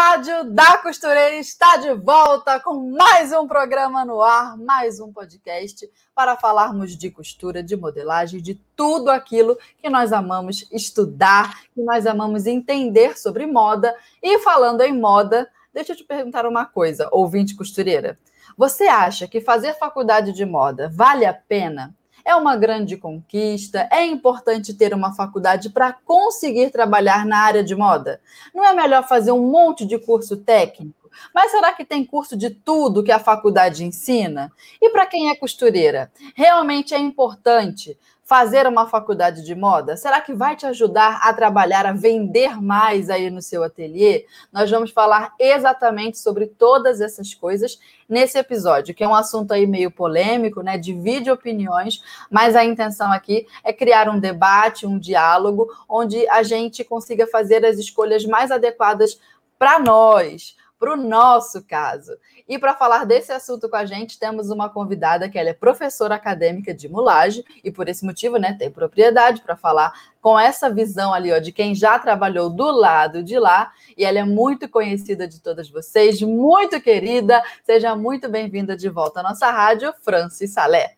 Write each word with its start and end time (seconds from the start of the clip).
Rádio 0.00 0.44
da 0.52 0.78
Costureira 0.78 1.34
está 1.34 1.76
de 1.78 1.92
volta 1.92 2.60
com 2.60 2.96
mais 2.96 3.32
um 3.32 3.48
programa 3.48 4.04
no 4.04 4.22
ar, 4.22 4.56
mais 4.56 5.00
um 5.00 5.12
podcast 5.12 5.90
para 6.14 6.36
falarmos 6.36 6.96
de 6.96 7.10
costura, 7.10 7.64
de 7.64 7.76
modelagem, 7.76 8.40
de 8.40 8.54
tudo 8.76 9.10
aquilo 9.10 9.58
que 9.76 9.90
nós 9.90 10.12
amamos 10.12 10.64
estudar, 10.70 11.64
que 11.74 11.82
nós 11.82 12.06
amamos 12.06 12.46
entender 12.46 13.18
sobre 13.18 13.44
moda. 13.44 13.92
E 14.22 14.38
falando 14.38 14.82
em 14.82 14.96
moda, 14.96 15.50
deixa 15.74 15.94
eu 15.94 15.96
te 15.96 16.04
perguntar 16.04 16.46
uma 16.46 16.64
coisa, 16.64 17.08
ouvinte 17.10 17.56
costureira. 17.56 18.16
Você 18.56 18.84
acha 18.84 19.26
que 19.26 19.40
fazer 19.40 19.74
faculdade 19.80 20.30
de 20.30 20.46
moda 20.46 20.88
vale 20.94 21.26
a 21.26 21.34
pena? 21.34 21.92
É 22.28 22.36
uma 22.36 22.56
grande 22.56 22.94
conquista, 22.98 23.88
é 23.90 24.04
importante 24.04 24.74
ter 24.74 24.92
uma 24.92 25.14
faculdade 25.14 25.70
para 25.70 25.94
conseguir 25.94 26.70
trabalhar 26.70 27.24
na 27.24 27.38
área 27.38 27.64
de 27.64 27.74
moda. 27.74 28.20
Não 28.54 28.62
é 28.62 28.74
melhor 28.74 29.08
fazer 29.08 29.32
um 29.32 29.50
monte 29.50 29.86
de 29.86 29.98
curso 29.98 30.36
técnico? 30.36 31.08
Mas 31.34 31.50
será 31.50 31.72
que 31.72 31.86
tem 31.86 32.04
curso 32.04 32.36
de 32.36 32.50
tudo 32.50 33.02
que 33.02 33.10
a 33.10 33.18
faculdade 33.18 33.82
ensina? 33.82 34.52
E 34.80 34.90
para 34.90 35.06
quem 35.06 35.30
é 35.30 35.36
costureira, 35.36 36.12
realmente 36.34 36.94
é 36.94 36.98
importante 36.98 37.98
fazer 38.28 38.66
uma 38.66 38.86
faculdade 38.86 39.42
de 39.42 39.54
moda? 39.54 39.96
Será 39.96 40.20
que 40.20 40.34
vai 40.34 40.54
te 40.54 40.66
ajudar 40.66 41.18
a 41.22 41.32
trabalhar, 41.32 41.86
a 41.86 41.92
vender 41.92 42.60
mais 42.60 43.08
aí 43.08 43.30
no 43.30 43.40
seu 43.40 43.64
ateliê? 43.64 44.26
Nós 44.52 44.70
vamos 44.70 44.90
falar 44.90 45.32
exatamente 45.40 46.18
sobre 46.18 46.46
todas 46.46 47.00
essas 47.00 47.32
coisas 47.32 47.80
nesse 48.06 48.36
episódio, 48.36 48.94
que 48.94 49.02
é 49.02 49.08
um 49.08 49.14
assunto 49.14 49.52
aí 49.52 49.66
meio 49.66 49.90
polêmico, 49.90 50.60
né? 50.60 50.76
Divide 50.76 51.30
opiniões, 51.30 52.02
mas 52.30 52.54
a 52.54 52.62
intenção 52.62 53.10
aqui 53.10 53.46
é 53.64 53.72
criar 53.72 54.10
um 54.10 54.20
debate, 54.20 54.86
um 54.86 54.98
diálogo, 54.98 55.66
onde 55.88 56.28
a 56.28 56.42
gente 56.42 56.84
consiga 56.84 57.26
fazer 57.26 57.64
as 57.64 57.78
escolhas 57.78 58.26
mais 58.26 58.50
adequadas 58.50 59.18
para 59.58 59.78
nós, 59.78 60.54
para 60.78 60.94
o 60.94 60.96
nosso 60.96 61.62
caso. 61.62 62.12
E 62.48 62.58
para 62.58 62.74
falar 62.74 63.04
desse 63.04 63.32
assunto 63.32 63.68
com 63.68 63.76
a 63.76 63.84
gente, 63.84 64.18
temos 64.18 64.48
uma 64.48 64.68
convidada 64.68 65.28
que 65.28 65.38
ela 65.38 65.50
é 65.50 65.54
professora 65.54 66.14
acadêmica 66.14 66.72
de 66.72 66.88
mulagem 66.88 67.44
e 67.64 67.70
por 67.70 67.88
esse 67.88 68.04
motivo, 68.04 68.36
né, 68.36 68.56
tem 68.58 68.70
propriedade 68.70 69.42
para 69.42 69.56
falar 69.56 69.92
com 70.20 70.38
essa 70.38 70.70
visão 70.70 71.12
ali, 71.12 71.32
ó, 71.32 71.38
de 71.38 71.52
quem 71.52 71.74
já 71.74 71.98
trabalhou 71.98 72.48
do 72.48 72.70
lado 72.70 73.22
de 73.22 73.38
lá, 73.38 73.72
e 73.96 74.04
ela 74.04 74.18
é 74.18 74.24
muito 74.24 74.68
conhecida 74.68 75.26
de 75.26 75.40
todas 75.40 75.68
vocês, 75.68 76.20
muito 76.22 76.80
querida. 76.80 77.42
Seja 77.64 77.96
muito 77.96 78.28
bem-vinda 78.28 78.76
de 78.76 78.88
volta 78.88 79.20
à 79.20 79.22
nossa 79.22 79.50
rádio, 79.50 79.92
Francis 80.02 80.52
Salé. 80.52 80.94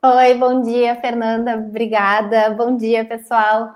Oi, 0.00 0.34
bom 0.34 0.62
dia, 0.62 0.94
Fernanda. 0.96 1.56
Obrigada. 1.56 2.50
Bom 2.50 2.76
dia, 2.76 3.04
pessoal. 3.04 3.74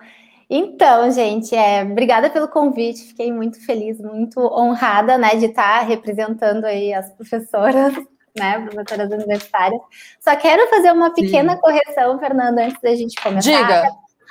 Então, 0.55 1.11
gente, 1.11 1.57
é, 1.57 1.83
obrigada 1.83 2.29
pelo 2.29 2.47
convite. 2.47 3.07
Fiquei 3.07 3.33
muito 3.33 3.59
feliz, 3.65 3.99
muito 3.99 4.39
honrada, 4.39 5.17
né, 5.17 5.35
de 5.35 5.47
estar 5.47 5.81
representando 5.81 6.67
aí 6.67 6.93
as 6.93 7.11
professoras, 7.11 7.95
né, 8.37 8.61
professoras 8.61 9.11
universitárias. 9.11 9.81
Só 10.21 10.37
quero 10.37 10.69
fazer 10.69 10.93
uma 10.93 11.09
pequena 11.15 11.55
Sim. 11.55 11.61
correção, 11.63 12.19
Fernanda, 12.19 12.67
antes 12.67 12.79
da 12.83 12.95
gente 12.95 13.19
começar. 13.23 13.51
Diga. 13.51 13.89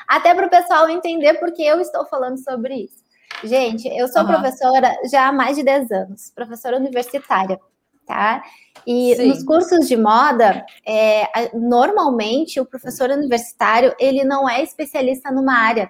Até 0.08 0.36
para 0.36 0.46
o 0.46 0.50
pessoal 0.50 0.88
entender 0.90 1.34
por 1.40 1.52
que 1.54 1.66
eu 1.66 1.82
estou 1.82 2.06
falando 2.06 2.38
sobre 2.38 2.76
isso. 2.84 3.02
Gente, 3.44 3.88
eu 3.88 4.08
sou 4.08 4.22
uhum. 4.22 4.28
professora 4.28 4.96
já 5.12 5.28
há 5.28 5.32
mais 5.32 5.58
de 5.58 5.64
10 5.64 5.90
anos, 5.90 6.32
professora 6.36 6.78
universitária, 6.78 7.60
tá? 8.06 8.44
E 8.86 9.16
Sim. 9.16 9.28
nos 9.30 9.44
cursos 9.44 9.88
de 9.88 9.98
moda, 9.98 10.64
é, 10.88 11.50
normalmente 11.52 12.60
o 12.60 12.66
professor 12.66 13.10
universitário 13.10 13.96
ele 14.00 14.24
não 14.24 14.48
é 14.48 14.62
especialista 14.62 15.32
numa 15.32 15.58
área. 15.58 15.90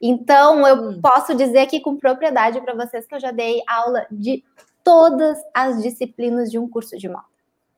Então, 0.00 0.66
eu 0.66 0.76
hum. 0.76 1.00
posso 1.00 1.34
dizer 1.34 1.60
aqui 1.60 1.80
com 1.80 1.96
propriedade 1.96 2.60
para 2.60 2.74
vocês 2.74 3.06
que 3.06 3.14
eu 3.14 3.20
já 3.20 3.30
dei 3.30 3.62
aula 3.66 4.06
de 4.10 4.44
todas 4.84 5.38
as 5.54 5.82
disciplinas 5.82 6.50
de 6.50 6.58
um 6.58 6.68
curso 6.68 6.96
de 6.96 7.08
moda. 7.08 7.24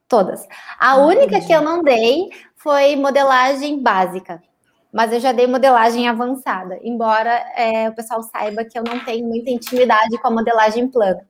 Todas. 0.09 0.47
A 0.78 0.93
ah, 0.93 0.97
única 0.97 1.27
entendi. 1.27 1.47
que 1.47 1.53
eu 1.53 1.61
não 1.61 1.83
dei 1.83 2.31
foi 2.57 2.97
modelagem 2.97 3.83
básica. 3.83 4.43
Mas 4.91 5.12
eu 5.12 5.21
já 5.21 5.33
dei 5.33 5.47
modelagem 5.47 6.09
avançada, 6.09 6.78
embora 6.83 7.31
é, 7.55 7.91
o 7.91 7.95
pessoal 7.95 8.23
saiba 8.23 8.65
que 8.65 8.78
eu 8.78 8.83
não 8.83 9.05
tenho 9.05 9.27
muita 9.27 9.51
intimidade 9.51 10.17
com 10.19 10.28
a 10.28 10.31
modelagem 10.31 10.89
plana. 10.89 11.27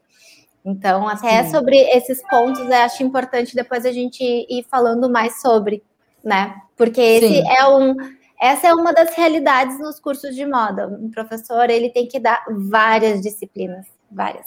Então, 0.64 1.08
até 1.08 1.42
Sim. 1.44 1.50
sobre 1.50 1.76
esses 1.76 2.22
pontos, 2.28 2.60
eu 2.60 2.74
acho 2.74 3.02
importante 3.02 3.54
depois 3.56 3.84
a 3.84 3.92
gente 3.92 4.22
ir 4.22 4.64
falando 4.70 5.10
mais 5.10 5.40
sobre, 5.40 5.82
né? 6.22 6.54
Porque 6.76 7.00
esse 7.00 7.42
Sim. 7.42 7.48
é 7.48 7.66
um 7.68 7.96
essa 8.40 8.68
é 8.68 8.74
uma 8.74 8.92
das 8.92 9.14
realidades 9.14 9.78
nos 9.80 9.98
cursos 9.98 10.34
de 10.34 10.46
moda. 10.46 10.86
Um 10.86 11.10
professor, 11.10 11.68
ele 11.68 11.90
tem 11.90 12.06
que 12.06 12.20
dar 12.20 12.44
várias 12.48 13.20
disciplinas, 13.20 13.86
várias. 14.10 14.46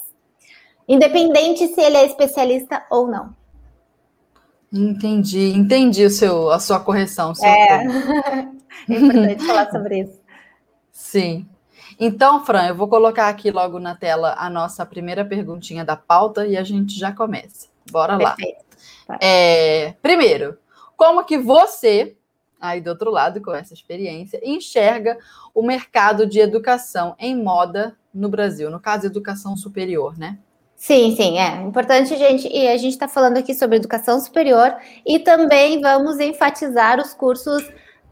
Independente 0.88 1.68
se 1.68 1.80
ele 1.80 1.96
é 1.96 2.06
especialista 2.06 2.84
ou 2.90 3.06
não. 3.06 3.34
Entendi, 4.72 5.52
entendi 5.52 6.04
o 6.06 6.10
seu, 6.10 6.50
a 6.50 6.58
sua 6.58 6.80
correção. 6.80 7.34
Seu 7.34 7.46
é. 7.46 7.84
é 8.88 8.94
importante 8.94 9.46
falar 9.46 9.68
sobre 9.70 10.00
isso. 10.00 10.18
Sim. 10.90 11.46
Então, 12.00 12.44
Fran, 12.44 12.68
eu 12.68 12.74
vou 12.74 12.88
colocar 12.88 13.28
aqui 13.28 13.50
logo 13.50 13.78
na 13.78 13.94
tela 13.94 14.34
a 14.38 14.48
nossa 14.48 14.86
primeira 14.86 15.24
perguntinha 15.24 15.84
da 15.84 15.96
pauta 15.96 16.46
e 16.46 16.56
a 16.56 16.64
gente 16.64 16.98
já 16.98 17.12
começa. 17.12 17.68
Bora 17.90 18.16
Perfeito. 18.16 18.64
lá. 19.08 19.18
É, 19.20 19.94
primeiro, 20.00 20.56
como 20.96 21.24
que 21.24 21.36
você 21.36 22.16
aí 22.62 22.80
do 22.80 22.90
outro 22.90 23.10
lado, 23.10 23.42
com 23.42 23.52
essa 23.52 23.74
experiência, 23.74 24.40
enxerga 24.42 25.18
o 25.52 25.62
mercado 25.62 26.26
de 26.26 26.38
educação 26.38 27.14
em 27.18 27.36
moda 27.36 27.96
no 28.14 28.28
Brasil, 28.28 28.70
no 28.70 28.78
caso, 28.78 29.06
educação 29.06 29.56
superior, 29.56 30.16
né? 30.16 30.38
Sim, 30.76 31.14
sim, 31.14 31.38
é 31.38 31.62
importante, 31.62 32.16
gente. 32.16 32.48
E 32.48 32.66
a 32.68 32.76
gente 32.76 32.92
está 32.92 33.06
falando 33.06 33.36
aqui 33.36 33.54
sobre 33.54 33.76
educação 33.76 34.20
superior 34.20 34.74
e 35.06 35.18
também 35.18 35.80
vamos 35.80 36.18
enfatizar 36.18 37.00
os 37.00 37.14
cursos 37.14 37.62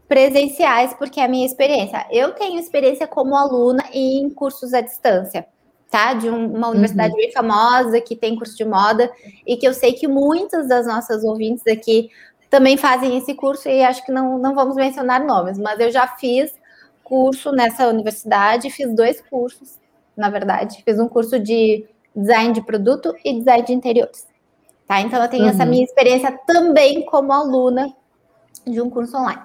presenciais, 0.07 0.93
porque 0.93 1.19
é 1.19 1.25
a 1.25 1.27
minha 1.27 1.45
experiência. 1.45 2.05
Eu 2.11 2.33
tenho 2.33 2.59
experiência 2.59 3.07
como 3.07 3.35
aluna 3.35 3.83
em 3.93 4.29
cursos 4.29 4.73
à 4.73 4.81
distância, 4.81 5.45
tá? 5.89 6.13
De 6.13 6.29
uma 6.29 6.69
universidade 6.69 7.11
uhum. 7.11 7.17
bem 7.17 7.31
famosa 7.31 7.99
que 7.99 8.15
tem 8.15 8.37
curso 8.37 8.55
de 8.55 8.63
moda 8.63 9.11
e 9.45 9.57
que 9.57 9.67
eu 9.67 9.73
sei 9.73 9.93
que 9.93 10.07
muitas 10.07 10.67
das 10.69 10.87
nossas 10.87 11.23
ouvintes 11.23 11.67
aqui 11.67 12.09
também 12.51 12.75
fazem 12.75 13.17
esse 13.17 13.33
curso 13.33 13.69
e 13.69 13.81
acho 13.81 14.05
que 14.05 14.11
não, 14.11 14.37
não 14.37 14.53
vamos 14.53 14.75
mencionar 14.75 15.25
nomes, 15.25 15.57
mas 15.57 15.79
eu 15.79 15.89
já 15.89 16.05
fiz 16.05 16.53
curso 17.01 17.49
nessa 17.53 17.87
universidade, 17.87 18.69
fiz 18.69 18.93
dois 18.93 19.21
cursos, 19.21 19.79
na 20.17 20.29
verdade. 20.29 20.83
Fiz 20.83 20.99
um 20.99 21.07
curso 21.07 21.39
de 21.39 21.87
design 22.13 22.53
de 22.53 22.61
produto 22.61 23.15
e 23.23 23.39
design 23.39 23.63
de 23.63 23.71
interiores. 23.71 24.27
Tá? 24.85 24.99
Então 24.99 25.23
eu 25.23 25.29
tenho 25.29 25.43
uhum. 25.43 25.49
essa 25.49 25.65
minha 25.65 25.83
experiência 25.83 26.37
também 26.45 27.05
como 27.05 27.31
aluna 27.31 27.93
de 28.67 28.81
um 28.81 28.89
curso 28.89 29.15
online. 29.15 29.43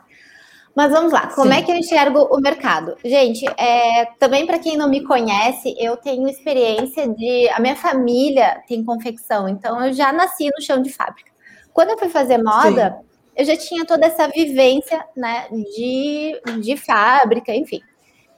Mas 0.75 0.91
vamos 0.91 1.13
lá, 1.13 1.29
como 1.29 1.53
Sim. 1.53 1.59
é 1.59 1.63
que 1.63 1.71
eu 1.71 1.77
enxergo 1.77 2.29
o 2.31 2.41
mercado? 2.41 2.97
Gente, 3.05 3.47
é, 3.57 4.07
também 4.19 4.45
para 4.45 4.59
quem 4.59 4.77
não 4.77 4.91
me 4.91 5.03
conhece, 5.05 5.77
eu 5.79 5.97
tenho 5.97 6.29
experiência 6.29 7.09
de. 7.09 7.49
A 7.51 7.61
minha 7.61 7.77
família 7.77 8.63
tem 8.67 8.85
confecção, 8.85 9.49
então 9.49 9.83
eu 9.87 9.93
já 9.93 10.13
nasci 10.13 10.51
no 10.55 10.61
chão 10.61 10.83
de 10.83 10.91
fábrica. 10.91 11.36
Quando 11.77 11.91
eu 11.91 11.99
fui 11.99 12.09
fazer 12.09 12.43
moda, 12.43 12.99
Sim. 12.99 13.07
eu 13.37 13.45
já 13.45 13.55
tinha 13.55 13.85
toda 13.85 14.07
essa 14.07 14.27
vivência, 14.29 15.05
né, 15.15 15.47
de, 15.51 16.41
de 16.63 16.75
fábrica, 16.75 17.55
enfim. 17.55 17.83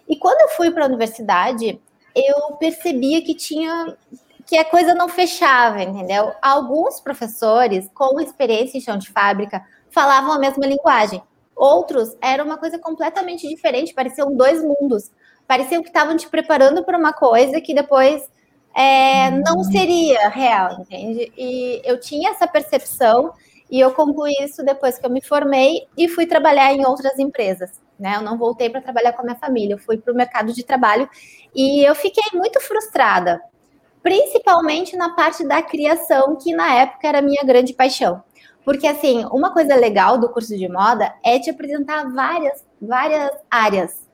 E 0.08 0.16
quando 0.16 0.40
eu 0.40 0.48
fui 0.56 0.72
para 0.72 0.82
a 0.82 0.88
universidade, 0.88 1.80
eu 2.16 2.56
percebia 2.56 3.22
que 3.22 3.36
tinha 3.36 3.96
que 4.44 4.58
a 4.58 4.64
coisa 4.64 4.92
não 4.92 5.08
fechava, 5.08 5.80
entendeu? 5.80 6.32
Alguns 6.42 6.98
professores 6.98 7.88
com 7.94 8.18
experiência 8.20 8.76
em 8.76 8.80
chão 8.80 8.98
de 8.98 9.08
fábrica 9.08 9.64
falavam 9.88 10.32
a 10.32 10.38
mesma 10.40 10.66
linguagem. 10.66 11.22
Outros 11.54 12.16
era 12.20 12.42
uma 12.42 12.58
coisa 12.58 12.76
completamente 12.76 13.46
diferente, 13.46 13.94
pareciam 13.94 14.36
dois 14.36 14.64
mundos. 14.64 15.12
Pareciam 15.46 15.80
que 15.80 15.90
estavam 15.90 16.16
te 16.16 16.28
preparando 16.28 16.82
para 16.82 16.98
uma 16.98 17.12
coisa 17.12 17.60
que 17.60 17.72
depois 17.72 18.28
é, 18.78 19.32
não 19.32 19.64
seria 19.64 20.28
real, 20.28 20.80
entende? 20.80 21.32
E 21.36 21.82
eu 21.84 21.98
tinha 21.98 22.30
essa 22.30 22.46
percepção 22.46 23.32
e 23.68 23.80
eu 23.80 23.92
concluí 23.92 24.32
isso 24.40 24.64
depois 24.64 24.96
que 24.96 25.04
eu 25.04 25.10
me 25.10 25.20
formei 25.20 25.88
e 25.96 26.06
fui 26.06 26.26
trabalhar 26.26 26.72
em 26.72 26.86
outras 26.86 27.18
empresas. 27.18 27.80
Né? 27.98 28.14
Eu 28.14 28.22
não 28.22 28.38
voltei 28.38 28.70
para 28.70 28.80
trabalhar 28.80 29.14
com 29.14 29.22
a 29.22 29.24
minha 29.24 29.36
família, 29.36 29.74
eu 29.74 29.78
fui 29.78 29.98
para 29.98 30.12
o 30.12 30.16
mercado 30.16 30.52
de 30.52 30.62
trabalho 30.62 31.10
e 31.52 31.82
eu 31.82 31.92
fiquei 31.96 32.22
muito 32.32 32.60
frustrada, 32.60 33.42
principalmente 34.00 34.96
na 34.96 35.10
parte 35.10 35.44
da 35.44 35.60
criação, 35.60 36.36
que 36.36 36.54
na 36.54 36.72
época 36.76 37.08
era 37.08 37.18
a 37.18 37.22
minha 37.22 37.42
grande 37.42 37.74
paixão. 37.74 38.22
Porque, 38.64 38.86
assim, 38.86 39.24
uma 39.32 39.52
coisa 39.52 39.74
legal 39.74 40.18
do 40.18 40.28
curso 40.28 40.56
de 40.56 40.68
moda 40.68 41.12
é 41.24 41.40
te 41.40 41.50
apresentar 41.50 42.08
várias, 42.12 42.64
várias 42.80 43.32
áreas. 43.50 44.06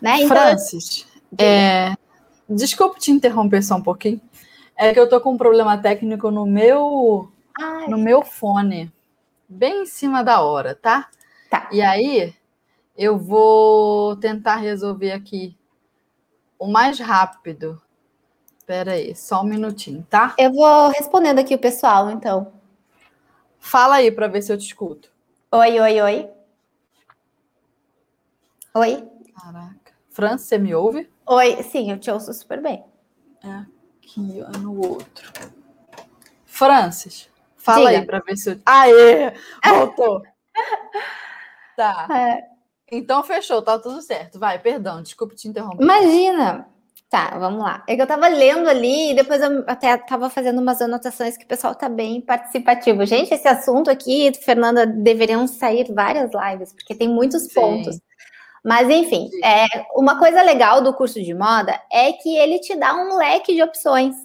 Né? 0.00 0.22
Então, 0.22 0.28
Francis, 0.28 1.06
é, 1.38 1.92
desculpe 2.48 3.00
te 3.00 3.10
interromper 3.10 3.62
só 3.62 3.76
um 3.76 3.82
pouquinho. 3.82 4.20
É 4.76 4.92
que 4.92 5.00
eu 5.00 5.08
tô 5.08 5.20
com 5.20 5.32
um 5.32 5.38
problema 5.38 5.78
técnico 5.78 6.30
no 6.30 6.44
meu, 6.44 7.30
Ai. 7.58 7.88
no 7.88 7.96
meu 7.96 8.22
fone, 8.22 8.92
bem 9.48 9.82
em 9.82 9.86
cima 9.86 10.22
da 10.22 10.42
hora, 10.42 10.74
tá? 10.74 11.08
Tá. 11.50 11.68
E 11.72 11.80
aí, 11.80 12.34
eu 12.96 13.16
vou 13.16 14.16
tentar 14.16 14.56
resolver 14.56 15.12
aqui 15.12 15.56
o 16.58 16.66
mais 16.66 16.98
rápido. 16.98 17.80
Espera 18.58 18.92
aí, 18.92 19.14
só 19.14 19.42
um 19.42 19.44
minutinho, 19.44 20.06
tá? 20.10 20.34
Eu 20.38 20.52
vou 20.52 20.88
respondendo 20.88 21.38
aqui 21.38 21.54
o 21.54 21.58
pessoal, 21.58 22.10
então. 22.10 22.52
Fala 23.58 23.96
aí 23.96 24.10
para 24.10 24.28
ver 24.28 24.42
se 24.42 24.52
eu 24.52 24.58
te 24.58 24.66
escuto. 24.66 25.10
Oi, 25.52 25.80
oi, 25.80 26.00
oi. 26.00 26.30
Oi. 28.74 29.08
Caraca. 29.40 29.92
Fran, 30.10 30.36
você 30.36 30.58
me 30.58 30.74
ouve? 30.74 31.08
Oi, 31.28 31.62
sim, 31.64 31.90
eu 31.90 31.98
te 31.98 32.10
ouço 32.10 32.32
super 32.32 32.62
bem. 32.62 32.84
É 33.42 33.76
aqui, 34.06 34.42
ó, 34.42 34.58
no 34.58 34.80
outro. 34.80 35.32
Francis, 36.44 37.28
fala 37.56 37.88
Diga. 37.90 38.00
aí 38.00 38.06
para 38.06 38.20
ver 38.20 38.36
se 38.36 38.50
eu. 38.52 38.58
Aê! 38.64 39.32
Voltou! 39.68 40.22
tá. 41.76 42.06
É. 42.10 42.44
Então 42.90 43.22
fechou, 43.24 43.60
tá 43.60 43.78
tudo 43.78 44.00
certo. 44.00 44.38
Vai, 44.38 44.58
perdão, 44.60 45.02
desculpe 45.02 45.34
te 45.34 45.48
interromper. 45.48 45.82
Imagina! 45.82 46.68
Tá, 47.08 47.38
vamos 47.38 47.62
lá. 47.62 47.84
É 47.88 47.94
que 47.94 48.02
eu 48.02 48.06
tava 48.06 48.26
lendo 48.26 48.68
ali 48.68 49.12
e 49.12 49.14
depois 49.14 49.40
eu 49.40 49.64
até 49.68 49.96
tava 49.96 50.28
fazendo 50.28 50.60
umas 50.60 50.80
anotações 50.80 51.36
que 51.36 51.44
o 51.44 51.48
pessoal 51.48 51.74
tá 51.74 51.88
bem 51.88 52.20
participativo. 52.20 53.06
Gente, 53.06 53.32
esse 53.32 53.46
assunto 53.46 53.88
aqui, 53.88 54.32
Fernanda, 54.42 54.84
deveriam 54.84 55.46
sair 55.46 55.92
várias 55.92 56.30
lives, 56.32 56.72
porque 56.72 56.96
tem 56.96 57.08
muitos 57.08 57.44
Sim. 57.44 57.54
pontos. 57.54 58.00
Mas, 58.66 58.90
enfim, 58.90 59.30
é, 59.44 59.64
uma 59.94 60.18
coisa 60.18 60.42
legal 60.42 60.82
do 60.82 60.92
curso 60.92 61.22
de 61.22 61.32
moda 61.32 61.80
é 61.90 62.12
que 62.12 62.36
ele 62.36 62.58
te 62.58 62.74
dá 62.74 62.94
um 62.96 63.16
leque 63.16 63.54
de 63.54 63.62
opções, 63.62 64.16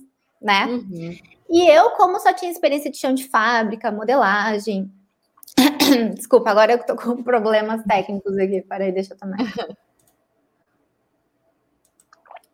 né? 0.42 0.66
Uhum. 0.66 1.16
E 1.48 1.70
eu, 1.70 1.92
como 1.92 2.20
só 2.20 2.34
tinha 2.34 2.50
experiência 2.50 2.90
de 2.90 2.98
chão 2.98 3.14
de 3.14 3.28
fábrica, 3.30 3.92
modelagem, 3.92 4.92
Desculpa, 6.16 6.50
agora 6.50 6.74
eu 6.74 6.84
tô 6.84 6.96
com 6.96 7.24
problemas 7.24 7.84
técnicos 7.84 8.38
aqui. 8.38 8.62
Peraí, 8.62 8.92
deixa 8.92 9.14
eu 9.14 9.18
tomar. 9.18 9.38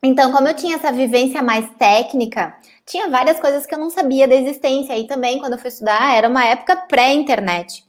Então, 0.01 0.31
como 0.31 0.48
eu 0.48 0.56
tinha 0.56 0.75
essa 0.75 0.92
vivência 0.92 1.42
mais 1.42 1.69
técnica, 1.75 2.56
tinha 2.86 3.10
várias 3.10 3.40
coisas 3.40 3.66
que 3.66 3.74
eu 3.74 3.80
não 3.80 3.90
sabia 3.90 4.28
da 4.28 4.36
existência. 4.36 4.98
E 4.98 5.07
também, 5.07 5.40
quando 5.40 5.54
eu 5.54 5.60
fui 5.60 5.69
estudar, 5.69 6.16
era 6.16 6.30
uma 6.30 6.45
época 6.45 6.75
pré-internet. 6.75 7.86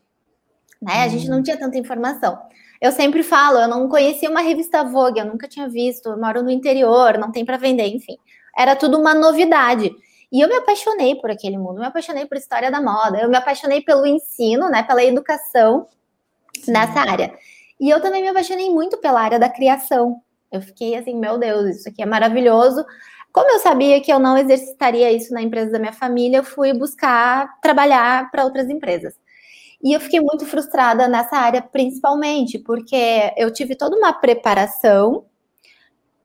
Né? 0.80 1.02
A 1.02 1.08
gente 1.08 1.28
não 1.28 1.38
hum. 1.38 1.42
tinha 1.42 1.58
tanta 1.58 1.78
informação. 1.78 2.38
Eu 2.80 2.92
sempre 2.92 3.22
falo, 3.22 3.58
eu 3.58 3.68
não 3.68 3.88
conhecia 3.88 4.30
uma 4.30 4.40
revista 4.40 4.84
Vogue, 4.84 5.18
eu 5.18 5.26
nunca 5.26 5.48
tinha 5.48 5.68
visto, 5.68 6.10
eu 6.10 6.18
moro 6.18 6.42
no 6.42 6.50
interior, 6.50 7.18
não 7.18 7.32
tem 7.32 7.44
para 7.44 7.56
vender, 7.56 7.88
enfim. 7.88 8.16
Era 8.56 8.76
tudo 8.76 8.98
uma 8.98 9.14
novidade. 9.14 9.90
E 10.30 10.40
eu 10.40 10.48
me 10.48 10.54
apaixonei 10.54 11.14
por 11.16 11.30
aquele 11.30 11.56
mundo, 11.56 11.80
me 11.80 11.86
apaixonei 11.86 12.26
por 12.26 12.36
história 12.36 12.70
da 12.70 12.80
moda, 12.80 13.18
eu 13.18 13.28
me 13.28 13.36
apaixonei 13.36 13.80
pelo 13.80 14.06
ensino, 14.06 14.68
né, 14.68 14.82
pela 14.82 15.02
educação 15.02 15.86
Sim. 16.62 16.72
nessa 16.72 17.00
área. 17.00 17.34
E 17.80 17.88
eu 17.88 18.00
também 18.00 18.22
me 18.22 18.28
apaixonei 18.28 18.70
muito 18.70 18.98
pela 18.98 19.20
área 19.20 19.38
da 19.38 19.48
criação. 19.48 20.20
Eu 20.52 20.60
fiquei 20.60 20.94
assim, 20.96 21.16
meu 21.16 21.38
Deus, 21.38 21.76
isso 21.76 21.88
aqui 21.88 22.02
é 22.02 22.06
maravilhoso. 22.06 22.84
Como 23.32 23.50
eu 23.50 23.58
sabia 23.58 24.00
que 24.00 24.12
eu 24.12 24.18
não 24.18 24.36
exercitaria 24.36 25.12
isso 25.12 25.32
na 25.32 25.42
empresa 25.42 25.72
da 25.72 25.78
minha 25.78 25.92
família, 25.92 26.38
eu 26.38 26.44
fui 26.44 26.72
buscar 26.72 27.60
trabalhar 27.60 28.30
para 28.30 28.44
outras 28.44 28.68
empresas. 28.68 29.14
E 29.82 29.92
eu 29.92 30.00
fiquei 30.00 30.20
muito 30.20 30.44
frustrada 30.44 31.06
nessa 31.06 31.36
área, 31.36 31.62
principalmente, 31.62 32.58
porque 32.58 33.32
eu 33.36 33.52
tive 33.52 33.76
toda 33.76 33.96
uma 33.96 34.12
preparação 34.12 35.24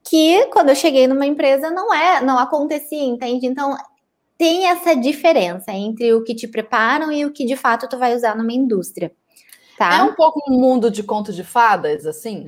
que 0.03 0.45
quando 0.47 0.69
eu 0.69 0.75
cheguei 0.75 1.07
numa 1.07 1.25
empresa 1.25 1.69
não 1.69 1.93
é, 1.93 2.19
não 2.21 2.37
acontecia, 2.37 3.03
entende? 3.03 3.45
Então, 3.45 3.77
tem 4.37 4.67
essa 4.67 4.95
diferença 4.95 5.71
entre 5.71 6.13
o 6.13 6.23
que 6.23 6.35
te 6.35 6.47
preparam 6.47 7.11
e 7.11 7.25
o 7.25 7.31
que 7.31 7.45
de 7.45 7.55
fato 7.55 7.87
tu 7.87 7.97
vai 7.97 8.15
usar 8.15 8.35
numa 8.35 8.51
indústria. 8.51 9.13
Tá? 9.77 9.99
É 9.99 10.03
um 10.03 10.13
pouco 10.13 10.41
um 10.49 10.59
mundo 10.59 10.91
de 10.91 11.03
conto 11.03 11.31
de 11.31 11.43
fadas, 11.43 12.05
assim? 12.05 12.47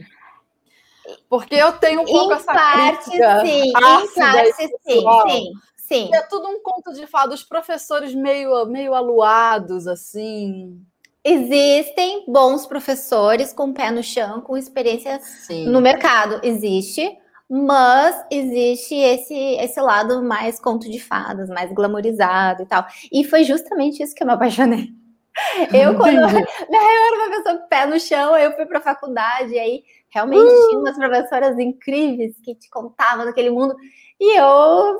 Porque 1.30 1.56
eu 1.56 1.72
tenho 1.74 2.02
um 2.02 2.06
pouco 2.06 2.34
em 2.34 2.36
essa 2.36 2.54
parte, 2.54 3.10
crítica 3.12 3.46
sim, 3.46 3.70
em 3.70 3.72
parte, 3.72 4.08
sim, 4.08 5.04
sim, 5.28 5.52
sim. 5.78 6.10
É 6.14 6.22
tudo 6.24 6.48
um 6.48 6.62
conto 6.62 6.94
de 6.94 7.06
fadas, 7.06 7.42
os 7.42 7.46
professores 7.46 8.14
meio, 8.14 8.66
meio 8.66 8.94
aluados, 8.94 9.88
assim. 9.88 10.84
Existem 11.26 12.24
bons 12.28 12.68
professores 12.68 13.52
com 13.52 13.74
pé 13.74 13.90
no 13.90 14.04
chão, 14.04 14.42
com 14.42 14.56
experiência 14.56 15.20
sim. 15.20 15.68
no 15.68 15.82
mercado. 15.82 16.40
Existe 16.44 17.18
mas 17.50 18.26
existe 18.32 18.96
esse 18.96 19.36
esse 19.36 19.80
lado 19.80 20.24
mais 20.24 20.60
conto 20.60 20.90
de 20.90 21.00
fadas, 21.00 21.48
mais 21.50 21.72
glamorizado 21.72 22.64
e 22.64 22.66
tal. 22.66 22.86
E 23.12 23.24
foi 23.24 23.44
justamente 23.44 24.02
isso 24.02 24.16
que 24.16 24.24
eu 24.24 24.28
me 24.28 24.34
apaixonei. 24.34 24.90
Eu, 25.74 25.98
quando 25.98 26.16
eu, 26.16 26.30
eu 26.32 26.82
era 26.82 27.16
uma 27.18 27.36
pessoa 27.36 27.58
com 27.58 27.68
pé 27.68 27.86
no 27.86 28.00
chão, 28.00 28.38
eu 28.38 28.54
fui 28.54 28.66
para 28.66 28.78
a 28.78 28.82
faculdade, 28.82 29.54
e 29.54 29.60
aí 29.60 29.84
realmente 30.10 30.46
uh! 30.46 30.70
tinha 30.70 30.80
umas 30.80 30.98
professoras 30.98 31.60
incríveis 31.60 32.38
que 32.42 32.56
te 32.56 32.70
contavam 32.70 33.26
daquele 33.26 33.50
mundo, 33.50 33.76
e 34.18 34.40
eu 34.40 34.98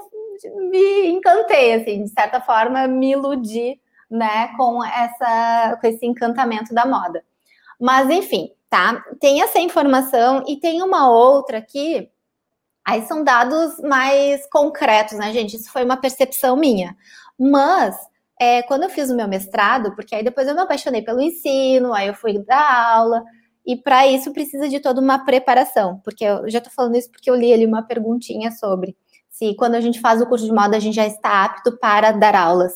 me 0.70 1.08
encantei, 1.08 1.76
assim, 1.76 2.04
de 2.04 2.10
certa 2.10 2.42
forma, 2.42 2.86
me 2.86 3.14
iludi, 3.14 3.80
né, 4.16 4.50
com, 4.58 4.84
essa, 4.84 5.78
com 5.80 5.88
esse 5.88 6.06
encantamento 6.06 6.74
da 6.74 6.86
moda. 6.86 7.24
Mas, 7.80 8.10
enfim, 8.10 8.50
tá? 8.70 9.04
Tem 9.20 9.42
essa 9.42 9.60
informação 9.60 10.44
e 10.48 10.58
tem 10.58 10.82
uma 10.82 11.10
outra 11.10 11.58
aqui 11.60 12.10
Aí 12.86 13.02
são 13.08 13.24
dados 13.24 13.80
mais 13.80 14.48
concretos, 14.48 15.18
né, 15.18 15.34
gente? 15.34 15.56
Isso 15.56 15.72
foi 15.72 15.84
uma 15.84 15.98
percepção 15.98 16.56
minha. 16.56 16.96
Mas, 17.38 17.98
é, 18.40 18.62
quando 18.62 18.84
eu 18.84 18.90
fiz 18.90 19.10
o 19.10 19.16
meu 19.16 19.28
mestrado, 19.28 19.96
porque 19.96 20.14
aí 20.14 20.24
depois 20.24 20.48
eu 20.48 20.54
me 20.54 20.62
apaixonei 20.62 21.02
pelo 21.02 21.20
ensino, 21.20 21.94
aí 21.94 22.08
eu 22.08 22.14
fui 22.14 22.38
dar 22.46 22.94
aula, 22.94 23.24
e 23.66 23.76
para 23.76 24.06
isso 24.06 24.32
precisa 24.32 24.70
de 24.70 24.80
toda 24.80 25.02
uma 25.02 25.26
preparação, 25.26 26.00
porque 26.04 26.24
eu 26.24 26.48
já 26.48 26.60
estou 26.60 26.72
falando 26.72 26.96
isso 26.96 27.10
porque 27.12 27.30
eu 27.30 27.36
li 27.36 27.52
ali 27.52 27.66
uma 27.66 27.82
perguntinha 27.82 28.52
sobre 28.52 28.96
se 29.32 29.56
quando 29.56 29.74
a 29.76 29.82
gente 29.82 30.00
faz 30.00 30.22
o 30.22 30.28
curso 30.28 30.46
de 30.46 30.52
moda 30.54 30.78
a 30.78 30.80
gente 30.80 30.94
já 30.96 31.08
está 31.08 31.44
apto 31.44 31.78
para 31.80 32.12
dar 32.12 32.36
aulas. 32.36 32.74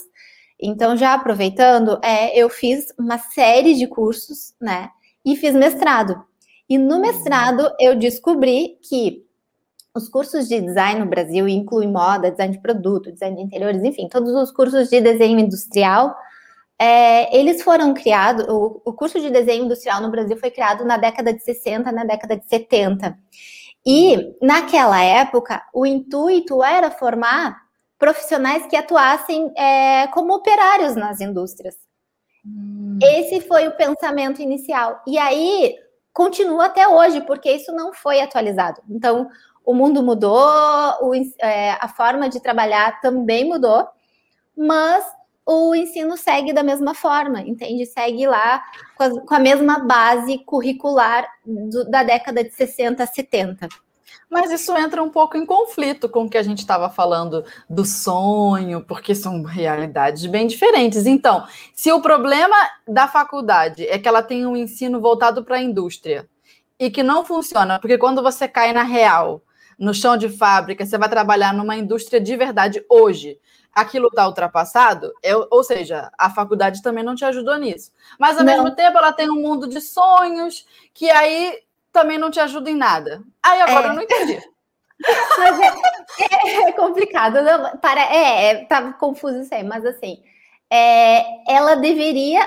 Então, 0.61 0.97
já 0.97 1.13
aproveitando, 1.13 1.99
é, 2.03 2.37
eu 2.37 2.49
fiz 2.49 2.93
uma 2.97 3.17
série 3.17 3.73
de 3.75 3.87
cursos, 3.87 4.53
né? 4.59 4.89
E 5.23 5.35
fiz 5.35 5.53
mestrado. 5.53 6.21
E 6.67 6.77
no 6.77 6.99
mestrado 6.99 7.71
eu 7.79 7.95
descobri 7.95 8.77
que 8.81 9.25
os 9.95 10.07
cursos 10.07 10.47
de 10.47 10.61
design 10.61 10.99
no 10.99 11.07
Brasil 11.07 11.47
incluem 11.47 11.91
moda, 11.91 12.29
design 12.29 12.53
de 12.53 12.61
produto, 12.61 13.11
design 13.11 13.35
de 13.35 13.41
interiores, 13.41 13.83
enfim, 13.83 14.07
todos 14.07 14.33
os 14.33 14.51
cursos 14.51 14.89
de 14.89 15.01
desenho 15.01 15.39
industrial, 15.39 16.15
é, 16.77 17.37
eles 17.37 17.61
foram 17.61 17.93
criados, 17.93 18.45
o, 18.47 18.81
o, 18.85 18.93
curso 18.93 19.19
de 19.19 19.29
desenho 19.29 19.65
industrial 19.65 20.01
no 20.01 20.09
Brasil 20.09 20.37
foi 20.37 20.49
criado 20.49 20.85
na 20.85 20.95
década 20.95 21.33
de 21.33 21.43
60, 21.43 21.91
na 21.91 22.05
década 22.05 22.37
de 22.37 22.47
70. 22.47 23.17
E, 23.85 24.35
naquela 24.41 25.01
época, 25.01 25.61
o 25.73 25.85
intuito 25.85 26.63
era 26.63 26.89
formar 26.89 27.57
profissionais 27.99 28.65
que 28.65 28.77
atuassem 28.77 29.51
é, 29.55 30.07
como 30.07 30.33
operários 30.33 30.95
nas 30.95 31.19
indústrias. 31.19 31.75
Hum. 32.45 32.97
Esse 33.03 33.41
foi 33.41 33.67
o 33.67 33.75
pensamento 33.75 34.41
inicial. 34.41 35.01
E 35.05 35.17
aí, 35.17 35.75
continua 36.13 36.67
até 36.67 36.87
hoje, 36.87 37.21
porque 37.21 37.51
isso 37.51 37.73
não 37.73 37.93
foi 37.93 38.21
atualizado. 38.21 38.81
Então, 38.89 39.29
o 39.65 39.73
mundo 39.73 40.01
mudou, 40.01 40.39
o, 41.01 41.13
é, 41.41 41.71
a 41.79 41.87
forma 41.89 42.29
de 42.29 42.39
trabalhar 42.39 43.01
também 43.01 43.45
mudou, 43.45 43.85
mas 44.55 45.05
o 45.45 45.75
ensino 45.75 46.15
segue 46.15 46.53
da 46.53 46.63
mesma 46.63 46.93
forma, 46.93 47.41
entende? 47.41 47.85
Segue 47.85 48.25
lá 48.27 48.63
com 48.95 49.03
a, 49.03 49.21
com 49.21 49.35
a 49.35 49.39
mesma 49.39 49.79
base 49.79 50.37
curricular 50.45 51.27
do, 51.45 51.89
da 51.89 52.03
década 52.03 52.43
de 52.43 52.51
60 52.51 53.03
a 53.03 53.07
70. 53.07 53.67
Mas 54.29 54.51
isso 54.51 54.75
entra 54.77 55.01
um 55.01 55.09
pouco 55.09 55.37
em 55.37 55.45
conflito 55.45 56.07
com 56.07 56.23
o 56.23 56.29
que 56.29 56.37
a 56.37 56.43
gente 56.43 56.59
estava 56.59 56.89
falando 56.89 57.43
do 57.69 57.83
sonho, 57.83 58.83
porque 58.87 59.15
são 59.15 59.41
realidades 59.43 60.25
bem 60.25 60.47
diferentes. 60.47 61.05
Então, 61.05 61.45
se 61.73 61.91
o 61.91 62.01
problema 62.01 62.55
da 62.87 63.07
faculdade 63.07 63.87
é 63.87 63.97
que 63.97 64.07
ela 64.07 64.21
tem 64.21 64.45
um 64.45 64.55
ensino 64.55 65.01
voltado 65.01 65.43
para 65.43 65.57
a 65.57 65.61
indústria 65.61 66.29
e 66.79 66.89
que 66.91 67.03
não 67.03 67.25
funciona, 67.25 67.79
porque 67.79 67.97
quando 67.97 68.21
você 68.21 68.47
cai 68.47 68.71
na 68.71 68.83
real, 68.83 69.41
no 69.77 69.93
chão 69.93 70.17
de 70.17 70.29
fábrica, 70.29 70.85
você 70.85 70.97
vai 70.97 71.09
trabalhar 71.09 71.53
numa 71.53 71.75
indústria 71.75 72.19
de 72.19 72.35
verdade 72.35 72.83
hoje, 72.89 73.39
aquilo 73.73 74.07
está 74.07 74.27
ultrapassado, 74.27 75.11
é, 75.23 75.33
ou 75.35 75.63
seja, 75.63 76.11
a 76.17 76.29
faculdade 76.29 76.81
também 76.81 77.03
não 77.03 77.15
te 77.15 77.23
ajudou 77.23 77.57
nisso. 77.57 77.91
Mas 78.19 78.37
ao 78.37 78.43
não. 78.43 78.53
mesmo 78.53 78.75
tempo 78.75 78.97
ela 78.97 79.13
tem 79.13 79.29
um 79.29 79.41
mundo 79.41 79.67
de 79.67 79.79
sonhos 79.79 80.65
que 80.93 81.09
aí 81.09 81.57
também 81.91 82.17
não 82.17 82.31
te 82.31 82.39
ajuda 82.39 82.69
em 82.69 82.75
nada. 82.75 83.21
Aí 83.43 83.61
agora 83.61 83.87
é. 83.87 83.89
eu 83.89 83.93
não 83.93 84.03
entendi. 84.03 84.39
É, 86.19 86.49
é, 86.49 86.69
é 86.69 86.71
complicado. 86.73 87.41
Não, 87.41 87.77
para, 87.77 88.01
é, 88.01 88.47
é, 88.47 88.65
tá 88.65 88.91
confuso 88.91 89.39
isso 89.39 89.55
aí, 89.55 89.63
mas 89.63 89.85
assim, 89.85 90.21
é, 90.69 91.23
ela 91.49 91.75
deveria. 91.75 92.41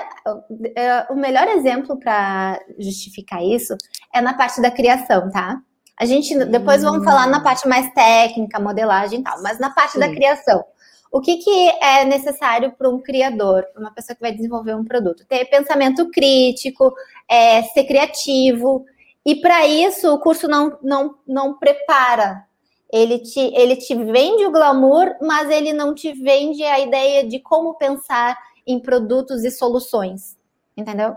É, 0.75 1.07
o 1.09 1.15
melhor 1.15 1.47
exemplo 1.47 1.99
para 1.99 2.59
justificar 2.77 3.43
isso 3.43 3.75
é 4.13 4.21
na 4.21 4.35
parte 4.35 4.61
da 4.61 4.69
criação, 4.69 5.31
tá? 5.31 5.57
A 5.99 6.05
gente 6.05 6.37
depois 6.45 6.83
vamos 6.83 7.01
hum. 7.01 7.03
falar 7.03 7.27
na 7.27 7.41
parte 7.41 7.67
mais 7.67 7.91
técnica, 7.93 8.59
modelagem 8.59 9.19
e 9.19 9.23
tal, 9.23 9.41
mas 9.41 9.59
na 9.59 9.71
parte 9.71 9.93
Sim. 9.93 9.99
da 9.99 10.09
criação. 10.09 10.63
O 11.11 11.21
que, 11.21 11.37
que 11.37 11.69
é 11.79 12.03
necessário 12.05 12.71
para 12.71 12.89
um 12.89 12.99
criador, 12.99 13.63
para 13.71 13.79
uma 13.79 13.93
pessoa 13.93 14.15
que 14.15 14.21
vai 14.21 14.31
desenvolver 14.31 14.73
um 14.73 14.83
produto? 14.83 15.23
Ter 15.27 15.45
pensamento 15.45 16.09
crítico, 16.09 16.91
é, 17.29 17.61
ser 17.61 17.83
criativo. 17.83 18.83
E 19.25 19.35
para 19.35 19.65
isso, 19.65 20.13
o 20.13 20.19
curso 20.19 20.47
não, 20.47 20.77
não, 20.81 21.15
não 21.25 21.57
prepara. 21.57 22.45
Ele 22.91 23.19
te, 23.19 23.39
ele 23.39 23.75
te 23.75 23.95
vende 23.95 24.45
o 24.45 24.51
glamour, 24.51 25.15
mas 25.21 25.49
ele 25.49 25.73
não 25.73 25.95
te 25.95 26.11
vende 26.13 26.63
a 26.63 26.79
ideia 26.79 27.27
de 27.27 27.39
como 27.39 27.75
pensar 27.75 28.37
em 28.67 28.79
produtos 28.79 29.43
e 29.43 29.51
soluções. 29.51 30.37
Entendeu? 30.75 31.15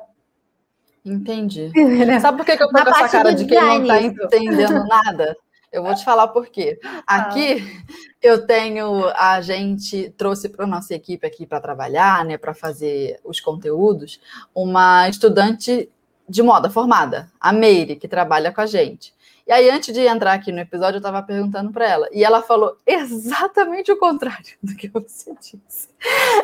Entendi. 1.05 1.71
Sabe 2.21 2.39
por 2.39 2.47
que, 2.47 2.57
que 2.57 2.63
eu 2.63 2.69
tô 2.69 2.83
com 2.83 2.91
essa 2.91 3.09
cara 3.09 3.35
de 3.35 3.45
quem 3.45 3.59
não 3.61 3.83
está 3.83 4.03
entendendo 4.03 4.85
nada? 4.89 5.37
Eu 5.73 5.83
vou 5.83 5.95
te 5.95 6.05
falar 6.05 6.29
por 6.29 6.47
quê. 6.47 6.79
Aqui 7.07 7.63
eu 8.23 8.47
tenho, 8.47 9.09
a 9.15 9.41
gente 9.41 10.11
trouxe 10.17 10.49
para 10.49 10.67
nossa 10.67 10.95
equipe 10.95 11.27
aqui 11.27 11.45
para 11.47 11.61
trabalhar, 11.61 12.25
né, 12.25 12.39
para 12.39 12.55
fazer 12.55 13.21
os 13.23 13.41
conteúdos, 13.41 14.21
uma 14.55 15.09
estudante 15.09 15.91
de 16.29 16.43
moda 16.43 16.69
formada, 16.69 17.31
a 17.41 17.53
Meire, 17.53 17.97
que 17.97 18.09
trabalha 18.09 18.53
com 18.53 18.61
a 18.61 18.67
gente. 18.67 19.15
E 19.47 19.53
aí, 19.53 19.71
antes 19.71 19.95
de 19.95 20.01
entrar 20.01 20.33
aqui 20.33 20.51
no 20.51 20.59
episódio, 20.59 20.97
eu 20.97 20.99
estava 21.01 21.23
perguntando 21.23 21.71
para 21.71 21.89
ela, 21.89 22.09
e 22.13 22.25
ela 22.25 22.43
falou 22.43 22.77
exatamente 22.85 23.93
o 23.93 23.97
contrário 23.97 24.55
do 24.61 24.75
que 24.75 24.89
você 24.89 25.35
disse. 25.41 25.89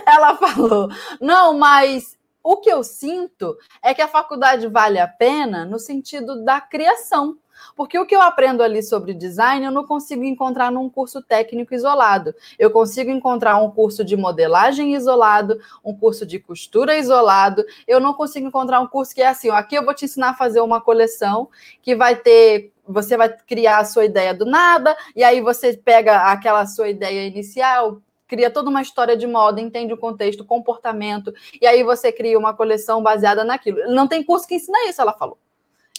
Ela 0.07 0.37
falou: 0.37 0.89
não, 1.21 1.59
mas 1.59 2.17
o 2.43 2.57
que 2.59 2.71
eu 2.71 2.85
sinto 2.85 3.57
é 3.83 3.93
que 3.93 4.03
a 4.03 4.09
faculdade 4.09 4.69
vale 4.69 5.01
a 5.01 5.09
pena 5.09 5.65
no 5.65 5.79
sentido 5.79 6.45
da 6.45 6.61
criação. 6.61 7.37
Porque 7.77 7.99
o 7.99 8.07
que 8.07 8.15
eu 8.15 8.23
aprendo 8.23 8.63
ali 8.63 8.83
sobre 8.83 9.15
design, 9.15 9.65
eu 9.65 9.71
não 9.71 9.85
consigo 9.85 10.25
encontrar 10.25 10.71
num 10.71 10.89
curso 10.89 11.23
técnico 11.23 11.75
isolado. 11.75 12.35
Eu 12.59 12.71
consigo 12.71 13.11
encontrar 13.11 13.57
um 13.57 13.71
curso 13.71 14.05
de 14.05 14.17
modelagem 14.17 14.95
isolado, 14.95 15.61
um 15.85 15.97
curso 15.97 16.25
de 16.27 16.39
costura 16.39 16.97
isolado. 16.97 17.65
Eu 17.87 18.01
não 18.01 18.15
consigo 18.15 18.47
encontrar 18.47 18.81
um 18.81 18.87
curso 18.87 19.15
que 19.15 19.23
é 19.23 19.29
assim: 19.29 19.51
ó, 19.51 19.55
aqui 19.55 19.75
eu 19.75 19.85
vou 19.85 19.95
te 19.95 20.05
ensinar 20.05 20.31
a 20.31 20.35
fazer 20.35 20.61
uma 20.61 20.81
coleção 20.81 21.49
que 21.83 21.95
vai 21.95 22.17
ter 22.17 22.73
você 22.87 23.17
vai 23.17 23.29
criar 23.29 23.79
a 23.79 23.85
sua 23.85 24.05
ideia 24.05 24.35
do 24.35 24.45
nada, 24.45 24.97
e 25.15 25.23
aí 25.23 25.41
você 25.41 25.77
pega 25.77 26.33
aquela 26.33 26.67
sua 26.67 26.89
ideia 26.89 27.27
inicial, 27.27 28.03
cria 28.33 28.51
toda 28.51 28.71
uma 28.71 28.81
história 28.83 29.17
de 29.17 29.27
moda, 29.27 29.61
entende 29.61 29.93
o 29.93 29.97
contexto, 29.99 30.45
comportamento, 30.45 31.33
e 31.61 31.67
aí 31.67 31.83
você 31.83 32.11
cria 32.11 32.39
uma 32.39 32.55
coleção 32.55 33.03
baseada 33.03 33.45
naquilo. 33.45 33.79
Não 33.89 34.09
tem 34.09 34.25
curso 34.25 34.49
que 34.49 34.55
ensina 34.55 34.89
isso, 34.89 35.01
ela 35.01 35.13
falou. 35.13 35.39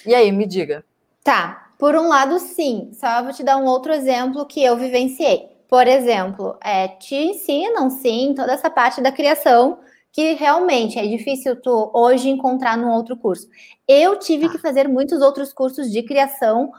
E 0.06 0.14
aí, 0.14 0.32
me 0.32 0.46
diga. 0.46 0.84
Tá, 1.24 1.72
por 1.78 1.96
um 1.96 2.08
lado, 2.08 2.40
sim. 2.40 2.92
Só 2.94 3.24
vou 3.24 3.32
te 3.32 3.44
dar 3.44 3.58
um 3.58 3.66
outro 3.66 3.94
exemplo 3.94 4.46
que 4.46 4.64
eu 4.64 4.76
vivenciei. 4.76 5.50
Por 5.68 5.88
exemplo, 5.88 6.58
é, 6.64 6.88
te 6.88 7.16
ensinam, 7.16 7.90
sim, 7.90 8.34
toda 8.36 8.54
essa 8.54 8.70
parte 8.70 9.02
da 9.02 9.12
criação 9.12 9.80
que 10.12 10.34
realmente 10.34 11.00
é 11.00 11.08
difícil 11.08 11.60
tu 11.60 11.90
hoje 11.92 12.30
encontrar 12.30 12.78
num 12.78 12.92
outro 12.92 13.18
curso. 13.18 13.48
Eu 13.88 14.20
tive 14.20 14.48
que 14.48 14.60
fazer 14.60 14.88
muitos 14.88 15.22
outros 15.22 15.52
cursos 15.52 15.92
de 15.92 16.04
criação 16.04 16.72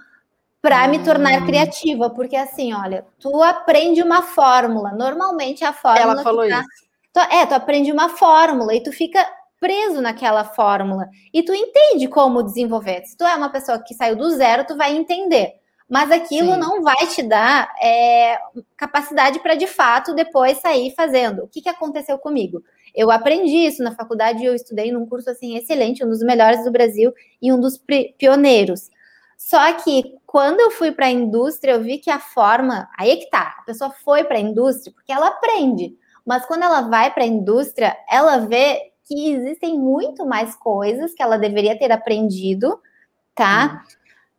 para 0.63 0.87
me 0.87 1.01
tornar 1.03 1.43
hum. 1.43 1.47
criativa, 1.47 2.09
porque 2.09 2.37
assim, 2.37 2.73
olha, 2.73 3.05
tu 3.19 3.43
aprende 3.43 4.01
uma 4.03 4.23
fórmula. 4.23 4.93
Normalmente 4.93 5.65
a 5.65 5.73
fórmula. 5.73 6.13
Ela 6.13 6.23
falou 6.23 6.49
tá, 6.49 6.61
isso. 6.61 7.35
É, 7.35 7.45
tu 7.45 7.55
aprende 7.55 7.91
uma 7.91 8.09
fórmula 8.09 8.73
e 8.75 8.83
tu 8.83 8.93
fica 8.93 9.27
preso 9.65 10.03
naquela 10.03 10.45
fórmula 10.45 11.09
e 11.33 11.43
tu 11.43 11.55
entende 11.55 12.07
como 12.07 12.43
desenvolver. 12.43 13.03
Se 13.07 13.17
tu 13.17 13.25
é 13.25 13.35
uma 13.35 13.49
pessoa 13.49 13.79
que 13.79 13.95
saiu 13.95 14.15
do 14.15 14.29
zero, 14.33 14.67
tu 14.67 14.77
vai 14.77 14.95
entender. 14.95 15.55
Mas 15.89 16.11
aquilo 16.11 16.53
Sim. 16.53 16.59
não 16.59 16.83
vai 16.83 17.07
te 17.07 17.23
dar 17.23 17.75
é, 17.83 18.39
capacidade 18.77 19.39
para 19.39 19.55
de 19.55 19.67
fato 19.67 20.15
depois 20.15 20.59
sair 20.59 20.93
fazendo. 20.95 21.45
O 21.45 21.49
que, 21.49 21.63
que 21.63 21.69
aconteceu 21.71 22.19
comigo? 22.19 22.63
Eu 22.95 23.11
aprendi 23.11 23.57
isso 23.57 23.83
na 23.83 23.95
faculdade, 23.95 24.45
eu 24.45 24.55
estudei 24.55 24.93
num 24.93 25.07
curso 25.07 25.31
assim 25.31 25.57
excelente, 25.57 26.05
um 26.05 26.11
dos 26.11 26.21
melhores 26.21 26.63
do 26.63 26.71
Brasil 26.71 27.15
e 27.41 27.51
um 27.51 27.59
dos 27.59 27.83
pioneiros. 28.19 28.91
Só 29.39 29.73
que 29.73 30.15
quando 30.27 30.61
eu 30.61 30.71
fui 30.73 30.93
para 30.93 31.07
a 31.07 31.11
indústria, 31.11 31.73
eu 31.73 31.83
vi 31.83 31.97
que 31.97 32.11
a 32.11 32.21
forma, 32.21 32.87
aí 32.99 33.13
é 33.13 33.17
que 33.17 33.31
tá, 33.31 33.57
a 33.61 33.63
pessoa 33.63 33.91
foi 34.05 34.25
para 34.25 34.37
a 34.37 34.41
indústria 34.41 34.93
porque 34.93 35.11
ela 35.11 35.29
aprende. 35.29 35.97
Mas 36.25 36.45
quando 36.45 36.65
ela 36.65 36.83
vai 36.83 37.11
para 37.13 37.25
a 37.25 37.27
indústria, 37.27 37.97
ela 38.11 38.39
vê 38.39 38.94
que 39.07 39.33
existem 39.33 39.79
muito 39.79 40.27
mais 40.27 40.55
coisas 40.57 41.13
que 41.15 41.23
ela 41.23 41.37
deveria 41.37 41.79
ter 41.79 41.93
aprendido, 41.93 42.81
tá? 43.35 43.83
Hum. 43.85 43.95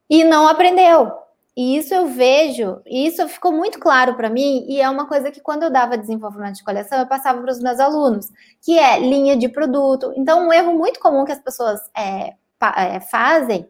E 0.10 0.24
não 0.24 0.48
aprendeu. 0.48 1.12
E 1.58 1.78
isso 1.78 1.94
eu 1.94 2.08
vejo, 2.08 2.82
e 2.86 3.08
isso 3.08 3.26
ficou 3.30 3.52
muito 3.52 3.80
claro 3.80 4.16
para 4.16 4.30
mim, 4.30 4.66
e 4.68 4.82
é 4.82 4.90
uma 4.90 5.08
coisa 5.08 5.32
que 5.32 5.40
quando 5.40 5.64
eu 5.64 5.72
dava 5.72 5.98
desenvolvimento 5.98 6.56
de 6.56 6.64
coleção, 6.66 7.00
eu 7.00 7.08
passava 7.08 7.42
para 7.42 7.52
os 7.52 7.62
meus 7.62 7.80
alunos, 7.80 8.28
que 8.62 8.78
é 8.78 9.00
linha 9.00 9.38
de 9.38 9.48
produto. 9.48 10.12
Então, 10.18 10.48
um 10.48 10.54
erro 10.54 10.74
muito 10.74 11.00
comum 11.00 11.24
que 11.24 11.32
as 11.32 11.40
pessoas 11.40 11.80
é, 11.98 12.34
é, 12.76 13.00
fazem 13.00 13.66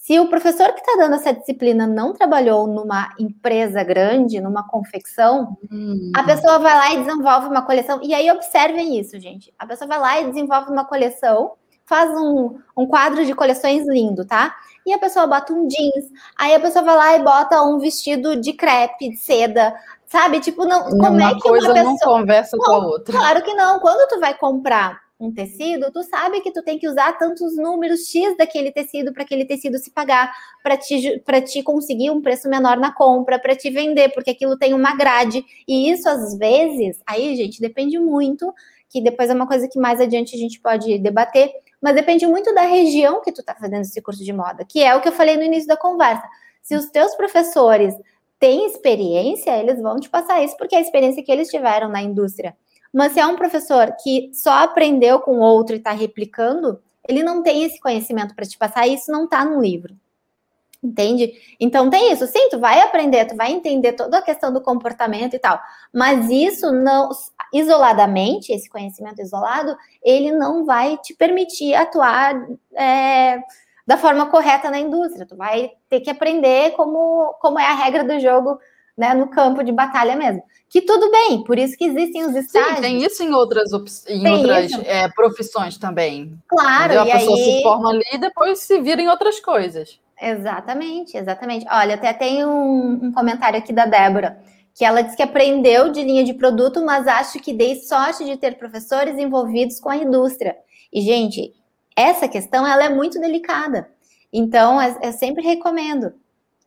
se 0.00 0.18
o 0.18 0.28
professor 0.28 0.72
que 0.72 0.80
está 0.80 0.96
dando 0.96 1.16
essa 1.16 1.32
disciplina 1.32 1.86
não 1.86 2.14
trabalhou 2.14 2.66
numa 2.66 3.14
empresa 3.18 3.84
grande, 3.84 4.40
numa 4.40 4.66
confecção, 4.66 5.58
hum. 5.70 6.10
a 6.16 6.22
pessoa 6.22 6.58
vai 6.58 6.74
lá 6.74 6.94
e 6.94 7.04
desenvolve 7.04 7.48
uma 7.48 7.62
coleção. 7.62 8.00
E 8.02 8.14
aí 8.14 8.30
observem 8.30 8.98
isso, 8.98 9.20
gente. 9.20 9.52
A 9.58 9.66
pessoa 9.66 9.86
vai 9.86 9.98
lá 9.98 10.20
e 10.20 10.28
desenvolve 10.28 10.72
uma 10.72 10.86
coleção, 10.86 11.52
faz 11.84 12.10
um, 12.10 12.58
um 12.76 12.86
quadro 12.86 13.26
de 13.26 13.34
coleções 13.34 13.86
lindo, 13.86 14.24
tá? 14.24 14.56
E 14.86 14.92
a 14.94 14.98
pessoa 14.98 15.26
bota 15.26 15.52
um 15.52 15.68
jeans, 15.68 16.06
aí 16.38 16.54
a 16.54 16.60
pessoa 16.60 16.82
vai 16.82 16.96
lá 16.96 17.16
e 17.16 17.22
bota 17.22 17.62
um 17.62 17.78
vestido 17.78 18.40
de 18.40 18.54
crepe, 18.54 19.10
de 19.10 19.16
seda, 19.18 19.74
sabe? 20.06 20.40
Tipo, 20.40 20.64
não, 20.64 20.88
como 20.88 21.08
uma 21.10 21.30
é 21.30 21.34
que 21.34 21.40
coisa 21.40 21.66
uma 21.66 21.74
pessoa... 21.74 21.92
não 21.92 21.98
conversa 21.98 22.56
não, 22.56 22.64
com 22.64 22.72
a 22.72 22.86
outra. 22.86 23.18
Claro 23.18 23.42
que 23.42 23.52
não. 23.52 23.78
Quando 23.80 24.08
tu 24.08 24.18
vai 24.18 24.32
comprar 24.32 24.98
um 25.20 25.30
tecido, 25.30 25.92
tu 25.92 26.02
sabe 26.02 26.40
que 26.40 26.50
tu 26.50 26.62
tem 26.62 26.78
que 26.78 26.88
usar 26.88 27.12
tantos 27.18 27.54
números 27.54 28.08
X 28.08 28.36
daquele 28.38 28.72
tecido 28.72 29.12
para 29.12 29.22
aquele 29.22 29.44
tecido 29.44 29.78
se 29.78 29.90
pagar, 29.90 30.34
para 30.62 30.78
te, 30.78 31.22
te 31.46 31.62
conseguir 31.62 32.10
um 32.10 32.22
preço 32.22 32.48
menor 32.48 32.78
na 32.78 32.90
compra, 32.90 33.38
para 33.38 33.54
te 33.54 33.68
vender, 33.70 34.08
porque 34.14 34.30
aquilo 34.30 34.56
tem 34.56 34.72
uma 34.72 34.96
grade. 34.96 35.44
E 35.68 35.90
isso, 35.90 36.08
às 36.08 36.36
vezes, 36.38 37.02
aí, 37.06 37.36
gente, 37.36 37.60
depende 37.60 37.98
muito, 37.98 38.52
que 38.88 39.02
depois 39.02 39.28
é 39.28 39.34
uma 39.34 39.46
coisa 39.46 39.68
que 39.68 39.78
mais 39.78 40.00
adiante 40.00 40.34
a 40.34 40.38
gente 40.38 40.58
pode 40.58 40.98
debater, 40.98 41.52
mas 41.82 41.94
depende 41.94 42.26
muito 42.26 42.54
da 42.54 42.62
região 42.62 43.20
que 43.20 43.30
tu 43.30 43.42
está 43.42 43.54
fazendo 43.54 43.82
esse 43.82 44.00
curso 44.00 44.24
de 44.24 44.32
moda, 44.32 44.64
que 44.66 44.82
é 44.82 44.96
o 44.96 45.02
que 45.02 45.08
eu 45.08 45.12
falei 45.12 45.36
no 45.36 45.42
início 45.42 45.68
da 45.68 45.76
conversa. 45.76 46.26
Se 46.62 46.74
os 46.74 46.86
teus 46.86 47.14
professores 47.14 47.94
têm 48.38 48.66
experiência, 48.66 49.56
eles 49.58 49.80
vão 49.80 50.00
te 50.00 50.08
passar 50.08 50.42
isso, 50.42 50.56
porque 50.56 50.74
é 50.74 50.78
a 50.78 50.82
experiência 50.82 51.22
que 51.22 51.30
eles 51.30 51.48
tiveram 51.48 51.90
na 51.90 52.02
indústria. 52.02 52.56
Mas 52.92 53.12
se 53.12 53.20
é 53.20 53.26
um 53.26 53.36
professor 53.36 53.94
que 54.02 54.30
só 54.32 54.64
aprendeu 54.64 55.20
com 55.20 55.38
outro 55.38 55.74
e 55.76 55.78
está 55.78 55.92
replicando, 55.92 56.80
ele 57.08 57.22
não 57.22 57.42
tem 57.42 57.64
esse 57.64 57.80
conhecimento 57.80 58.34
para 58.34 58.46
te 58.46 58.58
passar, 58.58 58.86
e 58.86 58.94
isso 58.94 59.10
não 59.10 59.24
está 59.24 59.44
no 59.44 59.60
livro. 59.60 59.94
Entende? 60.82 61.34
Então 61.60 61.90
tem 61.90 62.10
isso. 62.10 62.26
Sim, 62.26 62.48
tu 62.48 62.58
vai 62.58 62.80
aprender, 62.80 63.26
tu 63.26 63.36
vai 63.36 63.52
entender 63.52 63.92
toda 63.92 64.18
a 64.18 64.22
questão 64.22 64.50
do 64.50 64.62
comportamento 64.62 65.34
e 65.34 65.38
tal. 65.38 65.60
Mas 65.92 66.30
isso 66.30 66.72
não, 66.72 67.10
isoladamente, 67.52 68.50
esse 68.50 68.68
conhecimento 68.68 69.20
isolado, 69.20 69.76
ele 70.02 70.32
não 70.32 70.64
vai 70.64 70.96
te 70.96 71.14
permitir 71.14 71.74
atuar 71.74 72.34
é, 72.74 73.42
da 73.86 73.98
forma 73.98 74.30
correta 74.30 74.70
na 74.70 74.80
indústria. 74.80 75.26
Tu 75.26 75.36
vai 75.36 75.70
ter 75.90 76.00
que 76.00 76.08
aprender 76.08 76.70
como, 76.72 77.34
como 77.40 77.58
é 77.58 77.66
a 77.66 77.74
regra 77.74 78.02
do 78.02 78.18
jogo 78.18 78.58
né, 78.96 79.14
no 79.14 79.28
campo 79.28 79.62
de 79.62 79.72
batalha 79.72 80.16
mesmo. 80.16 80.42
Que 80.68 80.82
tudo 80.82 81.10
bem, 81.10 81.42
por 81.42 81.58
isso 81.58 81.76
que 81.76 81.84
existem 81.84 82.24
os 82.24 82.34
estágios. 82.34 82.76
Sim, 82.76 82.82
tem 82.82 83.02
isso 83.02 83.22
em 83.22 83.32
outras, 83.32 83.70
em 84.06 84.28
outras 84.28 84.72
é, 84.84 85.08
profissões 85.08 85.76
também. 85.76 86.38
Claro, 86.46 86.92
e 86.92 86.96
a 86.98 87.04
pessoa 87.04 87.36
aí... 87.36 87.44
se 87.44 87.62
forma 87.62 87.90
ali 87.90 88.04
e 88.12 88.18
depois 88.18 88.60
se 88.60 88.80
vira 88.80 89.02
em 89.02 89.08
outras 89.08 89.40
coisas. 89.40 89.98
Exatamente, 90.20 91.16
exatamente. 91.16 91.66
Olha, 91.70 91.94
até 91.94 92.12
tem 92.12 92.44
um, 92.44 93.06
um 93.06 93.12
comentário 93.12 93.58
aqui 93.58 93.72
da 93.72 93.86
Débora, 93.86 94.38
que 94.74 94.84
ela 94.84 95.02
disse 95.02 95.16
que 95.16 95.22
aprendeu 95.22 95.90
de 95.90 96.02
linha 96.02 96.22
de 96.22 96.34
produto, 96.34 96.84
mas 96.84 97.08
acho 97.08 97.40
que 97.40 97.52
dei 97.52 97.76
sorte 97.76 98.24
de 98.24 98.36
ter 98.36 98.56
professores 98.56 99.18
envolvidos 99.18 99.80
com 99.80 99.88
a 99.88 99.96
indústria. 99.96 100.56
E, 100.92 101.00
gente, 101.00 101.54
essa 101.96 102.28
questão 102.28 102.66
ela 102.66 102.84
é 102.84 102.88
muito 102.88 103.18
delicada. 103.18 103.90
Então, 104.32 104.78
eu 105.02 105.12
sempre 105.12 105.42
recomendo 105.42 106.12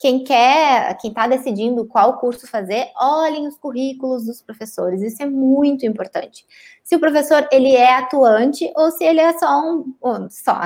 quem 0.03 0.21
quer, 0.21 0.97
quem 0.97 1.11
está 1.11 1.25
decidindo 1.27 1.85
qual 1.85 2.17
curso 2.17 2.45
fazer, 2.45 2.91
olhem 2.99 3.47
os 3.47 3.55
currículos 3.55 4.25
dos 4.25 4.41
professores. 4.41 5.01
Isso 5.01 5.23
é 5.23 5.25
muito 5.25 5.85
importante. 5.85 6.45
Se 6.83 6.93
o 6.93 6.99
professor 6.99 7.47
ele 7.49 7.73
é 7.73 7.99
atuante 7.99 8.69
ou 8.75 8.91
se 8.91 9.01
ele 9.05 9.21
é 9.21 9.31
só 9.39 9.61
um, 9.61 9.95
um 10.03 10.29
só. 10.29 10.59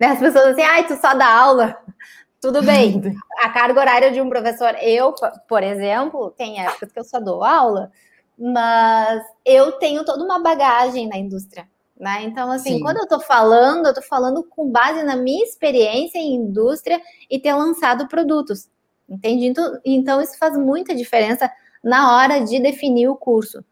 Né? 0.00 0.06
As 0.06 0.18
pessoas 0.18 0.46
assim, 0.46 0.62
ai, 0.62 0.86
tu 0.86 0.96
só 0.96 1.12
dá 1.12 1.28
aula. 1.30 1.76
Tudo 2.40 2.62
bem. 2.62 3.14
A 3.42 3.50
carga 3.50 3.78
horária 3.78 4.10
de 4.10 4.22
um 4.22 4.30
professor, 4.30 4.74
eu, 4.80 5.14
por 5.46 5.62
exemplo, 5.62 6.30
tem 6.30 6.58
épocas 6.64 6.90
que 6.90 6.98
eu 6.98 7.04
só 7.04 7.20
dou 7.20 7.44
aula, 7.44 7.92
mas 8.38 9.22
eu 9.44 9.72
tenho 9.72 10.02
toda 10.02 10.24
uma 10.24 10.38
bagagem 10.38 11.06
na 11.06 11.18
indústria. 11.18 11.68
Né? 12.00 12.22
Então, 12.22 12.50
assim, 12.50 12.78
Sim. 12.78 12.80
quando 12.80 12.96
eu 12.96 13.02
estou 13.02 13.20
falando, 13.20 13.84
eu 13.84 13.90
estou 13.90 14.04
falando 14.04 14.42
com 14.44 14.70
base 14.70 15.02
na 15.02 15.14
minha 15.14 15.44
experiência 15.44 16.16
em 16.16 16.36
indústria 16.36 17.02
e 17.28 17.38
ter 17.38 17.52
lançado 17.52 18.08
produtos. 18.08 18.66
Entende? 19.08 19.46
Então, 19.46 19.80
então 19.84 20.20
isso 20.20 20.36
faz 20.38 20.56
muita 20.56 20.94
diferença 20.94 21.50
na 21.82 22.16
hora 22.16 22.40
de 22.40 22.60
definir 22.60 23.08
o 23.08 23.16
curso. 23.16 23.64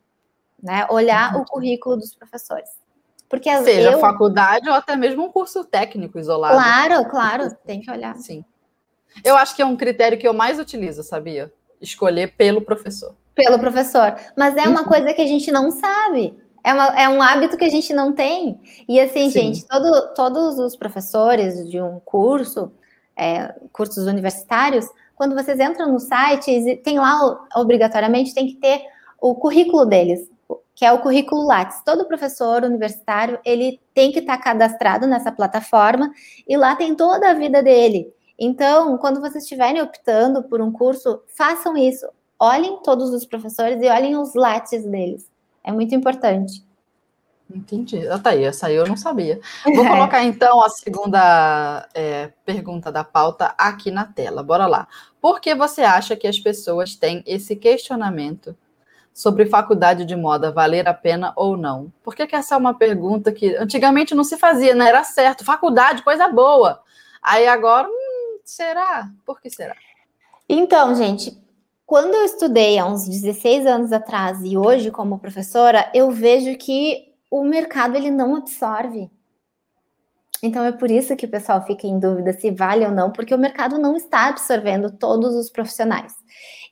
Né? 0.62 0.86
Olhar 0.90 1.34
uhum. 1.34 1.42
o 1.42 1.44
currículo 1.44 1.96
dos 1.96 2.14
professores. 2.14 2.70
Porque 3.28 3.54
Seja 3.58 3.92
eu... 3.92 3.98
faculdade 3.98 4.68
ou 4.68 4.74
até 4.74 4.96
mesmo 4.96 5.24
um 5.24 5.30
curso 5.30 5.64
técnico 5.64 6.18
isolado. 6.18 6.54
Claro, 6.54 7.10
claro, 7.10 7.54
tem 7.66 7.80
que 7.80 7.90
olhar. 7.90 8.16
Sim. 8.16 8.44
Eu 9.24 9.36
acho 9.36 9.54
que 9.54 9.62
é 9.62 9.66
um 9.66 9.76
critério 9.76 10.18
que 10.18 10.26
eu 10.26 10.32
mais 10.32 10.58
utilizo, 10.58 11.02
sabia? 11.02 11.52
Escolher 11.80 12.34
pelo 12.36 12.62
professor. 12.62 13.14
Pelo 13.34 13.58
professor. 13.58 14.16
Mas 14.36 14.56
é 14.56 14.68
uma 14.68 14.80
uhum. 14.80 14.86
coisa 14.86 15.12
que 15.12 15.22
a 15.22 15.26
gente 15.26 15.50
não 15.50 15.70
sabe. 15.70 16.38
É, 16.64 16.72
uma, 16.72 16.86
é, 17.00 17.08
um 17.08 17.22
hábito 17.22 17.56
que 17.56 17.64
a 17.64 17.68
gente 17.70 17.92
não 17.92 18.12
tem. 18.12 18.60
E 18.88 18.98
assim, 19.00 19.30
Sim. 19.30 19.40
gente, 19.40 19.66
todo, 19.66 20.14
todos 20.14 20.58
os 20.58 20.76
professores 20.76 21.68
de 21.68 21.80
um 21.80 22.00
curso, 22.00 22.72
é, 23.16 23.54
cursos 23.72 24.06
universitários, 24.06 24.86
quando 25.16 25.34
vocês 25.34 25.58
entram 25.58 25.92
no 25.92 25.98
site, 25.98 26.80
tem 26.84 26.98
lá, 26.98 27.46
obrigatoriamente, 27.56 28.34
tem 28.34 28.46
que 28.46 28.56
ter 28.56 28.82
o 29.20 29.34
currículo 29.34 29.84
deles 29.84 30.30
que 30.76 30.84
é 30.84 30.92
o 30.92 31.00
currículo 31.00 31.46
Lattes. 31.46 31.82
Todo 31.84 32.06
professor 32.06 32.62
universitário, 32.62 33.40
ele 33.44 33.80
tem 33.94 34.12
que 34.12 34.18
estar 34.18 34.36
cadastrado 34.36 35.06
nessa 35.06 35.32
plataforma 35.32 36.12
e 36.46 36.54
lá 36.54 36.76
tem 36.76 36.94
toda 36.94 37.30
a 37.30 37.34
vida 37.34 37.62
dele. 37.62 38.12
Então, 38.38 38.98
quando 38.98 39.18
vocês 39.18 39.44
estiverem 39.44 39.80
optando 39.80 40.42
por 40.42 40.60
um 40.60 40.70
curso, 40.70 41.22
façam 41.34 41.74
isso. 41.76 42.06
Olhem 42.38 42.78
todos 42.82 43.10
os 43.10 43.24
professores 43.24 43.80
e 43.80 43.88
olhem 43.88 44.18
os 44.18 44.34
Lattes 44.34 44.84
deles. 44.84 45.30
É 45.64 45.72
muito 45.72 45.94
importante. 45.94 46.62
Entendi. 47.48 48.06
Ah, 48.08 48.18
tá 48.18 48.30
aí, 48.30 48.44
essa 48.44 48.66
aí 48.66 48.74
eu 48.74 48.86
não 48.86 48.96
sabia. 48.96 49.40
Vou 49.64 49.86
colocar 49.86 50.24
então 50.24 50.62
a 50.62 50.68
segunda 50.68 51.88
é, 51.94 52.32
pergunta 52.44 52.90
da 52.90 53.04
pauta 53.04 53.54
aqui 53.56 53.90
na 53.90 54.04
tela. 54.04 54.42
Bora 54.42 54.66
lá. 54.66 54.88
Por 55.20 55.40
que 55.40 55.54
você 55.54 55.82
acha 55.82 56.16
que 56.16 56.26
as 56.26 56.38
pessoas 56.38 56.96
têm 56.96 57.22
esse 57.26 57.54
questionamento 57.54 58.56
sobre 59.14 59.46
faculdade 59.46 60.04
de 60.04 60.16
moda 60.16 60.50
valer 60.50 60.88
a 60.88 60.94
pena 60.94 61.32
ou 61.36 61.56
não? 61.56 61.92
Por 62.02 62.14
que, 62.14 62.26
que 62.26 62.34
essa 62.34 62.54
é 62.56 62.58
uma 62.58 62.74
pergunta 62.74 63.32
que 63.32 63.54
antigamente 63.56 64.14
não 64.14 64.24
se 64.24 64.36
fazia, 64.36 64.74
né? 64.74 64.88
Era 64.88 65.04
certo, 65.04 65.44
faculdade, 65.44 66.02
coisa 66.02 66.28
boa. 66.28 66.82
Aí 67.22 67.46
agora, 67.46 67.88
hum, 67.88 68.38
será? 68.44 69.08
Por 69.24 69.40
que 69.40 69.48
será? 69.50 69.74
Então, 70.48 70.94
gente, 70.94 71.36
quando 71.86 72.14
eu 72.14 72.24
estudei 72.24 72.78
há 72.78 72.84
uns 72.84 73.08
16 73.08 73.66
anos 73.66 73.92
atrás 73.92 74.40
e 74.42 74.56
hoje 74.56 74.90
como 74.90 75.18
professora, 75.18 75.88
eu 75.94 76.10
vejo 76.10 76.56
que 76.58 77.14
o 77.40 77.44
mercado 77.44 77.96
ele 77.96 78.10
não 78.10 78.36
absorve. 78.36 79.10
Então 80.42 80.64
é 80.64 80.72
por 80.72 80.90
isso 80.90 81.16
que 81.16 81.26
o 81.26 81.30
pessoal 81.30 81.64
fica 81.64 81.86
em 81.86 81.98
dúvida 81.98 82.32
se 82.32 82.50
vale 82.50 82.84
ou 82.84 82.90
não, 82.90 83.10
porque 83.10 83.34
o 83.34 83.38
mercado 83.38 83.78
não 83.78 83.96
está 83.96 84.28
absorvendo 84.28 84.90
todos 84.90 85.34
os 85.34 85.50
profissionais. 85.50 86.14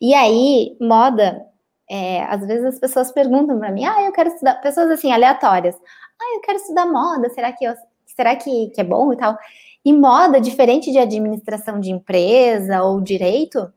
E 0.01 0.15
aí, 0.15 0.77
moda 0.81 1.45
é, 1.89 2.23
às 2.25 2.47
vezes 2.47 2.65
as 2.65 2.79
pessoas 2.79 3.13
perguntam 3.13 3.59
para 3.59 3.73
mim, 3.73 3.85
ah, 3.85 4.03
eu 4.03 4.13
quero 4.13 4.31
estudar, 4.31 4.55
pessoas 4.61 4.91
assim, 4.91 5.13
aleatórias, 5.13 5.77
ah, 5.77 6.35
eu 6.37 6.41
quero 6.41 6.59
estudar 6.59 6.87
moda, 6.87 7.29
será 7.31 7.53
que, 7.53 7.65
eu, 7.65 7.75
será 8.07 8.37
que, 8.37 8.69
que 8.71 8.81
é 8.81 8.85
bom 8.85 9.13
e 9.13 9.17
tal? 9.17 9.37
E 9.85 9.93
moda, 9.93 10.41
diferente 10.41 10.91
de 10.91 10.99
administração 10.99 11.79
de 11.79 11.91
empresa 11.91 12.83
ou 12.83 13.01
direito, 13.01 13.73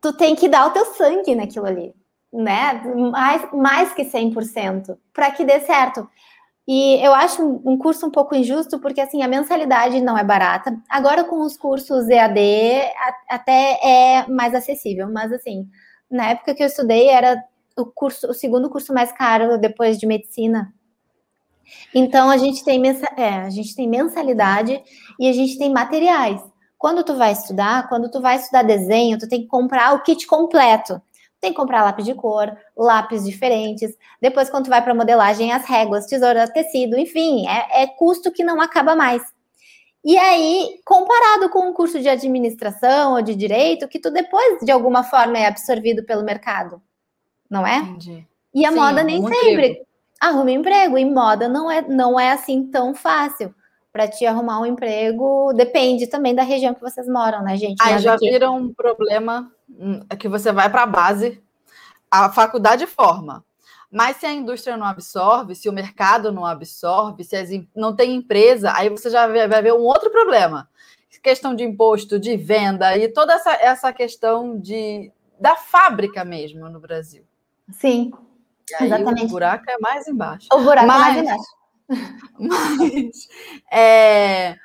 tu 0.00 0.12
tem 0.12 0.34
que 0.34 0.48
dar 0.48 0.66
o 0.66 0.70
teu 0.70 0.84
sangue 0.86 1.34
naquilo 1.34 1.66
ali, 1.66 1.94
né? 2.32 2.82
Mais, 3.10 3.52
mais 3.52 3.92
que 3.92 4.04
100%, 4.04 4.96
para 5.12 5.30
que 5.30 5.44
dê 5.44 5.60
certo. 5.60 6.08
E 6.68 7.04
eu 7.04 7.12
acho 7.12 7.42
um 7.64 7.76
curso 7.76 8.06
um 8.06 8.10
pouco 8.10 8.34
injusto, 8.34 8.78
porque 8.78 9.00
assim, 9.00 9.22
a 9.22 9.28
mensalidade 9.28 10.00
não 10.00 10.16
é 10.16 10.22
barata. 10.22 10.78
Agora, 10.88 11.24
com 11.24 11.42
os 11.42 11.56
cursos 11.56 12.08
EAD, 12.08 12.38
até 13.28 13.80
é 13.82 14.26
mais 14.28 14.54
acessível, 14.54 15.10
mas 15.10 15.32
assim, 15.32 15.68
na 16.08 16.30
época 16.30 16.54
que 16.54 16.62
eu 16.62 16.68
estudei, 16.68 17.08
era 17.08 17.42
o 17.76 17.86
curso, 17.86 18.28
o 18.28 18.34
segundo 18.34 18.70
curso 18.70 18.92
mais 18.94 19.10
caro 19.10 19.58
depois 19.58 19.98
de 19.98 20.06
medicina. 20.06 20.72
Então 21.94 22.30
a 22.30 22.36
gente 22.36 22.64
tem 22.64 22.80
é, 23.16 23.28
a 23.40 23.50
gente 23.50 23.74
tem 23.74 23.88
mensalidade 23.88 24.82
e 25.18 25.28
a 25.28 25.32
gente 25.32 25.58
tem 25.58 25.72
materiais. 25.72 26.40
Quando 26.78 27.04
tu 27.04 27.14
vai 27.14 27.32
estudar, 27.32 27.88
quando 27.88 28.10
tu 28.10 28.20
vai 28.20 28.36
estudar 28.36 28.62
desenho, 28.62 29.18
tu 29.18 29.28
tem 29.28 29.42
que 29.42 29.48
comprar 29.48 29.94
o 29.94 30.02
kit 30.02 30.26
completo. 30.26 31.00
Tem 31.40 31.50
que 31.52 31.56
comprar 31.56 31.82
lápis 31.82 32.04
de 32.04 32.14
cor, 32.14 32.54
lápis 32.76 33.24
diferentes. 33.24 33.96
Depois, 34.20 34.50
quando 34.50 34.64
tu 34.64 34.70
vai 34.70 34.82
para 34.82 34.94
modelagem, 34.94 35.52
as 35.52 35.64
réguas, 35.64 36.06
tesoura, 36.06 36.46
tecido, 36.46 36.98
enfim, 36.98 37.46
é, 37.48 37.82
é 37.82 37.86
custo 37.86 38.30
que 38.30 38.44
não 38.44 38.60
acaba 38.60 38.94
mais. 38.94 39.22
E 40.04 40.16
aí, 40.18 40.80
comparado 40.84 41.50
com 41.50 41.68
um 41.68 41.72
curso 41.74 42.00
de 42.00 42.08
administração 42.08 43.14
ou 43.14 43.22
de 43.22 43.34
direito, 43.34 43.88
que 43.88 43.98
tu 43.98 44.10
depois, 44.10 44.58
de 44.60 44.70
alguma 44.70 45.02
forma, 45.02 45.38
é 45.38 45.46
absorvido 45.46 46.04
pelo 46.04 46.24
mercado, 46.24 46.82
não 47.50 47.66
é? 47.66 47.78
Entendi. 47.78 48.26
E 48.54 48.64
a 48.66 48.70
Sim, 48.70 48.76
moda 48.76 49.02
nem 49.02 49.22
sempre 49.22 49.52
emprego. 49.52 49.86
arruma 50.20 50.50
emprego. 50.50 50.98
E 50.98 51.04
moda 51.04 51.48
não 51.48 51.70
é, 51.70 51.82
não 51.82 52.18
é 52.18 52.32
assim 52.32 52.70
tão 52.70 52.94
fácil. 52.94 53.54
Para 53.92 54.06
te 54.06 54.24
arrumar 54.24 54.60
um 54.60 54.66
emprego, 54.66 55.52
depende 55.52 56.06
também 56.06 56.34
da 56.34 56.42
região 56.42 56.72
que 56.74 56.80
vocês 56.80 57.08
moram, 57.08 57.42
né, 57.42 57.56
gente? 57.56 57.82
Aí 57.82 57.98
já 57.98 58.14
aqui... 58.14 58.30
vira 58.30 58.50
um 58.50 58.72
problema 58.72 59.50
hum, 59.68 60.00
é 60.08 60.14
que 60.14 60.28
você 60.28 60.52
vai 60.52 60.70
para 60.70 60.84
a 60.84 60.86
base, 60.86 61.42
a 62.10 62.30
faculdade 62.30 62.86
forma, 62.86 63.44
mas 63.90 64.18
se 64.18 64.26
a 64.26 64.32
indústria 64.32 64.76
não 64.76 64.86
absorve, 64.86 65.56
se 65.56 65.68
o 65.68 65.72
mercado 65.72 66.30
não 66.30 66.46
absorve, 66.46 67.24
se 67.24 67.34
as, 67.34 67.50
não 67.74 67.94
tem 67.94 68.14
empresa, 68.14 68.72
aí 68.74 68.88
você 68.88 69.10
já 69.10 69.26
vai, 69.26 69.48
vai 69.48 69.62
ver 69.62 69.72
um 69.72 69.82
outro 69.82 70.10
problema. 70.10 70.68
Questão 71.22 71.54
de 71.54 71.64
imposto, 71.64 72.18
de 72.18 72.36
venda 72.36 72.96
e 72.96 73.08
toda 73.08 73.34
essa, 73.34 73.52
essa 73.52 73.92
questão 73.92 74.58
de, 74.58 75.12
da 75.38 75.56
fábrica 75.56 76.24
mesmo 76.24 76.68
no 76.70 76.80
Brasil. 76.80 77.24
Sim. 77.72 78.12
E 78.70 78.74
aí 78.76 78.86
exatamente. 78.86 79.24
o 79.26 79.28
buraco 79.28 79.64
é 79.68 79.76
mais 79.80 80.06
embaixo. 80.06 80.46
O 80.52 80.58
buraco 80.60 80.86
mas, 80.86 80.96
é 80.96 81.00
mais 81.00 81.18
embaixo. 81.18 81.59
Mas 82.38 83.28
é, 83.70 84.56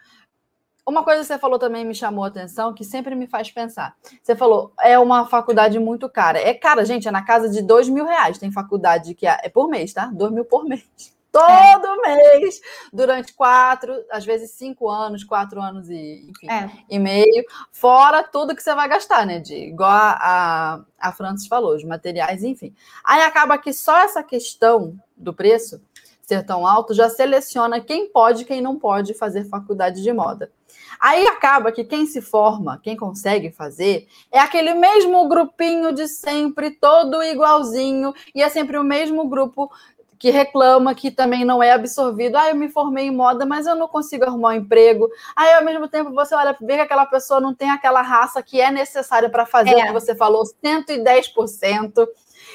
uma 0.87 1.03
coisa 1.03 1.21
que 1.21 1.27
você 1.27 1.39
falou 1.39 1.57
também 1.57 1.83
me 1.83 1.95
chamou 1.95 2.23
a 2.23 2.27
atenção, 2.27 2.73
que 2.73 2.83
sempre 2.83 3.15
me 3.15 3.25
faz 3.25 3.49
pensar. 3.49 3.95
Você 4.21 4.35
falou, 4.35 4.71
é 4.79 4.99
uma 4.99 5.25
faculdade 5.25 5.79
muito 5.79 6.07
cara. 6.07 6.39
É 6.39 6.53
cara, 6.53 6.85
gente, 6.85 7.07
é 7.07 7.11
na 7.11 7.23
casa 7.23 7.49
de 7.49 7.61
dois 7.61 7.89
mil 7.89 8.05
reais. 8.05 8.37
Tem 8.37 8.51
faculdade 8.51 9.15
que 9.15 9.25
é, 9.25 9.39
é 9.43 9.49
por 9.49 9.67
mês, 9.67 9.93
tá? 9.93 10.05
Dois 10.13 10.31
mil 10.31 10.45
por 10.45 10.63
mês. 10.63 10.85
Todo 11.31 12.05
é. 12.05 12.15
mês, 12.15 12.61
durante 12.93 13.33
quatro, 13.33 13.93
às 14.09 14.23
vezes 14.23 14.51
cinco 14.51 14.89
anos, 14.89 15.21
quatro 15.21 15.61
anos 15.61 15.89
e, 15.89 16.29
enfim, 16.29 16.49
é. 16.49 16.71
e 16.89 16.97
meio, 16.97 17.43
fora 17.73 18.23
tudo 18.23 18.55
que 18.55 18.63
você 18.63 18.73
vai 18.73 18.87
gastar, 18.87 19.25
né? 19.25 19.39
De, 19.39 19.53
igual 19.53 19.91
a, 19.91 20.17
a, 20.21 20.81
a 20.97 21.11
Francis 21.11 21.45
falou, 21.45 21.75
os 21.75 21.83
materiais, 21.83 22.41
enfim. 22.41 22.73
Aí 23.03 23.21
acaba 23.21 23.57
que 23.57 23.73
só 23.73 23.97
essa 23.97 24.23
questão 24.23 24.97
do 25.17 25.33
preço 25.33 25.81
ser 26.25 26.43
tão 26.43 26.65
alto 26.65 26.93
já 26.93 27.07
seleciona 27.09 27.79
quem 27.79 28.09
pode 28.09 28.41
e 28.41 28.45
quem 28.45 28.61
não 28.61 28.77
pode 28.77 29.13
fazer 29.13 29.45
faculdade 29.45 30.01
de 30.01 30.11
moda. 30.11 30.51
Aí 30.99 31.27
acaba 31.27 31.71
que 31.71 31.83
quem 31.83 32.05
se 32.05 32.21
forma, 32.21 32.79
quem 32.81 32.95
consegue 32.95 33.51
fazer, 33.51 34.07
é 34.31 34.39
aquele 34.39 34.73
mesmo 34.73 35.27
grupinho 35.27 35.91
de 35.91 36.07
sempre, 36.07 36.71
todo 36.71 37.21
igualzinho, 37.21 38.13
e 38.33 38.41
é 38.41 38.49
sempre 38.49 38.77
o 38.77 38.83
mesmo 38.83 39.27
grupo 39.27 39.69
que 40.17 40.31
reclama 40.31 40.95
que 40.95 41.11
também 41.11 41.43
não 41.43 41.61
é 41.61 41.73
absorvido. 41.73 42.37
Ah, 42.37 42.49
eu 42.49 42.55
me 42.55 42.69
formei 42.69 43.07
em 43.07 43.15
moda, 43.15 43.45
mas 43.45 43.67
eu 43.67 43.75
não 43.75 43.87
consigo 43.87 44.23
arrumar 44.23 44.49
um 44.49 44.53
emprego. 44.53 45.09
Aí, 45.35 45.53
ao 45.53 45.63
mesmo 45.63 45.87
tempo, 45.87 46.11
você 46.11 46.33
olha 46.33 46.55
vê 46.59 46.75
que 46.75 46.81
aquela 46.81 47.05
pessoa 47.05 47.41
não 47.41 47.53
tem 47.53 47.69
aquela 47.69 48.01
raça 48.01 48.41
que 48.41 48.61
é 48.61 48.71
necessária 48.71 49.29
para 49.29 49.45
fazer 49.45 49.71
é. 49.71 49.83
o 49.83 49.87
que 49.87 49.93
você 49.93 50.15
falou, 50.15 50.43
110%. 50.63 52.07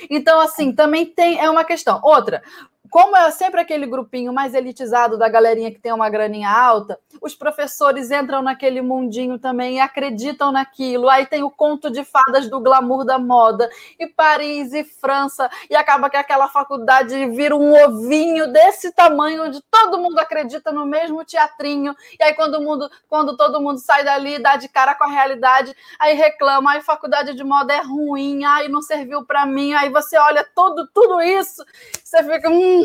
Então, 0.09 0.41
assim, 0.41 0.73
também 0.73 1.05
tem 1.07 1.39
é 1.39 1.51
uma 1.51 1.65
questão. 1.65 2.01
Outra, 2.03 2.43
como 2.91 3.17
é 3.17 3.31
sempre 3.31 3.61
aquele 3.61 3.87
grupinho 3.87 4.33
mais 4.33 4.55
elitizado 4.55 5.17
da 5.17 5.29
galerinha 5.29 5.71
que 5.71 5.79
tem 5.79 5.93
uma 5.93 6.11
graninha 6.11 6.51
alta, 6.51 6.99
os 7.21 7.35
professores 7.35 8.11
entram 8.11 8.43
naquele 8.43 8.83
mundinho 8.83 9.39
também 9.39 9.77
e 9.77 9.81
acreditam 9.81 10.51
naquilo. 10.51 11.09
Aí 11.09 11.27
tem 11.27 11.43
o 11.43 11.51
conto 11.51 11.91
de 11.91 12.05
fadas 12.05 12.49
do 12.49 12.61
glamour 12.61 13.05
da 13.05 13.19
moda, 13.19 13.71
e 13.99 14.07
Paris 14.07 14.73
e 14.73 14.83
França, 14.83 15.51
e 15.69 15.77
acaba 15.77 16.11
que 16.11 16.17
aquela 16.17 16.49
faculdade 16.49 17.15
vira 17.31 17.55
um 17.55 17.73
ovinho 17.85 18.53
desse 18.53 18.93
tamanho, 18.93 19.45
onde 19.45 19.61
todo 19.71 19.99
mundo 19.99 20.19
acredita 20.19 20.73
no 20.73 20.85
mesmo 20.85 21.25
teatrinho. 21.25 21.95
E 22.19 22.23
aí, 22.23 22.35
quando, 22.35 22.61
mundo, 22.61 22.91
quando 23.09 23.37
todo 23.37 23.61
mundo 23.61 23.79
sai 23.79 24.05
dali, 24.05 24.39
dá 24.39 24.57
de 24.57 24.69
cara 24.69 24.95
com 24.95 25.05
a 25.05 25.11
realidade, 25.11 25.75
aí 25.99 26.15
reclama, 26.15 26.73
aí 26.73 26.81
faculdade 26.81 27.35
de 27.35 27.45
moda 27.45 27.73
é 27.73 27.83
ruim, 27.83 28.45
aí 28.45 28.69
não 28.69 28.83
serviu 28.83 29.25
para 29.25 29.47
mim. 29.47 29.75
Aí 29.75 29.91
você 29.91 30.19
olha 30.19 30.45
todo, 30.55 30.89
tudo 30.93 31.21
isso, 31.21 31.65
você 32.03 32.23
fica. 32.23 32.49
Hum, 32.49 32.80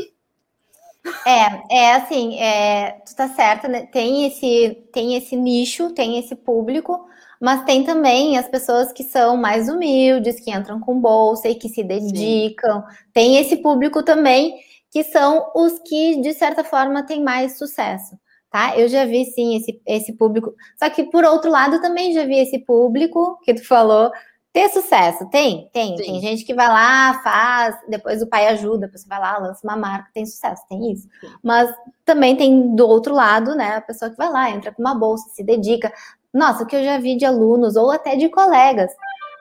É, 1.26 1.78
é 1.78 1.96
assim, 1.96 2.40
é, 2.40 3.00
tu 3.06 3.16
tá 3.16 3.28
certa, 3.30 3.68
né? 3.68 3.86
tem 3.92 4.26
esse, 4.26 4.88
tem 4.92 5.16
esse 5.16 5.36
nicho, 5.36 5.92
tem 5.92 6.18
esse 6.18 6.36
público, 6.36 7.06
mas 7.40 7.64
tem 7.64 7.84
também 7.84 8.38
as 8.38 8.48
pessoas 8.48 8.92
que 8.92 9.04
são 9.04 9.38
mais 9.38 9.70
humildes, 9.70 10.40
que 10.40 10.52
entram 10.52 10.80
com 10.80 11.00
bolsa 11.00 11.48
e 11.48 11.56
que 11.56 11.70
se 11.70 11.84
dedicam. 11.84 12.82
Sim. 12.82 12.98
Tem 13.14 13.38
esse 13.38 13.58
público 13.58 14.02
também, 14.04 14.56
que 14.92 15.04
são 15.04 15.52
os 15.56 15.80
que, 15.86 16.22
de 16.22 16.34
certa 16.34 16.64
forma, 16.64 17.06
têm 17.06 17.22
mais 17.22 17.58
sucesso. 17.58 18.18
Tá? 18.50 18.78
Eu 18.80 18.88
já 18.88 19.06
vi 19.06 19.26
sim 19.26 19.58
esse, 19.58 19.82
esse 19.86 20.14
público. 20.14 20.54
Só 20.80 20.90
que, 20.90 21.04
por 21.04 21.26
outro 21.26 21.52
lado, 21.52 21.82
também 21.82 22.14
já 22.14 22.24
vi 22.24 22.40
esse 22.40 22.60
público 22.60 23.38
que 23.44 23.54
tu 23.54 23.68
falou 23.68 24.10
ter 24.56 24.70
sucesso. 24.70 25.30
Tem, 25.30 25.70
tem. 25.74 25.98
Sim. 25.98 26.04
Tem 26.04 26.22
gente 26.22 26.46
que 26.46 26.54
vai 26.54 26.70
lá, 26.70 27.22
faz, 27.22 27.76
depois 27.90 28.22
o 28.22 28.28
pai 28.28 28.48
ajuda, 28.48 28.90
você 28.90 29.06
vai 29.06 29.20
lá, 29.20 29.38
lança 29.38 29.60
uma 29.68 29.76
marca, 29.76 30.10
tem 30.14 30.26
sucesso, 30.26 30.64
tem 30.70 30.94
isso. 30.94 31.10
Sim. 31.20 31.28
Mas 31.44 31.70
também 32.06 32.38
tem 32.38 32.74
do 32.74 32.88
outro 32.88 33.14
lado, 33.14 33.54
né? 33.54 33.76
A 33.76 33.82
pessoa 33.82 34.10
que 34.10 34.16
vai 34.16 34.32
lá, 34.32 34.50
entra 34.50 34.72
com 34.72 34.82
uma 34.82 34.96
bolsa, 34.96 35.30
se 35.32 35.44
dedica. 35.44 35.92
Nossa, 36.34 36.64
o 36.64 36.66
que 36.66 36.74
eu 36.74 36.86
já 36.86 36.98
vi 36.98 37.18
de 37.18 37.26
alunos 37.26 37.76
ou 37.76 37.92
até 37.92 38.16
de 38.16 38.30
colegas 38.30 38.90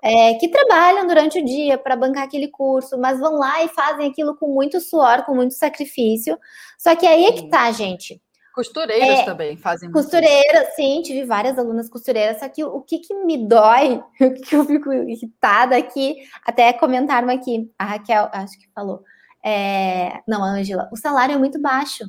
é, 0.02 0.34
que 0.34 0.48
trabalham 0.48 1.06
durante 1.06 1.38
o 1.38 1.44
dia 1.44 1.78
para 1.78 1.94
bancar 1.94 2.24
aquele 2.24 2.48
curso, 2.48 2.98
mas 2.98 3.20
vão 3.20 3.34
lá 3.38 3.62
e 3.62 3.68
fazem 3.68 4.08
aquilo 4.08 4.36
com 4.36 4.48
muito 4.48 4.80
suor, 4.80 5.24
com 5.24 5.32
muito 5.32 5.54
sacrifício. 5.54 6.36
Só 6.76 6.96
que 6.96 7.06
aí 7.06 7.26
é 7.26 7.32
que 7.32 7.48
tá, 7.48 7.70
gente. 7.70 8.20
Costureiras 8.54 9.18
é, 9.18 9.24
também 9.24 9.56
fazem 9.56 9.90
Costureiras, 9.90 10.74
sim, 10.76 11.02
tive 11.02 11.24
várias 11.24 11.58
alunas 11.58 11.88
costureiras, 11.88 12.38
só 12.38 12.48
que 12.48 12.62
o 12.62 12.80
que, 12.82 12.98
que 12.98 13.12
me 13.12 13.48
dói, 13.48 14.00
o 14.20 14.34
que 14.34 14.54
eu 14.54 14.64
fico 14.64 14.92
irritada 14.92 15.76
aqui, 15.76 16.16
até 16.46 16.72
comentaram 16.72 17.28
aqui, 17.28 17.68
a 17.76 17.84
Raquel, 17.84 18.28
acho 18.32 18.56
que 18.56 18.68
falou, 18.72 19.02
é, 19.44 20.20
não, 20.26 20.44
a 20.44 20.48
Ângela, 20.48 20.88
o 20.92 20.96
salário 20.96 21.34
é 21.34 21.38
muito 21.38 21.60
baixo. 21.60 22.04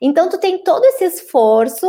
Então, 0.00 0.28
tu 0.28 0.38
tem 0.38 0.62
todo 0.62 0.84
esse 0.84 1.04
esforço 1.04 1.86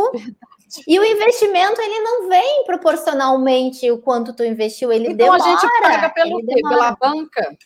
e 0.88 0.98
o 0.98 1.04
investimento, 1.04 1.80
ele 1.80 2.00
não 2.00 2.28
vem 2.28 2.64
proporcionalmente 2.64 3.88
o 3.92 3.98
quanto 3.98 4.34
tu 4.34 4.44
investiu, 4.44 4.92
ele 4.92 5.12
então, 5.12 5.16
demora. 5.16 5.38
Então, 5.38 5.46
a 5.46 5.60
gente 5.60 5.82
paga 5.82 6.10
pelo 6.10 6.44
quê? 6.44 6.60
Pela 6.68 6.96
banca? 6.96 7.56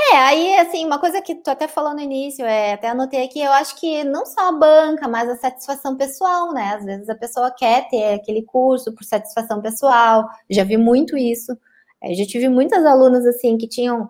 É, 0.00 0.16
aí, 0.16 0.56
assim, 0.58 0.86
uma 0.86 0.98
coisa 0.98 1.20
que 1.20 1.34
tu 1.34 1.50
até 1.50 1.66
falou 1.66 1.92
no 1.92 2.00
início, 2.00 2.44
é, 2.44 2.74
até 2.74 2.88
anotei 2.88 3.24
aqui, 3.24 3.40
eu 3.40 3.50
acho 3.52 3.74
que 3.76 4.04
não 4.04 4.24
só 4.24 4.48
a 4.48 4.52
banca, 4.52 5.08
mas 5.08 5.28
a 5.28 5.36
satisfação 5.36 5.96
pessoal, 5.96 6.52
né? 6.52 6.74
Às 6.74 6.84
vezes 6.84 7.08
a 7.08 7.16
pessoa 7.16 7.50
quer 7.50 7.88
ter 7.88 8.14
aquele 8.14 8.42
curso 8.42 8.94
por 8.94 9.04
satisfação 9.04 9.60
pessoal, 9.60 10.28
já 10.48 10.62
vi 10.62 10.76
muito 10.76 11.16
isso. 11.16 11.52
É, 12.00 12.14
já 12.14 12.24
tive 12.24 12.48
muitas 12.48 12.84
alunas, 12.86 13.26
assim, 13.26 13.58
que 13.58 13.66
tinham 13.66 14.08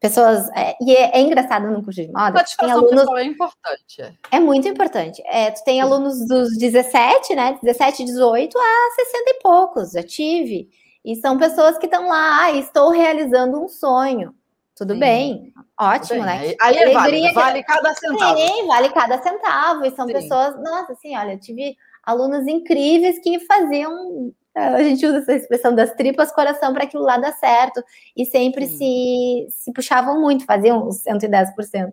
pessoas. 0.00 0.48
É, 0.56 0.74
e 0.80 0.94
é, 0.94 1.18
é, 1.18 1.20
engraçado 1.20 1.66
no 1.70 1.82
curso 1.82 2.00
de 2.00 2.10
moda. 2.10 2.38
Satisfação 2.38 2.78
alunos, 2.78 3.00
pessoal 3.00 3.18
é 3.18 3.24
importante. 3.24 4.02
É, 4.02 4.36
é 4.36 4.40
muito 4.40 4.68
importante. 4.68 5.22
É, 5.26 5.50
tu 5.50 5.62
tem 5.64 5.80
alunos 5.82 6.26
dos 6.26 6.56
17, 6.56 7.34
né? 7.34 7.58
17, 7.62 8.04
18 8.04 8.58
a 8.58 8.94
60 8.96 9.30
e 9.30 9.34
poucos, 9.42 9.90
já 9.92 10.02
tive. 10.02 10.70
E 11.04 11.14
são 11.16 11.38
pessoas 11.38 11.78
que 11.78 11.86
estão 11.86 12.08
lá, 12.08 12.44
ah, 12.44 12.52
estou 12.52 12.90
realizando 12.90 13.62
um 13.62 13.68
sonho. 13.68 14.34
Tudo 14.76 14.92
Sim. 14.92 15.00
bem, 15.00 15.52
ótimo, 15.80 16.20
Tudo 16.20 16.26
bem. 16.26 16.48
né? 16.48 16.54
Aí, 16.60 16.78
aí 16.78 16.92
vale, 16.92 17.32
vale 17.32 17.62
cada 17.62 17.94
centavo. 17.94 18.38
Sim, 18.38 18.66
vale 18.66 18.88
cada 18.90 19.22
centavo. 19.22 19.86
E 19.86 19.90
são 19.92 20.06
Sim. 20.06 20.12
pessoas, 20.12 20.62
nossa, 20.62 20.92
assim, 20.92 21.16
olha, 21.16 21.32
eu 21.32 21.40
tive 21.40 21.76
alunos 22.02 22.46
incríveis 22.46 23.18
que 23.18 23.40
faziam 23.40 24.32
a 24.54 24.82
gente 24.82 25.04
usa 25.04 25.18
essa 25.18 25.34
expressão 25.34 25.74
das 25.74 25.92
tripas 25.94 26.32
coração 26.32 26.72
para 26.72 26.84
aquilo 26.84 27.02
lá 27.02 27.18
dar 27.18 27.32
certo 27.32 27.82
e 28.16 28.24
sempre 28.24 28.66
se, 28.66 29.46
se 29.50 29.70
puxavam 29.70 30.18
muito, 30.18 30.46
faziam 30.46 30.88
os 30.88 31.02
110%. 31.02 31.92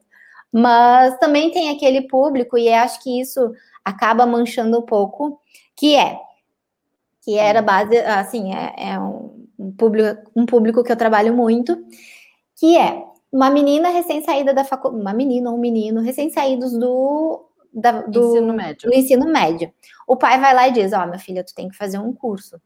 Mas 0.49 1.17
também 1.17 1.51
tem 1.51 1.69
aquele 1.71 2.03
público, 2.07 2.57
e 2.57 2.71
acho 2.71 3.03
que 3.03 3.19
isso 3.19 3.53
acaba 3.83 4.25
manchando 4.25 4.79
um 4.79 4.81
pouco, 4.81 5.41
que 5.75 5.95
é 5.95 6.17
que 7.21 7.37
era 7.37 7.61
base, 7.61 7.97
assim, 7.99 8.53
é, 8.53 8.91
é 8.91 8.99
um, 8.99 9.47
um, 9.57 9.71
público, 9.71 10.31
um 10.35 10.45
público 10.45 10.83
que 10.83 10.91
eu 10.91 10.95
trabalho 10.95 11.33
muito, 11.33 11.77
que 12.63 12.77
é 12.77 13.03
uma 13.29 13.49
menina 13.49 13.89
recém-saída 13.89 14.53
da 14.53 14.63
faculdade, 14.63 15.01
uma 15.01 15.11
menina 15.11 15.49
ou 15.49 15.57
um 15.57 15.59
menino 15.59 15.99
recém-saídos 15.99 16.71
do 16.71 17.43
da, 17.73 18.03
do 18.03 18.29
ensino 18.29 18.53
médio. 18.53 18.89
Do 18.89 18.95
ensino 18.95 19.25
médio. 19.25 19.73
O 20.07 20.15
pai 20.15 20.39
vai 20.39 20.53
lá 20.53 20.69
e 20.69 20.71
diz: 20.71 20.93
Ó, 20.93 21.03
oh, 21.03 21.05
minha 21.05 21.19
filha, 21.19 21.43
tu 21.43 21.53
tem 21.53 21.67
que 21.67 21.75
fazer 21.75 21.97
um 21.97 22.13
curso. 22.13 22.61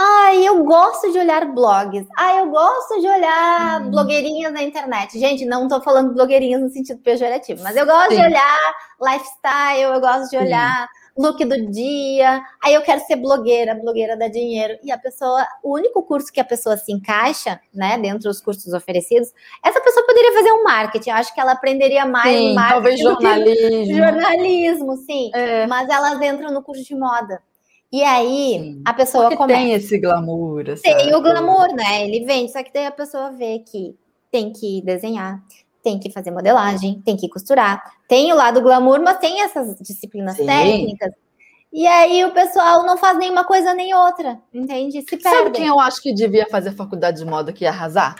Ah, 0.00 0.34
eu 0.34 0.64
gosto 0.64 1.12
de 1.12 1.18
olhar 1.18 1.44
blogs. 1.52 2.06
Ah, 2.16 2.36
eu 2.36 2.48
gosto 2.48 2.98
de 2.98 3.06
olhar 3.06 3.82
hum. 3.82 3.90
blogueirinhas 3.90 4.54
na 4.54 4.62
internet. 4.62 5.18
Gente, 5.18 5.44
não 5.44 5.64
estou 5.64 5.82
falando 5.82 6.14
blogueirinhas 6.14 6.62
no 6.62 6.70
sentido 6.70 7.02
pejorativo, 7.02 7.62
mas 7.62 7.76
eu 7.76 7.84
gosto 7.84 8.12
Sim. 8.12 8.22
de 8.22 8.26
olhar 8.26 8.58
lifestyle, 9.02 9.82
eu 9.82 10.00
gosto 10.00 10.30
de 10.30 10.38
olhar 10.38 10.88
look 11.16 11.44
do 11.44 11.70
dia. 11.70 12.42
Aí 12.62 12.74
eu 12.74 12.82
quero 12.82 13.00
ser 13.02 13.16
blogueira, 13.16 13.74
blogueira 13.74 14.16
dá 14.16 14.28
dinheiro. 14.28 14.78
E 14.82 14.90
a 14.90 14.98
pessoa, 14.98 15.46
o 15.62 15.74
único 15.74 16.02
curso 16.02 16.32
que 16.32 16.40
a 16.40 16.44
pessoa 16.44 16.76
se 16.76 16.92
encaixa, 16.92 17.60
né, 17.74 17.98
dentro 17.98 18.28
dos 18.28 18.40
cursos 18.40 18.72
oferecidos, 18.72 19.32
essa 19.64 19.80
pessoa 19.80 20.06
poderia 20.06 20.32
fazer 20.32 20.52
um 20.52 20.64
marketing. 20.64 21.10
Eu 21.10 21.16
acho 21.16 21.34
que 21.34 21.40
ela 21.40 21.52
aprenderia 21.52 22.06
mais 22.06 22.36
sim, 22.36 22.54
marketing. 22.54 22.74
Talvez 22.74 23.00
jornalismo. 23.00 23.96
Jornalismo, 23.96 24.96
sim. 24.96 25.30
É. 25.34 25.66
Mas 25.66 25.88
elas 25.88 26.20
entram 26.20 26.52
no 26.52 26.62
curso 26.62 26.84
de 26.84 26.94
moda. 26.94 27.42
E 27.92 28.04
aí 28.04 28.58
sim. 28.60 28.82
a 28.84 28.94
pessoa 28.94 29.24
Porque 29.24 29.36
começa. 29.36 29.60
Tem 29.60 29.72
esse 29.72 29.98
glamour. 29.98 30.64
Tem 30.80 31.14
o 31.14 31.20
glamour, 31.20 31.74
né? 31.74 32.06
Ele 32.06 32.24
vende, 32.24 32.52
só 32.52 32.62
que 32.62 32.72
daí 32.72 32.86
a 32.86 32.92
pessoa 32.92 33.32
vê 33.32 33.58
que 33.58 33.96
tem 34.30 34.52
que 34.52 34.80
desenhar, 34.82 35.42
tem 35.82 35.98
que 35.98 36.10
fazer 36.10 36.30
modelagem, 36.30 37.00
tem 37.02 37.16
que 37.16 37.28
costurar. 37.28 37.82
Tem 38.08 38.32
o 38.32 38.36
lado 38.36 38.60
glamour, 38.60 39.00
mas 39.00 39.18
tem 39.18 39.42
essas 39.42 39.76
disciplinas 39.80 40.36
Sim. 40.36 40.46
técnicas. 40.46 41.12
E 41.72 41.86
aí 41.86 42.24
o 42.24 42.32
pessoal 42.32 42.84
não 42.84 42.96
faz 42.96 43.16
nenhuma 43.16 43.44
coisa 43.44 43.72
nem 43.74 43.94
outra, 43.94 44.40
entende? 44.52 45.02
Se 45.02 45.16
perde. 45.16 45.22
Sabe 45.22 45.50
quem 45.52 45.66
eu 45.66 45.78
acho 45.78 46.02
que 46.02 46.12
devia 46.12 46.46
fazer 46.48 46.72
faculdade 46.72 47.18
de 47.18 47.24
moda 47.24 47.52
que 47.52 47.64
ia 47.64 47.70
arrasar? 47.70 48.16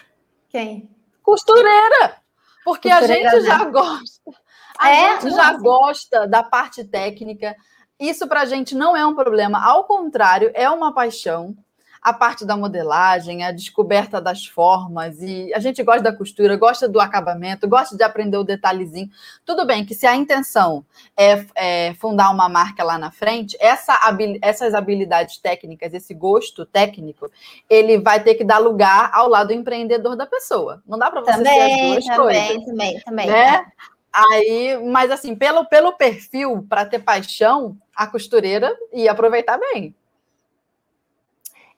Quem? 0.49 0.88
Costureira! 1.23 2.16
Porque 2.64 2.88
Costureira, 2.88 3.29
a 3.29 3.35
gente 3.35 3.46
já 3.46 3.59
né? 3.64 3.70
gosta. 3.70 4.31
A 4.79 4.90
é? 4.90 5.20
gente 5.20 5.35
já 5.35 5.53
gosta 5.55 6.27
da 6.29 6.42
parte 6.42 6.85
técnica. 6.85 7.57
Isso 7.99 8.27
para 8.29 8.42
a 8.42 8.46
gente 8.46 8.75
não 8.75 8.96
é 8.96 9.05
um 9.05 9.14
problema, 9.14 9.62
ao 9.62 9.85
contrário, 9.85 10.51
é 10.55 10.70
uma 10.70 10.94
paixão 10.94 11.55
a 12.03 12.13
parte 12.13 12.47
da 12.47 12.57
modelagem, 12.57 13.45
a 13.45 13.53
descoberta 13.53 14.21
das 14.21 14.47
formas, 14.47 15.21
e 15.21 15.53
a 15.53 15.59
gente 15.59 15.83
gosta 15.83 16.03
da 16.03 16.13
costura, 16.13 16.57
gosta 16.57 16.89
do 16.89 16.99
acabamento, 16.99 17.69
gosta 17.69 17.97
de 17.97 18.03
aprender 18.03 18.39
o 18.39 18.45
detalhezinho. 18.45 19.11
Tudo 19.45 19.67
bem 19.67 19.85
que 19.85 19.95
se 19.95 20.07
a 20.07 20.17
intenção 20.17 20.85
é, 21.15 21.45
é 21.55 21.95
fundar 21.95 22.31
uma 22.31 22.49
marca 22.49 22.83
lá 22.83 22.97
na 22.97 23.11
frente, 23.11 23.57
essa, 23.61 23.99
essas 24.41 24.75
habilidades 24.75 25.37
técnicas, 25.37 25.93
esse 25.93 26.15
gosto 26.15 26.65
técnico, 26.65 27.31
ele 27.69 27.99
vai 27.99 28.23
ter 28.23 28.35
que 28.35 28.45
dar 28.45 28.59
lugar 28.59 29.11
ao 29.13 29.29
lado 29.29 29.53
empreendedor 29.53 30.17
da 30.17 30.27
pessoa. 30.27 30.83
Não 30.87 30.99
dá 30.99 31.11
para 31.11 31.21
você 31.21 31.33
também, 31.33 31.61
as 31.63 31.81
duas 31.81 32.07
também, 32.07 32.47
coisas. 32.49 32.65
Também, 32.65 33.01
também, 33.01 33.27
né? 33.27 33.67
Aí, 34.13 34.77
mas 34.91 35.11
assim, 35.11 35.37
pelo, 35.37 35.65
pelo 35.67 35.93
perfil, 35.93 36.67
para 36.69 36.85
ter 36.85 36.99
paixão, 36.99 37.77
a 37.95 38.07
costureira 38.07 38.75
ia 38.93 39.13
aproveitar 39.13 39.59
bem. 39.59 39.95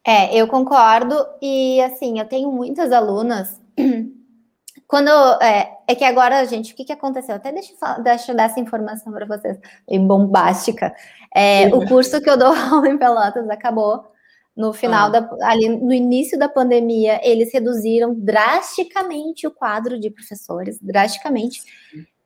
É, 0.05 0.35
eu 0.37 0.47
concordo. 0.47 1.15
E 1.41 1.81
assim, 1.83 2.19
eu 2.19 2.27
tenho 2.27 2.51
muitas 2.51 2.93
alunas. 2.93 3.61
Quando 4.87 5.11
é, 5.41 5.71
é 5.89 5.95
que 5.95 6.05
agora, 6.05 6.45
gente, 6.45 6.73
o 6.73 6.77
que, 6.77 6.85
que 6.85 6.93
aconteceu? 6.93 7.37
Até 7.37 7.51
deixa, 7.51 7.73
deixa 8.03 8.33
eu 8.33 8.37
dar 8.37 8.45
essa 8.45 8.61
informação 8.61 9.13
para 9.13 9.25
vocês, 9.25 9.59
bem 9.89 10.07
bombástica. 10.07 10.95
É, 11.35 11.67
o 11.69 11.87
curso 11.87 12.21
que 12.21 12.29
eu 12.29 12.37
dou 12.37 12.53
aula 12.71 12.89
em 12.89 12.99
Pelotas 12.99 13.49
acabou 13.49 14.05
no 14.55 14.73
final 14.73 15.07
ah. 15.07 15.21
da 15.21 15.31
ali 15.43 15.69
no 15.69 15.93
início 15.93 16.39
da 16.39 16.49
pandemia, 16.49 17.21
eles 17.23 17.53
reduziram 17.53 18.15
drasticamente 18.15 19.47
o 19.47 19.51
quadro 19.51 19.99
de 19.99 20.11
professores, 20.11 20.79
drasticamente. 20.81 21.63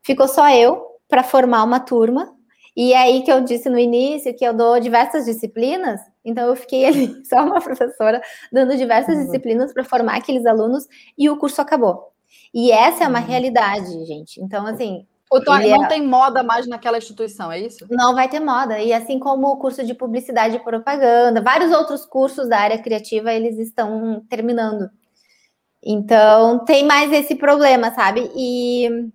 Ficou 0.02 0.26
só 0.26 0.50
eu 0.50 0.84
para 1.08 1.22
formar 1.22 1.62
uma 1.62 1.78
turma. 1.78 2.35
E 2.76 2.92
é 2.92 2.98
aí 2.98 3.22
que 3.22 3.32
eu 3.32 3.40
disse 3.40 3.70
no 3.70 3.78
início 3.78 4.36
que 4.36 4.44
eu 4.44 4.52
dou 4.52 4.78
diversas 4.78 5.24
disciplinas, 5.24 5.98
então 6.22 6.46
eu 6.46 6.54
fiquei 6.54 6.84
ali, 6.84 7.24
só 7.24 7.42
uma 7.42 7.60
professora, 7.60 8.20
dando 8.52 8.76
diversas 8.76 9.16
uhum. 9.16 9.24
disciplinas 9.24 9.72
para 9.72 9.82
formar 9.82 10.16
aqueles 10.16 10.44
alunos 10.44 10.86
e 11.16 11.30
o 11.30 11.38
curso 11.38 11.62
acabou. 11.62 12.12
E 12.52 12.70
essa 12.70 13.04
é 13.04 13.08
uma 13.08 13.20
uhum. 13.20 13.26
realidade, 13.26 14.04
gente. 14.04 14.40
Então, 14.40 14.66
assim. 14.66 15.06
O 15.32 15.40
não 15.40 15.84
é... 15.84 15.88
tem 15.88 16.06
moda 16.06 16.44
mais 16.44 16.68
naquela 16.68 16.98
instituição, 16.98 17.50
é 17.50 17.58
isso? 17.58 17.84
Não 17.90 18.14
vai 18.14 18.28
ter 18.28 18.38
moda. 18.38 18.78
E 18.78 18.92
assim 18.92 19.18
como 19.18 19.48
o 19.48 19.56
curso 19.56 19.84
de 19.84 19.92
publicidade 19.92 20.54
e 20.54 20.60
propaganda, 20.60 21.42
vários 21.42 21.72
outros 21.72 22.06
cursos 22.06 22.48
da 22.48 22.58
área 22.58 22.78
criativa, 22.78 23.32
eles 23.32 23.58
estão 23.58 24.24
terminando. 24.28 24.88
Então, 25.82 26.64
tem 26.64 26.84
mais 26.84 27.12
esse 27.12 27.34
problema, 27.34 27.92
sabe? 27.92 28.30
E. 28.36 29.10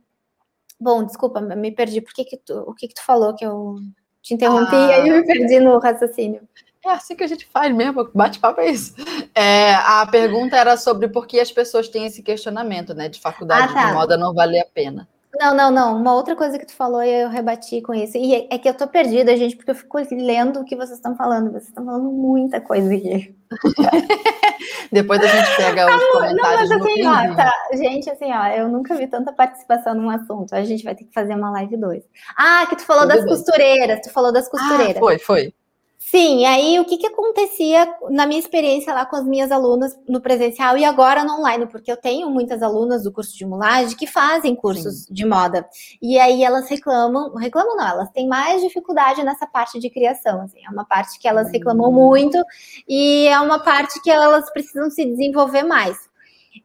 Bom, 0.81 1.03
desculpa, 1.03 1.39
me 1.39 1.71
perdi. 1.71 2.01
Por 2.01 2.11
que, 2.11 2.25
que 2.25 2.37
tu, 2.37 2.57
o 2.61 2.73
que, 2.73 2.87
que 2.87 2.95
tu 2.95 3.03
falou 3.05 3.35
que 3.35 3.45
eu 3.45 3.75
te 4.19 4.33
interrompi 4.33 4.75
ah. 4.75 4.87
e 4.87 4.93
aí 4.93 5.09
eu 5.09 5.17
me 5.17 5.25
perdi 5.27 5.59
no 5.59 5.77
raciocínio? 5.77 6.41
É 6.83 6.89
assim 6.89 7.15
que 7.15 7.23
a 7.23 7.27
gente 7.27 7.45
faz 7.45 7.71
mesmo, 7.71 8.09
bate-papo 8.15 8.59
é 8.59 8.71
isso. 8.71 8.95
É, 9.35 9.75
a 9.75 10.03
pergunta 10.07 10.57
era 10.57 10.75
sobre 10.75 11.07
por 11.07 11.27
que 11.27 11.39
as 11.39 11.51
pessoas 11.51 11.87
têm 11.87 12.07
esse 12.07 12.23
questionamento, 12.23 12.95
né? 12.95 13.07
De 13.07 13.19
faculdade 13.19 13.71
ah, 13.71 13.73
tá. 13.73 13.87
de 13.87 13.93
moda 13.93 14.17
não 14.17 14.33
vale 14.33 14.59
a 14.59 14.65
pena. 14.65 15.07
Não, 15.39 15.55
não, 15.55 15.71
não. 15.71 15.97
Uma 15.97 16.13
outra 16.13 16.35
coisa 16.35 16.59
que 16.59 16.65
tu 16.65 16.73
falou 16.73 17.01
e 17.01 17.09
eu 17.09 17.29
rebati 17.29 17.81
com 17.81 17.93
isso. 17.93 18.17
E 18.17 18.35
é, 18.35 18.47
é 18.51 18.57
que 18.57 18.67
eu 18.67 18.73
tô 18.73 18.87
perdida, 18.87 19.35
gente, 19.37 19.55
porque 19.55 19.71
eu 19.71 19.75
fico 19.75 19.97
lendo 20.11 20.59
o 20.59 20.65
que 20.65 20.75
vocês 20.75 20.97
estão 20.97 21.15
falando. 21.15 21.51
Vocês 21.51 21.69
estão 21.69 21.85
falando 21.85 22.11
muita 22.11 22.59
coisa 22.59 22.93
aqui. 22.93 23.35
Depois 24.91 25.21
a 25.21 25.27
gente 25.27 25.57
pega 25.57 25.85
os 25.85 26.03
comentários 26.11 26.69
não, 26.69 26.79
mas 26.79 26.91
assim, 26.91 27.07
ó, 27.07 27.35
tá, 27.35 27.51
Gente, 27.73 28.09
assim, 28.09 28.31
ó, 28.31 28.47
eu 28.47 28.67
nunca 28.67 28.93
vi 28.95 29.07
tanta 29.07 29.31
participação 29.31 29.95
num 29.95 30.09
assunto. 30.09 30.53
A 30.53 30.63
gente 30.63 30.83
vai 30.83 30.95
ter 30.95 31.05
que 31.05 31.13
fazer 31.13 31.33
uma 31.33 31.49
live 31.51 31.77
2. 31.77 32.03
Ah, 32.37 32.65
que 32.67 32.75
tu 32.75 32.83
falou 32.83 33.03
Tudo 33.03 33.13
das 33.13 33.23
bem. 33.23 33.33
costureiras. 33.33 33.99
Tu 34.03 34.09
falou 34.09 34.33
das 34.33 34.49
costureiras. 34.49 34.97
Ah, 34.97 34.99
foi, 34.99 35.17
foi. 35.17 35.53
Sim, 36.11 36.45
aí 36.45 36.77
o 36.77 36.83
que, 36.83 36.97
que 36.97 37.07
acontecia 37.07 37.87
na 38.09 38.25
minha 38.25 38.37
experiência 38.37 38.93
lá 38.93 39.05
com 39.05 39.15
as 39.15 39.25
minhas 39.25 39.49
alunas 39.49 39.97
no 40.09 40.19
presencial 40.19 40.77
e 40.77 40.83
agora 40.83 41.23
no 41.23 41.39
online, 41.39 41.67
porque 41.67 41.89
eu 41.89 41.95
tenho 41.95 42.29
muitas 42.29 42.61
alunas 42.61 43.03
do 43.03 43.13
curso 43.13 43.33
de 43.37 43.45
mulagem 43.45 43.95
que 43.95 44.05
fazem 44.05 44.53
cursos 44.53 45.05
Sim. 45.05 45.13
de 45.13 45.25
moda. 45.25 45.65
E 46.01 46.19
aí 46.19 46.43
elas 46.43 46.69
reclamam, 46.69 47.33
reclamam 47.35 47.77
não, 47.77 47.87
elas 47.87 48.11
têm 48.11 48.27
mais 48.27 48.61
dificuldade 48.61 49.23
nessa 49.23 49.47
parte 49.47 49.79
de 49.79 49.89
criação. 49.89 50.41
Assim, 50.41 50.59
é 50.67 50.69
uma 50.69 50.83
parte 50.83 51.17
que 51.17 51.29
elas 51.29 51.49
reclamam 51.49 51.89
hum. 51.89 51.93
muito 51.93 52.37
e 52.89 53.27
é 53.27 53.39
uma 53.39 53.59
parte 53.59 54.01
que 54.01 54.11
elas 54.11 54.51
precisam 54.51 54.89
se 54.89 55.05
desenvolver 55.05 55.63
mais. 55.63 56.10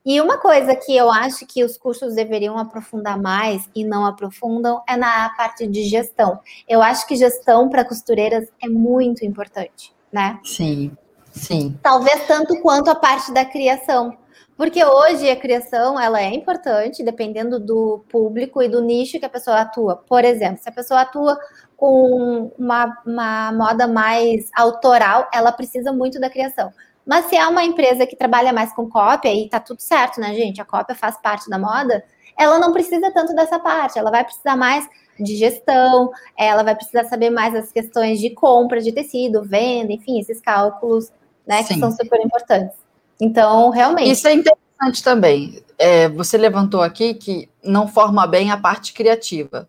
E 0.05 0.20
uma 0.20 0.38
coisa 0.38 0.75
que 0.75 0.96
eu 0.96 1.11
acho 1.11 1.46
que 1.46 1.64
os 1.64 1.77
cursos 1.77 2.14
deveriam 2.14 2.59
aprofundar 2.59 3.20
mais 3.20 3.68
e 3.75 3.85
não 3.85 4.05
aprofundam 4.05 4.83
é 4.88 4.96
na 4.96 5.31
parte 5.31 5.66
de 5.66 5.85
gestão. 5.85 6.40
Eu 6.68 6.83
acho 6.83 7.07
que 7.07 7.16
gestão 7.16 7.68
para 7.68 7.85
costureiras 7.85 8.49
é 8.62 8.68
muito 8.68 9.25
importante, 9.25 9.94
né? 10.12 10.40
Sim, 10.44 10.96
sim. 11.33 11.79
Talvez 11.83 12.27
tanto 12.27 12.61
quanto 12.62 12.90
a 12.90 12.94
parte 12.94 13.33
da 13.33 13.44
criação. 13.44 14.16
Porque 14.57 14.83
hoje 14.83 15.29
a 15.29 15.37
criação 15.37 16.01
ela 16.01 16.20
é 16.20 16.35
importante, 16.35 17.03
dependendo 17.03 17.61
do 17.61 18.03
público 18.09 18.62
e 18.62 18.68
do 18.68 18.83
nicho 18.83 19.18
que 19.18 19.27
a 19.27 19.31
pessoa 19.31 19.61
atua. 19.61 19.96
Por 19.96 20.25
exemplo, 20.25 20.62
se 20.62 20.68
a 20.68 20.72
pessoa 20.72 21.03
atua 21.03 21.38
com 21.77 22.51
uma, 22.59 23.03
uma 23.07 23.53
moda 23.53 23.87
mais 23.87 24.49
autoral, 24.57 25.29
ela 25.33 25.53
precisa 25.53 25.92
muito 25.92 26.18
da 26.18 26.31
criação. 26.31 26.72
Mas 27.06 27.26
se 27.26 27.36
é 27.36 27.46
uma 27.46 27.62
empresa 27.62 28.06
que 28.06 28.16
trabalha 28.16 28.52
mais 28.52 28.74
com 28.74 28.88
cópia, 28.88 29.32
e 29.32 29.48
tá 29.48 29.60
tudo 29.60 29.80
certo, 29.80 30.20
né, 30.20 30.34
gente? 30.34 30.60
A 30.60 30.64
cópia 30.64 30.94
faz 30.94 31.16
parte 31.20 31.48
da 31.48 31.58
moda, 31.58 32.04
ela 32.36 32.58
não 32.58 32.72
precisa 32.72 33.10
tanto 33.12 33.34
dessa 33.34 33.60
parte, 33.60 33.98
ela 33.98 34.10
vai 34.10 34.24
precisar 34.24 34.56
mais 34.56 34.86
de 35.18 35.36
gestão, 35.36 36.10
ela 36.36 36.62
vai 36.62 36.74
precisar 36.74 37.04
saber 37.04 37.30
mais 37.30 37.54
as 37.54 37.70
questões 37.70 38.18
de 38.18 38.30
compra 38.30 38.80
de 38.80 38.92
tecido, 38.92 39.44
venda, 39.44 39.92
enfim, 39.92 40.18
esses 40.18 40.40
cálculos, 40.40 41.10
né, 41.46 41.62
Sim. 41.62 41.74
que 41.74 41.80
são 41.80 41.92
super 41.92 42.20
importantes. 42.20 42.76
Então, 43.20 43.70
realmente. 43.70 44.10
Isso 44.10 44.26
é 44.26 44.34
interessante 44.34 45.02
também. 45.02 45.62
É, 45.78 46.08
você 46.08 46.36
levantou 46.36 46.82
aqui 46.82 47.14
que 47.14 47.48
não 47.62 47.86
forma 47.86 48.26
bem 48.26 48.50
a 48.50 48.56
parte 48.56 48.92
criativa. 48.92 49.68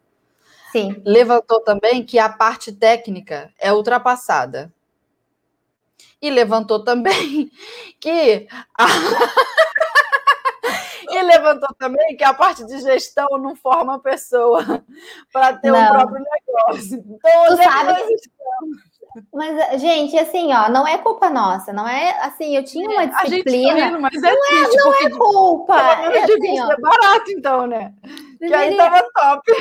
Sim. 0.72 1.02
Levantou 1.06 1.62
também 1.62 2.04
que 2.04 2.20
a 2.20 2.28
parte 2.28 2.72
técnica 2.72 3.50
é 3.60 3.72
ultrapassada 3.72 4.72
e 6.22 6.30
levantou 6.30 6.84
também 6.84 7.52
que 8.00 8.48
a... 8.78 8.86
e 11.10 11.22
levantou 11.22 11.70
também 11.78 12.16
que 12.16 12.24
a 12.24 12.34
parte 12.34 12.66
de 12.66 12.80
gestão 12.80 13.28
não 13.38 13.56
forma 13.56 13.96
a 13.96 14.00
pessoa 14.00 14.64
para 15.32 15.58
ter 15.58 15.72
o 15.72 15.76
um 15.76 15.88
próprio 15.88 16.24
negócio. 16.24 16.98
Então, 16.98 17.46
tu 17.48 17.64
sabe 17.64 17.94
mas, 19.34 19.82
gente, 19.82 20.18
assim, 20.18 20.54
ó, 20.54 20.70
não 20.70 20.88
é 20.88 20.98
culpa 20.98 21.30
nossa, 21.30 21.74
não 21.74 21.88
é 21.88 22.20
assim, 22.22 22.56
eu 22.56 22.64
tinha 22.64 22.90
uma 22.90 23.06
disciplina. 23.06 23.74
A 23.74 23.80
gente 23.80 23.80
tá 23.80 23.88
rindo, 23.88 24.02
mas 24.02 24.24
é 24.24 24.32
não 24.32 24.46
é, 24.46 24.76
não 24.76 24.94
é 24.94 25.10
culpa. 25.10 25.76
É 25.76 26.24
assim, 26.24 26.60
ó, 26.60 26.76
barato, 26.80 27.32
então, 27.32 27.68
né? 27.68 27.94
Que 28.38 28.54
aí 28.54 28.76
tava 28.76 29.04
top. 29.14 29.52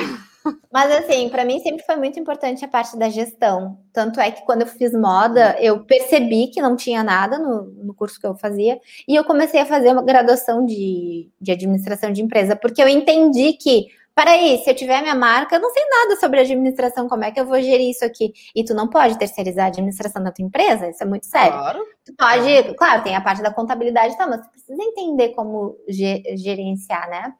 Mas 0.71 0.91
assim, 0.91 1.29
para 1.29 1.45
mim 1.45 1.59
sempre 1.59 1.83
foi 1.85 1.95
muito 1.95 2.19
importante 2.19 2.63
a 2.63 2.67
parte 2.67 2.97
da 2.97 3.09
gestão. 3.09 3.79
Tanto 3.91 4.19
é 4.19 4.31
que 4.31 4.45
quando 4.45 4.61
eu 4.61 4.67
fiz 4.67 4.93
moda, 4.93 5.55
eu 5.59 5.83
percebi 5.83 6.47
que 6.47 6.61
não 6.61 6.75
tinha 6.75 7.03
nada 7.03 7.37
no, 7.39 7.63
no 7.83 7.93
curso 7.93 8.19
que 8.19 8.27
eu 8.27 8.35
fazia, 8.35 8.79
e 9.07 9.15
eu 9.15 9.23
comecei 9.23 9.59
a 9.59 9.65
fazer 9.65 9.91
uma 9.91 10.03
graduação 10.03 10.65
de, 10.65 11.29
de 11.39 11.51
administração 11.51 12.11
de 12.11 12.21
empresa, 12.21 12.55
porque 12.55 12.81
eu 12.81 12.87
entendi 12.87 13.53
que, 13.53 13.87
para 14.13 14.31
aí, 14.31 14.59
se 14.63 14.69
eu 14.69 14.75
tiver 14.75 15.01
minha 15.01 15.15
marca, 15.15 15.55
eu 15.55 15.61
não 15.61 15.71
sei 15.71 15.83
nada 15.89 16.19
sobre 16.19 16.39
administração, 16.39 17.07
como 17.07 17.23
é 17.23 17.31
que 17.31 17.39
eu 17.39 17.45
vou 17.45 17.61
gerir 17.61 17.89
isso 17.89 18.05
aqui? 18.05 18.33
E 18.55 18.63
tu 18.63 18.73
não 18.73 18.87
pode 18.87 19.17
terceirizar 19.17 19.65
a 19.65 19.67
administração 19.69 20.23
da 20.23 20.31
tua 20.31 20.45
empresa, 20.45 20.89
isso 20.89 21.01
é 21.01 21.05
muito 21.05 21.25
sério. 21.25 21.57
Claro. 21.57 21.79
Tu 22.05 22.13
pode, 22.15 22.75
claro, 22.75 23.03
tem 23.03 23.15
a 23.15 23.21
parte 23.21 23.41
da 23.41 23.53
contabilidade, 23.53 24.17
tá, 24.17 24.27
mas 24.27 24.41
tu 24.41 24.49
precisa 24.49 24.83
entender 24.83 25.29
como 25.29 25.75
gerenciar, 25.87 27.09
né? 27.09 27.33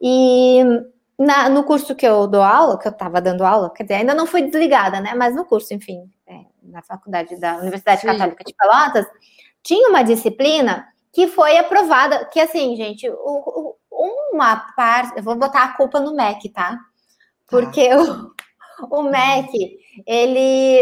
E 0.00 0.60
na, 1.18 1.48
no 1.48 1.64
curso 1.64 1.94
que 1.94 2.06
eu 2.06 2.26
dou 2.26 2.42
aula, 2.42 2.78
que 2.78 2.88
eu 2.88 2.92
estava 2.92 3.20
dando 3.20 3.44
aula, 3.44 3.72
quer 3.72 3.84
dizer, 3.84 3.94
ainda 3.94 4.14
não 4.14 4.26
fui 4.26 4.42
desligada, 4.42 5.00
né? 5.00 5.14
Mas 5.14 5.34
no 5.34 5.44
curso, 5.44 5.72
enfim, 5.72 6.10
é, 6.26 6.40
na 6.62 6.82
faculdade 6.82 7.38
da 7.38 7.56
Universidade 7.56 8.00
Sim. 8.00 8.08
Católica 8.08 8.44
de 8.44 8.54
Pelotas, 8.54 9.06
tinha 9.62 9.88
uma 9.88 10.02
disciplina 10.02 10.86
que 11.12 11.28
foi 11.28 11.56
aprovada, 11.56 12.24
que 12.26 12.40
assim, 12.40 12.74
gente, 12.76 13.08
o, 13.08 13.16
o, 13.16 13.76
uma 14.32 14.56
parte, 14.74 15.16
eu 15.16 15.22
vou 15.22 15.36
botar 15.36 15.64
a 15.64 15.76
culpa 15.76 16.00
no 16.00 16.14
MEC, 16.14 16.48
tá? 16.48 16.78
Porque 17.46 17.88
ah. 17.88 18.00
o, 18.82 19.00
o 19.00 19.02
MEC, 19.04 19.78
ele 20.06 20.80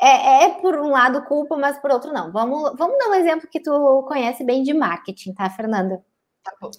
é, 0.00 0.44
é, 0.44 0.48
por 0.60 0.74
um 0.76 0.90
lado 0.90 1.24
culpa, 1.26 1.56
mas 1.56 1.78
por 1.78 1.92
outro 1.92 2.12
não. 2.12 2.32
Vamos, 2.32 2.72
vamos 2.76 2.98
dar 2.98 3.08
um 3.10 3.14
exemplo 3.14 3.48
que 3.48 3.60
tu 3.60 4.02
conhece 4.08 4.42
bem 4.42 4.64
de 4.64 4.74
marketing, 4.74 5.32
tá, 5.32 5.48
Fernanda? 5.48 6.04
Tá 6.42 6.52
bom. 6.60 6.70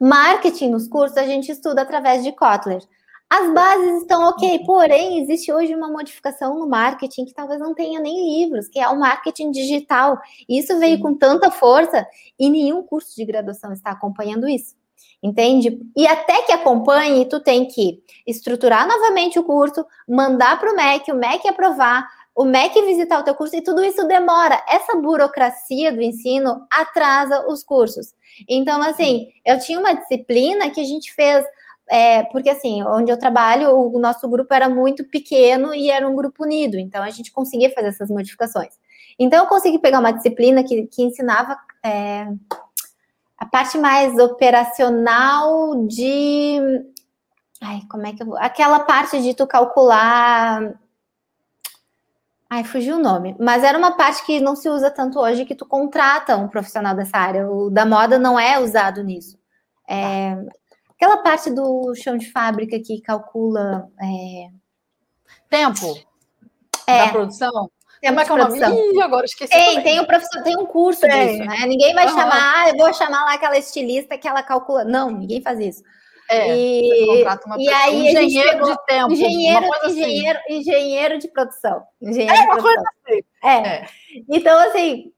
Marketing 0.00 0.70
nos 0.70 0.88
cursos 0.88 1.16
a 1.16 1.26
gente 1.26 1.50
estuda 1.50 1.82
através 1.82 2.22
de 2.22 2.32
Kotler. 2.32 2.82
As 3.28 3.52
bases 3.52 4.02
estão 4.02 4.22
ok, 4.28 4.58
uhum. 4.58 4.64
porém 4.64 5.20
existe 5.20 5.52
hoje 5.52 5.74
uma 5.74 5.88
modificação 5.88 6.58
no 6.58 6.68
marketing 6.68 7.24
que 7.24 7.34
talvez 7.34 7.58
não 7.58 7.74
tenha 7.74 7.98
nem 7.98 8.38
livros, 8.38 8.68
que 8.68 8.78
é 8.78 8.88
o 8.88 8.98
marketing 8.98 9.50
digital. 9.50 10.16
Isso 10.48 10.78
veio 10.78 11.00
com 11.00 11.12
tanta 11.12 11.50
força 11.50 12.06
e 12.38 12.48
nenhum 12.48 12.84
curso 12.84 13.16
de 13.16 13.24
graduação 13.24 13.72
está 13.72 13.90
acompanhando 13.90 14.48
isso. 14.48 14.76
Entende? 15.20 15.80
E 15.96 16.06
até 16.06 16.42
que 16.42 16.52
acompanhe, 16.52 17.26
tu 17.26 17.40
tem 17.40 17.66
que 17.66 18.00
estruturar 18.26 18.86
novamente 18.86 19.38
o 19.38 19.44
curso, 19.44 19.84
mandar 20.08 20.60
para 20.60 20.72
o 20.72 20.76
MEC, 20.76 21.10
o 21.10 21.16
MEC 21.16 21.48
aprovar, 21.48 22.06
o 22.36 22.44
MEC 22.44 22.82
visitar 22.82 23.18
o 23.18 23.22
teu 23.22 23.34
curso 23.34 23.56
e 23.56 23.62
tudo 23.62 23.82
isso 23.82 24.06
demora. 24.06 24.62
Essa 24.68 24.94
burocracia 24.94 25.90
do 25.90 26.02
ensino 26.02 26.66
atrasa 26.70 27.46
os 27.48 27.64
cursos. 27.64 28.14
Então, 28.46 28.82
assim, 28.82 29.28
eu 29.42 29.58
tinha 29.58 29.80
uma 29.80 29.94
disciplina 29.94 30.68
que 30.68 30.78
a 30.78 30.84
gente 30.84 31.14
fez, 31.14 31.42
é, 31.88 32.24
porque 32.24 32.50
assim, 32.50 32.82
onde 32.82 33.10
eu 33.10 33.18
trabalho, 33.18 33.74
o 33.74 33.98
nosso 33.98 34.28
grupo 34.28 34.52
era 34.52 34.68
muito 34.68 35.02
pequeno 35.04 35.74
e 35.74 35.90
era 35.90 36.06
um 36.06 36.14
grupo 36.14 36.44
unido, 36.44 36.78
então 36.78 37.02
a 37.02 37.08
gente 37.08 37.32
conseguia 37.32 37.72
fazer 37.72 37.88
essas 37.88 38.10
modificações. 38.10 38.74
Então, 39.18 39.44
eu 39.44 39.48
consegui 39.48 39.78
pegar 39.78 39.98
uma 39.98 40.12
disciplina 40.12 40.62
que, 40.62 40.86
que 40.88 41.02
ensinava 41.02 41.56
é, 41.82 42.26
a 43.38 43.46
parte 43.46 43.78
mais 43.78 44.18
operacional 44.18 45.86
de. 45.86 46.58
Ai, 47.62 47.80
como 47.90 48.06
é 48.06 48.12
que 48.12 48.22
eu 48.22 48.26
vou. 48.26 48.36
Aquela 48.36 48.80
parte 48.80 49.22
de 49.22 49.32
tu 49.32 49.46
calcular 49.46 50.78
Ai, 52.48 52.62
fugiu 52.64 52.96
o 52.96 53.02
nome. 53.02 53.34
Mas 53.38 53.64
era 53.64 53.76
uma 53.76 53.96
parte 53.96 54.24
que 54.24 54.40
não 54.40 54.54
se 54.54 54.68
usa 54.68 54.90
tanto 54.90 55.18
hoje, 55.18 55.44
que 55.44 55.54
tu 55.54 55.66
contrata 55.66 56.36
um 56.36 56.48
profissional 56.48 56.94
dessa 56.94 57.18
área. 57.18 57.50
O 57.50 57.70
da 57.70 57.84
moda 57.84 58.18
não 58.18 58.38
é 58.38 58.58
usado 58.58 59.02
nisso. 59.02 59.36
É, 59.88 60.36
aquela 60.90 61.18
parte 61.18 61.50
do 61.50 61.94
chão 61.94 62.16
de 62.16 62.30
fábrica 62.30 62.78
que 62.78 63.00
calcula... 63.00 63.88
É... 64.00 64.48
Tempo 65.48 65.96
é, 66.86 67.06
da 67.06 67.12
produção? 67.12 67.70
Tempo 68.00 68.20
de 68.20 68.26
produção. 68.26 68.74
Ih, 68.74 69.02
agora 69.02 69.24
esqueci. 69.24 69.52
Tem, 69.52 69.82
tem 69.82 70.00
um, 70.00 70.04
professor, 70.04 70.42
tem 70.42 70.56
um 70.56 70.66
curso 70.66 71.00
tem. 71.00 71.38
disso, 71.38 71.44
né? 71.48 71.66
Ninguém 71.66 71.94
vai 71.94 72.06
uhum. 72.06 72.14
chamar, 72.14 72.54
ah, 72.54 72.68
eu 72.68 72.76
vou 72.76 72.92
chamar 72.94 73.24
lá 73.24 73.34
aquela 73.34 73.58
estilista 73.58 74.16
que 74.16 74.28
ela 74.28 74.42
calcula. 74.42 74.84
Não, 74.84 75.10
ninguém 75.10 75.42
faz 75.42 75.58
isso. 75.58 75.82
É, 76.28 76.56
e, 76.56 77.24
e 77.58 77.68
aí 77.68 78.08
engenheiro 78.08 78.64
de 78.64 78.86
tempo. 78.86 79.12
Engenheiro, 79.12 79.66
engenheiro, 79.86 80.38
assim. 80.38 80.58
engenheiro 80.58 81.18
de 81.18 81.28
produção. 81.28 81.84
Engenheiro 82.00 82.34
é, 82.34 82.44
uma 82.44 82.62
coisa 82.62 82.82
assim. 82.82 83.20
É. 83.44 83.68
é. 83.68 83.86
Então, 84.28 84.58
assim, 84.68 85.12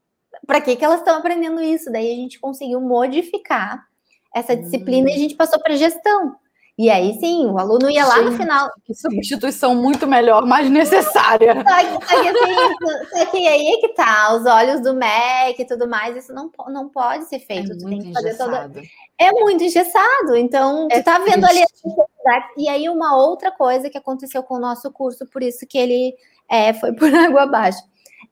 para 0.47 0.61
que, 0.61 0.77
que 0.77 0.85
elas 0.85 0.99
estão 1.01 1.17
aprendendo 1.17 1.63
isso? 1.63 1.91
Daí 1.91 2.13
a 2.13 2.17
gente 2.17 2.39
conseguiu 2.39 2.81
modificar 2.81 3.87
essa 4.35 4.55
disciplina 4.55 5.07
hum. 5.07 5.11
e 5.11 5.15
a 5.15 5.19
gente 5.19 5.35
passou 5.35 5.61
para 5.61 5.77
gestão. 5.77 6.37
E 6.79 6.89
aí 6.91 7.19
sim, 7.19 7.47
o 7.47 7.59
aluno 7.59 7.91
ia 7.91 8.07
lá 8.07 8.23
no 8.23 8.31
final. 8.31 8.71
Que 8.85 8.95
substituição 8.95 9.75
muito 9.75 10.07
melhor, 10.07 10.47
mais 10.47 10.71
necessária. 10.71 11.55
Só 11.55 11.99
que, 11.99 12.07
só 12.07 12.23
que, 12.23 12.29
assim, 12.29 12.55
só 13.19 13.27
que 13.27 13.49
aí 13.49 13.67
é 13.67 13.77
que 13.81 13.89
tá, 13.95 14.37
os 14.37 14.47
olhos 14.47 14.81
do 14.81 14.95
MEC 14.95 15.61
e 15.61 15.67
tudo 15.67 15.89
mais, 15.89 16.17
isso 16.17 16.33
não, 16.33 16.49
não 16.69 16.89
pode 16.89 17.25
ser 17.25 17.41
feito. 17.41 17.73
É 17.73 17.77
tu 17.77 17.89
que 17.89 18.13
fazer 18.13 18.39
toda. 18.39 18.71
É 19.19 19.33
muito 19.33 19.65
engessado. 19.65 20.37
Então, 20.37 20.87
é 20.89 21.01
tu 21.01 21.05
tá 21.05 21.19
vendo 21.19 21.45
ali 21.45 21.65
a 21.65 22.49
E 22.57 22.69
aí, 22.69 22.89
uma 22.89 23.17
outra 23.17 23.51
coisa 23.51 23.91
que 23.91 23.99
aconteceu 23.99 24.45
com 24.45 24.55
o 24.55 24.61
nosso 24.61 24.89
curso, 24.93 25.27
por 25.27 25.43
isso 25.43 25.67
que 25.67 25.79
ele 25.79 26.15
é, 26.49 26.73
foi 26.73 26.93
por 26.93 27.11
água 27.13 27.43
abaixo. 27.43 27.83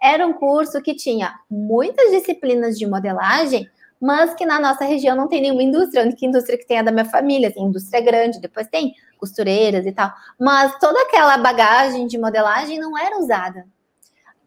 Era 0.01 0.25
um 0.25 0.33
curso 0.33 0.81
que 0.81 0.95
tinha 0.95 1.35
muitas 1.51 2.13
disciplinas 2.13 2.79
de 2.79 2.87
modelagem, 2.87 3.69
mas 4.01 4.35
que 4.35 4.45
na 4.45 4.61
nossa 4.61 4.85
região 4.85 5.17
não 5.17 5.29
tem 5.29 5.41
nenhuma 5.41 5.63
indústria. 5.63 6.03
A 6.03 6.07
única 6.07 6.25
indústria 6.25 6.59
que 6.59 6.67
tem 6.67 6.79
é 6.79 6.83
da 6.83 6.93
minha 6.93 7.05
família, 7.05 7.49
assim, 7.49 7.63
indústria 7.63 8.01
grande, 8.01 8.41
depois 8.41 8.69
tem 8.69 8.95
costureiras 9.19 9.87
e 9.87 9.93
tal. 9.93 10.13
Mas 10.39 10.79
toda 10.79 11.01
aquela 11.03 11.39
bagagem 11.39 12.07
de 12.07 12.19
modelagem 12.19 12.79
não 12.79 12.97
era 12.97 13.19
usada. 13.19 13.67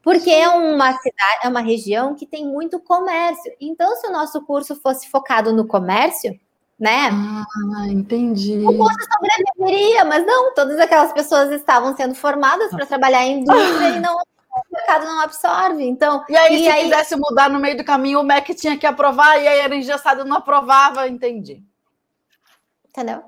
Porque 0.02 0.30
é 0.30 0.48
uma 0.48 0.94
cidade, 0.94 1.40
é 1.44 1.50
uma 1.50 1.62
região 1.62 2.16
que 2.16 2.26
tem 2.26 2.46
muito 2.46 2.80
comércio. 2.80 3.52
Então, 3.60 3.96
se 3.98 4.08
o 4.08 4.12
nosso 4.12 4.42
curso 4.46 4.76
fosse 4.76 5.10
focado 5.10 5.52
no 5.52 5.68
comércio, 5.68 6.40
né? 6.80 7.10
Ah, 7.12 7.88
entendi. 7.90 8.64
O 8.66 8.78
curso 8.78 8.98
sobreviveria, 9.14 10.06
mas 10.06 10.26
não, 10.26 10.54
todas 10.54 10.80
aquelas 10.80 11.12
pessoas 11.12 11.52
estavam 11.52 11.96
sendo 11.96 12.16
formadas 12.16 12.70
para 12.72 12.86
trabalhar 12.86 13.26
em 13.26 13.42
indústria 13.42 13.90
e 13.90 14.00
não 14.00 14.18
o 14.50 14.74
mercado 14.74 15.06
não 15.06 15.22
absorve. 15.22 15.84
Então, 15.84 16.24
e 16.28 16.36
aí, 16.36 16.56
e 16.56 16.64
se 16.64 16.70
aí... 16.70 16.84
quisesse 16.84 17.16
mudar 17.16 17.50
no 17.50 17.60
meio 17.60 17.78
do 17.78 17.84
caminho, 17.84 18.20
o 18.20 18.24
MEC 18.24 18.54
tinha 18.56 18.78
que 18.78 18.86
aprovar 18.86 19.38
e 19.42 19.48
aí 19.48 19.60
era 19.60 19.76
engessado 19.76 20.26
não 20.26 20.38
aprovava, 20.38 21.08
entendi. 21.08 21.64
Entendeu? 22.90 23.24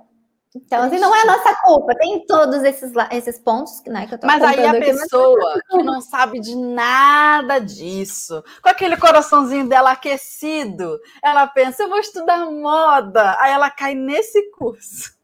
Então, 0.54 0.84
assim, 0.84 1.00
não 1.00 1.16
é 1.16 1.24
nossa 1.24 1.56
culpa. 1.62 1.96
Tem 1.96 2.26
todos 2.26 2.62
esses, 2.64 2.92
esses 3.12 3.40
pontos 3.40 3.82
né, 3.88 4.06
que 4.06 4.16
eu 4.16 4.20
tô 4.20 4.28
Mas 4.28 4.44
aí 4.44 4.66
a 4.66 4.72
aqui, 4.72 4.80
pessoa 4.82 5.54
mas... 5.56 5.62
que 5.70 5.84
não 5.84 6.02
sabe 6.02 6.42
de 6.42 6.56
nada 6.56 7.60
disso, 7.60 8.44
com 8.62 8.68
aquele 8.68 8.98
coraçãozinho 8.98 9.70
dela 9.70 9.92
aquecido, 9.92 11.00
ela 11.24 11.48
pensa, 11.48 11.84
eu 11.84 11.90
vou 11.90 12.00
estudar 12.00 12.52
moda. 12.52 13.38
Aí 13.40 13.52
ela 13.52 13.70
cai 13.70 13.96
nesse 13.96 14.52
curso. 14.52 15.21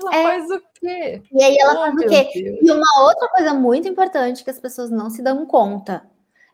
Ela 0.00 0.14
é. 0.14 0.22
faz 0.22 0.50
o 0.50 0.62
quê? 0.80 1.22
E 1.32 1.42
aí 1.42 1.56
ela 1.58 1.72
oh, 1.72 1.76
faz 1.76 1.94
o 1.94 2.08
quê? 2.08 2.42
Deus. 2.42 2.58
E 2.62 2.70
uma 2.70 3.04
outra 3.04 3.28
coisa 3.28 3.54
muito 3.54 3.88
importante 3.88 4.44
que 4.44 4.50
as 4.50 4.60
pessoas 4.60 4.90
não 4.90 5.08
se 5.10 5.22
dão 5.22 5.46
conta. 5.46 6.02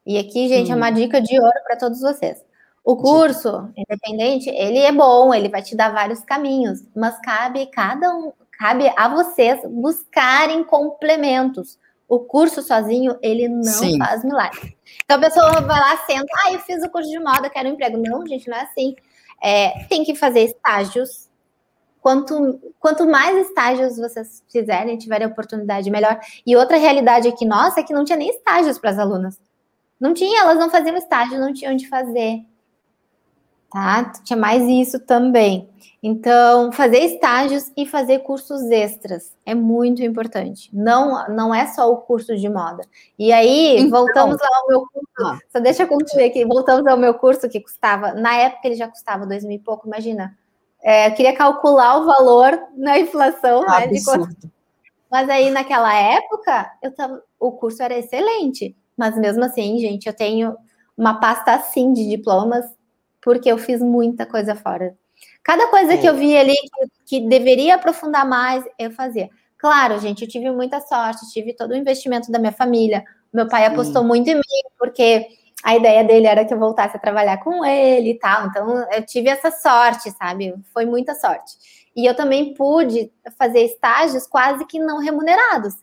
E 0.06 0.18
aqui, 0.18 0.48
gente, 0.48 0.70
hum. 0.70 0.74
é 0.74 0.76
uma 0.76 0.90
hum. 0.90 0.94
dica 0.94 1.20
de 1.20 1.38
ouro 1.40 1.60
para 1.64 1.76
todos 1.76 2.00
vocês. 2.00 2.44
O 2.84 2.96
curso 2.96 3.70
independente, 3.76 4.50
ele 4.50 4.78
é 4.78 4.90
bom, 4.90 5.32
ele 5.32 5.48
vai 5.48 5.62
te 5.62 5.76
dar 5.76 5.92
vários 5.92 6.20
caminhos, 6.20 6.80
mas 6.96 7.16
cabe 7.20 7.66
cada 7.66 8.12
um, 8.12 8.32
cabe 8.58 8.92
a 8.96 9.08
vocês 9.08 9.60
buscarem 9.64 10.64
complementos. 10.64 11.78
O 12.08 12.18
curso 12.18 12.60
sozinho, 12.60 13.16
ele 13.22 13.48
não 13.48 13.62
Sim. 13.62 13.98
faz 13.98 14.24
milagre. 14.24 14.76
Então 15.04 15.16
a 15.16 15.20
pessoa 15.20 15.60
vai 15.60 15.80
lá, 15.80 15.96
senta, 15.98 16.26
ah, 16.44 16.52
eu 16.52 16.58
fiz 16.58 16.82
o 16.82 16.90
curso 16.90 17.08
de 17.08 17.18
moda, 17.20 17.48
quero 17.48 17.68
um 17.68 17.72
emprego. 17.72 17.96
Não, 17.96 18.26
gente, 18.26 18.48
não 18.50 18.56
é 18.56 18.62
assim. 18.62 18.96
É, 19.40 19.84
tem 19.88 20.04
que 20.04 20.14
fazer 20.14 20.40
estágios. 20.40 21.30
Quanto, 22.02 22.60
quanto 22.78 23.06
mais 23.06 23.46
estágios 23.46 23.96
vocês 23.96 24.42
fizerem, 24.50 24.98
tiverem 24.98 25.26
oportunidade, 25.26 25.90
melhor. 25.90 26.20
E 26.44 26.54
outra 26.54 26.76
realidade 26.76 27.28
aqui 27.28 27.46
nossa 27.46 27.80
é 27.80 27.82
que 27.82 27.94
não 27.94 28.04
tinha 28.04 28.18
nem 28.18 28.28
estágios 28.28 28.76
para 28.76 28.90
as 28.90 28.98
alunas. 28.98 29.40
Não 29.98 30.12
tinha, 30.12 30.42
elas 30.42 30.58
não 30.58 30.68
faziam 30.68 30.96
estágio, 30.96 31.38
não 31.38 31.54
tinham 31.54 31.72
onde 31.72 31.88
fazer 31.88 32.44
tá? 33.72 34.12
Tinha 34.22 34.36
mais 34.36 34.62
isso 34.64 35.00
também. 35.00 35.68
Então, 36.02 36.70
fazer 36.72 36.98
estágios 36.98 37.72
e 37.76 37.86
fazer 37.86 38.18
cursos 38.20 38.62
extras 38.70 39.34
é 39.46 39.54
muito 39.54 40.02
importante. 40.02 40.68
Não, 40.72 41.26
não 41.28 41.54
é 41.54 41.66
só 41.68 41.90
o 41.90 41.96
curso 41.96 42.36
de 42.36 42.48
moda. 42.48 42.84
E 43.18 43.32
aí, 43.32 43.78
então, 43.78 43.90
voltamos 43.90 44.36
ao 44.42 44.68
meu 44.68 44.86
curso. 44.92 45.42
Só 45.50 45.58
deixa 45.58 45.84
eu 45.84 45.88
concluir 45.88 46.24
aqui. 46.24 46.44
Voltamos 46.44 46.86
ao 46.86 46.98
meu 46.98 47.14
curso 47.14 47.48
que 47.48 47.60
custava, 47.60 48.12
na 48.12 48.36
época 48.36 48.68
ele 48.68 48.74
já 48.74 48.88
custava 48.88 49.26
dois 49.26 49.42
mil 49.42 49.56
e 49.56 49.60
pouco, 49.60 49.86
imagina. 49.86 50.36
É, 50.82 51.10
queria 51.10 51.34
calcular 51.34 51.98
o 52.00 52.06
valor 52.06 52.58
na 52.76 52.98
inflação, 52.98 53.64
né? 53.64 53.86
De 53.86 54.00
Mas 55.10 55.28
aí, 55.28 55.50
naquela 55.50 55.94
época, 55.94 56.72
eu 56.82 56.92
tava, 56.92 57.22
o 57.38 57.52
curso 57.52 57.82
era 57.82 57.96
excelente. 57.96 58.76
Mas 58.96 59.16
mesmo 59.16 59.44
assim, 59.44 59.78
gente, 59.78 60.06
eu 60.06 60.12
tenho 60.12 60.56
uma 60.96 61.20
pasta 61.20 61.54
assim 61.54 61.92
de 61.92 62.08
diplomas 62.08 62.64
porque 63.20 63.50
eu 63.50 63.56
fiz 63.56 63.80
muita 63.80 64.26
coisa 64.26 64.54
fora. 64.54 64.96
Cada 65.42 65.68
coisa 65.68 65.94
é. 65.94 65.96
que 65.96 66.06
eu 66.06 66.16
vi 66.16 66.36
ali 66.36 66.54
que, 66.54 67.20
que, 67.20 67.28
deveria 67.28 67.76
aprofundar 67.76 68.28
mais, 68.28 68.64
eu 68.78 68.90
fazia. 68.90 69.30
Claro, 69.56 69.98
gente, 70.00 70.22
eu 70.22 70.28
tive 70.28 70.50
muita 70.50 70.80
sorte, 70.80 71.30
tive 71.32 71.54
todo 71.54 71.70
o 71.70 71.76
investimento 71.76 72.30
da 72.32 72.38
minha 72.38 72.52
família. 72.52 73.04
Meu 73.32 73.48
pai 73.48 73.64
Sim. 73.64 73.72
apostou 73.72 74.04
muito 74.04 74.28
em 74.28 74.34
mim, 74.34 74.42
porque 74.78 75.28
a 75.62 75.76
ideia 75.76 76.02
dele 76.02 76.26
era 76.26 76.44
que 76.44 76.52
eu 76.52 76.58
voltasse 76.58 76.96
a 76.96 77.00
trabalhar 77.00 77.38
com 77.38 77.64
ele 77.64 78.10
e 78.10 78.18
tal. 78.18 78.46
Então, 78.46 78.86
eu 78.90 79.06
tive 79.06 79.28
essa 79.28 79.50
sorte, 79.50 80.10
sabe? 80.10 80.54
Foi 80.72 80.84
muita 80.84 81.14
sorte. 81.14 81.52
E 81.94 82.08
eu 82.08 82.14
também 82.16 82.54
pude 82.54 83.12
fazer 83.38 83.60
estágios 83.60 84.26
quase 84.26 84.64
que 84.64 84.78
não 84.78 84.98
remunerados, 84.98 85.74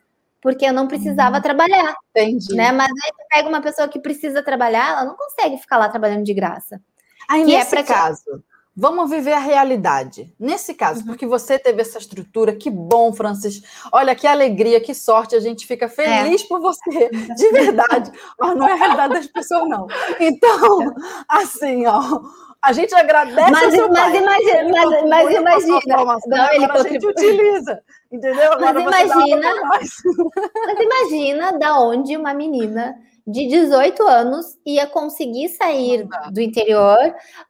porque 0.41 0.65
eu 0.65 0.73
não 0.73 0.87
precisava 0.87 1.37
uhum. 1.37 1.41
trabalhar. 1.41 1.95
Entendi. 2.15 2.55
Né? 2.55 2.71
Mas 2.71 2.89
aí 2.89 3.11
você 3.15 3.25
pega 3.31 3.49
uma 3.49 3.61
pessoa 3.61 3.87
que 3.87 3.99
precisa 3.99 4.43
trabalhar, 4.43 4.89
ela 4.89 5.05
não 5.05 5.15
consegue 5.15 5.57
ficar 5.57 5.77
lá 5.77 5.87
trabalhando 5.87 6.23
de 6.23 6.33
graça. 6.33 6.81
Aí, 7.29 7.45
que 7.45 7.53
é 7.53 7.59
nesse 7.59 7.75
é 7.75 7.83
caso, 7.83 8.43
vamos 8.79 9.09
viver 9.09 9.33
a 9.33 9.39
realidade. 9.39 10.33
Nesse 10.39 10.73
caso, 10.73 11.01
uhum. 11.01 11.07
porque 11.07 11.25
você 11.25 11.59
teve 11.59 11.81
essa 11.81 11.97
estrutura, 11.97 12.55
que 12.55 12.69
bom, 12.69 13.11
Francis. 13.11 13.61
Olha 13.91 14.15
que 14.15 14.25
alegria, 14.25 14.79
que 14.79 14.93
sorte, 14.93 15.35
a 15.35 15.39
gente 15.41 15.67
fica 15.67 15.89
feliz 15.89 16.43
é. 16.43 16.47
por 16.47 16.61
você, 16.61 17.09
de 17.35 17.49
verdade. 17.51 18.11
Mas 18.39 18.55
não 18.55 18.67
é 18.67 18.71
a 18.71 18.75
realidade 18.75 19.13
das 19.15 19.27
pessoas, 19.27 19.67
não. 19.67 19.85
Então, 20.19 20.95
assim, 21.27 21.85
ó. 21.85 22.21
A 22.61 22.73
gente 22.73 22.93
agradece 22.93 23.51
mas, 23.51 23.73
mas 23.73 23.87
pai. 23.87 24.17
imagina, 24.17 24.85
mas, 24.85 25.07
mas 25.07 25.33
imagina, 25.33 26.19
não, 26.27 26.51
ele 26.51 26.65
a 26.65 26.83
gente 26.83 27.07
utiliza, 27.07 27.81
entendeu? 28.11 28.51
Mas 28.59 28.81
imagina, 28.81 29.53
mas 29.63 30.79
imagina 30.81 31.57
da 31.57 31.79
onde 31.79 32.17
uma 32.17 32.33
menina 32.33 32.97
de 33.29 33.47
18 33.47 34.01
anos 34.07 34.57
ia 34.65 34.87
conseguir 34.87 35.49
sair 35.49 36.07
do 36.31 36.41
interior, 36.41 36.97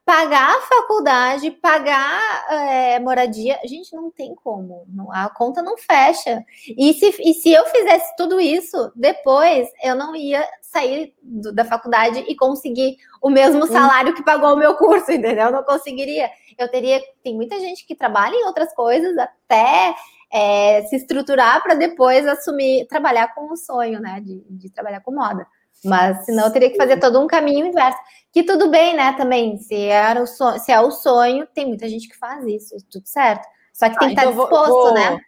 pagar 0.05 0.57
a 0.57 0.61
faculdade, 0.61 1.51
pagar 1.51 2.45
é, 2.49 2.99
moradia. 2.99 3.57
Gente, 3.63 3.95
não 3.95 4.11
tem 4.11 4.35
como, 4.35 4.85
não, 4.89 5.11
a 5.11 5.29
conta 5.29 5.61
não 5.61 5.77
fecha. 5.77 6.43
E 6.77 6.93
se, 6.93 7.15
e 7.19 7.33
se 7.33 7.51
eu 7.51 7.65
fizesse 7.67 8.13
tudo 8.17 8.41
isso, 8.41 8.91
depois 8.93 9.69
eu 9.81 9.95
não 9.95 10.15
ia 10.15 10.45
sair 10.61 11.13
do, 11.21 11.53
da 11.53 11.63
faculdade 11.63 12.25
e 12.27 12.35
conseguir 12.35 12.97
o 13.21 13.29
mesmo 13.29 13.65
salário 13.67 14.13
que 14.13 14.23
pagou 14.23 14.53
o 14.53 14.57
meu 14.57 14.75
curso, 14.75 15.11
entendeu? 15.13 15.45
Eu 15.45 15.51
não 15.51 15.63
conseguiria. 15.63 16.29
Eu 16.57 16.69
teria. 16.69 17.01
Tem 17.23 17.33
muita 17.33 17.57
gente 17.59 17.85
que 17.85 17.95
trabalha 17.95 18.35
em 18.35 18.45
outras 18.45 18.73
coisas 18.73 19.17
até. 19.17 19.95
É, 20.31 20.83
se 20.83 20.95
estruturar 20.95 21.63
para 21.63 21.73
depois 21.73 22.23
assumir, 22.27 22.85
trabalhar 22.85 23.33
com 23.33 23.51
o 23.51 23.57
sonho, 23.57 23.99
né, 23.99 24.21
de, 24.21 24.45
de 24.47 24.69
trabalhar 24.69 24.99
com 24.99 25.11
moda. 25.11 25.47
Mas 25.83 26.25
senão 26.25 26.45
eu 26.45 26.51
teria 26.51 26.69
que 26.69 26.77
fazer 26.77 26.97
todo 26.99 27.19
um 27.19 27.27
caminho 27.27 27.67
inverso. 27.67 27.99
Que 28.31 28.43
tudo 28.43 28.69
bem, 28.69 28.95
né? 28.95 29.13
Também, 29.13 29.57
se, 29.57 29.75
era 29.75 30.21
o 30.21 30.27
sonho, 30.27 30.59
se 30.59 30.71
é 30.71 30.79
o 30.79 30.91
sonho, 30.91 31.47
tem 31.53 31.65
muita 31.65 31.87
gente 31.87 32.07
que 32.07 32.17
faz 32.17 32.45
isso, 32.45 32.75
tudo 32.89 33.07
certo. 33.07 33.47
Só 33.73 33.89
que 33.89 33.97
tem 33.97 34.13
que 34.13 34.19
ah, 34.19 34.23
estar 34.23 34.31
então 34.31 34.45
disposto, 34.45 34.71
vou, 34.71 34.93
né? 34.93 35.19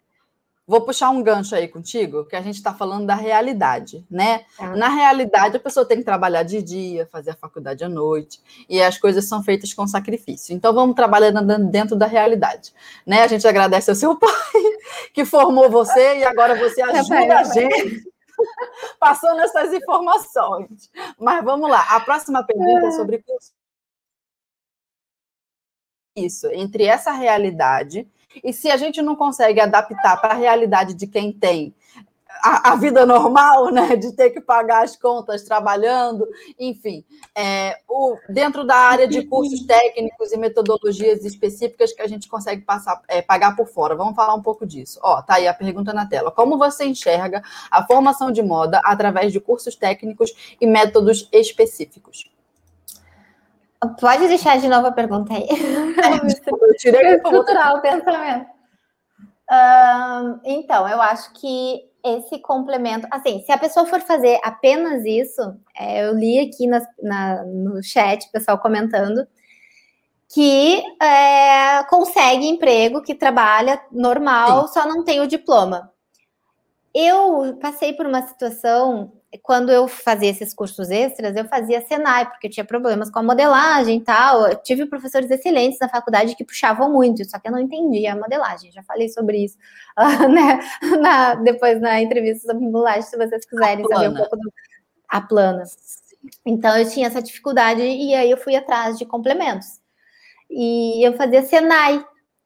Vou 0.67 0.81
puxar 0.81 1.09
um 1.09 1.23
gancho 1.23 1.55
aí 1.55 1.67
contigo, 1.67 2.25
que 2.25 2.35
a 2.35 2.41
gente 2.41 2.55
está 2.55 2.73
falando 2.73 3.05
da 3.05 3.15
realidade, 3.15 4.05
né? 4.09 4.45
Ah. 4.59 4.75
Na 4.75 4.89
realidade, 4.89 5.57
a 5.57 5.59
pessoa 5.59 5.85
tem 5.85 5.97
que 5.97 6.03
trabalhar 6.03 6.43
de 6.43 6.61
dia, 6.61 7.07
fazer 7.11 7.31
a 7.31 7.35
faculdade 7.35 7.83
à 7.83 7.89
noite, 7.89 8.39
e 8.69 8.81
as 8.81 8.97
coisas 8.97 9.25
são 9.25 9.43
feitas 9.43 9.73
com 9.73 9.87
sacrifício. 9.87 10.53
Então, 10.53 10.73
vamos 10.73 10.95
trabalhando 10.95 11.69
dentro 11.69 11.95
da 11.95 12.05
realidade, 12.05 12.71
né? 13.05 13.23
A 13.23 13.27
gente 13.27 13.47
agradece 13.47 13.89
ao 13.89 13.95
seu 13.95 14.15
pai, 14.19 14.31
que 15.13 15.25
formou 15.25 15.69
você, 15.69 16.19
e 16.19 16.23
agora 16.23 16.55
você 16.55 16.81
ajuda 16.81 17.39
a 17.39 17.43
gente 17.45 18.10
passando 18.99 19.39
essas 19.41 19.73
informações. 19.73 20.91
Mas 21.19 21.43
vamos 21.43 21.69
lá. 21.69 21.81
A 21.95 21.99
próxima 21.99 22.43
pergunta 22.43 22.85
é, 22.85 22.89
é 22.89 22.91
sobre 22.91 23.23
isso, 26.15 26.47
entre 26.47 26.85
essa 26.85 27.11
realidade 27.11 28.07
e 28.43 28.53
se 28.53 28.69
a 28.69 28.77
gente 28.77 29.01
não 29.01 29.15
consegue 29.15 29.59
adaptar 29.59 30.19
para 30.19 30.33
a 30.33 30.37
realidade 30.37 30.93
de 30.93 31.07
quem 31.07 31.31
tem 31.31 31.73
a, 32.41 32.71
a, 32.71 32.75
vida 32.75 33.05
normal, 33.05 33.71
né, 33.71 33.95
de 33.95 34.11
ter 34.13 34.31
que 34.31 34.41
pagar 34.41 34.83
as 34.83 34.95
contas 34.95 35.43
trabalhando, 35.43 36.27
enfim, 36.59 37.05
é, 37.35 37.77
o, 37.87 38.17
dentro 38.27 38.63
da 38.63 38.75
área 38.75 39.07
de 39.07 39.23
cursos 39.25 39.65
técnicos 39.65 40.31
e 40.31 40.37
metodologias 40.37 41.23
específicas 41.23 41.93
que 41.93 42.01
a 42.01 42.07
gente 42.07 42.27
consegue 42.27 42.63
passar, 42.63 43.01
é, 43.07 43.21
pagar 43.21 43.55
por 43.55 43.67
fora. 43.67 43.95
Vamos 43.95 44.15
falar 44.15 44.33
um 44.33 44.41
pouco 44.41 44.65
disso. 44.65 44.99
Ó, 45.03 45.21
tá 45.21 45.35
aí 45.35 45.47
a 45.47 45.53
pergunta 45.53 45.93
na 45.93 46.05
tela. 46.05 46.31
Como 46.31 46.57
você 46.57 46.85
enxerga 46.85 47.43
a 47.69 47.85
formação 47.85 48.31
de 48.31 48.41
moda 48.41 48.81
através 48.83 49.31
de 49.31 49.39
cursos 49.39 49.75
técnicos 49.75 50.55
e 50.59 50.65
métodos 50.65 51.29
específicos? 51.31 52.31
Pode 53.99 54.27
deixar 54.27 54.59
de 54.59 54.67
novo 54.67 54.87
a 54.87 54.91
pergunta 54.91 55.33
aí. 55.33 55.47
É, 55.47 56.17
eu 56.49 56.77
tirei 56.77 57.15
estruturar 57.15 57.75
o 57.75 57.81
pensamento. 57.81 58.47
então, 60.43 60.87
eu 60.87 61.01
acho 61.01 61.33
que 61.33 61.90
esse 62.03 62.39
complemento. 62.39 63.07
Assim, 63.11 63.43
se 63.43 63.51
a 63.51 63.57
pessoa 63.57 63.85
for 63.85 64.01
fazer 64.01 64.39
apenas 64.43 65.05
isso, 65.05 65.41
é, 65.75 66.07
eu 66.07 66.13
li 66.13 66.39
aqui 66.39 66.67
na, 66.67 66.81
na, 67.01 67.43
no 67.43 67.83
chat, 67.83 68.25
o 68.27 68.31
pessoal 68.31 68.57
comentando, 68.59 69.27
que 70.33 70.81
é, 71.01 71.83
consegue 71.89 72.47
emprego, 72.47 73.01
que 73.01 73.13
trabalha 73.13 73.81
normal, 73.91 74.67
Sim. 74.67 74.73
só 74.73 74.87
não 74.87 75.03
tem 75.03 75.19
o 75.19 75.27
diploma. 75.27 75.91
eu 76.93 77.57
passei 77.61 77.93
por 77.93 78.05
uma 78.05 78.21
situação 78.27 79.13
quando 79.37 79.71
eu 79.71 79.87
fazia 79.87 80.29
esses 80.29 80.53
cursos 80.53 80.89
extras, 80.89 81.35
eu 81.35 81.45
fazia 81.45 81.81
Senai, 81.81 82.29
porque 82.29 82.47
eu 82.47 82.51
tinha 82.51 82.65
problemas 82.65 83.09
com 83.09 83.19
a 83.19 83.23
modelagem 83.23 83.97
e 83.97 84.01
tal. 84.01 84.47
Eu 84.47 84.55
tive 84.61 84.85
professores 84.85 85.31
excelentes 85.31 85.79
na 85.79 85.87
faculdade 85.87 86.35
que 86.35 86.43
puxavam 86.43 86.91
muito, 86.91 87.23
só 87.29 87.39
que 87.39 87.47
eu 87.47 87.51
não 87.51 87.59
entendia 87.59 88.11
a 88.11 88.15
modelagem. 88.15 88.71
Já 88.71 88.83
falei 88.83 89.07
sobre 89.07 89.45
isso 89.45 89.57
uh, 89.97 90.27
né? 90.27 90.59
na, 90.99 91.35
depois 91.35 91.79
na 91.79 92.01
entrevista 92.01 92.47
sobre 92.47 92.65
modelagem, 92.65 93.03
se 93.03 93.17
vocês 93.17 93.45
quiserem 93.45 93.87
saber 93.87 94.09
um 94.09 94.15
pouco 94.15 94.35
do. 94.35 94.51
A 95.07 95.19
plana. 95.19 95.63
Então 96.45 96.77
eu 96.77 96.89
tinha 96.89 97.07
essa 97.07 97.21
dificuldade 97.21 97.81
e 97.81 98.13
aí 98.13 98.31
eu 98.31 98.37
fui 98.37 98.55
atrás 98.55 98.97
de 98.97 99.05
complementos. 99.05 99.81
E 100.49 101.05
eu 101.05 101.13
fazia 101.13 101.41
Senai. 101.43 102.05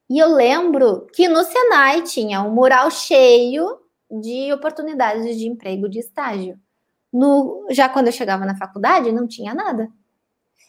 E 0.09 0.19
eu 0.19 0.29
lembro 0.29 1.07
que 1.13 1.27
no 1.27 1.43
Senai 1.43 2.03
tinha 2.03 2.41
um 2.41 2.51
mural 2.51 2.91
cheio 2.91 3.79
de 4.09 4.53
oportunidades 4.53 5.37
de 5.37 5.47
emprego 5.47 5.89
de 5.89 5.99
estágio. 5.99 6.59
No, 7.15 7.65
já 7.69 7.87
quando 7.87 8.07
eu 8.07 8.11
chegava 8.11 8.45
na 8.45 8.57
faculdade, 8.57 9.09
não 9.09 9.25
tinha 9.25 9.53
nada. 9.53 9.89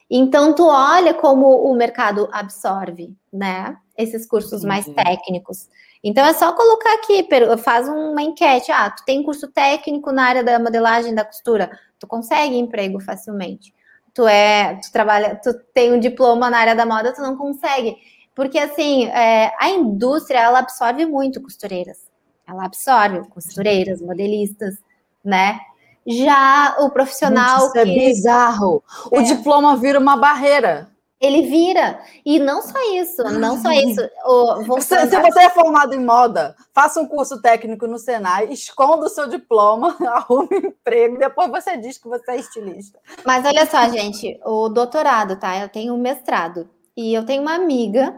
Então, 0.09 0.55
tu 0.55 0.65
olha 0.65 1.13
como 1.13 1.49
o 1.69 1.75
mercado 1.75 2.29
absorve, 2.31 3.13
né? 3.33 3.77
Esses 3.99 4.25
cursos 4.25 4.63
mais 4.63 4.87
técnicos. 4.87 5.69
Então, 6.05 6.25
é 6.25 6.33
só 6.33 6.53
colocar 6.53 6.95
aqui, 6.95 7.27
faz 7.59 7.89
uma 7.89 8.23
enquete. 8.23 8.71
Ah, 8.71 8.89
tu 8.91 9.05
tem 9.05 9.25
curso 9.25 9.49
técnico 9.49 10.13
na 10.13 10.25
área 10.25 10.45
da 10.45 10.59
modelagem 10.61 11.13
da 11.13 11.25
costura, 11.25 11.77
tu 11.99 12.07
consegue 12.07 12.57
emprego 12.57 13.01
facilmente. 13.01 13.75
Tu 14.15 14.27
é, 14.29 14.77
tu 14.77 14.93
trabalha, 14.93 15.35
tu 15.43 15.53
tem 15.75 15.93
um 15.93 15.99
diploma 15.99 16.49
na 16.49 16.59
área 16.59 16.77
da 16.77 16.87
moda, 16.87 17.13
tu 17.13 17.21
não 17.21 17.37
consegue. 17.37 17.97
Porque, 18.37 18.59
assim, 18.59 19.07
é, 19.07 19.53
a 19.59 19.71
indústria, 19.71 20.39
ela 20.39 20.61
absorve 20.61 21.05
muito 21.07 21.43
costureiras. 21.43 22.07
Ela 22.47 22.67
absorve 22.67 23.27
costureiras, 23.31 24.01
modelistas, 24.01 24.77
né? 25.25 25.59
Já 26.07 26.77
o 26.81 26.91
profissional. 26.91 27.61
Gente, 27.61 27.69
isso 27.69 27.79
é 27.79 27.85
que... 27.85 27.95
bizarro. 27.95 28.83
O 29.11 29.21
é. 29.21 29.23
diploma 29.23 29.77
vira 29.77 29.99
uma 29.99 30.17
barreira. 30.17 30.89
Ele 31.19 31.43
vira. 31.43 31.99
E 32.25 32.39
não 32.39 32.61
só 32.61 32.79
isso, 32.95 33.23
não 33.25 33.61
só 33.61 33.73
isso. 33.73 34.01
O, 34.27 34.81
se, 34.81 35.09
se, 35.09 35.21
você 35.21 35.41
é 35.41 35.51
formado 35.51 35.95
em 35.95 36.05
moda, 36.05 36.55
faça 36.75 37.01
um 37.01 37.07
curso 37.07 37.41
técnico 37.41 37.87
no 37.87 37.99
Senai, 37.99 38.53
esconda 38.53 39.07
o 39.07 39.09
seu 39.09 39.27
diploma, 39.27 39.97
arrume 40.07 40.49
um 40.53 40.69
emprego, 40.69 41.19
depois 41.19 41.51
você 41.51 41.79
diz 41.79 41.97
que 41.97 42.07
você 42.07 42.33
é 42.33 42.37
estilista. 42.37 42.99
Mas 43.25 43.47
olha 43.47 43.65
só, 43.65 43.89
gente, 43.89 44.39
o 44.45 44.69
doutorado, 44.69 45.37
tá? 45.37 45.59
Eu 45.59 45.71
tenho 45.71 45.95
um 45.95 45.99
mestrado. 45.99 46.69
E 46.95 47.15
eu 47.15 47.25
tenho 47.25 47.43
uma 47.43 47.55
amiga, 47.55 48.15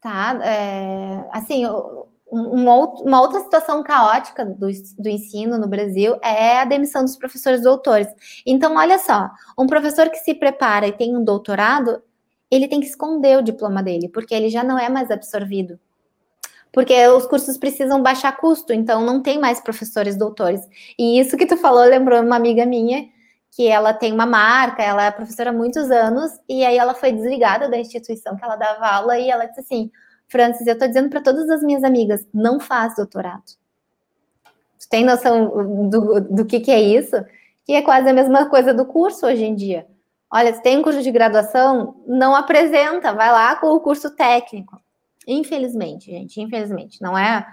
tá? 0.00 0.38
É, 0.42 1.24
assim, 1.32 1.64
um, 2.36 2.64
uma 3.04 3.20
outra 3.20 3.40
situação 3.40 3.82
caótica 3.82 4.44
do, 4.44 4.68
do 4.98 5.08
ensino 5.08 5.58
no 5.58 5.66
Brasil 5.66 6.16
é 6.22 6.58
a 6.58 6.64
demissão 6.64 7.02
dos 7.02 7.16
professores 7.16 7.62
doutores. 7.62 8.08
Então, 8.44 8.76
olha 8.76 8.98
só, 8.98 9.30
um 9.58 9.66
professor 9.66 10.10
que 10.10 10.18
se 10.18 10.34
prepara 10.34 10.86
e 10.86 10.92
tem 10.92 11.16
um 11.16 11.24
doutorado, 11.24 12.02
ele 12.50 12.68
tem 12.68 12.80
que 12.80 12.86
esconder 12.86 13.38
o 13.38 13.42
diploma 13.42 13.82
dele, 13.82 14.08
porque 14.08 14.34
ele 14.34 14.50
já 14.50 14.62
não 14.62 14.78
é 14.78 14.88
mais 14.88 15.10
absorvido. 15.10 15.78
Porque 16.72 17.06
os 17.08 17.26
cursos 17.26 17.56
precisam 17.56 18.02
baixar 18.02 18.36
custo, 18.36 18.72
então 18.72 19.00
não 19.00 19.22
tem 19.22 19.38
mais 19.38 19.60
professores 19.60 20.16
doutores. 20.16 20.60
E 20.98 21.18
isso 21.18 21.36
que 21.36 21.46
tu 21.46 21.56
falou 21.56 21.84
lembrou 21.84 22.20
uma 22.20 22.36
amiga 22.36 22.66
minha, 22.66 23.08
que 23.50 23.66
ela 23.66 23.94
tem 23.94 24.12
uma 24.12 24.26
marca, 24.26 24.82
ela 24.82 25.06
é 25.06 25.10
professora 25.10 25.48
há 25.48 25.52
muitos 25.52 25.90
anos, 25.90 26.32
e 26.46 26.62
aí 26.62 26.76
ela 26.76 26.92
foi 26.92 27.12
desligada 27.12 27.70
da 27.70 27.78
instituição 27.78 28.36
que 28.36 28.44
ela 28.44 28.56
dava 28.56 28.86
aula, 28.86 29.18
e 29.18 29.30
ela 29.30 29.46
disse 29.46 29.60
assim: 29.60 29.90
Francis, 30.28 30.66
eu 30.66 30.72
estou 30.72 30.88
dizendo 30.88 31.08
para 31.08 31.20
todas 31.20 31.48
as 31.50 31.62
minhas 31.62 31.84
amigas, 31.84 32.26
não 32.32 32.58
faz 32.58 32.96
doutorado. 32.96 33.44
Tu 34.78 34.88
tem 34.88 35.04
noção 35.04 35.88
do, 35.88 36.20
do 36.20 36.44
que, 36.44 36.60
que 36.60 36.70
é 36.70 36.80
isso? 36.80 37.16
Que 37.64 37.74
é 37.74 37.82
quase 37.82 38.08
a 38.08 38.12
mesma 38.12 38.46
coisa 38.48 38.74
do 38.74 38.84
curso 38.84 39.26
hoje 39.26 39.44
em 39.44 39.54
dia. 39.54 39.86
Olha, 40.30 40.52
se 40.52 40.62
tem 40.62 40.76
um 40.76 40.82
curso 40.82 41.02
de 41.02 41.10
graduação, 41.10 42.02
não 42.06 42.34
apresenta, 42.34 43.12
vai 43.12 43.30
lá 43.30 43.56
com 43.56 43.68
o 43.68 43.80
curso 43.80 44.10
técnico. 44.10 44.80
Infelizmente, 45.26 46.10
gente, 46.10 46.40
infelizmente, 46.40 47.00
não 47.00 47.16
é 47.16 47.46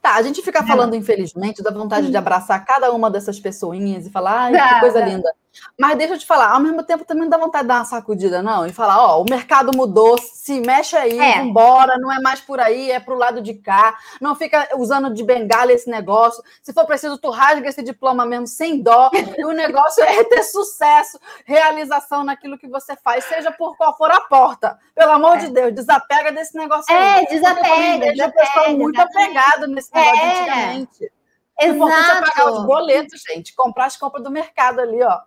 Tá, 0.00 0.14
a 0.14 0.22
gente 0.22 0.42
fica 0.42 0.64
falando, 0.64 0.94
infelizmente, 0.94 1.62
da 1.62 1.70
vontade 1.70 2.10
de 2.10 2.16
abraçar 2.16 2.64
cada 2.64 2.92
uma 2.92 3.10
dessas 3.10 3.40
pessoinhas 3.40 4.06
e 4.06 4.10
falar, 4.10 4.42
ai, 4.42 4.52
que 4.52 4.80
coisa 4.80 5.00
linda. 5.00 5.32
Mas 5.78 5.96
deixa 5.96 6.14
eu 6.14 6.18
te 6.18 6.26
falar, 6.26 6.50
ao 6.50 6.60
mesmo 6.60 6.82
tempo 6.82 7.04
também 7.04 7.24
não 7.24 7.30
dá 7.30 7.38
vontade 7.38 7.64
de 7.64 7.68
dar 7.68 7.76
uma 7.76 7.84
sacudida, 7.84 8.42
não, 8.42 8.66
e 8.66 8.72
falar, 8.72 9.00
ó, 9.00 9.22
o 9.22 9.24
mercado 9.28 9.70
mudou, 9.76 10.18
se 10.18 10.60
mexe 10.60 10.96
aí, 10.96 11.18
é. 11.18 11.38
vambora, 11.38 11.98
não 11.98 12.12
é 12.12 12.20
mais 12.20 12.40
por 12.40 12.58
aí, 12.58 12.90
é 12.90 12.98
pro 12.98 13.14
lado 13.14 13.40
de 13.40 13.54
cá, 13.54 13.96
não 14.20 14.34
fica 14.34 14.68
usando 14.76 15.12
de 15.12 15.22
bengala 15.22 15.72
esse 15.72 15.88
negócio. 15.88 16.42
Se 16.62 16.72
for 16.72 16.84
preciso, 16.84 17.18
tu 17.18 17.30
rasga 17.30 17.68
esse 17.68 17.82
diploma 17.82 18.26
mesmo 18.26 18.46
sem 18.46 18.82
dó, 18.82 19.10
e 19.36 19.44
o 19.44 19.52
negócio 19.52 20.02
é 20.02 20.24
ter 20.24 20.42
sucesso, 20.42 21.18
realização 21.44 22.24
naquilo 22.24 22.58
que 22.58 22.68
você 22.68 22.96
faz, 22.96 23.24
seja 23.24 23.52
por 23.52 23.76
qual 23.76 23.96
for 23.96 24.10
a 24.10 24.20
porta. 24.20 24.78
Pelo 24.94 25.12
amor 25.12 25.36
é. 25.36 25.40
de 25.40 25.50
Deus, 25.50 25.74
desapega 25.74 26.32
desse 26.32 26.56
negócio 26.56 26.92
é, 26.92 27.18
aí. 27.18 27.26
Desapega. 27.26 28.06
Eu 28.06 28.16
vejo 28.16 28.32
pessoal 28.32 28.76
muito 28.76 29.00
apegado 29.00 29.66
nesse 29.68 29.94
negócio 29.94 30.20
é. 30.20 30.40
antigamente. 30.40 31.12
Exato. 31.60 31.72
O 31.72 31.74
importante 31.74 32.10
é 32.10 32.30
pagar 32.30 32.52
os 32.52 32.64
boletos, 32.64 33.22
gente. 33.28 33.54
Comprar 33.54 33.86
as 33.86 33.96
compras 33.96 34.22
do 34.22 34.30
mercado 34.30 34.80
ali, 34.80 35.02
ó. 35.02 35.20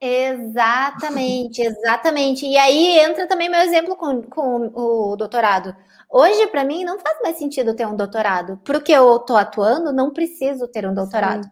Exatamente, 0.00 1.60
exatamente. 1.60 2.46
E 2.46 2.56
aí 2.56 2.98
entra 3.00 3.26
também 3.28 3.50
meu 3.50 3.60
exemplo 3.60 3.94
com, 3.96 4.22
com 4.22 4.70
o 4.74 5.14
doutorado. 5.14 5.76
Hoje, 6.08 6.46
para 6.46 6.64
mim, 6.64 6.84
não 6.84 6.98
faz 6.98 7.20
mais 7.22 7.36
sentido 7.36 7.76
ter 7.76 7.86
um 7.86 7.94
doutorado. 7.94 8.58
Porque 8.64 8.92
eu 8.92 9.16
estou 9.16 9.36
atuando, 9.36 9.92
não 9.92 10.10
preciso 10.10 10.66
ter 10.66 10.86
um 10.88 10.94
doutorado. 10.94 11.44
Sim. 11.44 11.50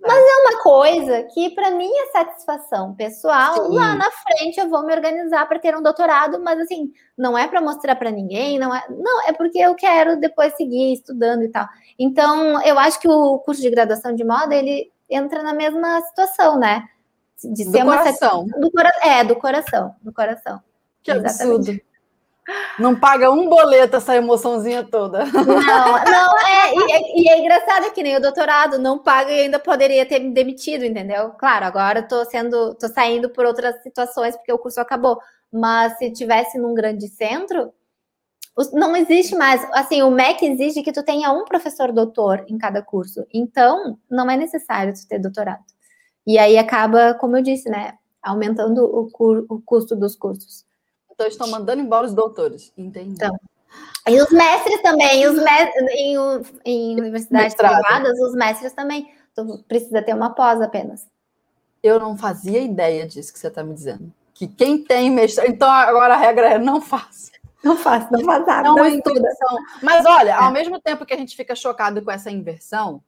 Mas 0.00 0.18
é 0.18 0.36
uma 0.42 0.62
coisa 0.62 1.22
que, 1.32 1.50
para 1.50 1.70
mim, 1.70 1.90
é 1.90 2.06
satisfação 2.06 2.94
pessoal. 2.94 3.66
Sim. 3.66 3.74
Lá 3.74 3.94
na 3.94 4.10
frente 4.10 4.58
eu 4.58 4.68
vou 4.68 4.84
me 4.84 4.92
organizar 4.94 5.48
para 5.48 5.58
ter 5.58 5.76
um 5.76 5.82
doutorado, 5.82 6.40
mas 6.40 6.60
assim, 6.60 6.92
não 7.16 7.36
é 7.36 7.48
para 7.48 7.60
mostrar 7.60 7.96
para 7.96 8.10
ninguém, 8.10 8.58
não 8.58 8.74
é. 8.74 8.84
Não, 8.90 9.26
é 9.26 9.32
porque 9.32 9.58
eu 9.58 9.74
quero 9.74 10.18
depois 10.18 10.54
seguir 10.54 10.92
estudando 10.92 11.42
e 11.42 11.48
tal. 11.48 11.66
Então, 11.98 12.60
eu 12.62 12.78
acho 12.78 13.00
que 13.00 13.08
o 13.08 13.38
curso 13.38 13.62
de 13.62 13.70
graduação 13.70 14.14
de 14.14 14.24
moda 14.24 14.54
ele 14.54 14.92
entra 15.08 15.42
na 15.42 15.52
mesma 15.52 16.00
situação, 16.02 16.58
né? 16.58 16.84
De 17.44 17.64
ser 17.64 17.70
do 17.70 17.84
uma 17.84 17.98
coração. 17.98 18.46
Do 18.46 18.70
cora... 18.70 18.92
É, 19.02 19.24
do 19.24 19.36
coração, 19.36 19.96
do 20.02 20.12
coração. 20.12 20.62
Que 21.02 21.10
Exatamente. 21.10 21.70
absurdo. 21.70 21.86
Não 22.78 22.98
paga 22.98 23.30
um 23.30 23.48
boleto 23.48 23.96
essa 23.96 24.14
emoçãozinha 24.14 24.84
toda. 24.84 25.24
Não, 25.24 25.44
não, 26.04 26.38
é, 26.46 26.74
e, 26.74 26.92
é, 26.92 27.20
e 27.20 27.28
é 27.28 27.38
engraçado 27.40 27.92
que 27.92 28.02
nem 28.02 28.16
o 28.16 28.20
doutorado 28.20 28.78
não 28.78 28.98
paga 28.98 29.32
e 29.32 29.40
ainda 29.40 29.58
poderia 29.58 30.06
ter 30.06 30.20
me 30.20 30.32
demitido, 30.32 30.84
entendeu? 30.84 31.30
Claro, 31.30 31.64
agora 31.64 32.02
tô 32.02 32.24
sendo, 32.24 32.74
tô 32.74 32.88
saindo 32.88 33.30
por 33.30 33.44
outras 33.44 33.82
situações 33.82 34.36
porque 34.36 34.52
o 34.52 34.58
curso 34.58 34.80
acabou. 34.80 35.18
Mas 35.52 35.98
se 35.98 36.12
tivesse 36.12 36.56
num 36.58 36.74
grande 36.74 37.08
centro, 37.08 37.72
não 38.72 38.96
existe 38.96 39.34
mais. 39.34 39.66
Assim, 39.72 40.02
o 40.02 40.10
MEC 40.10 40.46
exige 40.46 40.82
que 40.82 40.92
tu 40.92 41.02
tenha 41.02 41.32
um 41.32 41.44
professor 41.44 41.92
doutor 41.92 42.44
em 42.48 42.56
cada 42.58 42.80
curso. 42.80 43.26
Então, 43.32 43.98
não 44.08 44.30
é 44.30 44.36
necessário 44.36 44.94
tu 44.94 45.06
ter 45.08 45.18
doutorado. 45.18 45.64
E 46.26 46.38
aí 46.38 46.58
acaba, 46.58 47.14
como 47.14 47.36
eu 47.36 47.42
disse, 47.42 47.68
né, 47.68 47.94
aumentando 48.22 48.84
o, 48.84 49.46
o 49.48 49.60
custo 49.60 49.94
dos 49.94 50.16
cursos. 50.16 50.64
Então 51.10 51.26
estão 51.26 51.48
mandando 51.48 51.80
embora 51.80 52.06
os 52.06 52.12
doutores, 52.12 52.72
entendi. 52.76 53.14
Então, 53.14 53.34
e 54.08 54.20
os 54.20 54.30
mestres 54.30 54.80
também, 54.82 55.26
os 55.26 55.38
em, 55.90 56.16
em 56.64 57.00
universidades 57.00 57.54
Mestrado. 57.54 57.80
privadas, 57.80 58.20
os 58.20 58.34
mestres 58.34 58.72
também. 58.72 59.12
Tu 59.34 59.64
precisa 59.66 60.00
ter 60.00 60.14
uma 60.14 60.30
pós 60.30 60.60
apenas. 60.60 61.06
Eu 61.82 61.98
não 61.98 62.16
fazia 62.16 62.60
ideia 62.60 63.06
disso 63.06 63.32
que 63.32 63.38
você 63.38 63.48
está 63.48 63.64
me 63.64 63.74
dizendo. 63.74 64.12
Que 64.32 64.46
quem 64.46 64.82
tem 64.82 65.10
mestrado. 65.10 65.48
Então 65.48 65.68
agora 65.68 66.14
a 66.14 66.16
regra 66.16 66.50
é 66.50 66.58
não 66.58 66.80
faça. 66.80 67.32
Não 67.64 67.76
faça, 67.76 68.08
não 68.12 68.24
faz 68.24 68.46
nada. 68.46 68.68
Não, 68.68 68.76
não 68.76 68.86
estuda. 68.86 69.28
Mas 69.82 70.06
olha, 70.06 70.30
é. 70.30 70.34
ao 70.34 70.52
mesmo 70.52 70.80
tempo 70.80 71.04
que 71.04 71.12
a 71.12 71.16
gente 71.16 71.34
fica 71.34 71.56
chocado 71.56 72.00
com 72.00 72.10
essa 72.10 72.30
inversão, 72.30 73.02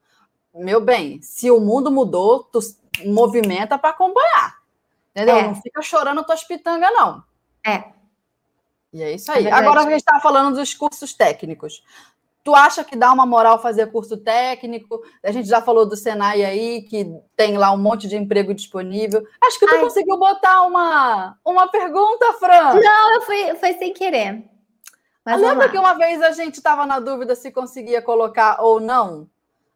meu 0.53 0.81
bem, 0.81 1.23
se 1.23 1.49
o 1.49 1.61
mundo 1.61 1.93
mudou, 1.93 2.43
tu 2.43 2.59
movimenta 3.05 3.79
para 3.79 3.91
acompanhar. 3.91 4.59
Entendeu? 5.15 5.37
É. 5.37 5.43
Não 5.43 5.55
fica 5.55 5.83
chorando 5.83 6.25
tuas 6.25 6.45
pitangas, 6.45 6.91
não. 6.93 7.23
É. 7.67 7.85
E 8.93 9.03
é 9.03 9.13
isso 9.13 9.31
aí. 9.31 9.47
É 9.47 9.53
Agora 9.53 9.81
a 9.81 9.85
gente 9.85 9.97
estava 9.97 10.21
falando 10.21 10.57
dos 10.57 10.75
cursos 10.75 11.13
técnicos. 11.13 11.83
Tu 12.45 12.55
acha 12.55 12.83
que 12.83 12.97
dá 12.97 13.13
uma 13.13 13.27
moral 13.27 13.61
fazer 13.61 13.91
curso 13.93 14.17
técnico? 14.17 15.03
A 15.23 15.31
gente 15.31 15.49
já 15.49 15.61
falou 15.61 15.87
do 15.87 15.97
Senai 15.97 16.45
aí, 16.45 16.83
que 16.83 17.07
tem 17.37 17.59
lá 17.59 17.73
um 17.73 17.77
monte 17.77 18.09
de 18.09 18.17
emprego 18.17 18.55
disponível. 18.55 19.27
Acho 19.43 19.59
que 19.59 19.67
tu 19.67 19.75
Ai. 19.75 19.81
conseguiu 19.81 20.17
botar 20.17 20.63
uma, 20.63 21.37
uma 21.45 21.69
pergunta, 21.69 22.33
Fran. 22.35 22.75
Não, 22.81 23.15
eu 23.15 23.23
fui, 23.23 23.55
foi 23.57 23.75
sem 23.75 23.93
querer. 23.93 24.45
Mas 25.25 25.43
Lembra 25.43 25.69
que 25.69 25.77
uma 25.77 25.93
vez 25.93 26.23
a 26.23 26.33
gente 26.33 26.55
estava 26.55 26.87
na 26.87 27.01
dúvida 27.01 27.35
se 27.35 27.51
conseguia 27.51 28.01
colocar 28.01 28.63
ou 28.63 28.81
não 28.81 29.29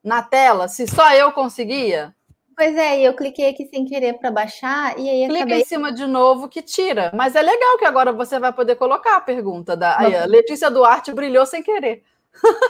na 0.03 0.23
tela, 0.23 0.67
se 0.67 0.87
só 0.87 1.13
eu 1.13 1.31
conseguia? 1.31 2.15
Pois 2.57 2.77
é, 2.77 3.01
eu 3.01 3.15
cliquei 3.15 3.49
aqui 3.49 3.67
sem 3.67 3.85
querer 3.85 4.15
para 4.15 4.31
baixar 4.31 4.99
e 4.99 5.09
aí 5.09 5.27
Clica 5.27 5.45
acabei... 5.45 5.61
em 5.61 5.65
cima 5.65 5.93
de 5.93 6.07
novo 6.07 6.49
que 6.49 6.63
tira. 6.63 7.11
Mas 7.15 7.35
é 7.35 7.43
legal 7.43 7.79
que 7.79 7.85
agora 7.85 8.13
você 8.13 8.39
vai 8.39 8.53
poder 8.53 8.77
colocar 8.77 9.17
a 9.17 9.21
pergunta 9.21 9.77
da 9.77 9.99
aí, 9.99 10.15
a 10.15 10.27
Letícia 10.27 10.71
Duarte 10.71 11.13
brilhou 11.13 11.47
sem 11.47 11.63
querer. 11.63 12.03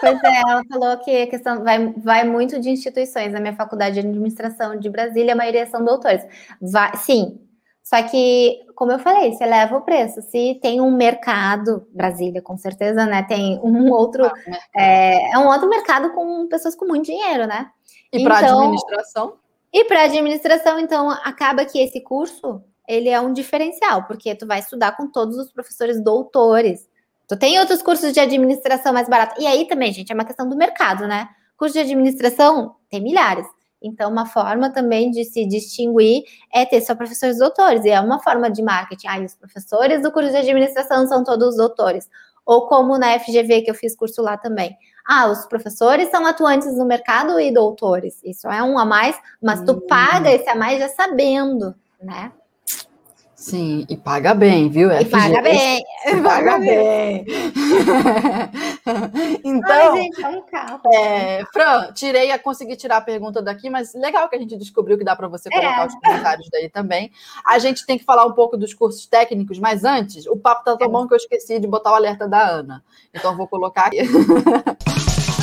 Pois 0.01 0.23
é, 0.23 0.41
ela 0.49 0.63
falou 0.69 0.97
que 0.99 1.23
a 1.23 1.27
questão 1.27 1.63
vai, 1.63 1.93
vai 1.97 2.25
muito 2.25 2.61
de 2.61 2.71
instituições. 2.71 3.33
Na 3.33 3.41
minha 3.41 3.55
faculdade 3.55 3.95
de 3.95 4.07
administração 4.07 4.79
de 4.79 4.89
Brasília, 4.91 5.35
a 5.35 5.37
maioria 5.37 5.67
são 5.67 5.85
doutores. 5.85 6.25
Vai, 6.61 6.97
sim, 6.97 7.39
só 7.83 8.01
que, 8.05 8.61
como 8.75 8.93
eu 8.93 8.99
falei, 8.99 9.33
você 9.33 9.45
leva 9.45 9.77
o 9.77 9.83
preço. 9.83 10.23
Se 10.23 10.59
tem 10.63 10.81
um 10.81 10.91
mercado, 10.91 11.87
Brasília, 11.93 12.41
com 12.41 12.57
certeza, 12.57 13.05
né? 13.05 13.23
Tem 13.25 13.61
um 13.63 13.91
outro. 13.93 14.25
Ah, 14.25 14.33
é, 14.75 15.33
é, 15.33 15.39
um 15.39 15.47
outro 15.49 15.69
mercado 15.69 16.11
com 16.15 16.47
pessoas 16.49 16.75
com 16.75 16.87
muito 16.87 17.07
dinheiro, 17.07 17.47
né? 17.47 17.71
E 18.13 18.23
para 18.23 18.43
então, 18.43 18.61
administração? 18.61 19.35
E 19.73 19.85
para 19.85 20.03
administração, 20.03 20.79
então, 20.79 21.11
acaba 21.11 21.65
que 21.65 21.79
esse 21.79 22.01
curso 22.01 22.63
ele 22.87 23.09
é 23.09 23.21
um 23.21 23.33
diferencial, 23.33 24.05
porque 24.05 24.35
tu 24.35 24.47
vai 24.47 24.59
estudar 24.59 24.97
com 24.97 25.07
todos 25.11 25.37
os 25.37 25.51
professores 25.51 26.03
doutores. 26.03 26.89
Tu 27.29 27.37
tem 27.37 27.59
outros 27.59 27.81
cursos 27.81 28.13
de 28.13 28.21
administração 28.21 28.93
mais 28.93 29.09
baratos. 29.09 29.43
E 29.43 29.47
aí 29.47 29.67
também, 29.67 29.93
gente, 29.93 30.11
é 30.11 30.15
uma 30.15 30.25
questão 30.25 30.49
do 30.49 30.57
mercado, 30.57 31.07
né? 31.07 31.29
Curso 31.57 31.75
de 31.75 31.81
administração 31.81 32.77
tem 32.91 33.01
milhares. 33.01 33.47
Então, 33.81 34.11
uma 34.11 34.27
forma 34.27 34.71
também 34.71 35.11
de 35.11 35.25
se 35.25 35.47
distinguir 35.47 36.23
é 36.53 36.65
ter 36.65 36.81
só 36.83 36.95
professores 36.95 37.39
doutores. 37.39 37.85
E 37.85 37.91
é 37.91 38.01
uma 38.01 38.21
forma 38.21 38.51
de 38.51 38.63
marketing. 38.63 39.07
Ah, 39.09 39.21
os 39.21 39.35
professores 39.35 40.03
do 40.03 40.13
curso 40.13 40.31
de 40.31 40.37
administração 40.37 41.07
são 41.07 41.25
todos 41.25 41.57
doutores. 41.57 42.09
Ou 42.45 42.67
como 42.67 42.99
na 42.99 43.19
FGV, 43.19 43.63
que 43.63 43.71
eu 43.71 43.75
fiz 43.75 43.97
curso 43.97 44.21
lá 44.23 44.37
também. 44.37 44.77
Ah, 45.07 45.29
os 45.29 45.47
professores 45.47 46.11
são 46.11 46.27
atuantes 46.27 46.77
no 46.77 46.85
mercado 46.85 47.39
e 47.41 47.53
doutores. 47.53 48.21
Isso 48.25 48.49
é 48.49 48.63
um 48.63 48.79
a 48.79 48.85
mais, 48.85 49.17
mas 49.41 49.63
tu 49.63 49.81
paga 49.81 50.31
esse 50.31 50.49
a 50.49 50.55
mais 50.55 50.79
já 50.79 50.89
sabendo, 50.89 51.75
né? 52.01 52.33
Sim, 53.43 53.85
e 53.89 53.97
paga 53.97 54.35
bem, 54.35 54.69
viu? 54.69 54.89
E 54.95 55.05
paga 55.05 55.43
bem. 55.43 55.83
E 56.07 56.17
paga 56.23 56.59
bem. 56.61 57.27
então, 59.43 59.95
Ai, 59.95 60.03
gente, 60.03 60.25
um 60.25 60.43
carro. 60.43 60.81
É, 60.95 61.45
Fran, 61.53 61.93
tirei, 61.93 62.31
a 62.31 62.39
consegui 62.39 62.77
tirar 62.77 62.99
a 62.99 63.01
pergunta 63.01 63.43
daqui, 63.43 63.69
mas 63.69 63.95
legal 63.95 64.29
que 64.29 64.37
a 64.37 64.39
gente 64.39 64.57
descobriu 64.57 64.97
que 64.97 65.03
dá 65.03 65.17
para 65.17 65.27
você 65.27 65.51
colocar 65.51 65.83
é. 65.83 65.87
os 65.87 65.95
comentários 65.97 66.49
daí 66.53 66.69
também. 66.69 67.11
A 67.45 67.59
gente 67.59 67.85
tem 67.85 67.99
que 67.99 68.05
falar 68.05 68.25
um 68.27 68.33
pouco 68.33 68.57
dos 68.57 68.73
cursos 68.73 69.07
técnicos, 69.07 69.59
mas 69.59 69.85
antes, 69.85 70.25
o 70.27 70.37
papo 70.37 70.65
tá 70.65 70.77
tão 70.77 70.87
é. 70.87 70.91
bom 70.91 71.09
que 71.09 71.15
eu 71.15 71.19
esqueci 71.19 71.59
de 71.59 71.67
botar 71.67 71.91
o 71.91 71.97
alerta 71.97 72.29
da 72.29 72.49
Ana. 72.49 72.85
Então 73.13 73.37
vou 73.37 73.49
colocar 73.49 73.87
aqui. 73.87 74.03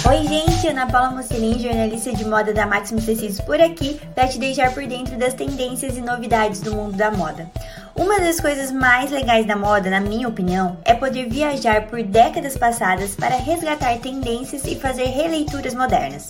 Oi, 0.10 0.28
gente, 0.28 0.68
Ana 0.68 0.88
Paula 0.88 1.12
Mocelin, 1.12 1.60
jornalista 1.60 2.12
de 2.12 2.26
moda 2.26 2.52
da 2.52 2.66
Maximus 2.66 3.06
Tecidos 3.06 3.40
por 3.42 3.62
aqui, 3.62 4.02
para 4.16 4.28
te 4.28 4.40
deixar 4.40 4.74
por 4.74 4.84
dentro 4.88 5.16
das 5.20 5.36
tendências 5.36 5.96
e 5.98 6.02
novidades 6.02 6.62
do 6.62 6.74
mundo 6.74 6.98
da 6.98 7.12
moda. 7.12 7.48
Uma 7.96 8.20
das 8.20 8.40
coisas 8.40 8.72
mais 8.72 9.12
legais 9.12 9.46
da 9.46 9.56
moda, 9.56 9.88
na 9.88 10.00
minha 10.00 10.28
opinião, 10.28 10.80
é 10.84 10.96
poder 10.96 11.30
viajar 11.30 11.86
por 11.90 12.02
décadas 12.02 12.58
passadas 12.58 13.14
para 13.14 13.36
resgatar 13.36 14.00
tendências 14.00 14.66
e 14.66 14.76
fazer 14.76 15.06
releituras 15.06 15.76
modernas. 15.76 16.28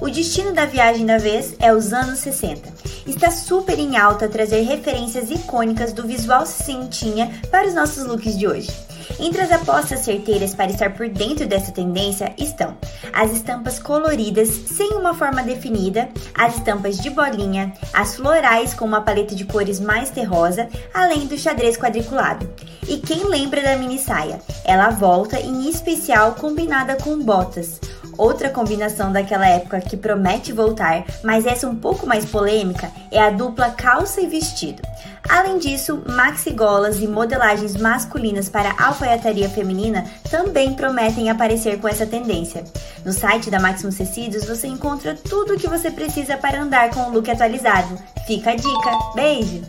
O 0.00 0.10
destino 0.10 0.52
da 0.52 0.66
viagem 0.66 1.06
da 1.06 1.16
vez 1.16 1.54
é 1.60 1.72
os 1.72 1.92
anos 1.92 2.18
60. 2.18 2.68
Está 3.06 3.30
super 3.30 3.78
em 3.78 3.96
alta 3.96 4.28
trazer 4.28 4.62
referências 4.62 5.30
icônicas 5.30 5.92
do 5.92 6.04
visual 6.04 6.44
sessentinha 6.44 7.30
para 7.48 7.68
os 7.68 7.74
nossos 7.74 8.04
looks 8.04 8.36
de 8.36 8.48
hoje. 8.48 8.90
Entre 9.18 9.40
as 9.40 9.50
apostas 9.50 10.00
certeiras 10.00 10.54
para 10.54 10.70
estar 10.70 10.94
por 10.94 11.08
dentro 11.08 11.46
dessa 11.46 11.72
tendência 11.72 12.32
estão 12.38 12.76
as 13.12 13.32
estampas 13.32 13.78
coloridas 13.78 14.48
sem 14.48 14.90
uma 14.92 15.14
forma 15.14 15.42
definida, 15.42 16.08
as 16.34 16.56
estampas 16.56 16.98
de 16.98 17.10
bolinha, 17.10 17.72
as 17.92 18.16
florais 18.16 18.74
com 18.74 18.84
uma 18.84 19.02
paleta 19.02 19.34
de 19.34 19.44
cores 19.44 19.80
mais 19.80 20.10
terrosa, 20.10 20.68
além 20.94 21.26
do 21.26 21.36
xadrez 21.36 21.76
quadriculado. 21.76 22.48
E 22.88 22.98
quem 22.98 23.24
lembra 23.24 23.62
da 23.62 23.76
mini 23.76 23.98
saia? 23.98 24.40
Ela 24.64 24.90
volta 24.90 25.38
em 25.38 25.68
especial 25.68 26.34
combinada 26.34 26.96
com 26.96 27.18
botas. 27.18 27.80
Outra 28.20 28.50
combinação 28.50 29.10
daquela 29.10 29.48
época 29.48 29.80
que 29.80 29.96
promete 29.96 30.52
voltar, 30.52 31.06
mas 31.24 31.46
essa 31.46 31.66
um 31.66 31.74
pouco 31.74 32.06
mais 32.06 32.26
polêmica, 32.26 32.92
é 33.10 33.18
a 33.18 33.30
dupla 33.30 33.70
calça 33.70 34.20
e 34.20 34.26
vestido. 34.26 34.82
Além 35.26 35.56
disso, 35.56 36.02
maxi 36.06 36.50
golas 36.50 37.00
e 37.00 37.08
modelagens 37.08 37.76
masculinas 37.76 38.46
para 38.46 38.74
alfaiataria 38.78 39.48
feminina 39.48 40.04
também 40.30 40.74
prometem 40.74 41.30
aparecer 41.30 41.80
com 41.80 41.88
essa 41.88 42.04
tendência. 42.04 42.62
No 43.06 43.12
site 43.14 43.50
da 43.50 43.58
Maximus 43.58 43.96
Tecidos 43.96 44.44
você 44.44 44.66
encontra 44.66 45.14
tudo 45.14 45.54
o 45.54 45.58
que 45.58 45.66
você 45.66 45.90
precisa 45.90 46.36
para 46.36 46.60
andar 46.60 46.90
com 46.90 47.04
o 47.04 47.12
look 47.12 47.30
atualizado. 47.30 47.96
Fica 48.26 48.50
a 48.50 48.54
dica. 48.54 48.98
Beijo! 49.14 49.62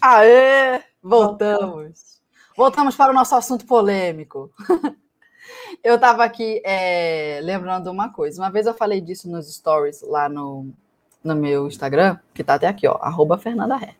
Aê! 0.00 0.80
Voltamos! 1.02 2.17
Voltamos 2.58 2.96
para 2.96 3.12
o 3.12 3.14
nosso 3.14 3.36
assunto 3.36 3.64
polêmico. 3.64 4.50
Eu 5.84 5.94
estava 5.94 6.24
aqui 6.24 6.60
é, 6.64 7.38
lembrando 7.40 7.88
uma 7.88 8.12
coisa. 8.12 8.42
Uma 8.42 8.50
vez 8.50 8.66
eu 8.66 8.74
falei 8.74 9.00
disso 9.00 9.30
nos 9.30 9.48
stories 9.54 10.02
lá 10.02 10.28
no, 10.28 10.68
no 11.22 11.36
meu 11.36 11.68
Instagram, 11.68 12.18
que 12.34 12.42
tá 12.42 12.54
até 12.54 12.66
aqui, 12.66 12.88
ó, 12.88 12.98
arroba 13.00 13.38
Fernanda 13.38 13.76
Ré. 13.76 13.94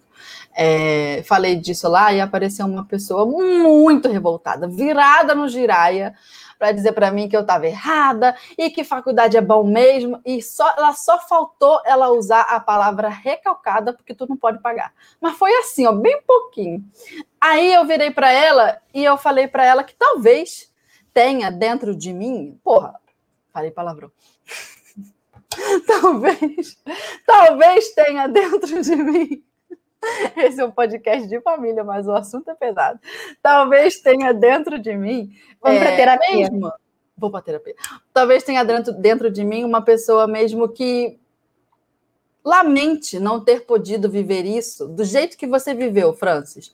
É, 0.56 1.22
falei 1.22 1.54
disso 1.54 1.88
lá 1.88 2.12
e 2.12 2.20
apareceu 2.20 2.66
uma 2.66 2.84
pessoa 2.84 3.24
muito 3.24 4.08
revoltada, 4.08 4.66
virada 4.66 5.36
no 5.36 5.48
giraia, 5.48 6.16
para 6.58 6.72
dizer 6.72 6.90
para 6.90 7.12
mim 7.12 7.28
que 7.28 7.36
eu 7.36 7.42
estava 7.42 7.68
errada 7.68 8.34
e 8.58 8.68
que 8.70 8.82
faculdade 8.82 9.36
é 9.36 9.40
bom 9.40 9.62
mesmo. 9.62 10.20
E 10.26 10.42
só, 10.42 10.68
ela 10.76 10.92
só 10.94 11.20
faltou 11.20 11.80
ela 11.84 12.10
usar 12.10 12.40
a 12.40 12.58
palavra 12.58 13.08
recalcada, 13.08 13.92
porque 13.92 14.14
tu 14.14 14.26
não 14.28 14.36
pode 14.36 14.58
pagar. 14.58 14.92
Mas 15.20 15.38
foi 15.38 15.54
assim, 15.58 15.86
ó, 15.86 15.92
bem 15.92 16.20
pouquinho. 16.26 16.84
Aí 17.40 17.72
eu 17.72 17.84
virei 17.84 18.10
para 18.10 18.32
ela 18.32 18.80
e 18.92 19.04
eu 19.04 19.16
falei 19.16 19.46
para 19.46 19.64
ela 19.64 19.84
que 19.84 19.94
talvez 19.94 20.72
tenha 21.14 21.50
dentro 21.50 21.94
de 21.96 22.12
mim, 22.12 22.58
porra, 22.62 22.94
falei 23.52 23.70
palavrão. 23.70 24.10
talvez, 25.86 26.78
talvez 27.26 27.94
tenha 27.94 28.26
dentro 28.26 28.82
de 28.82 28.96
mim. 28.96 29.44
Esse 30.36 30.60
é 30.60 30.64
um 30.64 30.70
podcast 30.70 31.28
de 31.28 31.40
família, 31.40 31.82
mas 31.82 32.06
o 32.06 32.12
assunto 32.12 32.48
é 32.50 32.54
pesado. 32.54 33.00
Talvez 33.42 34.00
tenha 34.00 34.32
dentro 34.32 34.78
de 34.78 34.96
mim. 34.96 35.32
Vamos 35.60 35.80
é, 35.80 35.84
para 35.84 35.96
terapia. 35.96 36.36
Mesmo, 36.36 36.72
vou 37.16 37.30
para 37.30 37.42
terapia. 37.42 37.74
Talvez 38.12 38.44
tenha 38.44 38.64
dentro, 38.64 38.92
dentro 38.92 39.30
de 39.30 39.44
mim 39.44 39.64
uma 39.64 39.82
pessoa 39.82 40.26
mesmo 40.26 40.68
que 40.68 41.18
lamente 42.44 43.18
não 43.18 43.44
ter 43.44 43.66
podido 43.66 44.08
viver 44.08 44.44
isso 44.44 44.88
do 44.88 45.04
jeito 45.04 45.36
que 45.36 45.46
você 45.46 45.74
viveu, 45.74 46.14
Francis. 46.14 46.72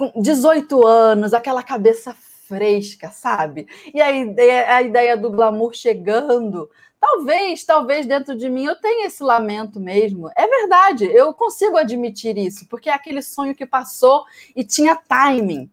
Com 0.00 0.10
18 0.18 0.86
anos, 0.86 1.34
aquela 1.34 1.62
cabeça 1.62 2.16
fresca, 2.48 3.10
sabe? 3.10 3.66
E 3.92 4.00
a 4.00 4.10
ideia, 4.10 4.74
a 4.74 4.80
ideia 4.80 5.14
do 5.14 5.30
glamour 5.30 5.74
chegando, 5.74 6.70
Talvez, 6.98 7.64
talvez 7.64 8.06
dentro 8.06 8.34
de 8.36 8.48
mim 8.48 8.64
eu 8.64 8.76
tenha 8.76 9.06
esse 9.06 9.22
lamento 9.22 9.78
mesmo. 9.78 10.30
É 10.36 10.46
verdade, 10.46 11.04
eu 11.04 11.32
consigo 11.32 11.76
admitir 11.76 12.36
isso, 12.36 12.66
porque 12.68 12.90
é 12.90 12.94
aquele 12.94 13.22
sonho 13.22 13.54
que 13.54 13.64
passou 13.66 14.24
e 14.54 14.64
tinha 14.64 14.96
timing. 14.96 15.70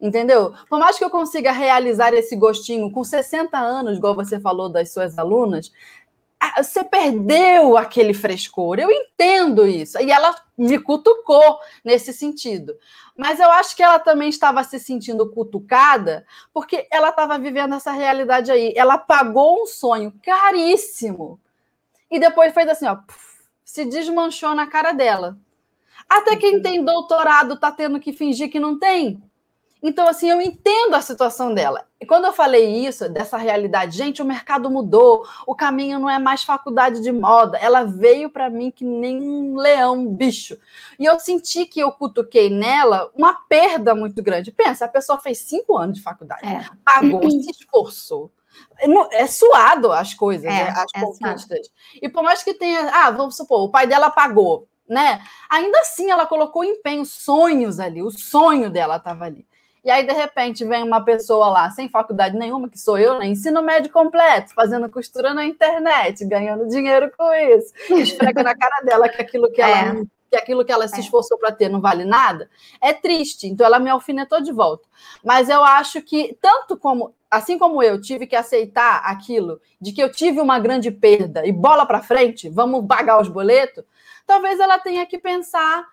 Entendeu? 0.00 0.54
Por 0.68 0.78
mais 0.78 0.96
que 0.96 1.04
eu 1.04 1.10
consiga 1.10 1.52
realizar 1.52 2.14
esse 2.14 2.34
gostinho 2.34 2.90
com 2.90 3.04
60 3.04 3.58
anos, 3.58 3.98
igual 3.98 4.14
você 4.14 4.40
falou 4.40 4.70
das 4.70 4.90
suas 4.90 5.18
alunas, 5.18 5.70
você 6.56 6.82
perdeu 6.82 7.76
aquele 7.76 8.14
frescor. 8.14 8.78
Eu 8.78 8.90
entendo 8.90 9.66
isso. 9.66 9.98
E 10.00 10.10
ela 10.10 10.34
me 10.56 10.78
cutucou 10.78 11.58
nesse 11.84 12.12
sentido. 12.12 12.74
Mas 13.16 13.38
eu 13.38 13.50
acho 13.50 13.76
que 13.76 13.82
ela 13.82 13.98
também 13.98 14.30
estava 14.30 14.64
se 14.64 14.78
sentindo 14.80 15.30
cutucada 15.30 16.24
porque 16.52 16.86
ela 16.90 17.10
estava 17.10 17.38
vivendo 17.38 17.74
essa 17.74 17.92
realidade 17.92 18.50
aí. 18.50 18.72
Ela 18.74 18.96
pagou 18.96 19.62
um 19.62 19.66
sonho 19.66 20.12
caríssimo 20.22 21.38
e 22.10 22.18
depois 22.18 22.54
fez 22.54 22.68
assim, 22.68 22.86
ó, 22.86 22.98
se 23.64 23.84
desmanchou 23.84 24.54
na 24.54 24.66
cara 24.66 24.92
dela. 24.92 25.38
Até 26.08 26.36
quem 26.36 26.60
tem 26.60 26.84
doutorado 26.84 27.54
está 27.54 27.70
tendo 27.70 28.00
que 28.00 28.12
fingir 28.12 28.50
que 28.50 28.58
não 28.58 28.78
tem. 28.78 29.22
Então, 29.82 30.06
assim, 30.06 30.28
eu 30.28 30.40
entendo 30.40 30.94
a 30.94 31.00
situação 31.00 31.54
dela. 31.54 31.86
E 31.98 32.06
quando 32.06 32.26
eu 32.26 32.32
falei 32.32 32.86
isso, 32.86 33.08
dessa 33.08 33.36
realidade, 33.36 33.96
gente, 33.96 34.20
o 34.20 34.24
mercado 34.24 34.70
mudou, 34.70 35.26
o 35.46 35.54
caminho 35.54 35.98
não 35.98 36.08
é 36.08 36.18
mais 36.18 36.42
faculdade 36.42 37.00
de 37.00 37.10
moda. 37.10 37.56
Ela 37.58 37.84
veio 37.84 38.30
para 38.30 38.50
mim 38.50 38.70
que 38.70 38.84
nem 38.84 39.20
um 39.20 39.56
leão, 39.56 39.94
um 39.94 40.14
bicho. 40.14 40.58
E 40.98 41.04
eu 41.04 41.18
senti 41.18 41.64
que 41.64 41.80
eu 41.80 41.92
cutuquei 41.92 42.50
nela 42.50 43.10
uma 43.14 43.34
perda 43.48 43.94
muito 43.94 44.22
grande. 44.22 44.52
Pensa, 44.52 44.84
a 44.84 44.88
pessoa 44.88 45.18
fez 45.18 45.38
cinco 45.38 45.76
anos 45.76 45.96
de 45.96 46.02
faculdade, 46.02 46.46
é. 46.46 46.64
pagou, 46.84 47.30
se 47.30 47.50
esforçou. 47.52 48.30
É 49.12 49.26
suado 49.26 49.92
as 49.92 50.12
coisas, 50.12 50.44
é, 50.44 50.48
né? 50.48 50.70
as 50.70 50.90
é 50.94 51.00
conquistas. 51.00 51.70
E 52.00 52.08
por 52.08 52.22
mais 52.22 52.42
que 52.42 52.52
tenha, 52.52 52.90
ah, 52.92 53.10
vamos 53.10 53.36
supor, 53.36 53.62
o 53.62 53.70
pai 53.70 53.86
dela 53.86 54.10
pagou, 54.10 54.68
né? 54.88 55.22
Ainda 55.48 55.80
assim, 55.80 56.10
ela 56.10 56.26
colocou 56.26 56.64
empenho, 56.64 57.04
sonhos 57.04 57.78
ali, 57.78 58.02
o 58.02 58.10
sonho 58.10 58.68
dela 58.68 58.96
estava 58.96 59.24
ali. 59.24 59.46
E 59.82 59.90
aí, 59.90 60.06
de 60.06 60.12
repente, 60.12 60.64
vem 60.64 60.82
uma 60.82 61.02
pessoa 61.02 61.48
lá, 61.48 61.70
sem 61.70 61.88
faculdade 61.88 62.36
nenhuma, 62.36 62.68
que 62.68 62.78
sou 62.78 62.98
eu, 62.98 63.18
né? 63.18 63.26
Ensino 63.26 63.62
médio 63.62 63.90
completo, 63.90 64.52
fazendo 64.52 64.90
costura 64.90 65.32
na 65.32 65.44
internet, 65.44 66.24
ganhando 66.26 66.68
dinheiro 66.68 67.10
com 67.16 67.32
isso. 67.32 67.72
Esfrega 67.90 68.42
na 68.42 68.54
cara 68.54 68.82
dela 68.84 69.08
que 69.08 69.20
aquilo 69.20 69.50
que 69.50 69.62
ela 69.62 70.00
é. 70.00 70.02
que 70.30 70.36
aquilo 70.36 70.64
que 70.64 70.70
ela 70.70 70.86
se 70.86 70.96
é. 70.96 71.00
esforçou 71.00 71.38
para 71.38 71.50
ter 71.50 71.68
não 71.68 71.80
vale 71.80 72.04
nada, 72.04 72.48
é 72.80 72.92
triste. 72.92 73.46
Então 73.46 73.66
ela 73.66 73.78
me 73.78 73.88
alfinetou 73.88 74.42
de 74.42 74.52
volta. 74.52 74.86
Mas 75.24 75.48
eu 75.48 75.64
acho 75.64 76.02
que, 76.02 76.36
tanto 76.42 76.76
como, 76.76 77.14
assim 77.30 77.58
como 77.58 77.82
eu 77.82 77.98
tive 78.00 78.26
que 78.26 78.36
aceitar 78.36 79.02
aquilo, 79.04 79.60
de 79.80 79.92
que 79.92 80.02
eu 80.02 80.12
tive 80.12 80.40
uma 80.40 80.58
grande 80.58 80.90
perda 80.90 81.46
e 81.46 81.52
bola 81.52 81.86
para 81.86 82.02
frente, 82.02 82.50
vamos 82.50 82.86
pagar 82.86 83.20
os 83.20 83.28
boletos, 83.28 83.82
talvez 84.26 84.60
ela 84.60 84.78
tenha 84.78 85.06
que 85.06 85.18
pensar 85.18 85.86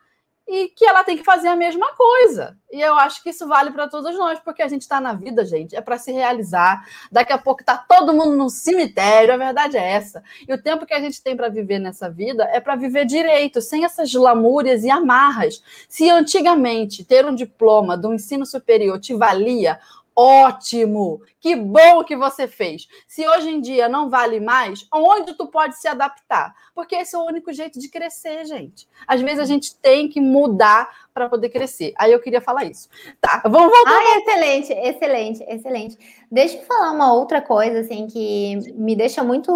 e 0.47 0.69
que 0.69 0.85
ela 0.85 1.03
tem 1.03 1.17
que 1.17 1.23
fazer 1.23 1.49
a 1.49 1.55
mesma 1.55 1.93
coisa. 1.93 2.57
E 2.71 2.79
eu 2.79 2.95
acho 2.95 3.21
que 3.21 3.31
isso 3.31 3.47
vale 3.47 3.71
para 3.71 3.87
todos 3.87 4.17
nós, 4.17 4.39
porque 4.39 4.61
a 4.61 4.67
gente 4.67 4.81
está 4.81 5.01
na 5.01 5.13
vida, 5.13 5.43
gente, 5.43 5.75
é 5.75 5.81
para 5.81 5.97
se 5.97 6.11
realizar. 6.11 6.85
Daqui 7.11 7.33
a 7.33 7.37
pouco 7.37 7.61
está 7.61 7.77
todo 7.77 8.13
mundo 8.13 8.35
no 8.35 8.49
cemitério, 8.49 9.33
a 9.33 9.37
verdade 9.37 9.77
é 9.77 9.91
essa. 9.91 10.23
E 10.47 10.53
o 10.53 10.61
tempo 10.61 10.85
que 10.85 10.93
a 10.93 11.01
gente 11.01 11.21
tem 11.21 11.35
para 11.35 11.49
viver 11.49 11.79
nessa 11.79 12.09
vida 12.09 12.45
é 12.45 12.61
para 12.61 12.75
viver 12.75 13.05
direito, 13.05 13.61
sem 13.61 13.83
essas 13.83 14.13
lamúrias 14.13 14.83
e 14.83 14.89
amarras. 14.89 15.61
Se 15.89 16.09
antigamente 16.09 17.03
ter 17.03 17.25
um 17.25 17.35
diploma 17.35 17.97
do 17.97 18.13
ensino 18.13 18.45
superior 18.45 18.99
te 18.99 19.13
valia 19.13 19.79
Ótimo! 20.19 21.21
Que 21.39 21.55
bom 21.55 22.03
que 22.03 22.17
você 22.17 22.47
fez. 22.47 22.87
Se 23.07 23.27
hoje 23.27 23.51
em 23.51 23.61
dia 23.61 23.87
não 23.87 24.09
vale 24.09 24.39
mais, 24.39 24.87
onde 24.91 25.35
tu 25.35 25.45
pode 25.45 25.77
se 25.77 25.87
adaptar? 25.87 26.55
Porque 26.73 26.95
esse 26.95 27.15
é 27.15 27.19
o 27.19 27.25
único 27.25 27.53
jeito 27.53 27.77
de 27.77 27.87
crescer, 27.87 28.43
gente. 28.45 28.87
Às 29.07 29.21
vezes 29.21 29.37
a 29.37 29.45
gente 29.45 29.75
tem 29.75 30.09
que 30.09 30.19
mudar 30.19 30.89
para 31.13 31.29
poder 31.29 31.49
crescer. 31.49 31.93
Aí 31.99 32.11
eu 32.11 32.19
queria 32.19 32.41
falar 32.41 32.63
isso. 32.63 32.89
Tá, 33.21 33.43
vamos 33.45 33.71
voltar. 33.71 33.95
Ah, 33.95 34.17
excelente, 34.17 34.73
excelente, 34.73 35.43
excelente. 35.47 35.97
Deixa 36.31 36.57
eu 36.57 36.63
falar 36.63 36.93
uma 36.93 37.13
outra 37.13 37.39
coisa, 37.39 37.81
assim, 37.81 38.07
que 38.07 38.55
me 38.73 38.95
deixa 38.95 39.23
muito 39.23 39.53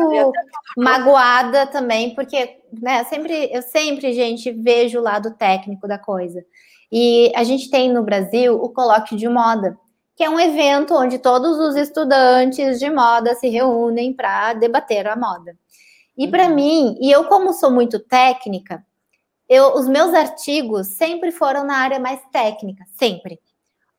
magoada 0.78 1.66
também, 1.66 2.14
porque, 2.14 2.60
né, 2.72 3.02
eu 3.02 3.06
sempre, 3.06 3.50
eu 3.52 3.62
sempre, 3.64 4.14
gente, 4.14 4.52
vejo 4.52 5.00
o 5.00 5.04
lado 5.04 5.34
técnico 5.34 5.88
da 5.88 5.98
coisa. 5.98 6.46
E 6.92 7.32
a 7.36 7.44
gente 7.44 7.68
tem 7.72 7.92
no 7.92 8.04
Brasil 8.04 8.62
o 8.62 8.70
colóquio 8.70 9.18
de 9.18 9.28
moda 9.28 9.76
que 10.22 10.26
é 10.26 10.30
um 10.30 10.40
evento 10.40 10.94
onde 10.94 11.18
todos 11.18 11.58
os 11.58 11.76
estudantes 11.76 12.80
de 12.80 12.88
moda 12.92 13.34
se 13.34 13.50
reúnem 13.50 14.14
para 14.14 14.54
debater 14.54 15.08
a 15.08 15.16
moda. 15.16 15.58
E 16.16 16.28
para 16.28 16.46
uhum. 16.46 16.54
mim, 16.54 16.98
e 17.02 17.10
eu 17.10 17.26
como 17.26 17.52
sou 17.52 17.72
muito 17.72 17.98
técnica, 17.98 18.86
eu, 19.50 19.74
os 19.74 19.88
meus 19.88 20.14
artigos 20.14 20.90
sempre 20.90 21.32
foram 21.32 21.64
na 21.64 21.76
área 21.76 22.00
mais 22.00 22.22
técnica, 22.32 22.86
sempre. 23.00 23.40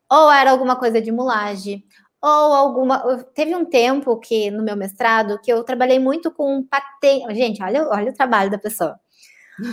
Ou 0.09 0.31
era 0.31 0.53
alguma 0.53 0.77
coisa 0.77 1.03
de 1.03 1.11
mulagem, 1.11 1.85
ou 2.23 2.31
alguma. 2.31 3.25
Teve 3.35 3.57
um 3.57 3.65
tempo 3.65 4.17
que 4.21 4.49
no 4.49 4.63
meu 4.63 4.77
mestrado 4.77 5.41
que 5.43 5.53
eu 5.53 5.65
trabalhei 5.65 5.99
muito 5.99 6.31
com 6.31 6.63
patente. 6.63 7.35
Gente, 7.35 7.61
olha, 7.65 7.89
olha 7.89 8.13
o 8.13 8.15
trabalho 8.15 8.49
da 8.49 8.59
pessoa. 8.59 8.95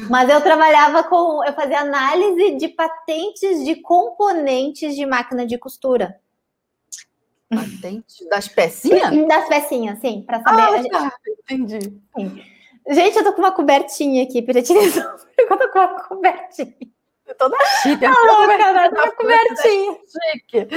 Mas 0.09 0.27
eu 0.27 0.41
trabalhava 0.41 1.03
com. 1.03 1.45
Eu 1.45 1.53
fazia 1.53 1.81
análise 1.81 2.55
de 2.57 2.69
patentes 2.69 3.63
de 3.63 3.75
componentes 3.75 4.95
de 4.95 5.05
máquina 5.05 5.45
de 5.45 5.55
costura. 5.55 6.19
Patente 7.49 8.27
das 8.29 8.47
pecinhas? 8.47 9.27
Das 9.27 9.47
pecinhas, 9.47 9.99
sim, 9.99 10.23
para 10.25 10.41
saber. 10.41 10.87
Ah, 10.93 11.09
tá, 11.09 11.13
entendi. 11.27 11.79
Sim. 12.15 12.43
Gente, 12.89 13.17
eu 13.17 13.23
tô 13.23 13.33
com 13.33 13.41
uma 13.41 13.51
cobertinha 13.51 14.23
aqui, 14.23 14.41
Piratinização. 14.41 15.15
Eu 15.37 15.57
tô 15.57 15.71
com 15.71 15.79
uma 15.79 16.03
cobertinha. 16.03 16.75
Eu 17.29 17.35
tô 17.37 17.47
na 17.47 17.57
chique. 17.81 18.03
Ah, 18.03 18.09
louca, 18.09 18.89
tô 18.89 19.01
uma 19.01 19.11
cobertinha. 19.11 19.97
Chique. 20.33 20.67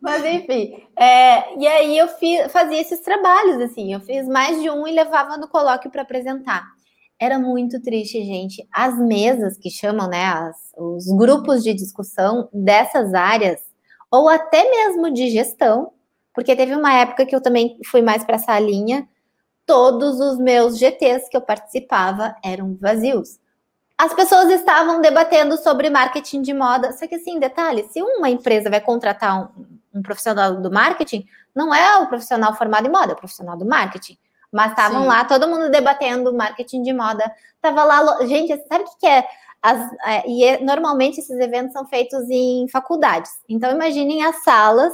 Mas, 0.00 0.24
enfim. 0.24 0.82
É, 0.98 1.54
e 1.58 1.66
aí 1.66 1.98
eu 1.98 2.08
fiz, 2.08 2.50
fazia 2.50 2.80
esses 2.80 3.00
trabalhos, 3.00 3.60
assim. 3.60 3.92
Eu 3.92 4.00
fiz 4.00 4.26
mais 4.26 4.60
de 4.60 4.70
um 4.70 4.86
e 4.86 4.92
levava 4.92 5.36
no 5.36 5.46
colóquio 5.46 5.90
para 5.90 6.02
apresentar. 6.02 6.64
Era 7.20 7.38
muito 7.38 7.80
triste, 7.82 8.24
gente. 8.24 8.66
As 8.72 8.98
mesas 8.98 9.58
que 9.58 9.70
chamam, 9.70 10.08
né, 10.08 10.24
as, 10.24 10.56
os 10.76 11.06
grupos 11.16 11.62
de 11.62 11.74
discussão 11.74 12.48
dessas 12.52 13.12
áreas 13.12 13.60
ou 14.10 14.28
até 14.28 14.68
mesmo 14.70 15.12
de 15.12 15.30
gestão, 15.30 15.92
porque 16.34 16.54
teve 16.54 16.74
uma 16.74 16.92
época 16.92 17.24
que 17.24 17.34
eu 17.34 17.40
também 17.40 17.78
fui 17.86 18.02
mais 18.02 18.24
para 18.24 18.36
essa 18.36 18.58
linha, 18.58 19.08
todos 19.64 20.20
os 20.20 20.38
meus 20.38 20.78
GTs 20.78 21.28
que 21.28 21.36
eu 21.36 21.40
participava 21.40 22.36
eram 22.42 22.76
vazios. 22.80 23.38
As 23.98 24.12
pessoas 24.12 24.50
estavam 24.50 25.00
debatendo 25.00 25.56
sobre 25.56 25.88
marketing 25.88 26.42
de 26.42 26.52
moda, 26.52 26.92
só 26.92 27.06
que 27.06 27.14
assim, 27.14 27.40
detalhe, 27.40 27.88
se 27.90 28.02
uma 28.02 28.28
empresa 28.28 28.68
vai 28.68 28.80
contratar 28.80 29.42
um, 29.42 29.66
um 29.94 30.02
profissional 30.02 30.54
do 30.56 30.70
marketing, 30.70 31.26
não 31.54 31.74
é 31.74 31.96
o 31.98 32.06
profissional 32.06 32.54
formado 32.54 32.86
em 32.86 32.90
moda, 32.90 33.12
é 33.12 33.14
o 33.14 33.16
profissional 33.16 33.56
do 33.56 33.64
marketing. 33.64 34.18
Mas 34.52 34.70
estavam 34.70 35.06
lá, 35.06 35.24
todo 35.24 35.48
mundo 35.48 35.70
debatendo 35.70 36.32
marketing 36.32 36.82
de 36.82 36.92
moda. 36.92 37.30
Tava 37.60 37.82
lá, 37.82 38.24
gente, 38.26 38.56
sabe 38.68 38.84
o 38.84 38.98
que 38.98 39.06
é 39.06 39.26
as, 39.66 39.92
é, 40.06 40.28
e 40.28 40.44
é, 40.44 40.60
normalmente 40.60 41.18
esses 41.18 41.36
eventos 41.40 41.72
são 41.72 41.84
feitos 41.88 42.30
em 42.30 42.68
faculdades. 42.68 43.32
Então, 43.48 43.72
imaginem 43.72 44.24
as 44.24 44.44
salas 44.44 44.92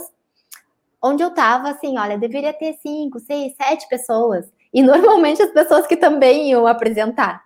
onde 1.02 1.22
eu 1.22 1.28
estava, 1.28 1.68
assim, 1.68 1.98
olha, 1.98 2.16
deveria 2.16 2.54
ter 2.54 2.78
cinco, 2.80 3.20
seis, 3.20 3.52
sete 3.54 3.86
pessoas. 3.86 4.50
E 4.72 4.80
normalmente 4.82 5.42
as 5.42 5.50
pessoas 5.50 5.86
que 5.86 5.94
também 5.94 6.48
iam 6.48 6.66
apresentar. 6.66 7.42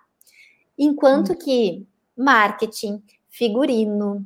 Enquanto 0.79 1.33
hum. 1.33 1.35
que 1.35 1.85
marketing, 2.15 3.03
figurino, 3.29 4.25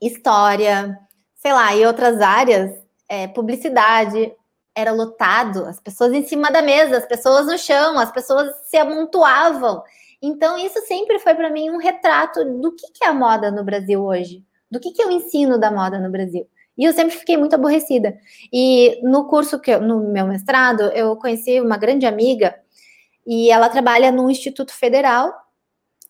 história, 0.00 0.96
sei 1.34 1.52
lá, 1.52 1.74
e 1.74 1.84
outras 1.84 2.20
áreas, 2.20 2.70
é, 3.08 3.26
publicidade, 3.26 4.32
era 4.76 4.92
lotado, 4.92 5.64
as 5.64 5.80
pessoas 5.80 6.12
em 6.12 6.24
cima 6.24 6.52
da 6.52 6.62
mesa, 6.62 6.98
as 6.98 7.06
pessoas 7.06 7.46
no 7.46 7.58
chão, 7.58 7.98
as 7.98 8.12
pessoas 8.12 8.48
se 8.68 8.76
amontoavam. 8.76 9.82
Então, 10.22 10.56
isso 10.56 10.80
sempre 10.86 11.18
foi 11.18 11.34
para 11.34 11.50
mim 11.50 11.68
um 11.68 11.78
retrato 11.78 12.44
do 12.44 12.72
que, 12.72 12.86
que 12.92 13.04
é 13.04 13.08
a 13.08 13.14
moda 13.14 13.50
no 13.50 13.64
Brasil 13.64 14.00
hoje, 14.00 14.44
do 14.70 14.78
que, 14.78 14.92
que 14.92 15.02
eu 15.02 15.10
ensino 15.10 15.58
da 15.58 15.68
moda 15.68 15.98
no 15.98 16.10
Brasil. 16.10 16.48
E 16.78 16.84
eu 16.84 16.92
sempre 16.92 17.16
fiquei 17.16 17.36
muito 17.36 17.54
aborrecida. 17.54 18.16
E 18.52 19.00
no 19.02 19.26
curso 19.26 19.58
que 19.58 19.72
eu, 19.72 19.80
no 19.80 20.12
meu 20.12 20.26
mestrado, 20.26 20.82
eu 20.92 21.16
conheci 21.16 21.60
uma 21.60 21.76
grande 21.76 22.06
amiga 22.06 22.54
e 23.26 23.50
ela 23.50 23.68
trabalha 23.68 24.12
no 24.12 24.30
Instituto 24.30 24.72
Federal 24.72 25.32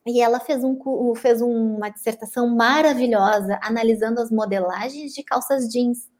e 0.06 0.20
ela 0.20 0.40
fez, 0.40 0.62
um, 0.62 0.78
fez 1.14 1.40
uma 1.40 1.88
dissertação 1.88 2.48
maravilhosa 2.54 3.58
analisando 3.62 4.20
as 4.20 4.30
modelagens 4.30 5.14
de 5.14 5.22
calças 5.22 5.68
jeans. 5.68 6.10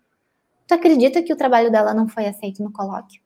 Tu 0.66 0.74
acredita 0.74 1.22
que 1.22 1.32
o 1.32 1.36
trabalho 1.36 1.70
dela 1.70 1.92
não 1.92 2.08
foi 2.08 2.26
aceito 2.26 2.62
no 2.62 2.72
colóquio? 2.72 3.20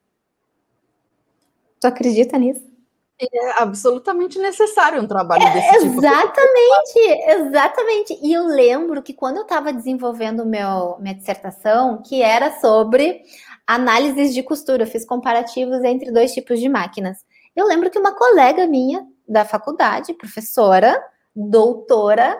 Tu 1.80 1.86
acredita 1.86 2.38
nisso? 2.38 2.75
É 3.18 3.62
absolutamente 3.62 4.38
necessário 4.38 5.02
um 5.02 5.06
trabalho 5.06 5.42
é, 5.42 5.52
desse 5.54 5.80
tipo. 5.80 5.98
Exatamente, 5.98 6.98
exatamente. 7.28 8.18
E 8.22 8.32
eu 8.32 8.46
lembro 8.46 9.02
que 9.02 9.14
quando 9.14 9.38
eu 9.38 9.42
estava 9.42 9.72
desenvolvendo 9.72 10.44
meu, 10.44 10.98
minha 10.98 11.14
dissertação, 11.14 12.02
que 12.02 12.20
era 12.22 12.60
sobre 12.60 13.22
análises 13.66 14.34
de 14.34 14.42
costura, 14.42 14.82
eu 14.82 14.86
fiz 14.86 15.06
comparativos 15.06 15.82
entre 15.82 16.12
dois 16.12 16.34
tipos 16.34 16.60
de 16.60 16.68
máquinas. 16.68 17.24
Eu 17.54 17.66
lembro 17.66 17.90
que 17.90 17.98
uma 17.98 18.14
colega 18.14 18.66
minha 18.66 19.06
da 19.26 19.46
faculdade, 19.46 20.12
professora, 20.12 21.02
doutora, 21.34 22.38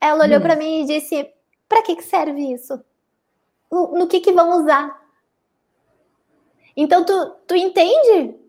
ela 0.00 0.24
olhou 0.24 0.38
hum. 0.38 0.42
para 0.42 0.54
mim 0.54 0.82
e 0.82 0.86
disse: 0.86 1.28
para 1.68 1.82
que, 1.82 1.96
que 1.96 2.04
serve 2.04 2.52
isso? 2.52 2.80
No, 3.70 3.98
no 3.98 4.06
que, 4.06 4.20
que 4.20 4.30
vão 4.30 4.62
usar? 4.62 5.02
Então, 6.76 7.04
tu, 7.04 7.30
tu 7.46 7.56
entende 7.56 8.41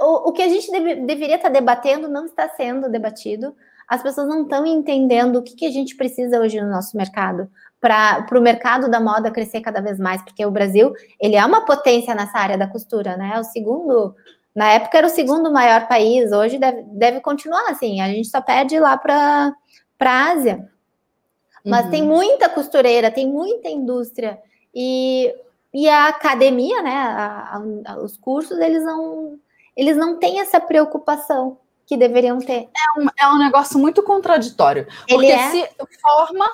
o, 0.00 0.28
o 0.28 0.32
que 0.32 0.42
a 0.42 0.48
gente 0.48 0.70
deve, 0.70 0.94
deveria 0.96 1.36
estar 1.36 1.48
debatendo 1.48 2.08
não 2.08 2.26
está 2.26 2.48
sendo 2.50 2.88
debatido. 2.90 3.54
As 3.88 4.02
pessoas 4.02 4.28
não 4.28 4.42
estão 4.42 4.64
entendendo 4.64 5.36
o 5.36 5.42
que, 5.42 5.54
que 5.54 5.66
a 5.66 5.70
gente 5.70 5.96
precisa 5.96 6.40
hoje 6.40 6.60
no 6.60 6.70
nosso 6.70 6.96
mercado 6.96 7.50
para 7.82 8.38
o 8.38 8.40
mercado 8.40 8.88
da 8.88 9.00
moda 9.00 9.30
crescer 9.32 9.60
cada 9.60 9.80
vez 9.80 9.98
mais, 9.98 10.22
porque 10.22 10.46
o 10.46 10.50
Brasil 10.52 10.92
ele 11.20 11.34
é 11.34 11.44
uma 11.44 11.64
potência 11.64 12.14
nessa 12.14 12.38
área 12.38 12.56
da 12.56 12.68
costura, 12.68 13.16
né? 13.16 13.32
É 13.34 13.40
o 13.40 13.44
segundo, 13.44 14.14
na 14.54 14.68
época 14.68 14.98
era 14.98 15.06
o 15.08 15.10
segundo 15.10 15.52
maior 15.52 15.88
país, 15.88 16.30
hoje 16.30 16.58
deve, 16.58 16.82
deve 16.82 17.20
continuar 17.20 17.68
assim. 17.68 18.00
A 18.00 18.06
gente 18.06 18.28
só 18.28 18.40
perde 18.40 18.78
lá 18.78 18.96
para 18.96 19.52
a 19.98 20.30
Ásia. 20.30 20.70
Mas 21.64 21.86
uhum. 21.86 21.90
tem 21.90 22.02
muita 22.02 22.48
costureira, 22.48 23.10
tem 23.10 23.28
muita 23.28 23.68
indústria 23.68 24.38
e, 24.74 25.34
e 25.74 25.88
a 25.88 26.06
academia, 26.06 26.82
né? 26.82 26.94
A, 26.94 27.62
a, 27.86 27.96
os 27.98 28.16
cursos 28.16 28.58
eles 28.58 28.84
não 28.84 29.38
eles 29.76 29.96
não 29.96 30.18
têm 30.18 30.40
essa 30.40 30.60
preocupação 30.60 31.58
que 31.86 31.96
deveriam 31.96 32.38
ter. 32.38 32.68
É 32.68 33.00
um, 33.00 33.06
é 33.18 33.28
um 33.28 33.38
negócio 33.38 33.78
muito 33.78 34.02
contraditório. 34.02 34.86
Porque 35.08 35.26
é... 35.26 35.50
se 35.50 35.68
forma 36.00 36.48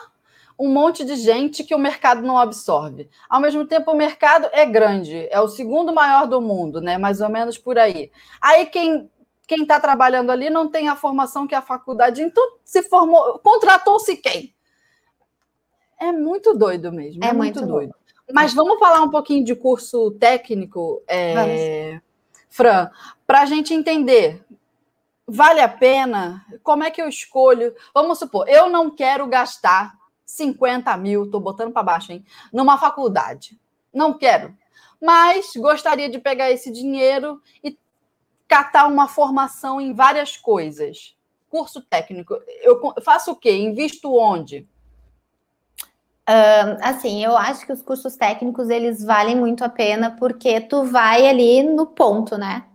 um 0.58 0.68
monte 0.68 1.04
de 1.04 1.14
gente 1.14 1.62
que 1.62 1.74
o 1.74 1.78
mercado 1.78 2.20
não 2.22 2.36
absorve. 2.36 3.08
Ao 3.28 3.40
mesmo 3.40 3.64
tempo, 3.64 3.92
o 3.92 3.96
mercado 3.96 4.48
é 4.52 4.66
grande, 4.66 5.28
é 5.30 5.40
o 5.40 5.46
segundo 5.46 5.94
maior 5.94 6.26
do 6.26 6.40
mundo, 6.40 6.80
né? 6.80 6.98
Mais 6.98 7.20
ou 7.20 7.28
menos 7.28 7.56
por 7.56 7.78
aí. 7.78 8.10
Aí 8.40 8.66
quem 8.66 9.08
quem 9.46 9.62
está 9.62 9.80
trabalhando 9.80 10.30
ali 10.30 10.50
não 10.50 10.68
tem 10.68 10.90
a 10.90 10.96
formação 10.96 11.46
que 11.46 11.54
a 11.54 11.62
faculdade, 11.62 12.20
então 12.20 12.58
se 12.62 12.82
formou, 12.82 13.38
contratou-se 13.38 14.14
quem? 14.18 14.54
É 15.98 16.12
muito 16.12 16.52
doido 16.52 16.92
mesmo. 16.92 17.24
É, 17.24 17.28
é 17.28 17.32
muito, 17.32 17.60
muito 17.60 17.72
doido. 17.72 17.94
Mas 18.30 18.52
vamos 18.52 18.78
falar 18.78 19.02
um 19.02 19.10
pouquinho 19.10 19.42
de 19.42 19.54
curso 19.54 20.10
técnico. 20.12 21.02
É... 21.08 21.98
Fran, 22.48 22.90
para 23.26 23.42
a 23.42 23.46
gente 23.46 23.74
entender 23.74 24.44
vale 25.28 25.60
a 25.60 25.68
pena? 25.68 26.44
Como 26.62 26.82
é 26.82 26.90
que 26.90 27.02
eu 27.02 27.08
escolho? 27.08 27.74
Vamos 27.92 28.18
supor, 28.18 28.48
eu 28.48 28.70
não 28.70 28.90
quero 28.90 29.26
gastar 29.26 29.94
50 30.24 30.96
mil, 30.96 31.24
estou 31.24 31.40
botando 31.40 31.72
para 31.72 31.82
baixo, 31.82 32.12
hein? 32.12 32.24
Numa 32.50 32.78
faculdade. 32.78 33.58
Não 33.92 34.14
quero. 34.14 34.56
Mas 35.00 35.52
gostaria 35.56 36.08
de 36.08 36.18
pegar 36.18 36.50
esse 36.50 36.72
dinheiro 36.72 37.40
e 37.62 37.78
catar 38.46 38.86
uma 38.86 39.06
formação 39.06 39.80
em 39.80 39.92
várias 39.92 40.36
coisas. 40.36 41.14
Curso 41.50 41.80
técnico. 41.82 42.34
Eu 42.62 42.80
faço 43.02 43.32
o 43.32 43.36
quê? 43.36 43.52
Invisto 43.56 44.14
onde? 44.14 44.66
Uh, 46.28 46.76
assim, 46.82 47.24
eu 47.24 47.34
acho 47.38 47.64
que 47.64 47.72
os 47.72 47.80
cursos 47.80 48.14
técnicos 48.14 48.68
eles 48.68 49.02
valem 49.02 49.34
muito 49.34 49.64
a 49.64 49.68
pena 49.68 50.14
porque 50.18 50.60
tu 50.60 50.84
vai 50.84 51.26
ali 51.26 51.62
no 51.62 51.86
ponto, 51.86 52.36
né? 52.36 52.66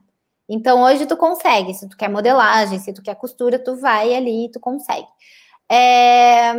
Então 0.49 0.82
hoje 0.82 1.06
tu 1.06 1.16
consegue, 1.16 1.72
se 1.74 1.88
tu 1.88 1.95
quer 1.95 2.10
modelagem, 2.10 2.80
se 2.80 2.91
tu 2.91 3.04
quer 3.04 3.16
costura, 3.16 3.60
tu 3.60 3.76
vai 3.76 4.16
ali 4.16 4.45
e 4.45 4.51
tu 4.51 4.60
consegue. 4.60 5.08
É... 5.70 6.54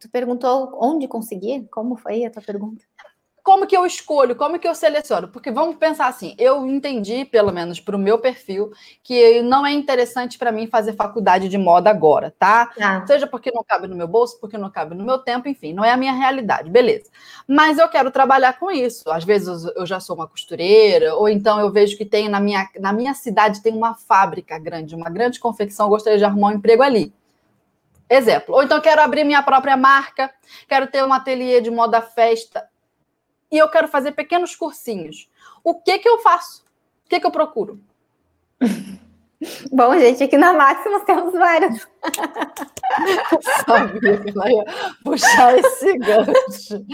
Tu 0.00 0.08
perguntou 0.10 0.76
onde 0.80 1.06
conseguir? 1.06 1.68
Como 1.70 1.96
foi 1.96 2.24
a 2.24 2.30
tua 2.30 2.42
pergunta? 2.42 2.84
Como 3.48 3.66
que 3.66 3.74
eu 3.74 3.86
escolho, 3.86 4.36
como 4.36 4.58
que 4.58 4.68
eu 4.68 4.74
seleciono? 4.74 5.26
Porque 5.26 5.50
vamos 5.50 5.76
pensar 5.76 6.06
assim, 6.06 6.34
eu 6.36 6.66
entendi, 6.66 7.24
pelo 7.24 7.50
menos 7.50 7.80
para 7.80 7.96
o 7.96 7.98
meu 7.98 8.18
perfil, 8.18 8.70
que 9.02 9.40
não 9.40 9.66
é 9.66 9.72
interessante 9.72 10.36
para 10.36 10.52
mim 10.52 10.66
fazer 10.66 10.92
faculdade 10.92 11.48
de 11.48 11.56
moda 11.56 11.88
agora, 11.88 12.30
tá? 12.38 12.70
Ah. 12.78 13.06
Seja 13.06 13.26
porque 13.26 13.50
não 13.50 13.64
cabe 13.66 13.88
no 13.88 13.96
meu 13.96 14.06
bolso, 14.06 14.38
porque 14.38 14.58
não 14.58 14.70
cabe 14.70 14.94
no 14.94 15.02
meu 15.02 15.16
tempo, 15.16 15.48
enfim, 15.48 15.72
não 15.72 15.82
é 15.82 15.90
a 15.90 15.96
minha 15.96 16.12
realidade, 16.12 16.68
beleza. 16.68 17.08
Mas 17.46 17.78
eu 17.78 17.88
quero 17.88 18.10
trabalhar 18.10 18.58
com 18.58 18.70
isso. 18.70 19.10
Às 19.10 19.24
vezes 19.24 19.64
eu 19.74 19.86
já 19.86 19.98
sou 19.98 20.14
uma 20.14 20.28
costureira, 20.28 21.14
ou 21.14 21.26
então 21.26 21.58
eu 21.58 21.72
vejo 21.72 21.96
que 21.96 22.04
tem 22.04 22.28
na 22.28 22.40
minha, 22.40 22.68
na 22.78 22.92
minha 22.92 23.14
cidade 23.14 23.62
tem 23.62 23.72
uma 23.72 23.94
fábrica 23.94 24.58
grande, 24.58 24.94
uma 24.94 25.08
grande 25.08 25.40
confecção, 25.40 25.86
eu 25.86 25.90
gostaria 25.90 26.18
de 26.18 26.24
arrumar 26.24 26.48
um 26.48 26.56
emprego 26.56 26.82
ali. 26.82 27.14
Exemplo. 28.10 28.54
Ou 28.54 28.62
então 28.62 28.78
quero 28.78 29.00
abrir 29.00 29.24
minha 29.24 29.42
própria 29.42 29.74
marca, 29.74 30.30
quero 30.68 30.86
ter 30.86 31.02
um 31.02 31.14
ateliê 31.14 31.62
de 31.62 31.70
moda 31.70 32.02
festa 32.02 32.68
e 33.50 33.58
eu 33.58 33.68
quero 33.68 33.88
fazer 33.88 34.12
pequenos 34.12 34.54
cursinhos. 34.54 35.28
O 35.64 35.74
que 35.74 35.98
que 35.98 36.08
eu 36.08 36.18
faço? 36.18 36.64
O 37.06 37.08
que 37.08 37.20
que 37.20 37.26
eu 37.26 37.30
procuro? 37.30 37.80
Bom, 39.70 39.96
gente, 39.98 40.24
aqui 40.24 40.36
na 40.36 40.52
Máxima 40.52 41.00
temos 41.04 41.32
vários. 41.32 41.86
Sabia 43.64 44.20
que 44.20 44.30
ela 44.30 44.50
ia 44.50 44.64
puxar 45.04 45.56
esse 45.56 45.96
gancho. 45.98 46.84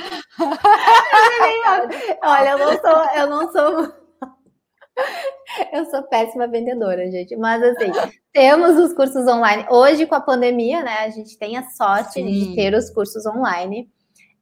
Olha, 2.23 2.51
eu 2.51 2.59
não 2.59 2.81
sou, 2.81 3.15
eu 3.15 3.27
não 3.31 3.53
sou. 3.53 4.05
Eu 5.73 5.87
sou 5.87 6.03
péssima 6.05 6.47
vendedora, 6.47 7.11
gente. 7.11 7.35
Mas 7.35 7.63
assim, 7.63 7.91
temos 8.33 8.77
os 8.77 8.93
cursos 8.93 9.27
online. 9.27 9.67
Hoje, 9.71 10.07
com 10.07 10.15
a 10.15 10.21
pandemia, 10.21 10.83
né? 10.83 10.99
A 10.99 11.11
gente 11.11 11.39
tem 11.39 11.57
a 11.57 11.69
sorte 11.71 12.15
Sim. 12.15 12.27
de 12.27 12.55
ter 12.55 12.75
os 12.75 12.91
cursos 12.91 13.25
online. 13.25 13.91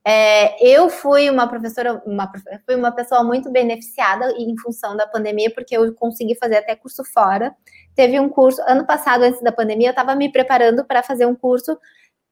É, 0.05 0.66
eu 0.66 0.88
fui 0.90 1.30
uma 1.30 1.46
professora, 1.46 2.03
uma, 2.05 2.30
fui 2.66 2.74
uma 2.74 2.90
pessoa 2.90 3.22
muito 3.22 3.50
beneficiada 3.50 4.32
em 4.36 4.57
função 4.59 4.96
da 4.96 5.07
pandemia, 5.07 5.53
porque 5.55 5.76
eu 5.76 5.94
consegui 5.94 6.34
fazer 6.36 6.57
até 6.57 6.74
curso 6.74 7.05
fora. 7.05 7.55
Teve 7.94 8.18
um 8.18 8.28
curso, 8.28 8.61
ano 8.66 8.84
passado, 8.84 9.22
antes 9.22 9.40
da 9.42 9.53
pandemia, 9.53 9.88
eu 9.88 9.92
estava 9.92 10.14
me 10.14 10.30
preparando 10.30 10.84
para 10.84 11.03
fazer 11.03 11.26
um 11.26 11.34
curso 11.34 11.78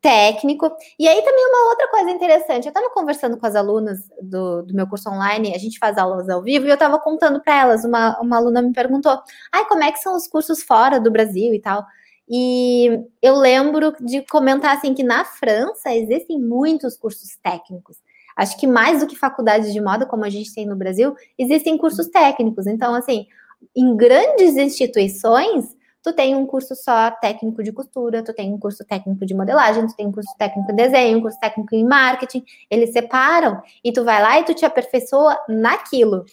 técnico. 0.01 0.71
E 0.99 1.07
aí 1.07 1.23
também 1.23 1.47
uma 1.47 1.71
outra 1.71 1.89
coisa 1.89 2.11
interessante, 2.11 2.65
eu 2.65 2.71
estava 2.71 2.91
conversando 2.91 3.37
com 3.37 3.47
as 3.47 3.55
alunas 3.55 3.99
do, 4.21 4.63
do, 4.63 4.75
meu 4.75 4.87
curso 4.89 5.11
online, 5.11 5.55
a 5.55 5.59
gente 5.59 5.79
faz 5.79 5.99
aulas 5.99 6.29
ao 6.29 6.43
vivo, 6.43 6.67
e 6.67 6.71
eu 6.71 6.75
estava 6.75 6.99
contando 6.99 7.41
para 7.41 7.61
elas, 7.61 7.85
uma, 7.85 8.19
uma 8.21 8.39
aluna 8.39 8.63
me 8.63 8.73
perguntou, 8.73 9.21
ai, 9.53 9.65
como 9.67 9.85
é 9.85 9.93
que 9.93 9.99
são 9.99 10.17
os 10.17 10.27
cursos 10.27 10.63
fora 10.63 10.99
do 10.99 11.11
Brasil 11.11 11.53
e 11.53 11.61
tal? 11.61 11.85
E 12.33 12.89
eu 13.21 13.35
lembro 13.35 13.93
de 14.01 14.23
comentar 14.23 14.77
assim 14.77 14.95
que 14.95 15.03
na 15.03 15.25
França 15.25 15.93
existem 15.93 16.39
muitos 16.39 16.97
cursos 16.97 17.37
técnicos. 17.43 17.97
Acho 18.37 18.57
que 18.57 18.69
mais 18.69 19.01
do 19.01 19.09
que 19.09 19.17
faculdades 19.17 19.73
de 19.73 19.81
moda, 19.81 20.07
como 20.07 20.25
a 20.25 20.31
gente 20.31 20.55
tem 20.55 20.65
no 20.65 20.77
Brasil, 20.77 21.17
existem 21.37 21.77
cursos 21.77 22.07
técnicos. 22.07 22.69
Então, 22.69 22.95
assim, 22.95 23.27
em 23.75 23.97
grandes 23.97 24.57
instituições, 24.57 25.77
tu 26.03 26.13
tem 26.13 26.37
um 26.37 26.47
curso 26.47 26.77
só 26.77 27.11
técnico 27.11 27.65
de 27.65 27.73
costura, 27.73 28.23
tu 28.23 28.33
tem 28.33 28.53
um 28.53 28.59
curso 28.59 28.85
técnico 28.85 29.27
de 29.27 29.35
modelagem, 29.35 29.89
tu 29.89 29.97
tem 29.97 30.07
um 30.07 30.13
curso 30.13 30.33
técnico 30.39 30.71
de 30.71 30.77
desenho, 30.77 31.19
um 31.19 31.23
curso 31.23 31.39
técnico 31.41 31.75
em 31.75 31.85
marketing. 31.85 32.45
Eles 32.71 32.93
separam 32.93 33.61
e 33.85 33.93
tu 33.93 34.05
vai 34.05 34.23
lá 34.23 34.39
e 34.39 34.45
tu 34.45 34.55
te 34.55 34.65
aperfeiçoa 34.65 35.37
naquilo. 35.49 36.25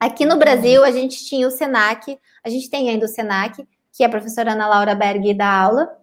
Aqui 0.00 0.24
no 0.24 0.36
Brasil, 0.36 0.82
a 0.82 0.90
gente 0.90 1.24
tinha 1.24 1.46
o 1.46 1.50
SENAC, 1.50 2.18
a 2.42 2.48
gente 2.48 2.68
tem 2.68 2.88
ainda 2.88 3.04
o 3.04 3.08
SENAC, 3.08 3.64
que 3.92 4.04
a 4.04 4.08
professora 4.08 4.52
Ana 4.52 4.68
Laura 4.68 4.94
Berg 4.94 5.34
dá 5.34 5.48
aula, 5.48 5.96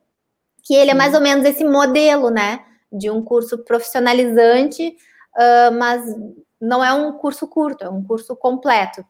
que 0.63 0.73
ele 0.73 0.91
é 0.91 0.93
mais 0.93 1.13
ou 1.13 1.21
menos 1.21 1.45
esse 1.45 1.63
modelo, 1.63 2.29
né, 2.29 2.63
de 2.91 3.09
um 3.09 3.23
curso 3.23 3.57
profissionalizante, 3.59 4.95
uh, 5.35 5.73
mas 5.77 6.03
não 6.61 6.83
é 6.83 6.93
um 6.93 7.13
curso 7.13 7.47
curto, 7.47 7.83
é 7.83 7.89
um 7.89 8.03
curso 8.03 8.35
completo. 8.35 9.03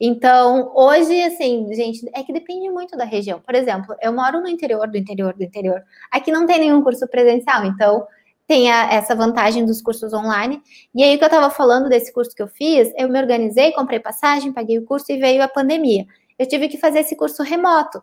Então, 0.00 0.72
hoje, 0.74 1.22
assim, 1.22 1.72
gente, 1.72 2.04
é 2.12 2.22
que 2.22 2.32
depende 2.32 2.68
muito 2.70 2.96
da 2.96 3.04
região. 3.04 3.40
Por 3.40 3.54
exemplo, 3.54 3.94
eu 4.00 4.12
moro 4.12 4.40
no 4.40 4.48
interior 4.48 4.88
do 4.88 4.96
interior 4.96 5.32
do 5.32 5.44
interior. 5.44 5.80
Aqui 6.10 6.32
não 6.32 6.44
tem 6.44 6.58
nenhum 6.58 6.82
curso 6.82 7.06
presencial, 7.06 7.64
então 7.64 8.04
tem 8.46 8.70
a, 8.70 8.92
essa 8.92 9.14
vantagem 9.14 9.64
dos 9.64 9.80
cursos 9.80 10.12
online. 10.12 10.60
E 10.94 11.04
aí 11.04 11.16
que 11.16 11.22
eu 11.22 11.28
estava 11.28 11.50
falando 11.50 11.88
desse 11.88 12.12
curso 12.12 12.34
que 12.34 12.42
eu 12.42 12.48
fiz, 12.48 12.92
eu 12.96 13.08
me 13.08 13.20
organizei, 13.20 13.72
comprei 13.72 14.00
passagem, 14.00 14.52
paguei 14.52 14.78
o 14.78 14.84
curso 14.84 15.12
e 15.12 15.18
veio 15.18 15.42
a 15.42 15.48
pandemia. 15.48 16.04
Eu 16.36 16.48
tive 16.48 16.68
que 16.68 16.78
fazer 16.78 17.00
esse 17.00 17.14
curso 17.14 17.42
remoto. 17.42 18.02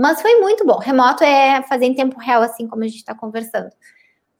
Mas 0.00 0.22
foi 0.22 0.40
muito 0.40 0.64
bom. 0.64 0.78
Remoto 0.78 1.22
é 1.22 1.62
fazer 1.68 1.84
em 1.84 1.92
tempo 1.92 2.18
real, 2.18 2.40
assim 2.40 2.66
como 2.66 2.82
a 2.82 2.86
gente 2.86 2.96
está 2.96 3.14
conversando. 3.14 3.68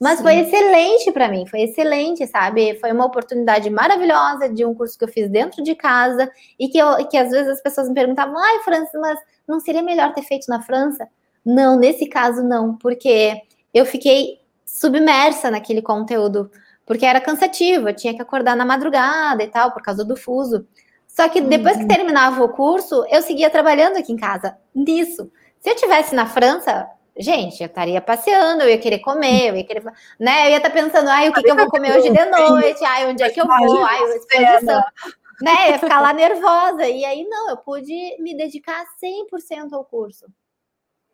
Mas 0.01 0.17
Sim. 0.17 0.23
foi 0.23 0.39
excelente 0.39 1.13
para 1.13 1.29
mim, 1.29 1.47
foi 1.47 1.61
excelente, 1.61 2.27
sabe? 2.27 2.79
Foi 2.81 2.91
uma 2.91 3.05
oportunidade 3.05 3.69
maravilhosa 3.69 4.49
de 4.49 4.65
um 4.65 4.75
curso 4.75 4.97
que 4.97 5.05
eu 5.05 5.09
fiz 5.09 5.29
dentro 5.29 5.63
de 5.63 5.75
casa 5.75 6.33
e 6.59 6.67
que, 6.67 6.79
eu, 6.79 7.07
que 7.07 7.17
às 7.19 7.29
vezes 7.29 7.47
as 7.47 7.63
pessoas 7.63 7.91
me 7.91 7.95
perguntavam, 7.95 8.39
ai, 8.39 8.61
França, 8.61 8.99
mas 8.99 9.19
não 9.47 9.61
seria 9.61 9.83
melhor 9.83 10.15
ter 10.15 10.23
feito 10.23 10.47
na 10.49 10.63
França? 10.63 11.07
Não, 11.45 11.79
nesse 11.79 12.07
caso 12.07 12.43
não, 12.43 12.79
porque 12.79 13.43
eu 13.75 13.85
fiquei 13.85 14.41
submersa 14.65 15.51
naquele 15.51 15.83
conteúdo, 15.83 16.51
porque 16.87 17.05
era 17.05 17.21
cansativo, 17.21 17.91
eu 17.91 17.95
tinha 17.95 18.15
que 18.15 18.23
acordar 18.23 18.57
na 18.57 18.65
madrugada 18.65 19.43
e 19.43 19.49
tal, 19.49 19.73
por 19.73 19.83
causa 19.83 20.07
do 20.07 20.17
fuso. 20.17 20.67
Só 21.07 21.29
que 21.29 21.43
depois 21.43 21.77
uhum. 21.77 21.83
que 21.83 21.95
terminava 21.95 22.43
o 22.43 22.49
curso, 22.49 23.05
eu 23.11 23.21
seguia 23.21 23.51
trabalhando 23.51 23.99
aqui 23.99 24.11
em 24.11 24.17
casa, 24.17 24.57
nisso. 24.75 25.31
Se 25.61 25.71
eu 25.71 25.77
tivesse 25.77 26.15
na 26.15 26.27
França, 26.27 26.89
gente, 27.17 27.63
eu 27.63 27.67
estaria 27.67 28.01
passeando, 28.01 28.63
eu 28.63 28.71
ia 28.71 28.79
querer 28.79 28.99
comer, 29.01 29.51
eu 29.51 29.57
ia 29.57 29.65
querer, 29.65 29.85
né? 30.19 30.47
Eu 30.47 30.51
ia 30.51 30.57
estar 30.57 30.71
pensando, 30.71 31.09
ai, 31.09 31.29
o 31.29 31.33
que, 31.33 31.43
que 31.43 31.51
eu 31.51 31.57
vou 31.57 31.69
comer 31.69 31.97
hoje 31.97 32.11
de 32.11 32.25
noite? 32.25 32.85
Ai, 32.85 33.07
onde 33.07 33.23
é 33.23 33.31
que 33.31 33.41
eu 33.41 33.47
vou? 33.47 33.85
Ai, 33.85 34.03
exposição. 34.05 34.83
Né? 35.43 35.69
Eu 35.69 35.71
ia 35.73 35.79
ficar 35.79 36.01
lá 36.01 36.13
nervosa. 36.13 36.87
E 36.87 37.05
aí, 37.05 37.25
não, 37.29 37.51
eu 37.51 37.57
pude 37.57 38.17
me 38.19 38.37
dedicar 38.37 38.85
100% 39.03 39.73
ao 39.73 39.85
curso 39.85 40.27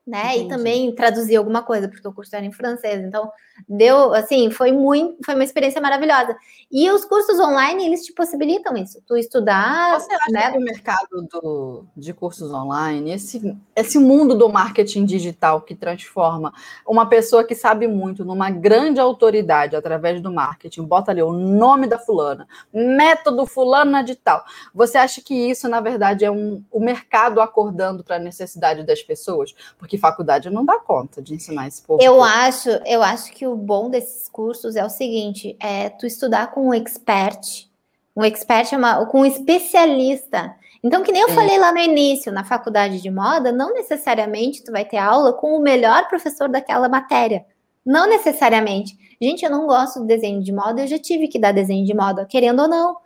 né? 0.06 0.36
Entendi. 0.36 0.44
E 0.44 0.48
também 0.48 0.94
traduzir 0.94 1.36
alguma 1.36 1.62
coisa, 1.62 1.88
porque 1.88 2.06
o 2.06 2.12
curso 2.12 2.34
era 2.36 2.44
em 2.44 2.52
francês. 2.52 3.02
Então, 3.02 3.30
deu, 3.68 4.14
assim, 4.14 4.50
foi 4.50 4.70
muito, 4.70 5.16
foi 5.24 5.34
uma 5.34 5.42
experiência 5.42 5.80
maravilhosa. 5.80 6.36
E 6.70 6.90
os 6.90 7.04
cursos 7.04 7.38
online, 7.40 7.86
eles 7.86 8.04
te 8.04 8.12
possibilitam 8.12 8.76
isso. 8.76 9.02
Tu 9.06 9.16
estudar, 9.16 9.98
Você 9.98 10.12
acha 10.14 10.30
né? 10.30 10.52
que 10.52 10.58
o 10.58 10.60
mercado 10.60 11.22
do, 11.30 11.84
de 11.96 12.12
cursos 12.12 12.52
online, 12.52 13.12
esse, 13.12 13.56
esse 13.74 13.98
mundo 13.98 14.36
do 14.36 14.48
marketing 14.48 15.04
digital 15.04 15.60
que 15.60 15.74
transforma 15.74 16.52
uma 16.86 17.08
pessoa 17.08 17.44
que 17.44 17.54
sabe 17.54 17.88
muito 17.88 18.24
numa 18.24 18.50
grande 18.50 19.00
autoridade 19.00 19.74
através 19.74 20.20
do 20.20 20.32
marketing, 20.32 20.84
bota 20.84 21.10
ali 21.10 21.22
o 21.22 21.32
nome 21.32 21.86
da 21.86 21.98
fulana, 21.98 22.46
método 22.72 23.46
fulana 23.46 24.02
de 24.02 24.14
tal. 24.14 24.44
Você 24.74 24.98
acha 24.98 25.20
que 25.20 25.34
isso, 25.34 25.68
na 25.68 25.80
verdade, 25.80 26.24
é 26.24 26.30
um, 26.30 26.62
o 26.70 26.80
mercado 26.80 27.40
acordando 27.40 28.04
para 28.04 28.16
a 28.16 28.20
necessidade 28.20 28.84
das 28.84 29.02
pessoas? 29.02 29.54
Porque 29.78 29.95
que 29.96 30.00
faculdade 30.00 30.50
não 30.50 30.64
dá 30.64 30.78
conta 30.78 31.20
de 31.20 31.34
ensinar 31.34 31.66
esse 31.66 31.82
povo. 31.82 32.02
Eu 32.02 32.22
acho, 32.22 32.68
eu 32.84 33.02
acho 33.02 33.32
que 33.32 33.46
o 33.46 33.56
bom 33.56 33.90
desses 33.90 34.28
cursos 34.28 34.76
é 34.76 34.84
o 34.84 34.90
seguinte, 34.90 35.56
é 35.58 35.88
tu 35.88 36.06
estudar 36.06 36.52
com 36.52 36.68
um 36.68 36.74
expert, 36.74 37.68
um 38.14 38.22
expert 38.22 38.72
é 38.72 38.76
uma, 38.76 39.06
com 39.06 39.22
um 39.22 39.26
especialista. 39.26 40.54
Então, 40.82 41.02
que 41.02 41.10
nem 41.10 41.22
eu 41.22 41.30
falei 41.30 41.58
lá 41.58 41.72
no 41.72 41.78
início, 41.78 42.30
na 42.30 42.44
faculdade 42.44 43.02
de 43.02 43.10
moda, 43.10 43.50
não 43.50 43.72
necessariamente 43.72 44.62
tu 44.62 44.70
vai 44.70 44.84
ter 44.84 44.98
aula 44.98 45.32
com 45.32 45.56
o 45.56 45.60
melhor 45.60 46.06
professor 46.08 46.48
daquela 46.48 46.88
matéria. 46.88 47.44
Não 47.84 48.08
necessariamente. 48.08 48.96
Gente, 49.20 49.44
eu 49.44 49.50
não 49.50 49.66
gosto 49.66 50.00
de 50.00 50.06
desenho 50.06 50.42
de 50.42 50.52
moda, 50.52 50.82
eu 50.82 50.86
já 50.86 50.98
tive 50.98 51.26
que 51.26 51.38
dar 51.38 51.52
desenho 51.52 51.84
de 51.84 51.94
moda, 51.94 52.24
querendo 52.24 52.62
ou 52.62 52.68
não. 52.68 52.96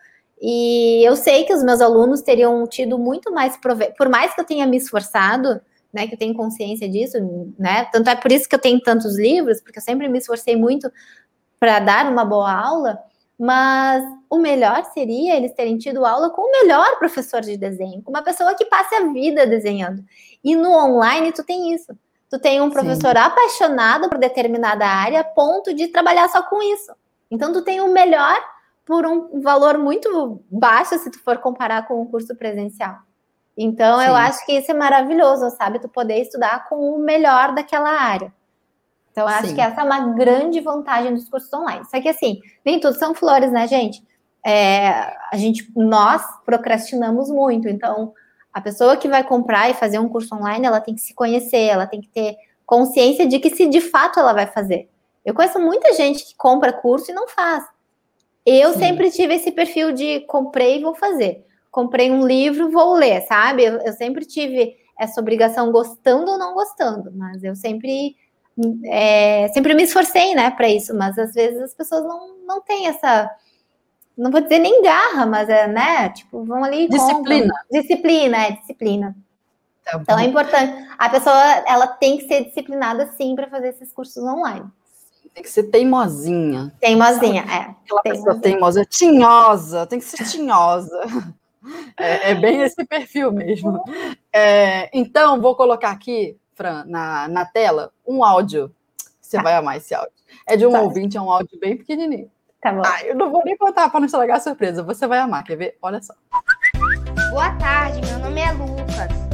E 0.42 1.02
eu 1.06 1.14
sei 1.16 1.44
que 1.44 1.52
os 1.52 1.62
meus 1.62 1.80
alunos 1.80 2.22
teriam 2.22 2.66
tido 2.66 2.98
muito 2.98 3.32
mais 3.32 3.56
proveito, 3.56 3.94
por 3.96 4.08
mais 4.08 4.34
que 4.34 4.40
eu 4.40 4.44
tenha 4.44 4.66
me 4.66 4.76
esforçado, 4.76 5.60
né, 5.92 6.06
que 6.06 6.14
eu 6.14 6.18
tenho 6.18 6.34
consciência 6.34 6.88
disso, 6.88 7.18
né? 7.58 7.84
Tanto 7.86 8.08
é 8.10 8.16
por 8.16 8.30
isso 8.30 8.48
que 8.48 8.54
eu 8.54 8.60
tenho 8.60 8.80
tantos 8.80 9.18
livros, 9.18 9.60
porque 9.60 9.78
eu 9.78 9.82
sempre 9.82 10.08
me 10.08 10.18
esforcei 10.18 10.56
muito 10.56 10.90
para 11.58 11.78
dar 11.78 12.10
uma 12.10 12.24
boa 12.24 12.52
aula, 12.52 12.98
Mas 13.38 14.04
o 14.28 14.38
melhor 14.38 14.84
seria 14.92 15.34
eles 15.34 15.54
terem 15.54 15.78
tido 15.78 16.04
aula 16.04 16.28
com 16.28 16.42
o 16.42 16.50
melhor 16.50 16.98
professor 16.98 17.40
de 17.40 17.56
desenho, 17.56 18.02
com 18.02 18.10
uma 18.10 18.22
pessoa 18.22 18.54
que 18.54 18.66
passe 18.66 18.94
a 18.94 19.12
vida 19.12 19.46
desenhando. 19.46 20.04
E 20.44 20.54
no 20.54 20.70
online 20.70 21.32
tu 21.32 21.42
tem 21.42 21.72
isso. 21.72 21.96
Tu 22.28 22.38
tem 22.38 22.60
um 22.60 22.70
professor 22.70 23.12
Sim. 23.12 23.22
apaixonado 23.22 24.10
por 24.10 24.18
determinada 24.18 24.86
área, 24.86 25.20
a 25.20 25.24
ponto 25.24 25.72
de 25.72 25.88
trabalhar 25.88 26.28
só 26.28 26.42
com 26.42 26.62
isso. 26.62 26.92
Então 27.30 27.50
tu 27.52 27.62
tem 27.62 27.80
o 27.80 27.92
melhor 27.92 28.36
por 28.84 29.06
um 29.06 29.40
valor 29.40 29.78
muito 29.78 30.42
baixo 30.50 30.98
se 30.98 31.10
tu 31.10 31.18
for 31.20 31.38
comparar 31.38 31.88
com 31.88 31.94
o 31.94 32.02
um 32.02 32.06
curso 32.06 32.36
presencial. 32.36 32.98
Então 33.62 34.00
Sim. 34.00 34.06
eu 34.06 34.14
acho 34.16 34.46
que 34.46 34.52
isso 34.52 34.70
é 34.70 34.74
maravilhoso, 34.74 35.50
sabe? 35.50 35.78
Tu 35.78 35.86
poder 35.86 36.22
estudar 36.22 36.66
com 36.66 36.94
o 36.94 36.98
melhor 36.98 37.54
daquela 37.54 37.90
área. 37.90 38.32
Então 39.12 39.24
eu 39.24 39.28
acho 39.28 39.48
Sim. 39.48 39.54
que 39.54 39.60
essa 39.60 39.82
é 39.82 39.84
uma 39.84 40.14
grande 40.14 40.60
vantagem 40.60 41.12
dos 41.12 41.28
cursos 41.28 41.52
online. 41.52 41.84
Só 41.84 42.00
que 42.00 42.08
assim, 42.08 42.40
nem 42.64 42.80
tudo 42.80 42.98
são 42.98 43.14
flores, 43.14 43.52
né, 43.52 43.66
gente? 43.66 44.02
É, 44.42 44.88
a 45.30 45.36
gente, 45.36 45.70
nós 45.76 46.22
procrastinamos 46.46 47.28
muito. 47.28 47.68
Então 47.68 48.14
a 48.50 48.62
pessoa 48.62 48.96
que 48.96 49.06
vai 49.06 49.22
comprar 49.22 49.68
e 49.68 49.74
fazer 49.74 49.98
um 49.98 50.08
curso 50.08 50.34
online, 50.34 50.66
ela 50.66 50.80
tem 50.80 50.94
que 50.94 51.02
se 51.02 51.12
conhecer, 51.12 51.66
ela 51.66 51.86
tem 51.86 52.00
que 52.00 52.08
ter 52.08 52.36
consciência 52.64 53.26
de 53.26 53.38
que 53.38 53.50
se 53.50 53.66
de 53.66 53.82
fato 53.82 54.18
ela 54.18 54.32
vai 54.32 54.46
fazer. 54.46 54.88
Eu 55.22 55.34
conheço 55.34 55.60
muita 55.60 55.92
gente 55.92 56.24
que 56.24 56.34
compra 56.34 56.72
curso 56.72 57.10
e 57.10 57.14
não 57.14 57.28
faz. 57.28 57.62
Eu 58.46 58.72
Sim. 58.72 58.78
sempre 58.78 59.10
tive 59.10 59.34
esse 59.34 59.52
perfil 59.52 59.92
de 59.92 60.20
comprei 60.20 60.78
e 60.78 60.82
vou 60.82 60.94
fazer. 60.94 61.44
Comprei 61.70 62.10
um 62.10 62.26
livro, 62.26 62.70
vou 62.70 62.94
ler, 62.94 63.22
sabe? 63.22 63.64
Eu, 63.64 63.78
eu 63.78 63.92
sempre 63.92 64.24
tive 64.24 64.76
essa 64.98 65.20
obrigação 65.20 65.70
gostando 65.70 66.32
ou 66.32 66.38
não 66.38 66.54
gostando, 66.54 67.10
mas 67.14 67.42
eu 67.42 67.54
sempre 67.56 68.16
é, 68.84 69.48
sempre 69.48 69.72
me 69.74 69.84
esforcei, 69.84 70.34
né, 70.34 70.50
para 70.50 70.68
isso, 70.68 70.94
mas 70.94 71.16
às 71.18 71.32
vezes 71.32 71.60
as 71.62 71.72
pessoas 71.72 72.02
não, 72.04 72.36
não 72.44 72.60
têm 72.60 72.88
essa 72.88 73.30
não 74.20 74.30
vou 74.30 74.42
dizer 74.42 74.58
nem 74.58 74.82
garra, 74.82 75.24
mas 75.24 75.48
é, 75.48 75.66
né? 75.66 76.10
Tipo, 76.10 76.44
vão 76.44 76.62
ali. 76.62 76.86
Disciplina. 76.88 77.54
Compram. 77.54 77.80
Disciplina, 77.80 78.36
é, 78.36 78.50
disciplina. 78.52 79.16
Tá 79.82 79.98
então 79.98 80.18
é 80.18 80.24
importante. 80.24 80.88
A 80.98 81.08
pessoa, 81.08 81.34
ela 81.66 81.86
tem 81.86 82.18
que 82.18 82.28
ser 82.28 82.44
disciplinada, 82.44 83.10
sim, 83.16 83.34
para 83.34 83.48
fazer 83.48 83.68
esses 83.68 83.90
cursos 83.92 84.22
online. 84.22 84.66
Tem 85.32 85.42
que 85.42 85.48
ser 85.48 85.64
teimosinha. 85.64 86.70
Teimosinha, 86.80 87.42
é. 87.42 87.70
Aquela 87.70 88.02
teimosinha. 88.02 88.02
pessoa 88.02 88.40
teimosa, 88.40 88.84
tinhosa, 88.84 89.86
tem 89.86 89.98
que 89.98 90.04
ser 90.04 90.24
tinhosa. 90.24 91.00
É, 91.98 92.30
é 92.30 92.34
bem 92.34 92.62
esse 92.62 92.84
perfil 92.84 93.32
mesmo. 93.32 93.82
É, 94.32 94.90
então, 94.96 95.40
vou 95.40 95.54
colocar 95.54 95.90
aqui, 95.90 96.36
Fran, 96.54 96.84
na, 96.86 97.28
na 97.28 97.44
tela, 97.44 97.92
um 98.06 98.24
áudio. 98.24 98.74
Você 99.20 99.36
tá. 99.36 99.42
vai 99.42 99.54
amar 99.54 99.76
esse 99.76 99.94
áudio. 99.94 100.12
É 100.46 100.56
de 100.56 100.66
um 100.66 100.72
tá. 100.72 100.80
ouvinte, 100.80 101.16
é 101.16 101.20
um 101.20 101.30
áudio 101.30 101.58
bem 101.60 101.76
pequenininho. 101.76 102.30
Tá 102.60 102.72
bom. 102.72 102.82
Ah, 102.84 103.02
eu 103.04 103.14
não 103.14 103.30
vou 103.30 103.42
nem 103.44 103.56
contar 103.56 103.88
para 103.88 104.00
não 104.00 104.06
estragar 104.06 104.36
a 104.36 104.40
surpresa. 104.40 104.82
Você 104.82 105.06
vai 105.06 105.18
amar, 105.18 105.44
quer 105.44 105.56
ver? 105.56 105.78
Olha 105.80 106.00
só. 106.02 106.14
Boa 107.30 107.50
tarde, 107.56 108.00
meu 108.06 108.18
nome 108.18 108.40
é 108.40 108.52
Lucas. 108.52 109.30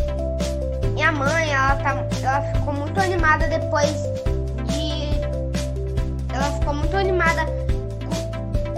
Minha 0.93 1.13
mãe, 1.13 1.53
ela, 1.53 1.77
tá, 1.77 2.07
ela 2.23 2.41
ficou 2.53 2.73
muito 2.73 3.01
animada 3.01 3.49
depois 3.49 3.91
de. 4.67 5.17
Ela 6.33 6.59
ficou 6.59 6.75
muito 6.75 6.97
animada 6.97 7.43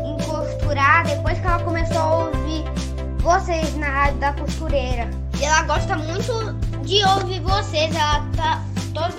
em 0.04 0.16
costurar 0.24 1.06
depois 1.06 1.38
que 1.38 1.46
ela 1.46 1.62
começou 1.62 1.98
a 1.98 2.24
ouvir 2.24 2.77
vocês 3.20 3.76
na 3.76 3.88
rádio 3.88 4.20
da 4.20 4.32
costureira. 4.32 5.10
E 5.40 5.44
ela 5.44 5.62
gosta 5.62 5.96
muito 5.96 6.52
de 6.84 7.04
ouvir 7.04 7.40
vocês. 7.40 7.94
Ela 7.94 8.24
tá. 8.36 8.62
Toda, 8.94 9.14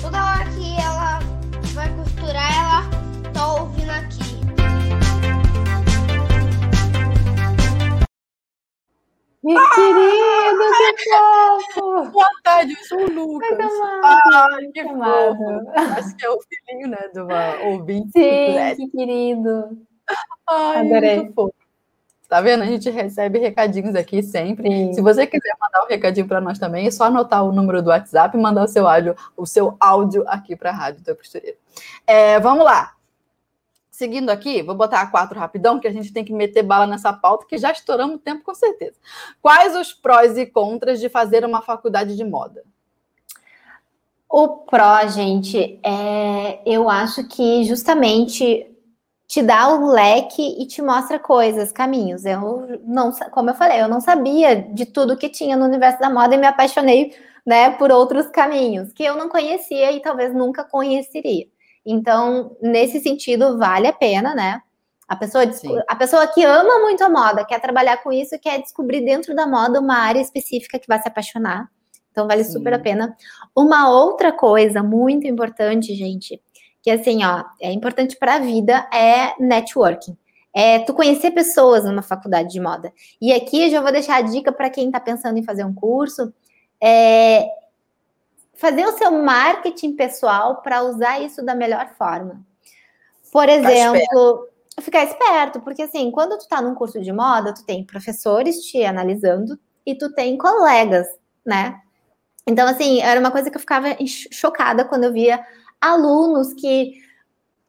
toda 0.00 0.24
hora 0.24 0.44
que 0.50 0.80
ela 0.80 1.18
vai 1.74 1.88
costurar, 1.96 2.52
ela 2.56 3.32
tá 3.32 3.54
ouvindo 3.54 3.90
aqui. 3.90 4.28
Que 9.40 9.56
ah! 9.56 9.70
querido, 9.74 10.64
que 10.96 11.10
fofo! 11.10 12.10
Boa 12.10 12.28
tarde, 12.42 12.72
eu 12.72 12.84
sou 12.84 13.00
o 13.00 13.10
Lucas. 13.10 13.72
Ai, 14.04 14.66
que 14.74 14.82
fofo! 14.82 15.70
Acho 15.96 16.16
que 16.16 16.26
é 16.26 16.30
o 16.30 16.38
filhinho, 16.40 16.88
né, 16.88 16.98
do 17.14 17.26
ouvinte. 17.70 18.10
Sim, 18.12 18.76
que 18.76 18.88
querido. 18.90 19.86
Ai, 20.48 20.80
Adorei. 20.80 21.16
muito 21.16 21.34
fofo. 21.34 21.57
Tá 22.28 22.42
vendo? 22.42 22.62
A 22.62 22.66
gente 22.66 22.90
recebe 22.90 23.38
recadinhos 23.38 23.94
aqui 23.94 24.22
sempre. 24.22 24.68
Sim. 24.68 24.92
Se 24.92 25.00
você 25.00 25.26
quiser 25.26 25.56
mandar 25.58 25.82
um 25.82 25.88
recadinho 25.88 26.28
para 26.28 26.42
nós 26.42 26.58
também, 26.58 26.86
é 26.86 26.90
só 26.90 27.04
anotar 27.04 27.42
o 27.42 27.52
número 27.52 27.80
do 27.80 27.88
WhatsApp 27.88 28.36
e 28.36 28.40
mandar 28.40 28.64
o 28.64 28.68
seu 28.68 28.86
áudio, 28.86 29.16
o 29.34 29.46
seu 29.46 29.74
áudio 29.80 30.24
aqui 30.26 30.54
para 30.54 30.68
a 30.68 30.74
Rádio 30.74 31.02
Teu 31.02 31.16
Costureiro. 31.16 31.56
É, 32.06 32.38
vamos 32.38 32.66
lá. 32.66 32.92
Seguindo 33.90 34.28
aqui, 34.28 34.62
vou 34.62 34.74
botar 34.74 35.00
a 35.00 35.06
quatro 35.06 35.40
rapidão, 35.40 35.80
que 35.80 35.88
a 35.88 35.92
gente 35.92 36.12
tem 36.12 36.22
que 36.22 36.32
meter 36.32 36.62
bala 36.62 36.86
nessa 36.86 37.14
pauta, 37.14 37.46
que 37.48 37.56
já 37.56 37.72
estouramos 37.72 38.16
o 38.16 38.18
tempo 38.18 38.44
com 38.44 38.54
certeza. 38.54 38.94
Quais 39.40 39.74
os 39.74 39.94
prós 39.94 40.36
e 40.36 40.44
contras 40.44 41.00
de 41.00 41.08
fazer 41.08 41.46
uma 41.46 41.62
faculdade 41.62 42.14
de 42.14 42.24
moda? 42.24 42.62
O 44.28 44.48
pró, 44.48 45.06
gente, 45.08 45.80
é, 45.82 46.60
eu 46.66 46.90
acho 46.90 47.26
que 47.26 47.64
justamente 47.64 48.70
te 49.28 49.42
dá 49.42 49.68
um 49.74 49.90
leque 49.90 50.56
e 50.58 50.66
te 50.66 50.80
mostra 50.80 51.18
coisas, 51.18 51.70
caminhos. 51.70 52.24
Eu 52.24 52.80
não, 52.82 53.12
como 53.30 53.50
eu 53.50 53.54
falei, 53.54 53.82
eu 53.82 53.88
não 53.88 54.00
sabia 54.00 54.56
de 54.56 54.86
tudo 54.86 55.18
que 55.18 55.28
tinha 55.28 55.54
no 55.54 55.66
universo 55.66 56.00
da 56.00 56.08
moda 56.08 56.34
e 56.34 56.38
me 56.38 56.46
apaixonei, 56.46 57.14
né, 57.46 57.70
por 57.70 57.92
outros 57.92 58.26
caminhos 58.28 58.90
que 58.92 59.04
eu 59.04 59.16
não 59.16 59.28
conhecia 59.28 59.92
e 59.92 60.00
talvez 60.00 60.34
nunca 60.34 60.64
conheceria. 60.64 61.46
Então, 61.84 62.56
nesse 62.60 63.00
sentido, 63.00 63.58
vale 63.58 63.86
a 63.86 63.92
pena, 63.92 64.34
né? 64.34 64.62
A 65.06 65.16
pessoa, 65.16 65.44
a 65.88 65.96
pessoa 65.96 66.26
que 66.26 66.44
ama 66.44 66.80
muito 66.80 67.02
a 67.02 67.08
moda, 67.08 67.44
quer 67.44 67.60
trabalhar 67.60 67.98
com 68.02 68.12
isso, 68.12 68.38
quer 68.38 68.60
descobrir 68.60 69.02
dentro 69.02 69.34
da 69.34 69.46
moda 69.46 69.80
uma 69.80 69.96
área 69.96 70.20
específica 70.20 70.78
que 70.78 70.86
vai 70.86 71.00
se 71.00 71.08
apaixonar. 71.08 71.68
Então, 72.10 72.26
vale 72.26 72.44
Sim. 72.44 72.52
super 72.52 72.74
a 72.74 72.78
pena. 72.78 73.16
Uma 73.56 73.90
outra 73.90 74.32
coisa 74.32 74.82
muito 74.82 75.26
importante, 75.26 75.94
gente, 75.94 76.42
que 76.88 76.92
assim, 76.92 77.22
ó, 77.22 77.44
é 77.60 77.70
importante 77.70 78.16
para 78.16 78.36
a 78.36 78.38
vida, 78.38 78.88
é 78.90 79.34
networking. 79.38 80.16
É 80.54 80.78
tu 80.78 80.94
conhecer 80.94 81.32
pessoas 81.32 81.84
numa 81.84 82.00
faculdade 82.00 82.48
de 82.48 82.58
moda. 82.58 82.90
E 83.20 83.30
aqui 83.30 83.64
eu 83.64 83.70
já 83.70 83.82
vou 83.82 83.92
deixar 83.92 84.16
a 84.16 84.22
dica 84.22 84.50
para 84.50 84.70
quem 84.70 84.86
está 84.86 84.98
pensando 84.98 85.38
em 85.38 85.44
fazer 85.44 85.64
um 85.64 85.74
curso. 85.74 86.32
É, 86.82 87.46
fazer 88.54 88.86
o 88.86 88.96
seu 88.96 89.10
marketing 89.22 89.96
pessoal 89.96 90.62
para 90.62 90.82
usar 90.82 91.20
isso 91.20 91.44
da 91.44 91.54
melhor 91.54 91.90
forma. 91.98 92.40
Por 93.30 93.46
exemplo, 93.50 94.48
ficar 94.80 95.04
esperto, 95.04 95.60
porque 95.60 95.82
assim, 95.82 96.10
quando 96.10 96.38
tu 96.38 96.48
tá 96.48 96.62
num 96.62 96.74
curso 96.74 97.02
de 97.02 97.12
moda, 97.12 97.52
tu 97.52 97.66
tem 97.66 97.84
professores 97.84 98.62
te 98.62 98.82
analisando 98.82 99.58
e 99.84 99.94
tu 99.94 100.10
tem 100.14 100.38
colegas, 100.38 101.06
né? 101.44 101.82
Então, 102.46 102.66
assim, 102.66 103.02
era 103.02 103.20
uma 103.20 103.30
coisa 103.30 103.50
que 103.50 103.58
eu 103.58 103.60
ficava 103.60 103.88
chocada 104.06 104.86
quando 104.86 105.04
eu 105.04 105.12
via 105.12 105.44
alunos 105.80 106.52
que 106.54 107.06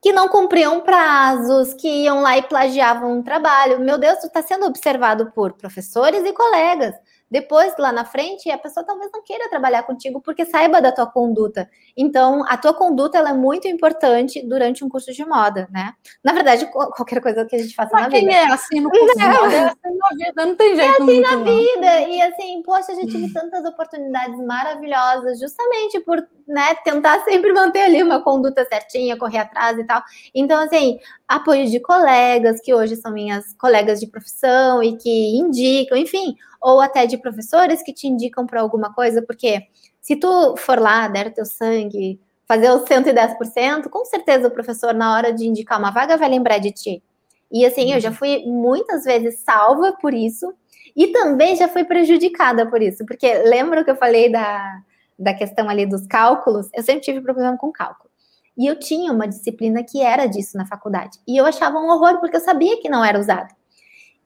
que 0.02 0.14
não 0.14 0.30
cumpriam 0.30 0.80
prazos, 0.82 1.74
que 1.74 1.88
iam 1.88 2.22
lá 2.22 2.38
e 2.38 2.44
plagiavam 2.44 3.18
um 3.18 3.24
trabalho. 3.24 3.80
Meu 3.82 3.98
Deus, 3.98 4.24
está 4.24 4.42
sendo 4.42 4.66
observado 4.66 5.32
por 5.32 5.54
professores 5.54 6.24
e 6.26 6.32
colegas. 6.32 6.96
Depois, 7.30 7.74
lá 7.78 7.92
na 7.92 8.04
frente, 8.04 8.50
a 8.50 8.58
pessoa 8.58 8.86
talvez 8.86 9.12
não 9.14 9.24
queira 9.24 9.50
trabalhar 9.50 9.84
contigo 9.84 10.20
porque 10.20 10.46
saiba 10.46 10.82
da 10.82 10.92
tua 10.92 11.06
conduta. 11.06 11.70
Então, 11.96 12.44
a 12.48 12.58
tua 12.58 12.74
conduta 12.74 13.18
ela 13.18 13.30
é 13.30 13.34
muito 13.34 13.68
importante 13.68 14.42
durante 14.42 14.84
um 14.84 14.90
curso 14.90 15.12
de 15.14 15.24
moda, 15.26 15.68
né? 15.72 15.94
Na 16.24 16.34
verdade, 16.34 16.66
qualquer 16.72 17.22
coisa 17.22 17.46
que 17.46 17.56
a 17.56 17.60
gente 17.60 17.76
faça 17.76 17.92
Mas 17.94 18.04
na 18.04 18.10
quem 18.10 18.22
vida. 18.22 18.34
é 18.34 18.46
assim 18.46 18.80
no 18.80 18.90
curso 18.90 19.06
não. 19.18 19.32
de 19.32 19.38
moda? 19.40 19.54
É 19.54 19.66
assim 19.66 19.98
na 19.98 20.26
vida, 20.26 20.46
não 20.46 20.56
tem 20.56 20.76
jeito. 20.76 20.90
É 20.90 21.04
assim 21.04 21.20
na 21.22 21.36
vida. 21.36 22.02
E 22.10 22.22
assim, 22.22 22.64
poxa, 22.64 22.92
a 22.92 22.96
gente 22.96 23.12
tive 23.12 23.32
tantas 23.32 23.64
oportunidades 23.66 24.40
maravilhosas, 24.46 25.40
justamente 25.40 26.00
por 26.00 26.26
né, 26.48 26.74
tentar 26.84 27.24
sempre 27.24 27.54
manter 27.54 27.82
ali 27.82 28.02
uma 28.02 28.24
conduta 28.24 28.66
certinha, 28.66 29.18
correr 29.18 29.38
atrás 29.40 29.78
e 29.78 29.84
tal. 29.84 30.02
Então, 30.34 30.60
assim, 30.62 31.00
apoio 31.28 31.70
de 31.70 31.80
colegas, 31.80 32.60
que 32.60 32.74
hoje 32.74 32.96
são 32.96 33.12
minhas 33.12 33.54
colegas 33.54 34.00
de 34.00 34.08
profissão 34.08 34.82
e 34.82 34.98
que 34.98 35.38
indicam, 35.38 35.96
enfim, 35.96 36.36
ou 36.62 36.82
até 36.82 37.06
de 37.06 37.18
professores 37.18 37.82
que 37.82 37.94
te 37.94 38.08
indicam 38.08 38.46
para 38.46 38.62
alguma 38.62 38.94
coisa, 38.94 39.22
porque 39.22 39.68
se 40.02 40.16
tu 40.16 40.56
for 40.58 40.80
lá, 40.80 41.08
der 41.08 41.34
teu 41.34 41.46
sangue, 41.46 42.20
fazer 42.48 42.70
os 42.72 42.84
110%, 42.84 43.90
com 43.90 44.06
certeza 44.06 44.48
o 44.48 44.52
professor, 44.52 44.94
na 44.94 45.16
hora 45.16 45.32
de 45.32 45.48
indicar 45.48 45.80
uma 45.80 45.92
vaga, 45.92 46.18
vai 46.18 46.30
lembrar 46.30 46.58
de 46.58 46.72
ti. 46.72 47.04
E 47.52 47.66
assim, 47.66 47.94
eu 47.94 48.00
já 48.00 48.12
fui 48.12 48.44
muitas 48.46 49.04
vezes 49.04 49.40
salva 49.40 49.94
por 50.02 50.14
isso, 50.14 50.54
e 50.96 51.08
também 51.08 51.56
já 51.56 51.68
fui 51.68 51.84
prejudicada 51.84 52.66
por 52.66 52.82
isso, 52.82 53.06
porque 53.06 53.34
lembra 53.44 53.84
que 53.84 53.92
eu 53.92 53.96
falei 53.96 54.32
da, 54.32 54.82
da 55.18 55.34
questão 55.34 55.70
ali 55.70 55.86
dos 55.86 56.08
cálculos? 56.08 56.70
Eu 56.74 56.84
sempre 56.84 57.02
tive 57.02 57.22
problema 57.22 57.58
com 57.58 57.72
cálculo. 57.72 58.10
E 58.58 58.66
eu 58.66 58.78
tinha 58.78 59.12
uma 59.12 59.28
disciplina 59.28 59.84
que 59.84 60.02
era 60.02 60.26
disso 60.26 60.58
na 60.58 60.66
faculdade. 60.66 61.18
E 61.28 61.38
eu 61.38 61.46
achava 61.46 61.78
um 61.78 61.90
horror, 61.90 62.20
porque 62.20 62.36
eu 62.36 62.42
sabia 62.42 62.82
que 62.82 62.90
não 62.90 63.04
era 63.04 63.20
usado. 63.20 63.54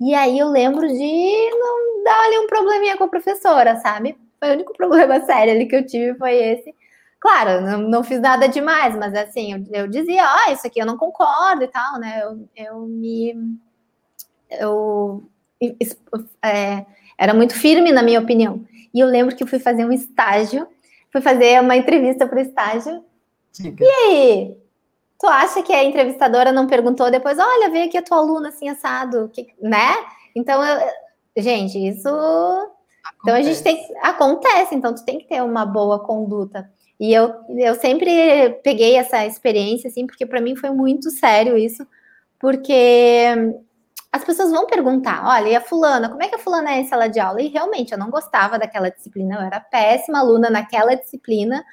E 0.04 0.14
aí 0.14 0.38
eu 0.38 0.50
lembro 0.50 0.86
de 0.88 1.50
não 1.52 2.04
dar 2.04 2.26
ali 2.26 2.40
um 2.40 2.48
probleminha 2.48 2.98
com 2.98 3.06
a 3.06 3.08
professora, 3.08 3.78
sabe? 3.78 4.18
Foi 4.38 4.50
o 4.50 4.54
único 4.54 4.74
problema 4.78 5.22
sério 5.22 5.54
ali 5.54 5.66
que 5.66 5.76
eu 5.76 5.86
tive, 5.86 6.18
foi 6.18 6.36
esse. 6.36 6.76
Claro, 7.20 7.62
não, 7.62 7.78
não 7.78 8.04
fiz 8.04 8.20
nada 8.20 8.50
demais, 8.50 8.98
mas 8.98 9.16
assim, 9.16 9.54
eu, 9.54 9.84
eu 9.84 9.88
dizia, 9.88 10.24
ah, 10.26 10.52
isso 10.52 10.68
aqui 10.68 10.82
eu 10.82 10.86
não 10.86 10.98
concordo 10.98 11.64
e 11.64 11.68
tal, 11.70 11.98
né? 11.98 12.22
Eu, 12.22 12.50
eu 12.56 12.80
me. 12.82 13.34
Eu. 14.52 15.24
É, 16.44 16.86
era 17.18 17.34
muito 17.34 17.54
firme 17.54 17.94
na 17.94 18.04
minha 18.04 18.20
opinião. 18.20 18.66
E 18.94 19.00
eu 19.00 19.08
lembro 19.08 19.34
que 19.34 19.44
eu 19.44 19.48
fui 19.48 19.60
fazer 19.60 19.86
um 19.86 19.92
estágio, 19.94 20.68
fui 21.12 21.22
fazer 21.22 21.62
uma 21.62 21.78
entrevista 21.78 22.28
para 22.28 22.40
o 22.40 22.42
estágio. 22.42 23.06
Diga. 23.54 23.86
E 23.86 23.88
aí? 23.88 24.58
Tu 25.24 25.28
acha 25.28 25.64
que 25.64 25.72
a 25.72 25.86
entrevistadora 25.86 26.52
não 26.52 26.68
perguntou 26.68 27.10
depois, 27.10 27.40
olha, 27.40 27.70
veio 27.70 27.86
aqui 27.86 27.98
a 27.98 28.02
tua 28.02 28.18
aluna 28.18 28.50
assim, 28.50 28.68
assado, 28.68 29.30
que, 29.32 29.48
né? 29.62 29.96
Então, 30.36 30.62
eu, 30.62 31.42
gente, 31.42 31.78
isso. 31.78 32.10
Acontece. 32.10 33.22
Então 33.22 33.34
a 33.34 33.42
gente 33.42 33.64
tem. 33.64 33.96
Acontece, 34.02 34.76
então 34.76 34.94
tu 34.94 35.06
tem 35.06 35.20
que 35.20 35.28
ter 35.30 35.42
uma 35.42 35.66
boa 35.66 35.98
conduta. 35.98 36.70
E 37.00 37.14
eu, 37.14 37.34
eu 37.58 37.74
sempre 37.76 38.50
peguei 38.66 38.98
essa 38.98 39.26
experiência, 39.26 39.88
assim, 39.88 40.06
porque 40.06 40.26
para 40.26 40.42
mim 40.42 40.58
foi 40.58 40.72
muito 40.72 41.10
sério 41.10 41.58
isso, 41.58 41.88
porque 42.38 43.26
as 44.12 44.26
pessoas 44.26 44.52
vão 44.52 44.68
perguntar: 44.68 45.26
olha, 45.26 45.48
e 45.48 45.56
a 45.56 45.62
fulana, 45.62 46.10
como 46.10 46.22
é 46.22 46.28
que 46.28 46.36
a 46.36 46.40
fulana 46.40 46.72
é 46.74 46.82
em 46.82 46.88
sala 46.90 47.08
de 47.08 47.22
aula? 47.22 47.42
E 47.42 47.48
realmente 47.48 47.94
eu 47.94 47.98
não 47.98 48.10
gostava 48.10 48.60
daquela 48.60 48.92
disciplina, 48.92 49.36
eu 49.36 49.42
era 49.42 49.62
péssima 49.62 50.20
aluna 50.20 50.50
naquela 50.50 50.96
disciplina. 50.96 51.64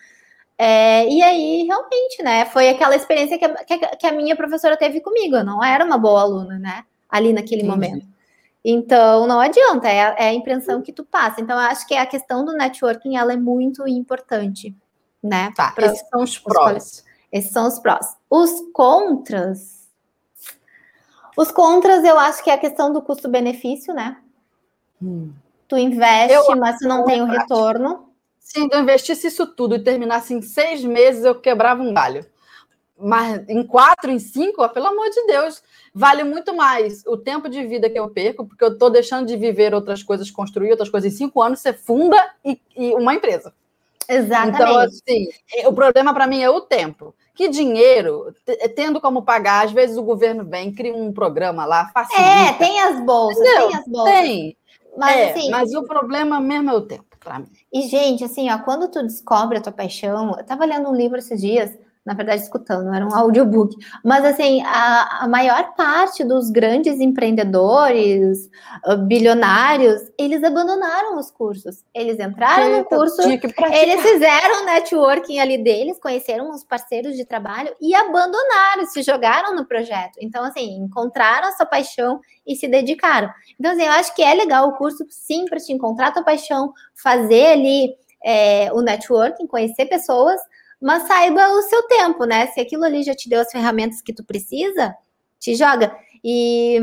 É, 0.62 1.08
e 1.08 1.22
aí, 1.22 1.62
realmente, 1.62 2.22
né? 2.22 2.44
Foi 2.44 2.68
aquela 2.68 2.94
experiência 2.94 3.38
que 3.38 3.46
a, 3.46 3.96
que 3.96 4.06
a, 4.06 4.12
minha 4.12 4.36
professora 4.36 4.76
teve 4.76 5.00
comigo. 5.00 5.36
Eu 5.36 5.42
não 5.42 5.64
era 5.64 5.82
uma 5.82 5.96
boa 5.96 6.20
aluna, 6.20 6.58
né? 6.58 6.84
Ali 7.08 7.32
naquele 7.32 7.62
Entendi. 7.62 7.70
momento. 7.70 8.06
Então, 8.62 9.26
não 9.26 9.40
adianta, 9.40 9.88
é 9.88 10.02
a, 10.02 10.14
é 10.18 10.28
a, 10.28 10.34
impressão 10.34 10.82
que 10.82 10.92
tu 10.92 11.02
passa. 11.02 11.40
Então, 11.40 11.58
eu 11.58 11.66
acho 11.66 11.88
que 11.88 11.94
a 11.94 12.04
questão 12.04 12.44
do 12.44 12.52
networking, 12.52 13.16
ela 13.16 13.32
é 13.32 13.38
muito 13.38 13.88
importante, 13.88 14.76
né? 15.22 15.50
Tá, 15.56 15.72
pra, 15.72 15.86
esses 15.86 16.06
são 16.10 16.22
os 16.22 16.38
prós. 16.38 17.04
Esses 17.32 17.52
são 17.52 17.66
os 17.66 17.78
prós. 17.78 18.14
Os 18.28 18.60
contras... 18.74 19.80
Os 21.38 21.50
contras, 21.50 22.04
eu 22.04 22.18
acho 22.18 22.44
que 22.44 22.50
é 22.50 22.52
a 22.52 22.58
questão 22.58 22.92
do 22.92 23.00
custo-benefício, 23.00 23.94
né? 23.94 24.18
Hum. 25.02 25.32
Tu 25.66 25.78
investe, 25.78 26.34
eu 26.34 26.54
mas 26.58 26.76
tu 26.76 26.86
não 26.86 27.06
tem 27.06 27.22
o 27.22 27.24
retorno. 27.24 28.09
Se 28.50 28.58
eu 28.58 28.80
investisse 28.80 29.28
isso 29.28 29.46
tudo 29.46 29.76
e 29.76 29.78
terminasse 29.78 30.34
em 30.34 30.42
seis 30.42 30.84
meses, 30.84 31.24
eu 31.24 31.36
quebrava 31.36 31.80
um 31.84 31.94
galho. 31.94 32.26
Mas 32.98 33.48
em 33.48 33.64
quatro, 33.64 34.10
em 34.10 34.18
cinco, 34.18 34.68
pelo 34.70 34.88
amor 34.88 35.08
de 35.08 35.24
Deus, 35.24 35.62
vale 35.94 36.24
muito 36.24 36.52
mais 36.52 37.06
o 37.06 37.16
tempo 37.16 37.48
de 37.48 37.64
vida 37.64 37.88
que 37.88 37.98
eu 37.98 38.10
perco, 38.10 38.44
porque 38.44 38.64
eu 38.64 38.72
estou 38.72 38.90
deixando 38.90 39.28
de 39.28 39.36
viver 39.36 39.72
outras 39.72 40.02
coisas, 40.02 40.32
construir 40.32 40.72
outras 40.72 40.88
coisas. 40.88 41.12
Em 41.12 41.16
cinco 41.16 41.40
anos, 41.40 41.60
você 41.60 41.72
funda 41.72 42.16
e, 42.44 42.60
e 42.76 42.92
uma 42.94 43.14
empresa. 43.14 43.54
Exatamente. 44.08 44.62
Então, 44.62 44.78
assim, 44.80 45.28
o 45.66 45.72
problema 45.72 46.12
para 46.12 46.26
mim 46.26 46.42
é 46.42 46.50
o 46.50 46.60
tempo. 46.60 47.14
Que 47.32 47.46
dinheiro, 47.46 48.34
tendo 48.74 49.00
como 49.00 49.22
pagar, 49.22 49.64
às 49.64 49.70
vezes 49.70 49.96
o 49.96 50.02
governo 50.02 50.44
vem, 50.44 50.74
cria 50.74 50.92
um 50.92 51.12
programa 51.12 51.64
lá, 51.64 51.88
facilita. 51.94 52.28
É, 52.28 52.52
tem 52.54 52.80
as 52.80 53.00
bolsas, 53.04 53.46
Entendeu? 53.46 53.68
tem 53.68 53.76
as 53.76 53.86
bolsas. 53.86 54.12
Tem. 54.12 54.56
Mas, 54.98 55.16
é, 55.16 55.30
assim, 55.30 55.50
mas 55.50 55.72
o 55.72 55.84
problema 55.84 56.40
mesmo 56.40 56.68
é 56.68 56.74
o 56.74 56.80
tempo 56.80 57.09
mim. 57.38 57.48
E, 57.72 57.82
gente, 57.88 58.24
assim, 58.24 58.50
ó, 58.50 58.58
quando 58.58 58.90
tu 58.90 59.02
descobre 59.02 59.58
a 59.58 59.60
tua 59.60 59.72
paixão, 59.72 60.36
eu 60.38 60.44
tava 60.44 60.64
lendo 60.64 60.88
um 60.88 60.94
livro 60.94 61.18
esses 61.18 61.40
dias, 61.40 61.76
na 62.10 62.14
verdade, 62.14 62.42
escutando, 62.42 62.92
era 62.92 63.06
um 63.06 63.14
audiobook. 63.14 63.76
Mas, 64.04 64.24
assim, 64.24 64.60
a, 64.64 65.22
a 65.22 65.28
maior 65.28 65.76
parte 65.76 66.24
dos 66.24 66.50
grandes 66.50 66.98
empreendedores, 66.98 68.50
uh, 68.84 68.96
bilionários, 68.96 70.10
eles 70.18 70.42
abandonaram 70.42 71.16
os 71.16 71.30
cursos. 71.30 71.84
Eles 71.94 72.18
entraram 72.18 72.78
no 72.78 72.84
curso, 72.84 73.22
eles 73.22 74.02
fizeram 74.02 74.64
networking 74.64 75.38
ali 75.38 75.56
deles, 75.62 76.00
conheceram 76.00 76.50
os 76.50 76.64
parceiros 76.64 77.16
de 77.16 77.24
trabalho 77.24 77.72
e 77.80 77.94
abandonaram, 77.94 78.86
se 78.86 79.02
jogaram 79.02 79.54
no 79.54 79.64
projeto. 79.64 80.18
Então, 80.20 80.42
assim, 80.42 80.78
encontraram 80.78 81.46
a 81.46 81.52
sua 81.52 81.64
paixão 81.64 82.18
e 82.44 82.56
se 82.56 82.66
dedicaram. 82.66 83.30
Então, 83.56 83.70
assim, 83.70 83.84
eu 83.84 83.92
acho 83.92 84.12
que 84.16 84.22
é 84.24 84.34
legal 84.34 84.66
o 84.66 84.76
curso, 84.76 85.06
sim, 85.08 85.44
para 85.44 85.60
te 85.60 85.72
encontrar 85.72 86.08
a 86.08 86.12
tua 86.12 86.24
paixão, 86.24 86.72
fazer 86.92 87.52
ali 87.52 87.94
é, 88.24 88.72
o 88.72 88.82
networking, 88.82 89.46
conhecer 89.46 89.86
pessoas, 89.86 90.40
mas 90.80 91.06
saiba 91.06 91.48
o 91.50 91.62
seu 91.62 91.82
tempo, 91.84 92.24
né? 92.24 92.46
Se 92.48 92.60
aquilo 92.60 92.84
ali 92.84 93.02
já 93.02 93.14
te 93.14 93.28
deu 93.28 93.40
as 93.40 93.50
ferramentas 93.50 94.00
que 94.00 94.12
tu 94.12 94.24
precisa, 94.24 94.94
te 95.38 95.54
joga. 95.54 95.94
E 96.24 96.80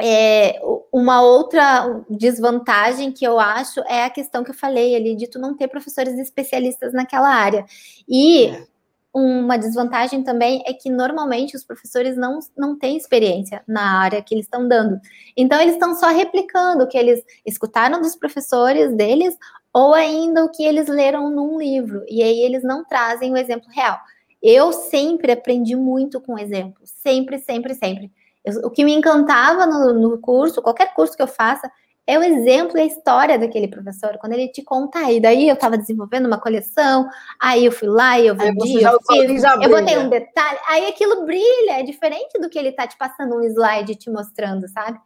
é, 0.00 0.60
uma 0.92 1.22
outra 1.22 2.02
desvantagem 2.08 3.10
que 3.12 3.26
eu 3.26 3.40
acho 3.40 3.80
é 3.80 4.04
a 4.04 4.10
questão 4.10 4.44
que 4.44 4.50
eu 4.50 4.54
falei 4.54 4.94
ali 4.94 5.16
de 5.16 5.26
tu 5.26 5.38
não 5.38 5.56
ter 5.56 5.68
professores 5.68 6.18
especialistas 6.18 6.92
naquela 6.92 7.28
área. 7.28 7.64
E 8.08 8.46
é. 8.46 8.66
uma 9.12 9.56
desvantagem 9.56 10.22
também 10.22 10.62
é 10.66 10.74
que 10.74 10.90
normalmente 10.90 11.56
os 11.56 11.64
professores 11.64 12.16
não, 12.16 12.40
não 12.56 12.78
têm 12.78 12.96
experiência 12.96 13.62
na 13.66 14.00
área 14.00 14.22
que 14.22 14.34
eles 14.34 14.44
estão 14.44 14.68
dando. 14.68 15.00
Então, 15.34 15.60
eles 15.60 15.74
estão 15.74 15.94
só 15.94 16.08
replicando 16.08 16.84
o 16.84 16.88
que 16.88 16.98
eles 16.98 17.24
escutaram 17.44 18.00
dos 18.00 18.14
professores 18.14 18.94
deles 18.94 19.36
ou 19.76 19.92
ainda 19.92 20.42
o 20.42 20.48
que 20.48 20.64
eles 20.64 20.88
leram 20.88 21.28
num 21.28 21.58
livro, 21.58 22.02
e 22.08 22.22
aí 22.22 22.40
eles 22.40 22.62
não 22.62 22.82
trazem 22.82 23.30
o 23.30 23.36
exemplo 23.36 23.68
real. 23.70 23.98
Eu 24.42 24.72
sempre 24.72 25.32
aprendi 25.32 25.76
muito 25.76 26.18
com 26.18 26.38
exemplos, 26.38 26.88
sempre, 26.88 27.38
sempre, 27.38 27.74
sempre. 27.74 28.10
Eu, 28.42 28.60
o 28.60 28.70
que 28.70 28.82
me 28.82 28.94
encantava 28.94 29.66
no, 29.66 29.92
no, 29.92 30.18
curso, 30.18 30.62
qualquer 30.62 30.94
curso 30.94 31.14
que 31.14 31.20
eu 31.20 31.26
faça, 31.26 31.70
é 32.06 32.18
o 32.18 32.22
exemplo 32.22 32.78
e 32.78 32.80
a 32.80 32.86
história 32.86 33.38
daquele 33.38 33.68
professor, 33.68 34.16
quando 34.18 34.32
ele 34.32 34.48
te 34.48 34.62
conta. 34.62 35.12
E 35.12 35.20
daí 35.20 35.46
eu 35.46 35.54
estava 35.54 35.76
desenvolvendo 35.76 36.24
uma 36.24 36.40
coleção, 36.40 37.06
aí 37.38 37.66
eu 37.66 37.72
fui 37.72 37.88
lá 37.88 38.18
e 38.18 38.28
eu 38.28 38.34
vendi, 38.34 38.82
eu, 38.82 38.98
fiz, 39.06 39.42
eu 39.42 39.68
botei 39.68 39.98
um 39.98 40.08
detalhe, 40.08 40.58
aí 40.70 40.86
aquilo 40.86 41.26
brilha, 41.26 41.80
é 41.80 41.82
diferente 41.82 42.40
do 42.40 42.48
que 42.48 42.58
ele 42.58 42.70
está 42.70 42.86
te 42.86 42.96
passando 42.96 43.36
um 43.36 43.42
slide 43.42 43.94
te 43.94 44.08
mostrando, 44.08 44.66
sabe? 44.68 44.98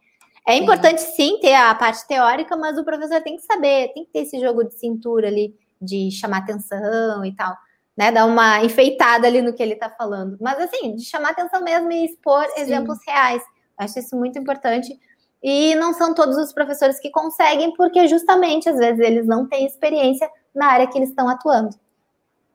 É 0.47 0.55
importante 0.55 1.01
sim 1.01 1.39
ter 1.39 1.53
a 1.53 1.73
parte 1.75 2.07
teórica, 2.07 2.55
mas 2.57 2.77
o 2.77 2.83
professor 2.83 3.21
tem 3.21 3.35
que 3.35 3.43
saber, 3.43 3.93
tem 3.93 4.05
que 4.05 4.11
ter 4.11 4.19
esse 4.19 4.39
jogo 4.39 4.63
de 4.63 4.73
cintura 4.73 5.27
ali, 5.27 5.55
de 5.81 6.09
chamar 6.11 6.39
atenção 6.39 7.23
e 7.23 7.35
tal, 7.35 7.55
né? 7.95 8.11
Dar 8.11 8.25
uma 8.25 8.63
enfeitada 8.63 9.27
ali 9.27 9.41
no 9.41 9.53
que 9.53 9.61
ele 9.61 9.73
está 9.73 9.89
falando. 9.89 10.37
Mas 10.41 10.59
assim, 10.59 10.95
de 10.95 11.05
chamar 11.05 11.29
atenção 11.29 11.63
mesmo 11.63 11.91
e 11.91 12.05
expor 12.05 12.43
sim. 12.49 12.61
exemplos 12.61 12.97
reais. 13.07 13.43
Acho 13.77 13.99
isso 13.99 14.15
muito 14.15 14.37
importante. 14.37 14.99
E 15.43 15.73
não 15.75 15.93
são 15.93 16.13
todos 16.13 16.37
os 16.37 16.53
professores 16.53 16.99
que 16.99 17.09
conseguem, 17.09 17.73
porque 17.73 18.07
justamente 18.07 18.69
às 18.69 18.77
vezes 18.77 18.99
eles 18.99 19.27
não 19.27 19.47
têm 19.47 19.65
experiência 19.65 20.29
na 20.53 20.67
área 20.67 20.87
que 20.87 20.97
eles 20.97 21.09
estão 21.09 21.27
atuando. 21.27 21.75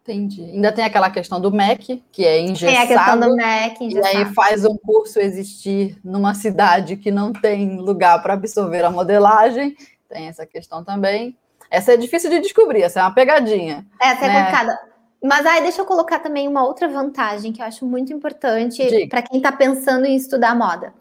Entendi. 0.07 0.43
Ainda 0.43 0.71
tem 0.71 0.85
aquela 0.85 1.11
questão 1.11 1.41
do 1.41 1.51
MEC, 1.51 2.03
que 2.13 2.25
é 2.25 2.41
engessado. 2.41 2.73
Tem 2.73 2.83
a 2.83 2.87
questão 2.87 3.21
do 3.21 3.35
MEC, 3.35 3.85
engessado. 3.85 4.15
E 4.15 4.19
aí 4.19 4.25
faz 4.35 4.65
um 4.65 4.77
curso 4.77 5.19
existir 5.19 5.99
numa 6.05 6.33
cidade 6.33 6.97
que 6.97 7.11
não 7.11 7.33
tem 7.33 7.77
lugar 7.77 8.23
para 8.23 8.35
absorver 8.35 8.85
a 8.85 8.91
modelagem. 8.91 9.77
Tem 10.09 10.29
essa 10.29 10.47
questão 10.47 10.85
também. 10.85 11.37
Essa 11.69 11.95
é 11.95 11.97
difícil 11.97 12.31
de 12.31 12.41
descobrir, 12.41 12.83
essa 12.83 13.01
é 13.01 13.03
uma 13.03 13.15
pegadinha. 13.15 13.85
Essa 14.01 14.27
é 14.27 14.29
né? 14.29 14.35
é 14.35 14.39
complicada. 14.39 14.79
Mas 15.25 15.45
aí 15.45 15.63
deixa 15.63 15.81
eu 15.81 15.87
colocar 15.87 16.21
também 16.21 16.47
uma 16.47 16.65
outra 16.65 16.87
vantagem 16.87 17.53
que 17.53 17.61
eu 17.61 17.67
acho 17.67 17.85
muito 17.85 18.13
importante 18.13 19.09
para 19.09 19.23
quem 19.23 19.39
está 19.39 19.51
pensando 19.51 20.07
em 20.07 20.15
estudar 20.15 20.55
moda 20.55 20.95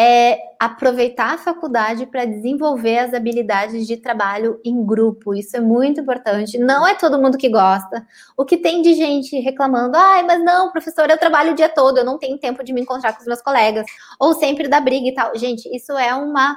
é 0.00 0.38
aproveitar 0.60 1.34
a 1.34 1.38
faculdade 1.38 2.06
para 2.06 2.24
desenvolver 2.24 2.98
as 2.98 3.12
habilidades 3.12 3.84
de 3.84 3.96
trabalho 3.96 4.60
em 4.64 4.86
grupo. 4.86 5.34
Isso 5.34 5.56
é 5.56 5.60
muito 5.60 6.00
importante. 6.00 6.56
Não 6.56 6.86
é 6.86 6.94
todo 6.94 7.20
mundo 7.20 7.36
que 7.36 7.48
gosta. 7.48 8.06
O 8.36 8.44
que 8.44 8.56
tem 8.56 8.80
de 8.80 8.94
gente 8.94 9.36
reclamando, 9.40 9.96
ai, 9.96 10.22
mas 10.22 10.40
não, 10.44 10.70
professor, 10.70 11.10
eu 11.10 11.18
trabalho 11.18 11.50
o 11.50 11.54
dia 11.56 11.68
todo, 11.68 11.98
eu 11.98 12.04
não 12.04 12.16
tenho 12.16 12.38
tempo 12.38 12.62
de 12.62 12.72
me 12.72 12.80
encontrar 12.80 13.12
com 13.12 13.20
os 13.20 13.26
meus 13.26 13.42
colegas, 13.42 13.86
ou 14.20 14.34
sempre 14.34 14.68
dá 14.68 14.80
briga 14.80 15.08
e 15.08 15.14
tal. 15.14 15.36
Gente, 15.36 15.68
isso 15.74 15.90
é 15.98 16.14
uma. 16.14 16.56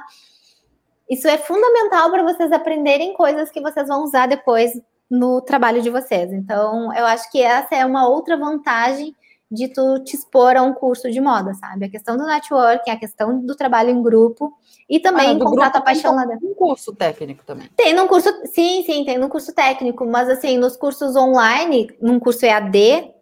Isso 1.10 1.26
é 1.26 1.36
fundamental 1.36 2.12
para 2.12 2.22
vocês 2.22 2.52
aprenderem 2.52 3.12
coisas 3.12 3.50
que 3.50 3.60
vocês 3.60 3.88
vão 3.88 4.04
usar 4.04 4.28
depois 4.28 4.70
no 5.10 5.40
trabalho 5.40 5.82
de 5.82 5.90
vocês. 5.90 6.32
Então, 6.32 6.94
eu 6.94 7.04
acho 7.06 7.28
que 7.28 7.42
essa 7.42 7.74
é 7.74 7.84
uma 7.84 8.08
outra 8.08 8.36
vantagem 8.36 9.16
de 9.52 9.68
tu 9.68 10.02
te 10.02 10.16
expor 10.16 10.56
a 10.56 10.62
um 10.62 10.72
curso 10.72 11.10
de 11.10 11.20
moda, 11.20 11.52
sabe? 11.52 11.84
A 11.84 11.90
questão 11.90 12.16
do 12.16 12.24
networking, 12.24 12.90
a 12.90 12.96
questão 12.96 13.38
do 13.38 13.54
trabalho 13.54 13.90
em 13.90 14.02
grupo 14.02 14.52
e 14.88 14.98
também 14.98 15.28
ah, 15.28 15.32
encontrar 15.32 15.70
tua 15.70 15.82
paixão 15.82 16.14
lá 16.14 16.24
dentro. 16.24 16.48
um 16.48 16.54
curso 16.54 16.94
técnico 16.94 17.44
também. 17.44 17.68
Tem 17.76 17.92
num 17.92 18.08
curso, 18.08 18.30
sim, 18.46 18.82
sim, 18.84 19.04
tem 19.04 19.18
num 19.18 19.28
curso 19.28 19.54
técnico, 19.54 20.06
mas 20.06 20.28
assim, 20.30 20.56
nos 20.56 20.74
cursos 20.74 21.14
online, 21.16 21.94
num 22.00 22.18
curso 22.18 22.46
EAD, 22.46 23.12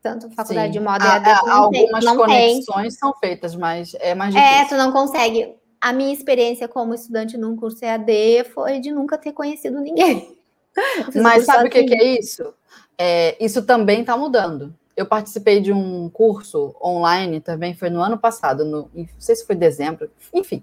tanto 0.00 0.30
faculdade 0.30 0.68
sim. 0.72 0.78
de 0.78 0.80
moda 0.80 1.04
EAD, 1.04 1.28
ah, 1.28 1.42
não 1.44 1.52
algumas 1.64 2.04
tem, 2.04 2.16
conexões 2.16 2.82
tem. 2.82 2.90
são 2.90 3.12
feitas, 3.14 3.56
mas 3.56 3.94
é 3.98 4.14
mais 4.14 4.32
é, 4.34 4.38
difícil. 4.38 4.62
É, 4.62 4.68
tu 4.68 4.74
não 4.76 4.92
consegue. 4.92 5.56
A 5.80 5.92
minha 5.92 6.12
experiência 6.12 6.68
como 6.68 6.94
estudante 6.94 7.36
num 7.36 7.56
curso 7.56 7.84
EAD 7.84 8.44
foi 8.54 8.78
de 8.78 8.92
nunca 8.92 9.18
ter 9.18 9.32
conhecido 9.32 9.80
ninguém. 9.80 10.36
Mas 11.14 11.44
sabe 11.44 11.68
o 11.68 11.70
que, 11.70 11.84
que, 11.84 11.94
é 11.94 12.18
isso? 12.18 12.54
É, 12.96 13.36
isso 13.44 13.62
também 13.62 14.00
está 14.00 14.16
mudando 14.16 14.74
eu 14.98 15.06
participei 15.06 15.60
de 15.60 15.72
um 15.72 16.10
curso 16.10 16.74
online 16.82 17.40
também, 17.40 17.72
foi 17.72 17.88
no 17.88 18.02
ano 18.02 18.18
passado, 18.18 18.64
no, 18.64 18.90
não 18.92 19.06
sei 19.16 19.36
se 19.36 19.46
foi 19.46 19.54
dezembro, 19.54 20.10
enfim. 20.34 20.60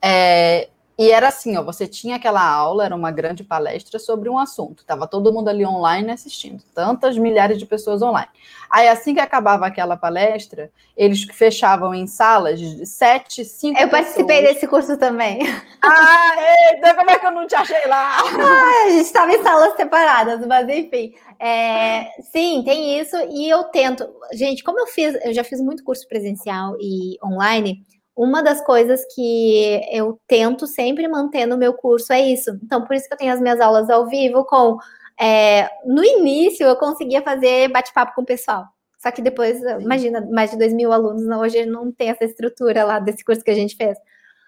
É, 0.00 0.70
E 0.96 1.10
era 1.10 1.28
assim, 1.28 1.56
ó, 1.56 1.62
você 1.62 1.88
tinha 1.88 2.16
aquela 2.16 2.40
aula, 2.40 2.84
era 2.84 2.94
uma 2.94 3.10
grande 3.10 3.42
palestra 3.42 3.98
sobre 3.98 4.28
um 4.28 4.38
assunto. 4.38 4.84
Tava 4.84 5.08
todo 5.08 5.32
mundo 5.32 5.48
ali 5.48 5.66
online 5.66 6.12
assistindo, 6.12 6.62
tantas 6.72 7.18
milhares 7.18 7.58
de 7.58 7.66
pessoas 7.66 8.00
online. 8.00 8.28
Aí 8.70 8.88
assim 8.88 9.12
que 9.12 9.20
acabava 9.20 9.66
aquela 9.66 9.96
palestra, 9.96 10.70
eles 10.96 11.24
fechavam 11.24 11.92
em 11.94 12.06
salas 12.06 12.60
de 12.60 12.86
sete, 12.86 13.44
cinco 13.44 13.80
Eu 13.80 13.88
participei 13.88 14.38
pessoas. 14.38 14.54
desse 14.54 14.68
curso 14.68 14.96
também. 14.96 15.40
Ah, 15.82 16.34
então 16.72 16.94
como 16.94 17.10
é 17.10 17.18
que 17.18 17.26
eu 17.26 17.32
não 17.32 17.46
te 17.46 17.54
achei 17.56 17.84
lá? 17.86 18.18
Ah, 18.20 18.86
a 18.86 18.90
gente 18.90 19.02
estava 19.06 19.32
em 19.32 19.42
salas 19.42 19.76
separadas, 19.76 20.46
mas 20.46 20.68
enfim. 20.68 21.14
É, 21.38 22.08
sim, 22.32 22.62
tem 22.64 22.98
isso, 23.00 23.16
e 23.30 23.50
eu 23.50 23.64
tento. 23.64 24.08
Gente, 24.32 24.62
como 24.62 24.78
eu 24.78 24.86
fiz, 24.86 25.14
eu 25.24 25.34
já 25.34 25.42
fiz 25.44 25.60
muito 25.60 25.82
curso 25.84 26.06
presencial 26.08 26.76
e 26.80 27.18
online. 27.22 27.84
Uma 28.16 28.42
das 28.42 28.64
coisas 28.64 29.04
que 29.14 29.80
eu 29.90 30.20
tento 30.28 30.66
sempre 30.66 31.08
manter 31.08 31.46
no 31.46 31.56
meu 31.56 31.74
curso 31.74 32.12
é 32.12 32.20
isso. 32.20 32.50
Então, 32.62 32.84
por 32.84 32.94
isso 32.94 33.08
que 33.08 33.14
eu 33.14 33.18
tenho 33.18 33.32
as 33.32 33.40
minhas 33.40 33.60
aulas 33.60 33.90
ao 33.90 34.06
vivo 34.06 34.44
com. 34.44 34.78
é, 35.20 35.68
no 35.84 36.04
início 36.04 36.66
eu 36.66 36.76
conseguia 36.76 37.22
fazer 37.22 37.68
bate-papo 37.68 38.14
com 38.14 38.22
o 38.22 38.26
pessoal. 38.26 38.66
Só 38.98 39.10
que 39.10 39.20
depois, 39.20 39.60
imagina, 39.80 40.26
mais 40.32 40.50
de 40.50 40.56
2 40.56 40.72
mil 40.72 40.92
alunos, 40.92 41.26
hoje 41.26 41.66
não 41.66 41.92
tem 41.92 42.08
essa 42.08 42.24
estrutura 42.24 42.84
lá 42.84 42.98
desse 42.98 43.22
curso 43.22 43.44
que 43.44 43.50
a 43.50 43.54
gente 43.54 43.76
fez. 43.76 43.98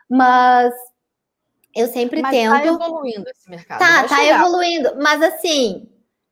Mas 0.09 0.73
eu 1.75 1.89
sempre 1.89 2.23
Mas 2.23 2.31
tento. 2.31 2.53
tá 2.53 2.67
evoluindo 2.67 3.29
esse 3.29 3.51
mercado. 3.51 3.79
Tá, 3.79 4.09
tá 4.09 4.17
chegar. 4.17 4.41
evoluindo, 4.41 4.97
mas 4.97 5.21
assim, 5.21 5.87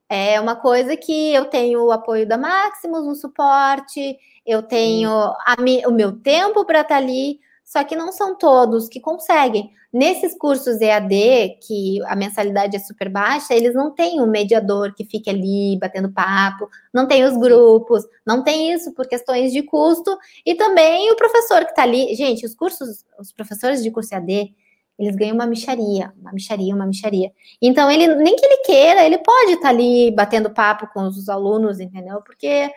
é 0.09 0.41
uma 0.41 0.55
coisa 0.55 0.97
que 0.97 1.35
eu 1.35 1.45
tenho 1.45 1.83
o 1.83 1.91
apoio 1.91 2.27
da 2.27 2.35
Maximus 2.35 3.05
no 3.05 3.13
suporte, 3.13 4.17
eu 4.45 4.61
tenho 4.61 5.09
a 5.11 5.55
mi- 5.59 5.85
o 5.85 5.91
meu 5.91 6.11
tempo 6.11 6.63
para 6.65 6.81
estar 6.81 6.97
ali, 6.97 7.39
só 7.63 7.83
que 7.83 7.95
não 7.95 8.11
são 8.11 8.37
todos 8.37 8.87
que 8.87 8.99
conseguem. 8.99 9.71
Nesses 9.91 10.37
cursos 10.37 10.81
EAD, 10.81 11.57
que 11.65 11.99
a 12.05 12.15
mensalidade 12.15 12.75
é 12.75 12.79
super 12.79 13.09
baixa, 13.09 13.53
eles 13.55 13.73
não 13.73 13.91
têm 13.91 14.21
um 14.21 14.27
mediador 14.27 14.93
que 14.93 15.05
fique 15.05 15.29
ali 15.29 15.77
batendo 15.79 16.11
papo, 16.11 16.69
não 16.93 17.07
tem 17.07 17.23
os 17.23 17.37
grupos, 17.37 18.03
não 18.25 18.43
tem 18.43 18.73
isso 18.73 18.93
por 18.93 19.07
questões 19.07 19.53
de 19.53 19.63
custo, 19.63 20.17
e 20.45 20.53
também 20.53 21.09
o 21.11 21.15
professor 21.15 21.63
que 21.63 21.71
está 21.71 21.83
ali. 21.83 22.13
Gente, 22.13 22.45
os 22.45 22.53
cursos, 22.53 23.05
os 23.17 23.31
professores 23.31 23.81
de 23.81 23.89
curso 23.89 24.13
EAD, 24.13 24.53
eles 24.99 25.15
ganham 25.15 25.35
uma 25.35 25.47
micharia, 25.47 26.13
uma 26.21 26.31
micharia, 26.33 26.75
uma 26.75 26.85
micharia. 26.85 27.31
Então, 27.61 27.89
ele 27.89 28.13
nem 28.15 28.35
que 28.35 28.45
ele 28.45 28.57
queira, 28.63 29.03
ele 29.05 29.17
pode 29.17 29.53
estar 29.53 29.69
ali 29.69 30.11
batendo 30.11 30.49
papo 30.49 30.87
com 30.93 31.03
os 31.07 31.27
alunos, 31.29 31.79
entendeu? 31.79 32.21
Porque 32.21 32.69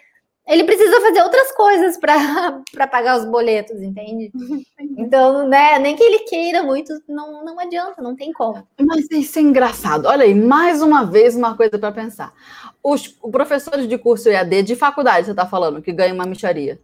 ele 0.49 0.65
precisa 0.65 0.99
fazer 1.01 1.23
outras 1.23 1.53
coisas 1.53 1.99
para 1.99 2.63
pagar 2.91 3.19
os 3.19 3.27
boletos, 3.27 3.81
entende? 3.83 4.33
Então, 5.01 5.47
né, 5.47 5.79
nem 5.79 5.95
que 5.95 6.03
ele 6.03 6.21
queira 6.21 6.61
muito, 6.65 6.93
não, 7.09 7.45
não 7.45 7.61
adianta, 7.61 8.03
não 8.03 8.17
tem 8.17 8.33
como. 8.33 8.67
Mas 8.81 9.07
isso 9.13 9.39
é 9.39 9.43
engraçado. 9.43 10.07
Olha 10.07 10.25
aí, 10.25 10.35
mais 10.35 10.83
uma 10.83 11.05
vez 11.05 11.37
uma 11.37 11.57
coisa 11.57 11.79
para 11.79 11.93
pensar. 11.93 12.35
Os 12.83 13.07
professores 13.07 13.87
de 13.87 13.97
curso 13.97 14.29
EAD 14.29 14.65
de 14.65 14.75
faculdade, 14.75 15.27
você 15.27 15.31
está 15.31 15.47
falando, 15.47 15.81
que 15.81 15.93
ganham 15.93 16.17
uma 16.17 16.27
micharia. 16.27 16.81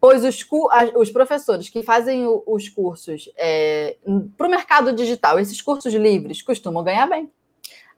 Pois 0.00 0.24
os, 0.24 0.44
os 0.96 1.10
professores 1.10 1.68
que 1.68 1.84
fazem 1.84 2.26
os 2.44 2.68
cursos 2.68 3.30
para 4.36 4.46
o 4.46 4.50
mercado 4.50 4.92
digital, 4.92 5.38
esses 5.38 5.62
cursos 5.62 5.94
livres, 5.94 6.42
costumam 6.42 6.82
ganhar 6.82 7.06
bem. 7.06 7.30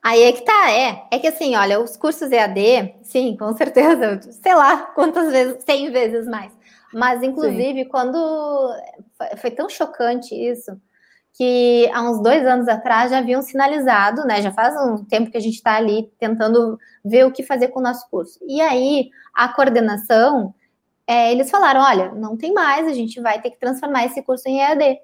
Aí 0.08 0.22
é 0.22 0.32
que 0.32 0.40
tá, 0.42 0.70
é. 0.70 1.04
É 1.10 1.18
que 1.18 1.26
assim, 1.28 1.54
olha, 1.54 1.78
os 1.80 1.96
cursos 1.96 2.30
EAD, 2.32 2.94
sim, 3.02 3.36
com 3.36 3.52
certeza, 3.54 4.18
sei 4.42 4.54
lá 4.54 4.78
quantas 4.94 5.30
vezes, 5.30 5.62
100 5.64 5.90
vezes 5.90 6.26
mais. 6.26 6.50
Mas, 6.94 7.22
inclusive, 7.22 7.84
quando 7.84 8.16
foi- 9.18 9.36
foi 9.36 9.50
tão 9.50 9.68
chocante 9.68 10.34
isso, 10.34 10.80
que 11.34 11.88
há 11.92 12.00
uns 12.02 12.22
dois 12.22 12.44
anos 12.46 12.66
atrás 12.68 13.10
já 13.10 13.18
haviam 13.18 13.42
sinalizado, 13.42 14.24
né? 14.26 14.40
Já 14.40 14.50
faz 14.50 14.74
um 14.82 15.04
tempo 15.04 15.30
que 15.30 15.36
a 15.36 15.40
gente 15.40 15.56
está 15.56 15.74
ali 15.76 16.10
tentando 16.18 16.78
ver 17.04 17.26
o 17.26 17.30
que 17.32 17.42
fazer 17.42 17.68
com 17.68 17.80
o 17.80 17.82
nosso 17.82 18.08
curso. 18.10 18.38
E 18.48 18.60
aí, 18.62 19.10
a 19.34 19.48
coordenação, 19.48 20.54
é, 21.06 21.30
eles 21.32 21.50
falaram: 21.50 21.82
olha, 21.82 22.12
não 22.14 22.36
tem 22.36 22.52
mais, 22.54 22.86
a 22.88 22.92
gente 22.94 23.20
vai 23.20 23.40
ter 23.42 23.50
que 23.50 23.58
transformar 23.60 24.06
esse 24.06 24.22
curso 24.22 24.48
em 24.48 24.60
EAD. 24.60 24.98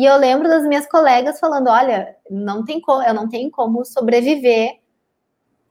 E 0.00 0.04
eu 0.06 0.16
lembro 0.16 0.48
das 0.48 0.62
minhas 0.62 0.86
colegas 0.86 1.38
falando: 1.38 1.68
olha, 1.68 2.16
não 2.30 2.64
tem 2.64 2.80
co- 2.80 3.02
eu 3.02 3.12
não 3.12 3.28
tenho 3.28 3.50
como 3.50 3.84
sobreviver 3.84 4.80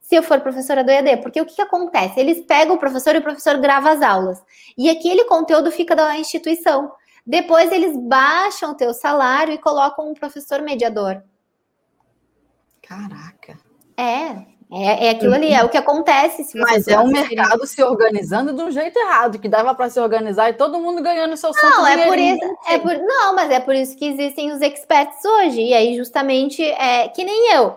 se 0.00 0.14
eu 0.14 0.22
for 0.22 0.40
professora 0.40 0.84
do 0.84 0.90
EAD. 0.92 1.16
Porque 1.16 1.40
o 1.40 1.44
que, 1.44 1.56
que 1.56 1.62
acontece? 1.62 2.20
Eles 2.20 2.40
pegam 2.46 2.76
o 2.76 2.78
professor 2.78 3.12
e 3.16 3.18
o 3.18 3.22
professor 3.22 3.58
grava 3.58 3.90
as 3.90 4.00
aulas. 4.00 4.40
E 4.78 4.88
aquele 4.88 5.24
conteúdo 5.24 5.72
fica 5.72 5.96
da 5.96 6.16
instituição. 6.16 6.92
Depois 7.26 7.72
eles 7.72 7.96
baixam 7.96 8.70
o 8.70 8.76
teu 8.76 8.94
salário 8.94 9.52
e 9.52 9.58
colocam 9.58 10.08
um 10.08 10.14
professor 10.14 10.62
mediador. 10.62 11.20
Caraca. 12.80 13.58
É, 13.96 14.46
é, 14.72 15.06
é 15.06 15.10
aquilo 15.10 15.34
ali, 15.34 15.52
é 15.52 15.64
o 15.64 15.68
que 15.68 15.76
acontece. 15.76 16.44
Se 16.44 16.56
Mas 16.58 16.86
é 16.86 16.98
um 16.98 17.08
mercado 17.08 17.66
se 17.66 17.82
organizando 17.82 18.52
de 18.52 18.62
um 18.62 18.70
jeito 18.70 18.96
errado, 18.98 19.38
que 19.38 19.48
dava 19.48 19.74
para 19.74 19.90
se 19.90 19.98
organizar 19.98 20.48
e 20.50 20.54
todo 20.54 20.78
mundo 20.78 21.02
ganhando 21.02 21.36
seu 21.36 21.52
santo 21.52 21.76
Não, 21.76 21.86
é 21.86 22.06
por 22.06 22.18
isso, 22.18 22.56
é 22.68 22.78
por, 22.78 22.96
não, 22.96 23.34
mas 23.34 23.50
é 23.50 23.58
por 23.58 23.74
isso 23.74 23.96
que 23.96 24.06
existem 24.06 24.52
os 24.52 24.60
experts 24.60 25.24
hoje. 25.24 25.60
E 25.60 25.74
aí, 25.74 25.96
justamente, 25.96 26.62
é 26.62 27.08
que 27.08 27.24
nem 27.24 27.52
eu. 27.52 27.76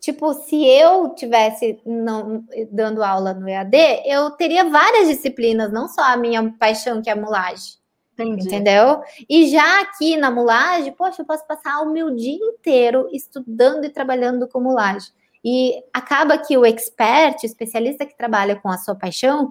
Tipo, 0.00 0.32
se 0.32 0.64
eu 0.64 1.10
tivesse 1.14 1.80
não, 1.84 2.44
dando 2.70 3.02
aula 3.02 3.32
no 3.32 3.48
EAD, 3.48 3.76
eu 4.04 4.30
teria 4.30 4.64
várias 4.64 5.08
disciplinas, 5.08 5.72
não 5.72 5.88
só 5.88 6.02
a 6.02 6.16
minha 6.16 6.52
paixão, 6.58 7.00
que 7.00 7.10
é 7.10 7.12
a 7.12 7.16
mulagem. 7.16 7.78
Entendi. 8.14 8.46
Entendeu? 8.46 9.00
E 9.28 9.48
já 9.48 9.80
aqui 9.80 10.16
na 10.16 10.30
mulagem, 10.30 10.92
poxa, 10.92 11.22
eu 11.22 11.26
posso 11.26 11.46
passar 11.46 11.80
o 11.82 11.92
meu 11.92 12.10
dia 12.14 12.34
inteiro 12.34 13.08
estudando 13.12 13.84
e 13.84 13.90
trabalhando 13.90 14.48
com 14.48 14.60
mulagem. 14.60 15.12
E 15.50 15.82
acaba 15.94 16.36
que 16.36 16.58
o 16.58 16.66
expert, 16.66 17.42
o 17.42 17.46
especialista 17.46 18.04
que 18.04 18.14
trabalha 18.14 18.54
com 18.54 18.68
a 18.68 18.76
sua 18.76 18.94
paixão, 18.94 19.50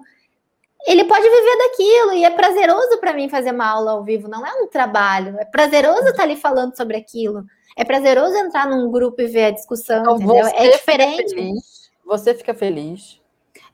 ele 0.86 1.02
pode 1.04 1.22
viver 1.28 1.58
daquilo 1.58 2.12
e 2.12 2.24
é 2.24 2.30
prazeroso 2.30 3.00
para 3.00 3.12
mim 3.12 3.28
fazer 3.28 3.50
uma 3.50 3.66
aula 3.68 3.90
ao 3.90 4.04
vivo, 4.04 4.28
não 4.28 4.46
é 4.46 4.52
um 4.62 4.68
trabalho. 4.68 5.36
É 5.40 5.44
prazeroso 5.44 6.06
estar 6.06 6.22
ali 6.22 6.36
falando 6.36 6.76
sobre 6.76 6.96
aquilo. 6.96 7.44
É 7.76 7.84
prazeroso 7.84 8.36
entrar 8.36 8.68
num 8.68 8.88
grupo 8.92 9.20
e 9.20 9.26
ver 9.26 9.46
a 9.46 9.50
discussão, 9.50 10.02
Então, 10.02 10.18
você 10.20 10.50
É 10.50 10.62
fica 10.66 10.76
diferente. 10.76 11.34
feliz, 11.34 11.90
você 12.06 12.34
fica 12.34 12.54
feliz, 12.54 13.20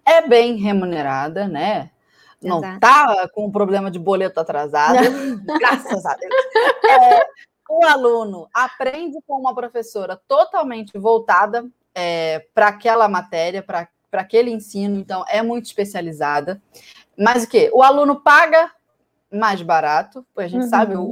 é 0.03 0.27
bem 0.27 0.57
remunerada, 0.57 1.47
né? 1.47 1.91
Não 2.41 2.59
Exato. 2.59 2.81
tá 2.81 3.29
com 3.35 3.51
problema 3.53 3.91
de 3.91 3.99
boleto 3.99 4.41
atrasado, 4.41 4.97
graças 5.61 6.07
a 6.07 6.15
Deus. 6.15 6.35
É, 6.91 7.27
o 7.69 7.85
aluno 7.85 8.49
aprende 8.55 9.19
com 9.27 9.39
uma 9.39 9.55
professora 9.55 10.19
totalmente 10.27 10.99
voltada 10.99 11.67
para 12.55 12.69
aquela 12.69 13.09
matéria, 13.09 13.63
para 13.63 13.89
aquele 14.13 14.51
ensino, 14.51 14.99
então 14.99 15.25
é 15.29 15.43
muito 15.43 15.67
especializada. 15.67 16.61
Mas 17.17 17.45
o 17.45 17.49
quê? 17.49 17.71
O 17.73 17.83
aluno 17.83 18.17
paga 18.17 18.71
mais 19.31 19.63
barato, 19.63 20.25
pois 20.35 20.47
a 20.47 20.49
gente 20.49 20.65
Uhum. 20.65 20.69
sabe 20.69 20.97
o, 20.97 21.03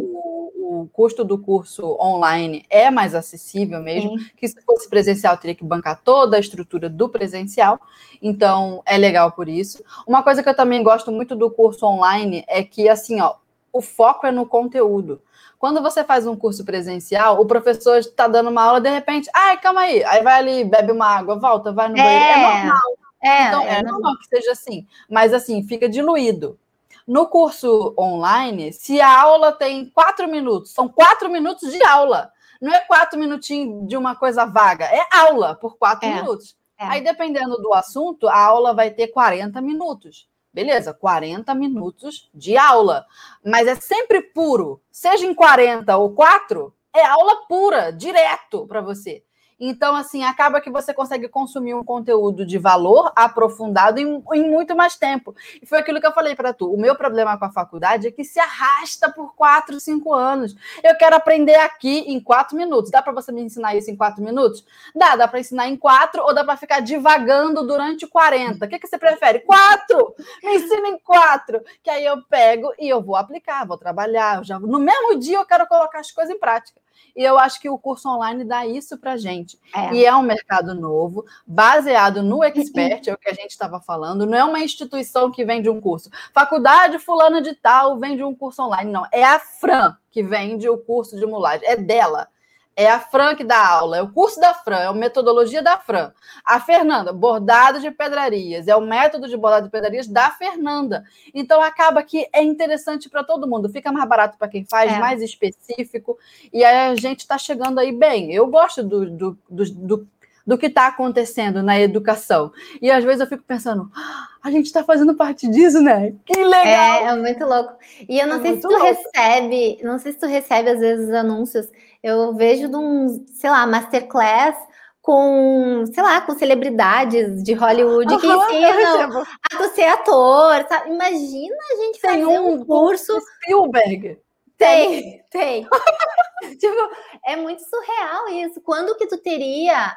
o 0.82 0.88
custo 0.92 1.24
do 1.24 1.36
curso 1.38 1.96
online 2.00 2.64
é 2.70 2.90
mais 2.90 3.14
acessível 3.14 3.80
mesmo 3.80 4.18
Sim. 4.18 4.26
que 4.36 4.48
se 4.48 4.60
fosse 4.62 4.88
presencial 4.88 5.36
teria 5.36 5.54
que 5.54 5.64
bancar 5.64 6.00
toda 6.02 6.36
a 6.36 6.40
estrutura 6.40 6.88
do 6.88 7.08
presencial, 7.08 7.80
então 8.20 8.82
é 8.86 8.96
legal 8.96 9.32
por 9.32 9.48
isso. 9.48 9.82
Uma 10.06 10.22
coisa 10.22 10.42
que 10.42 10.48
eu 10.48 10.56
também 10.56 10.82
gosto 10.82 11.10
muito 11.12 11.34
do 11.36 11.50
curso 11.50 11.84
online 11.86 12.44
é 12.48 12.62
que 12.62 12.88
assim, 12.88 13.20
ó, 13.20 13.34
o 13.72 13.80
foco 13.80 14.26
é 14.26 14.30
no 14.32 14.46
conteúdo. 14.46 15.20
Quando 15.62 15.80
você 15.80 16.02
faz 16.02 16.26
um 16.26 16.34
curso 16.34 16.64
presencial, 16.64 17.40
o 17.40 17.46
professor 17.46 17.96
está 17.98 18.26
dando 18.26 18.50
uma 18.50 18.64
aula, 18.64 18.80
de 18.80 18.90
repente, 18.90 19.30
ai, 19.32 19.56
calma 19.58 19.82
aí, 19.82 20.02
aí 20.02 20.20
vai 20.20 20.34
ali, 20.40 20.64
bebe 20.64 20.90
uma 20.90 21.06
água, 21.06 21.38
volta, 21.38 21.70
vai 21.70 21.89
no 21.89 21.94
banheiro. 21.94 22.24
É 22.24 22.43
normal. 22.64 22.80
É, 23.22 23.47
Então, 23.47 23.62
é 23.62 23.78
é 23.78 23.82
normal 23.84 24.18
que 24.18 24.26
seja 24.26 24.51
assim, 24.51 24.84
mas 25.09 25.32
assim, 25.32 25.62
fica 25.62 25.89
diluído. 25.89 26.59
No 27.06 27.28
curso 27.28 27.94
online, 27.97 28.72
se 28.72 29.01
a 29.01 29.20
aula 29.22 29.52
tem 29.52 29.89
quatro 29.89 30.26
minutos, 30.26 30.72
são 30.72 30.89
quatro 30.89 31.30
minutos 31.30 31.70
de 31.70 31.80
aula. 31.84 32.32
Não 32.60 32.74
é 32.74 32.80
quatro 32.80 33.16
minutinhos 33.16 33.86
de 33.86 33.97
uma 33.97 34.16
coisa 34.16 34.44
vaga, 34.44 34.86
é 34.86 35.06
aula 35.12 35.55
por 35.55 35.76
quatro 35.76 36.09
É, 36.09 36.14
minutos. 36.16 36.56
é. 36.76 36.86
Aí, 36.86 37.05
dependendo 37.05 37.56
do 37.59 37.72
assunto, 37.72 38.26
a 38.26 38.36
aula 38.36 38.74
vai 38.74 38.90
ter 38.90 39.06
40 39.12 39.60
minutos. 39.60 40.26
Beleza, 40.52 40.92
40 40.92 41.54
minutos 41.54 42.28
de 42.34 42.56
aula. 42.56 43.06
Mas 43.44 43.66
é 43.66 43.74
sempre 43.74 44.20
puro. 44.20 44.82
Seja 44.90 45.24
em 45.26 45.34
40 45.34 45.96
ou 45.96 46.12
4, 46.12 46.74
é 46.94 47.04
aula 47.04 47.46
pura, 47.46 47.90
direto 47.90 48.66
para 48.66 48.82
você. 48.82 49.24
Então, 49.64 49.94
assim, 49.94 50.24
acaba 50.24 50.60
que 50.60 50.68
você 50.68 50.93
consegue 50.93 51.28
consumir 51.28 51.72
um 51.72 51.84
conteúdo 51.84 52.44
de 52.44 52.59
valor 52.59 53.12
aprofundado 53.14 54.01
em, 54.01 54.20
em 54.34 54.51
muito 54.51 54.74
mais 54.74 54.97
tempo. 54.97 55.36
E 55.62 55.64
foi 55.64 55.78
aquilo 55.78 56.01
que 56.01 56.06
eu 56.06 56.12
falei 56.12 56.34
para 56.34 56.52
tu. 56.52 56.68
O 56.74 56.76
meu 56.76 56.97
problema 56.97 57.39
com 57.39 57.44
a 57.44 57.52
faculdade 57.52 58.09
é 58.09 58.10
que 58.10 58.24
se 58.24 58.40
arrasta 58.40 59.09
por 59.09 59.36
quatro, 59.36 59.78
cinco 59.78 60.12
anos. 60.12 60.56
Eu 60.82 60.97
quero 60.97 61.14
aprender 61.14 61.55
aqui 61.55 62.01
em 62.09 62.18
quatro 62.18 62.56
minutos. 62.56 62.90
Dá 62.90 63.01
para 63.01 63.12
você 63.12 63.30
me 63.30 63.40
ensinar 63.40 63.76
isso 63.76 63.89
em 63.89 63.94
quatro 63.94 64.20
minutos? 64.20 64.64
Dá, 64.97 65.14
dá 65.14 65.28
para 65.28 65.39
ensinar 65.39 65.68
em 65.68 65.76
quatro 65.76 66.24
ou 66.24 66.34
dá 66.34 66.43
para 66.43 66.56
ficar 66.56 66.80
divagando 66.80 67.64
durante 67.64 68.05
40. 68.05 68.66
O 68.66 68.68
que, 68.68 68.80
que 68.80 68.89
você 68.89 68.98
prefere? 68.98 69.39
Quatro! 69.40 70.12
Me 70.43 70.56
ensina 70.56 70.89
em 70.89 70.98
quatro. 70.98 71.62
Que 71.84 71.90
aí 71.90 72.05
eu 72.05 72.20
pego 72.22 72.74
e 72.80 72.89
eu 72.89 73.01
vou 73.01 73.14
aplicar, 73.14 73.64
vou 73.64 73.78
trabalhar. 73.78 74.44
já... 74.44 74.59
No 74.59 74.80
mesmo 74.80 75.20
dia 75.20 75.36
eu 75.36 75.47
quero 75.47 75.68
colocar 75.68 76.01
as 76.01 76.10
coisas 76.10 76.34
em 76.34 76.39
prática. 76.40 76.81
E 77.14 77.22
eu 77.22 77.39
acho 77.39 77.60
que 77.60 77.68
o 77.68 77.78
curso 77.78 78.09
online 78.09 78.44
dá 78.44 78.66
isso 78.66 78.98
para 78.98 79.16
gente. 79.16 79.59
É. 79.74 79.94
E 79.94 80.05
é 80.05 80.14
um 80.14 80.22
mercado 80.22 80.74
novo, 80.74 81.24
baseado 81.47 82.22
no 82.22 82.43
expert, 82.43 83.06
é 83.09 83.12
o 83.12 83.18
que 83.18 83.28
a 83.28 83.34
gente 83.34 83.51
estava 83.51 83.80
falando. 83.80 84.26
Não 84.26 84.39
é 84.39 84.44
uma 84.44 84.60
instituição 84.60 85.30
que 85.30 85.44
vende 85.44 85.68
um 85.68 85.80
curso. 85.80 86.10
Faculdade 86.32 86.98
fulana 86.98 87.43
de 87.43 87.55
tal 87.55 87.98
vende 87.98 88.22
um 88.24 88.34
curso 88.34 88.62
online. 88.62 88.90
Não, 88.90 89.06
é 89.12 89.24
a 89.24 89.39
Fran 89.39 89.97
que 90.10 90.22
vende 90.22 90.68
o 90.68 90.78
curso 90.78 91.16
de 91.16 91.26
mulagem. 91.26 91.66
É 91.66 91.76
dela. 91.76 92.28
É 92.74 92.89
a 92.90 92.99
Fran 92.99 93.35
que 93.35 93.44
dá 93.44 93.66
aula, 93.66 93.99
é 93.99 94.03
o 94.03 94.09
curso 94.11 94.40
da 94.40 94.55
Fran, 94.55 94.78
é 94.78 94.86
a 94.86 94.93
metodologia 94.94 95.62
da 95.62 95.78
Fran. 95.78 96.11
A 96.44 96.59
Fernanda, 96.59 97.12
bordado 97.12 97.81
de 97.81 97.90
pedrarias, 97.90 98.66
é 98.66 98.74
o 98.74 98.81
método 98.81 99.28
de 99.28 99.36
bordado 99.36 99.66
de 99.66 99.70
pedrarias 99.70 100.07
da 100.07 100.31
Fernanda. 100.31 101.05
Então 101.35 101.61
acaba 101.61 102.03
que 102.03 102.27
é 102.32 102.43
interessante 102.43 103.11
para 103.11 103.23
todo 103.23 103.47
mundo, 103.47 103.69
fica 103.69 103.93
mais 103.93 104.09
barato 104.09 104.39
para 104.39 104.49
quem 104.49 104.65
faz, 104.65 104.90
É. 104.93 104.99
mais 104.99 105.20
específico. 105.20 106.19
E 106.53 106.65
aí 106.65 106.90
a 106.90 106.97
gente 106.97 107.20
está 107.20 107.36
chegando 107.36 107.78
aí 107.78 107.93
bem. 107.93 108.32
Eu 108.32 108.47
gosto 108.47 108.82
do, 108.82 109.11
do, 109.11 109.39
do, 109.51 109.65
do, 109.70 110.09
do 110.47 110.59
que 110.59 110.66
está 110.66 110.89
acontecendo 110.89 111.62
na 111.62 111.78
educação. 111.81 112.52
E 112.81 112.90
às 112.90 113.05
vezes 113.05 113.20
eu 113.20 113.27
fico 113.27 113.44
pensando, 113.44 113.90
"Ah, 113.94 114.28
a 114.43 114.51
gente 114.51 114.66
está 114.66 114.85
fazendo 114.85 115.14
parte 115.16 115.48
disso, 115.48 115.81
né? 115.81 116.14
Que 116.24 116.44
legal! 116.44 117.05
É, 117.05 117.05
é 117.05 117.16
muito 117.16 117.44
louco. 117.44 117.74
E 118.09 118.19
eu 118.19 118.27
não 118.27 118.40
É 118.40 118.40
sei 118.40 118.55
se 118.56 118.66
tu 118.69 118.77
louco. 118.77 118.85
recebe, 118.85 119.78
não 119.82 119.98
sei 119.98 120.12
se 120.12 120.19
tu 120.19 120.27
recebe 120.27 120.70
às 120.70 120.78
vezes 120.81 121.10
anúncios. 121.10 121.69
Eu 122.02 122.35
vejo 122.35 122.69
de 122.69 122.77
um, 122.77 123.24
sei 123.28 123.51
lá, 123.51 123.66
masterclass 123.66 124.56
com, 125.01 125.85
sei 125.93 126.02
lá, 126.02 126.20
com 126.20 126.35
celebridades 126.39 127.43
de 127.43 127.52
Hollywood 127.55 128.19
que 128.19 128.27
Aham, 128.27 128.35
eu 128.35 128.43
ensinam 128.44 128.73
recebo. 128.73 129.19
a 129.52 129.56
tu 129.59 129.69
ser 129.74 129.85
ator, 129.86 130.64
sabe? 130.69 130.90
Imagina 130.90 131.56
a 131.73 131.77
gente 131.77 132.01
Tem 132.01 132.23
fazer 132.23 132.27
um 132.39 132.52
um 132.55 132.64
curso. 132.64 133.12
Spielberg. 133.20 134.19
Tem, 134.59 135.23
tem. 135.31 135.66
tipo, 136.59 136.90
é 137.27 137.36
muito 137.36 137.62
surreal 137.64 138.28
isso. 138.28 138.60
Quando 138.62 138.97
que 138.97 139.06
tu 139.06 139.19
teria 139.19 139.94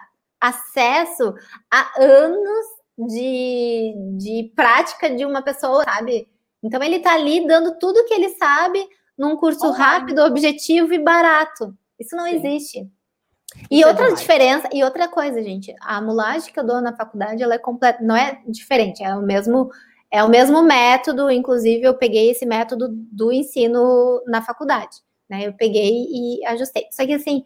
acesso 0.47 1.33
a 1.71 2.01
anos 2.01 2.65
de, 2.97 3.93
de 4.17 4.51
prática 4.55 5.09
de 5.09 5.25
uma 5.25 5.41
pessoa, 5.41 5.83
sabe? 5.83 6.27
Então 6.63 6.81
ele 6.81 6.99
tá 6.99 7.13
ali 7.13 7.45
dando 7.45 7.77
tudo 7.77 8.05
que 8.05 8.13
ele 8.13 8.29
sabe 8.29 8.85
num 9.17 9.35
curso 9.35 9.65
Online. 9.67 9.77
rápido, 9.77 10.21
objetivo 10.23 10.93
e 10.93 10.99
barato. 10.99 11.73
Isso 11.99 12.15
não 12.15 12.25
Sim. 12.25 12.35
existe. 12.35 12.89
E 13.69 13.79
Isso 13.79 13.85
é 13.85 13.87
outra 13.87 14.05
demais. 14.05 14.19
diferença, 14.19 14.69
e 14.73 14.83
outra 14.83 15.07
coisa, 15.07 15.41
gente, 15.41 15.73
a 15.81 16.01
mulagem 16.01 16.51
que 16.51 16.59
eu 16.59 16.65
dou 16.65 16.81
na 16.81 16.95
faculdade, 16.95 17.41
ela 17.41 17.55
é 17.55 17.59
completa, 17.59 18.03
não 18.03 18.15
é 18.15 18.41
diferente, 18.47 19.03
é 19.03 19.15
o 19.15 19.21
mesmo 19.21 19.69
é 20.11 20.23
o 20.23 20.29
mesmo 20.29 20.61
método, 20.61 21.29
inclusive 21.29 21.83
eu 21.83 21.93
peguei 21.97 22.29
esse 22.31 22.45
método 22.45 22.87
do 22.89 23.33
ensino 23.33 24.21
na 24.27 24.41
faculdade, 24.41 24.97
né? 25.29 25.47
Eu 25.47 25.53
peguei 25.53 26.05
e 26.09 26.45
ajustei. 26.45 26.85
Só 26.91 27.05
que 27.05 27.13
assim, 27.13 27.43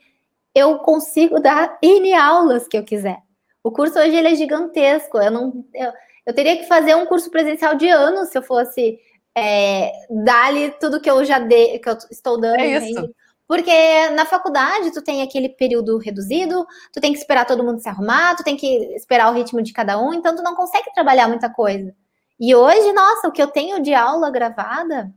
eu 0.54 0.80
consigo 0.80 1.40
dar 1.40 1.78
N 1.82 2.14
aulas 2.14 2.68
que 2.68 2.78
eu 2.78 2.84
quiser. 2.84 3.20
O 3.64 3.72
curso 3.72 4.00
hoje 4.00 4.16
ele 4.16 4.30
é 4.30 4.36
gigantesco. 4.36 5.18
Eu 5.18 5.32
não 5.32 5.66
eu, 5.74 5.92
eu 6.26 6.34
teria 6.34 6.58
que 6.58 6.66
fazer 6.68 6.96
um 6.96 7.06
curso 7.06 7.30
presencial 7.30 7.76
de 7.76 7.88
anos 7.90 8.30
se 8.30 8.38
eu 8.38 8.42
fosse 8.42 9.00
é, 9.36 9.92
dar-lhe 10.10 10.72
tudo 10.72 11.02
que 11.02 11.10
eu 11.10 11.24
já 11.26 11.40
dei, 11.40 11.80
que 11.80 11.90
eu 11.90 11.98
estou 12.10 12.40
dando. 12.40 12.60
É 12.60 12.68
isso. 12.78 12.92
entende? 13.00 13.14
Porque 13.48 14.10
na 14.12 14.26
faculdade 14.26 14.92
tu 14.92 15.02
tem 15.02 15.24
aquele 15.24 15.50
período 15.50 15.98
reduzido, 15.98 16.68
tu 16.94 17.02
tem 17.02 17.12
que 17.12 17.18
esperar 17.18 17.46
todo 17.46 17.64
mundo 17.64 17.80
se 17.82 17.90
arrumar, 17.90 18.36
tu 18.36 18.44
tem 18.44 18.56
que 18.56 18.68
esperar 18.96 19.32
o 19.32 19.36
ritmo 19.36 19.60
de 19.62 19.74
cada 19.74 20.00
um, 20.00 20.14
então 20.14 20.36
tu 20.36 20.44
não 20.44 20.56
consegue 20.56 20.94
trabalhar 20.94 21.28
muita 21.28 21.50
coisa. 21.50 21.92
E 22.40 22.54
hoje, 22.54 22.94
nossa, 22.94 23.28
o 23.28 23.32
que 23.32 23.42
eu 23.42 23.48
tenho 23.48 23.82
de 23.82 23.92
aula 23.92 24.30
gravada, 24.30 25.12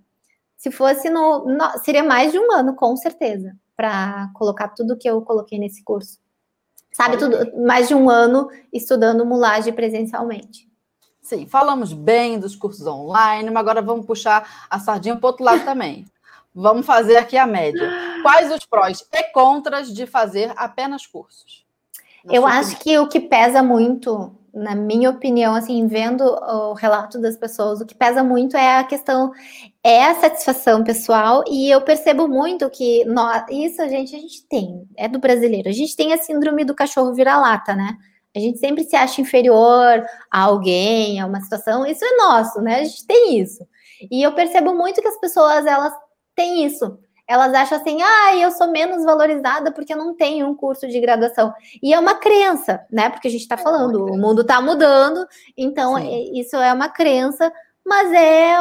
se 0.56 0.70
fosse 0.70 1.10
no, 1.10 1.44
no- 1.44 1.78
seria 1.84 2.02
mais 2.02 2.32
de 2.32 2.38
um 2.38 2.50
ano, 2.52 2.74
com 2.74 2.96
certeza, 2.96 3.54
para 3.82 4.30
colocar 4.34 4.68
tudo 4.68 4.96
que 4.96 5.10
eu 5.10 5.20
coloquei 5.22 5.58
nesse 5.58 5.82
curso. 5.82 6.20
Sabe, 6.92 7.16
tudo, 7.16 7.36
mais 7.64 7.88
de 7.88 7.94
um 7.96 8.08
ano 8.08 8.48
estudando 8.72 9.26
mulagem 9.26 9.72
presencialmente. 9.72 10.70
Sim, 11.20 11.46
falamos 11.46 11.92
bem 11.92 12.38
dos 12.38 12.54
cursos 12.54 12.86
online, 12.86 13.50
mas 13.50 13.60
agora 13.60 13.82
vamos 13.82 14.06
puxar 14.06 14.66
a 14.70 14.78
sardinha 14.78 15.16
para 15.16 15.26
o 15.26 15.30
outro 15.30 15.44
lado 15.44 15.64
também. 15.66 16.04
Vamos 16.54 16.86
fazer 16.86 17.16
aqui 17.16 17.36
a 17.36 17.44
média. 17.44 17.90
Quais 18.22 18.52
os 18.52 18.64
prós 18.64 19.04
e 19.12 19.22
contras 19.32 19.92
de 19.92 20.06
fazer 20.06 20.52
apenas 20.54 21.04
cursos? 21.04 21.66
Na 22.24 22.34
Eu 22.34 22.46
acho 22.46 22.78
que 22.78 22.96
o 22.98 23.08
que 23.08 23.18
pesa 23.18 23.64
muito, 23.64 24.32
na 24.54 24.74
minha 24.74 25.10
opinião, 25.10 25.54
assim, 25.54 25.86
vendo 25.86 26.24
o 26.24 26.74
relato 26.74 27.18
das 27.18 27.36
pessoas, 27.36 27.80
o 27.80 27.86
que 27.86 27.94
pesa 27.94 28.22
muito 28.22 28.56
é 28.56 28.78
a 28.78 28.84
questão, 28.84 29.32
é 29.82 30.04
a 30.04 30.14
satisfação 30.14 30.84
pessoal, 30.84 31.42
e 31.48 31.70
eu 31.70 31.80
percebo 31.80 32.28
muito 32.28 32.68
que 32.70 33.04
nós, 33.06 33.44
isso 33.50 33.80
a 33.80 33.88
gente, 33.88 34.14
a 34.14 34.18
gente 34.18 34.46
tem, 34.48 34.86
é 34.96 35.08
do 35.08 35.18
brasileiro, 35.18 35.68
a 35.68 35.72
gente 35.72 35.96
tem 35.96 36.12
a 36.12 36.18
síndrome 36.18 36.64
do 36.64 36.74
cachorro 36.74 37.14
vira-lata, 37.14 37.74
né? 37.74 37.96
A 38.34 38.38
gente 38.38 38.58
sempre 38.58 38.84
se 38.84 38.96
acha 38.96 39.20
inferior 39.20 40.04
a 40.30 40.40
alguém, 40.40 41.20
a 41.20 41.26
uma 41.26 41.40
situação, 41.40 41.86
isso 41.86 42.04
é 42.04 42.16
nosso, 42.16 42.60
né? 42.60 42.80
A 42.80 42.84
gente 42.84 43.06
tem 43.06 43.38
isso. 43.38 43.66
E 44.10 44.22
eu 44.22 44.32
percebo 44.34 44.74
muito 44.74 45.00
que 45.00 45.08
as 45.08 45.20
pessoas, 45.20 45.66
elas 45.66 45.92
têm 46.34 46.64
isso. 46.64 46.98
Elas 47.26 47.54
acham 47.54 47.78
assim, 47.78 47.98
ah, 48.02 48.36
eu 48.36 48.50
sou 48.50 48.70
menos 48.70 49.04
valorizada 49.04 49.72
porque 49.72 49.92
eu 49.92 49.96
não 49.96 50.14
tenho 50.14 50.46
um 50.48 50.54
curso 50.54 50.88
de 50.88 51.00
graduação. 51.00 51.52
E 51.82 51.94
é 51.94 51.98
uma 51.98 52.14
crença, 52.16 52.84
né? 52.90 53.08
Porque 53.10 53.28
a 53.28 53.30
gente 53.30 53.42
está 53.42 53.54
É 53.54 53.58
falando, 53.58 54.04
o 54.06 54.18
mundo 54.18 54.42
está 54.42 54.60
mudando, 54.60 55.26
então 55.56 55.96
Sim. 55.96 56.08
é- 56.08 56.40
isso 56.40 56.56
é 56.56 56.72
uma 56.72 56.88
crença, 56.88 57.52
mas 57.86 58.12
é, 58.12 58.56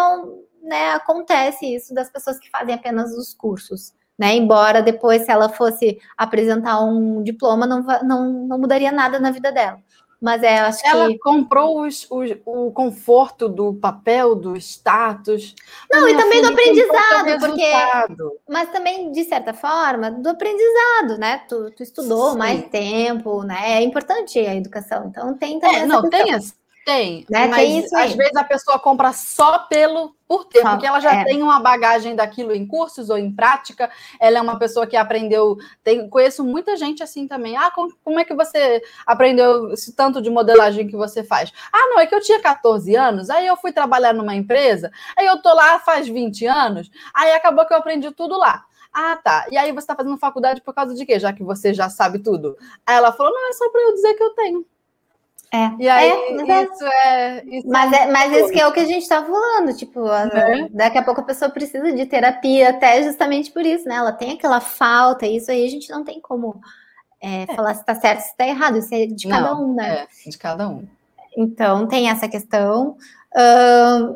né, 0.61 0.91
acontece 0.93 1.65
isso 1.65 1.93
das 1.93 2.09
pessoas 2.09 2.39
que 2.39 2.49
fazem 2.49 2.73
apenas 2.75 3.11
os 3.17 3.33
cursos, 3.33 3.93
né? 4.17 4.35
Embora 4.35 4.81
depois, 4.81 5.23
se 5.23 5.31
ela 5.31 5.49
fosse 5.49 5.99
apresentar 6.17 6.79
um 6.83 7.23
diploma, 7.23 7.65
não, 7.65 7.81
não, 8.03 8.31
não 8.47 8.59
mudaria 8.59 8.91
nada 8.91 9.19
na 9.19 9.31
vida 9.31 9.51
dela. 9.51 9.79
Mas 10.22 10.43
é, 10.43 10.60
acho 10.60 10.85
Ela 10.85 11.07
que. 11.07 11.18
comprou 11.18 11.81
os- 11.81 12.06
os- 12.11 12.38
o 12.45 12.72
conforto 12.72 13.49
do 13.49 13.73
papel, 13.73 14.35
do 14.35 14.56
status. 14.56 15.56
Não, 15.91 16.07
e 16.07 16.15
também 16.15 16.41
do 16.43 16.49
aprendizado, 16.49 17.39
porque-. 17.39 18.38
Mas 18.48 18.69
também, 18.69 19.11
de 19.11 19.23
certa 19.23 19.52
forma, 19.52 20.11
do 20.11 20.30
aprendizado, 20.30 21.18
né? 21.18 21.39
Tu, 21.49 21.72
tu 21.72 21.81
estudou 21.81 22.34
Sim. 22.34 22.38
mais 22.38 22.69
tempo, 22.69 23.41
né? 23.41 23.80
É 23.80 23.81
importante 23.81 24.38
a 24.39 24.56
educação. 24.56 25.07
Então 25.07 25.34
tem 25.35 25.60
também 25.60 25.77
É, 25.77 25.80
essa 25.80 25.88
não, 25.88 26.02
questão. 26.07 26.26
tem, 26.27 26.52
tem, 26.85 27.25
Né, 27.29 27.47
mas 27.47 27.61
tem 27.61 27.79
isso 27.79 27.95
aí. 27.95 28.07
às 28.09 28.13
vezes 28.15 28.35
a 28.35 28.43
pessoa 28.43 28.79
compra 28.79 29.13
só 29.13 29.59
pelo 29.59 30.15
por 30.27 30.45
ter, 30.45 30.61
Só, 30.61 30.71
porque 30.71 30.87
ela 30.87 31.01
já 31.01 31.13
é. 31.13 31.23
tem 31.25 31.43
uma 31.43 31.59
bagagem 31.59 32.15
daquilo 32.15 32.53
em 32.55 32.65
cursos 32.65 33.09
ou 33.09 33.17
em 33.17 33.29
prática. 33.35 33.91
Ela 34.17 34.37
é 34.37 34.41
uma 34.41 34.57
pessoa 34.57 34.87
que 34.87 34.95
aprendeu. 34.95 35.57
Tem, 35.83 36.07
conheço 36.09 36.41
muita 36.43 36.77
gente 36.77 37.03
assim 37.03 37.27
também. 37.27 37.57
Ah, 37.57 37.69
como, 37.69 37.93
como 38.01 38.17
é 38.17 38.23
que 38.23 38.33
você 38.33 38.81
aprendeu 39.05 39.73
esse 39.73 39.93
tanto 39.93 40.21
de 40.21 40.29
modelagem 40.29 40.87
que 40.87 40.95
você 40.95 41.21
faz? 41.21 41.51
Ah, 41.73 41.87
não, 41.89 41.99
é 41.99 42.07
que 42.07 42.15
eu 42.15 42.21
tinha 42.21 42.39
14 42.39 42.95
anos, 42.95 43.29
aí 43.29 43.45
eu 43.45 43.57
fui 43.57 43.73
trabalhar 43.73 44.13
numa 44.13 44.33
empresa, 44.33 44.89
aí 45.17 45.25
eu 45.25 45.41
tô 45.41 45.53
lá 45.53 45.79
faz 45.79 46.07
20 46.07 46.45
anos, 46.45 46.89
aí 47.13 47.33
acabou 47.33 47.65
que 47.65 47.73
eu 47.73 47.77
aprendi 47.77 48.09
tudo 48.11 48.37
lá. 48.37 48.63
Ah, 48.93 49.17
tá. 49.17 49.47
E 49.51 49.57
aí 49.57 49.71
você 49.71 49.79
está 49.79 49.95
fazendo 49.95 50.17
faculdade 50.17 50.61
por 50.61 50.73
causa 50.73 50.93
de 50.95 51.05
quê? 51.05 51.19
Já 51.19 51.31
que 51.33 51.43
você 51.43 51.73
já 51.73 51.89
sabe 51.89 52.19
tudo. 52.19 52.57
Aí 52.85 52.95
ela 52.95 53.11
falou: 53.11 53.31
não, 53.33 53.49
é 53.49 53.53
só 53.53 53.69
para 53.69 53.81
eu 53.81 53.93
dizer 53.93 54.13
que 54.15 54.23
eu 54.23 54.29
tenho. 54.31 54.65
É. 55.53 55.69
E 55.80 55.90
aí, 55.90 56.10
É, 56.10 56.34
mas 56.34 56.49
é- 56.49 56.64
isso 56.64 56.86
é. 56.86 57.45
Isso 57.45 57.68
Mas, 57.68 57.91
é, 57.94 58.06
mas 58.10 58.32
isso 58.32 58.49
que 58.52 58.60
é 58.61 58.65
o 58.68 58.72
que 58.72 58.80
a 58.80 58.86
gente 58.86 59.07
tá 59.07 59.22
falando, 59.23 59.76
tipo, 59.76 60.02
Né? 60.07 60.69
daqui 60.72 60.98
a 60.98 61.03
pouco 61.03 61.19
a 61.19 61.26
pessoa 61.26 61.52
precisa 61.52 61.91
de 61.91 62.06
terapia, 62.06 62.69
até 62.69 63.03
justamente 63.03 63.52
por 63.52 63.65
isso, 63.65 63.86
né? 63.88 63.95
Ela 63.95 64.14
tem 64.14 64.32
aquela 64.32 64.61
falta, 64.61 65.26
e 65.26 65.36
isso 65.38 65.52
aí 65.52 65.65
a 65.65 65.69
gente 65.69 65.90
não 65.90 66.06
tem 66.06 66.22
como 66.22 66.61
é, 67.22 67.45
falar 67.53 67.76
se 67.76 67.86
tá 67.86 67.94
certo, 67.95 68.22
se 68.22 68.36
tá 68.38 68.48
errado, 68.48 68.78
isso 68.78 68.95
é 68.95 69.06
de 69.06 69.28
cada 69.28 69.53
Não, 69.53 69.69
um, 69.72 69.76
né? 69.76 70.07
É, 70.26 70.30
de 70.30 70.38
cada 70.38 70.69
um. 70.69 70.88
Então 71.38 71.86
tem 71.88 72.10
essa 72.10 72.28
questão. 72.30 72.95
Ahn, 73.36 74.15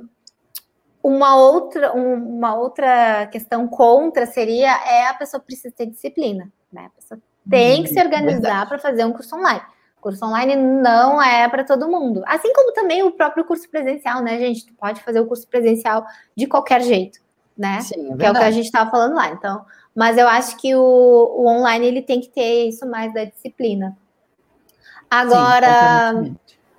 uma 1.03 1.35
outra, 1.35 1.93
um- 1.95 2.37
uma 2.37 2.55
outra 2.55 3.27
questão 3.27 3.67
contra 3.67 4.25
seria 4.25 4.71
é 4.87 5.07
a 5.07 5.13
pessoa 5.13 5.39
precisa 5.41 5.73
ter 5.75 5.85
disciplina, 5.85 6.49
né? 6.71 6.85
A 6.87 6.89
pessoa 6.99 7.19
tem 7.49 7.83
que 7.83 7.89
se 7.89 7.99
organizar 7.99 8.67
para 8.67 8.79
fazer 8.79 9.05
um 9.05 9.11
curso 9.13 9.35
online. 9.35 9.61
Curso 10.05 10.23
online 10.23 10.55
não 10.55 11.19
é 11.19 11.49
para 11.49 11.63
todo 11.63 11.89
mundo. 11.89 12.21
Assim 12.27 12.53
como 12.53 12.71
também 12.73 13.01
o 13.01 13.09
próprio 13.09 13.43
curso 13.43 13.67
presencial, 13.67 14.21
né, 14.21 14.37
gente? 14.37 14.67
Tu 14.67 14.73
pode 14.75 15.01
fazer 15.01 15.19
o 15.19 15.25
curso 15.25 15.47
presencial 15.47 16.05
de 16.35 16.45
qualquer 16.45 16.83
jeito, 16.83 17.17
né? 17.57 17.81
Sim, 17.81 18.13
é 18.13 18.15
que 18.15 18.23
é 18.23 18.29
o 18.29 18.35
que 18.35 18.43
a 18.43 18.51
gente 18.51 18.65
estava 18.65 18.87
falando 18.91 19.15
lá. 19.15 19.31
Então, 19.31 19.65
mas 19.95 20.15
eu 20.15 20.27
acho 20.27 20.57
que 20.57 20.75
o, 20.75 20.79
o 20.79 21.47
online 21.47 21.87
ele 21.87 22.01
tem 22.03 22.21
que 22.21 22.29
ter 22.29 22.67
isso 22.67 22.85
mais 22.87 23.11
da 23.15 23.23
disciplina. 23.23 23.97
Agora, 25.09 26.23
Sim, 26.23 26.37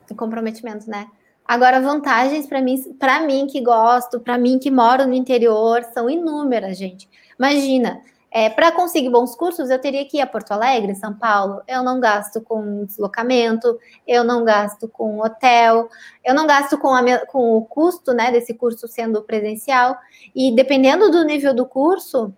o 0.09 0.15
comprometimento, 0.15 0.89
né? 0.89 1.09
Agora, 1.44 1.81
vantagens 1.81 2.47
para 2.47 2.62
mim, 2.62 2.81
para 2.97 3.23
mim 3.23 3.48
que 3.48 3.61
gosto, 3.61 4.20
para 4.20 4.39
mim 4.39 4.61
que 4.61 4.70
moro 4.70 5.05
no 5.05 5.15
interior, 5.15 5.82
são 5.93 6.09
inúmeras, 6.09 6.78
gente. 6.78 7.09
Imagina, 7.36 8.01
é, 8.38 8.50
para 8.50 8.70
conseguir 8.70 9.08
bons 9.08 9.34
cursos, 9.34 9.70
eu 9.70 9.78
teria 9.78 10.04
que 10.04 10.18
ir 10.18 10.20
a 10.20 10.26
Porto 10.26 10.52
Alegre, 10.52 10.94
São 10.94 11.14
Paulo. 11.14 11.62
Eu 11.66 11.82
não 11.82 11.98
gasto 11.98 12.38
com 12.42 12.84
deslocamento, 12.84 13.78
eu 14.06 14.22
não 14.22 14.44
gasto 14.44 14.86
com 14.86 15.20
hotel, 15.20 15.88
eu 16.22 16.34
não 16.34 16.46
gasto 16.46 16.76
com, 16.76 16.94
a 16.94 17.24
com 17.24 17.56
o 17.56 17.64
custo 17.64 18.12
né, 18.12 18.30
desse 18.30 18.52
curso 18.52 18.86
sendo 18.86 19.22
presencial. 19.22 19.96
E 20.34 20.54
dependendo 20.54 21.10
do 21.10 21.24
nível 21.24 21.54
do 21.54 21.64
curso, 21.64 22.30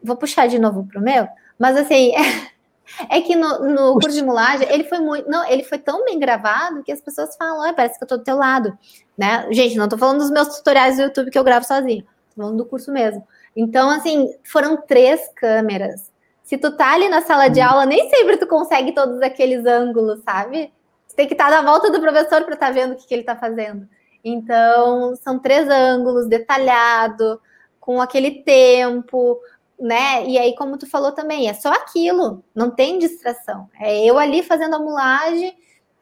vou 0.00 0.14
puxar 0.14 0.46
de 0.46 0.60
novo 0.60 0.86
para 0.86 1.00
o 1.00 1.02
meu. 1.02 1.26
Mas 1.58 1.76
assim, 1.76 2.12
é, 3.10 3.20
que 3.20 3.34
no, 3.34 3.68
no 3.68 3.92
curso 3.94 4.16
de 4.16 4.22
mulagem, 4.22 4.68
ele 4.70 4.84
foi 4.84 5.00
muito. 5.00 5.28
Não, 5.28 5.44
ele 5.50 5.64
foi 5.64 5.78
tão 5.78 6.04
bem 6.04 6.20
gravado 6.20 6.84
que 6.84 6.92
as 6.92 7.00
pessoas 7.00 7.34
falam, 7.34 7.68
ah, 7.68 7.72
parece 7.72 7.98
que 7.98 8.04
eu 8.04 8.08
tô 8.08 8.16
do 8.16 8.22
teu 8.22 8.36
lado. 8.36 8.78
Né? 9.18 9.48
Gente, 9.50 9.76
não 9.76 9.88
tô 9.88 9.98
falando 9.98 10.18
dos 10.18 10.30
meus 10.30 10.56
tutoriais 10.56 10.98
do 10.98 11.02
YouTube 11.02 11.32
que 11.32 11.38
eu 11.38 11.42
gravo 11.42 11.66
sozinho, 11.66 12.04
tô 12.32 12.42
falando 12.42 12.58
do 12.58 12.64
curso 12.64 12.92
mesmo. 12.92 13.26
Então, 13.54 13.90
assim, 13.90 14.28
foram 14.44 14.76
três 14.76 15.28
câmeras. 15.36 16.10
Se 16.42 16.58
tu 16.58 16.76
tá 16.76 16.92
ali 16.92 17.08
na 17.08 17.22
sala 17.22 17.48
de 17.48 17.60
hum. 17.60 17.64
aula, 17.64 17.86
nem 17.86 18.08
sempre 18.10 18.36
tu 18.36 18.46
consegue 18.46 18.92
todos 18.92 19.20
aqueles 19.22 19.64
ângulos, 19.64 20.20
sabe? 20.22 20.72
Tu 21.08 21.14
tem 21.14 21.26
que 21.26 21.34
estar 21.34 21.50
tá 21.50 21.62
na 21.62 21.70
volta 21.70 21.90
do 21.90 22.00
professor 22.00 22.42
para 22.44 22.54
estar 22.54 22.66
tá 22.66 22.72
vendo 22.72 22.92
o 22.92 22.96
que, 22.96 23.06
que 23.06 23.14
ele 23.14 23.22
tá 23.22 23.36
fazendo. 23.36 23.88
Então, 24.24 25.14
são 25.16 25.38
três 25.38 25.68
ângulos, 25.68 26.28
detalhado, 26.28 27.40
com 27.80 28.00
aquele 28.00 28.42
tempo, 28.42 29.40
né? 29.78 30.24
E 30.26 30.38
aí, 30.38 30.54
como 30.54 30.78
tu 30.78 30.88
falou 30.88 31.12
também, 31.12 31.48
é 31.48 31.54
só 31.54 31.72
aquilo, 31.72 32.44
não 32.54 32.70
tem 32.70 32.98
distração. 32.98 33.68
É 33.80 34.04
eu 34.04 34.18
ali 34.18 34.42
fazendo 34.42 34.76
a 34.76 34.78
mulagem, 34.78 35.56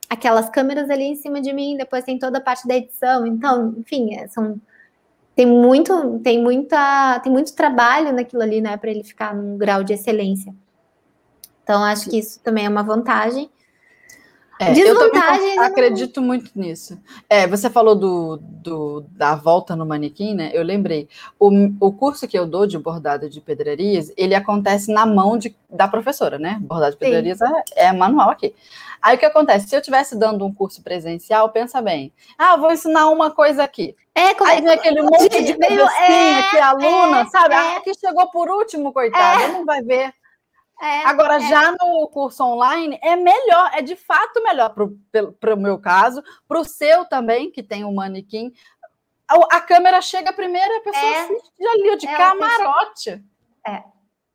aquelas 0.08 0.50
câmeras 0.50 0.90
ali 0.90 1.04
em 1.04 1.16
cima 1.16 1.40
de 1.40 1.52
mim, 1.52 1.76
depois 1.76 2.04
tem 2.04 2.18
toda 2.18 2.38
a 2.38 2.42
parte 2.42 2.68
da 2.68 2.76
edição. 2.76 3.26
Então, 3.26 3.74
enfim, 3.78 4.14
é, 4.14 4.28
são 4.28 4.60
tem 5.40 5.46
muito, 5.46 6.20
tem 6.22 6.38
muita, 6.38 7.18
tem 7.20 7.32
muito 7.32 7.54
trabalho 7.54 8.12
naquilo 8.12 8.42
ali, 8.42 8.60
né, 8.60 8.76
para 8.76 8.90
ele 8.90 9.02
ficar 9.02 9.34
num 9.34 9.56
grau 9.56 9.82
de 9.82 9.94
excelência. 9.94 10.54
Então, 11.62 11.82
acho 11.82 12.10
que 12.10 12.18
isso 12.18 12.38
também 12.40 12.66
é 12.66 12.68
uma 12.68 12.82
vantagem. 12.82 13.50
É. 14.60 14.78
Eu 14.78 15.62
acredito 15.62 16.20
muito 16.20 16.50
nisso. 16.54 17.00
É, 17.26 17.46
você 17.46 17.70
falou 17.70 17.94
do, 17.94 18.36
do, 18.42 19.06
da 19.12 19.34
volta 19.34 19.74
no 19.74 19.86
manequim, 19.86 20.34
né? 20.34 20.50
Eu 20.52 20.62
lembrei. 20.62 21.08
O, 21.38 21.50
o 21.80 21.90
curso 21.90 22.28
que 22.28 22.38
eu 22.38 22.46
dou 22.46 22.66
de 22.66 22.76
bordado 22.76 23.30
de 23.30 23.40
pedrarias, 23.40 24.12
ele 24.18 24.34
acontece 24.34 24.92
na 24.92 25.06
mão 25.06 25.38
de, 25.38 25.56
da 25.70 25.88
professora, 25.88 26.38
né? 26.38 26.58
Bordado 26.60 26.92
de 26.92 26.98
pedrarias 26.98 27.40
é, 27.40 27.86
é, 27.86 27.92
manual 27.94 28.28
aqui. 28.28 28.54
Aí 29.00 29.16
o 29.16 29.18
que 29.18 29.24
acontece? 29.24 29.66
Se 29.66 29.74
eu 29.74 29.80
estivesse 29.80 30.14
dando 30.18 30.44
um 30.44 30.52
curso 30.52 30.82
presencial, 30.82 31.48
pensa 31.48 31.80
bem. 31.80 32.12
Ah, 32.36 32.58
vou 32.58 32.70
ensinar 32.70 33.08
uma 33.08 33.30
coisa 33.30 33.64
aqui. 33.64 33.96
É, 34.14 34.34
como 34.34 34.50
Aí 34.50 34.60
vem 34.60 34.72
aquele 34.72 35.02
monte 35.02 35.42
de 35.42 35.54
cabecinha 35.56 36.38
é, 36.38 36.42
que 36.50 36.58
a 36.58 36.68
aluna, 36.70 37.20
é, 37.20 37.26
sabe? 37.26 37.54
É. 37.54 37.76
Ah, 37.76 37.80
que 37.80 37.94
chegou 37.94 38.28
por 38.30 38.48
último, 38.50 38.92
coitada, 38.92 39.44
é. 39.44 39.48
não 39.48 39.64
vai 39.64 39.82
ver. 39.82 40.12
É, 40.82 41.04
Agora, 41.04 41.36
é. 41.36 41.40
já 41.40 41.72
no 41.72 42.08
curso 42.08 42.42
online, 42.42 42.98
é 43.02 43.14
melhor, 43.14 43.70
é 43.74 43.82
de 43.82 43.94
fato 43.94 44.42
melhor 44.42 44.74
para 45.38 45.54
o 45.54 45.58
meu 45.58 45.78
caso, 45.78 46.22
para 46.48 46.58
o 46.58 46.64
seu 46.64 47.04
também, 47.04 47.50
que 47.50 47.62
tem 47.62 47.84
o 47.84 47.88
um 47.88 47.94
manequim. 47.94 48.52
A, 49.28 49.56
a, 49.56 49.60
câmera 49.60 50.00
chega 50.00 50.32
primeiro, 50.32 50.74
a 50.76 50.80
pessoa 50.80 51.04
é, 51.04 51.20
assiste 51.20 51.66
ali, 51.66 51.96
de 51.96 52.06
camarote. 52.06 53.24
É. 53.66 53.82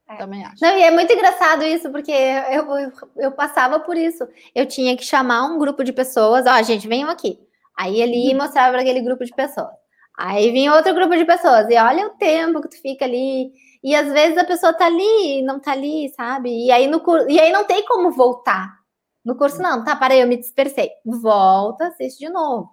É. 0.07 0.17
Também 0.17 0.45
acho. 0.45 0.63
Não, 0.63 0.77
e 0.77 0.83
é 0.83 0.91
muito 0.91 1.11
engraçado 1.11 1.63
isso, 1.63 1.89
porque 1.89 2.11
eu, 2.11 2.77
eu, 2.77 2.91
eu, 3.17 3.31
passava 3.31 3.79
por 3.79 3.97
isso. 3.97 4.27
Eu 4.53 4.67
tinha 4.67 4.95
que 4.95 5.03
chamar 5.03 5.45
um 5.45 5.57
grupo 5.57 5.83
de 5.83 5.91
pessoas, 5.91 6.45
ó, 6.45 6.61
gente, 6.61 6.87
venham 6.87 7.09
aqui. 7.09 7.39
Aí 7.77 8.01
ele 8.01 8.31
uhum. 8.31 8.37
mostrava 8.41 8.71
para 8.71 8.81
aquele 8.81 9.01
grupo 9.01 9.25
de 9.25 9.33
pessoas. 9.33 9.75
Aí 10.17 10.51
vinha 10.51 10.73
outro 10.73 10.93
grupo 10.93 11.15
de 11.15 11.25
pessoas, 11.25 11.69
e 11.69 11.75
olha 11.75 12.07
o 12.07 12.11
tempo 12.11 12.61
que 12.61 12.69
tu 12.69 12.81
fica 12.81 13.03
ali 13.03 13.51
e 13.85 13.93
às 13.93 14.11
vezes 14.11 14.35
a 14.35 14.43
pessoa 14.43 14.73
tá 14.73 14.87
ali, 14.87 15.43
não 15.43 15.59
tá 15.59 15.73
ali, 15.73 16.11
sabe? 16.15 16.49
E 16.49 16.71
aí, 16.71 16.87
no, 16.87 16.99
e 17.29 17.39
aí 17.39 17.51
não 17.51 17.63
tem 17.63 17.85
como 17.85 18.09
voltar. 18.09 18.79
No 19.23 19.35
curso, 19.35 19.61
não, 19.61 19.83
tá, 19.83 19.95
parei, 19.95 20.23
eu 20.23 20.27
me 20.27 20.37
dispersei. 20.37 20.89
Volta, 21.05 21.89
assiste 21.89 22.25
de 22.25 22.29
novo. 22.29 22.71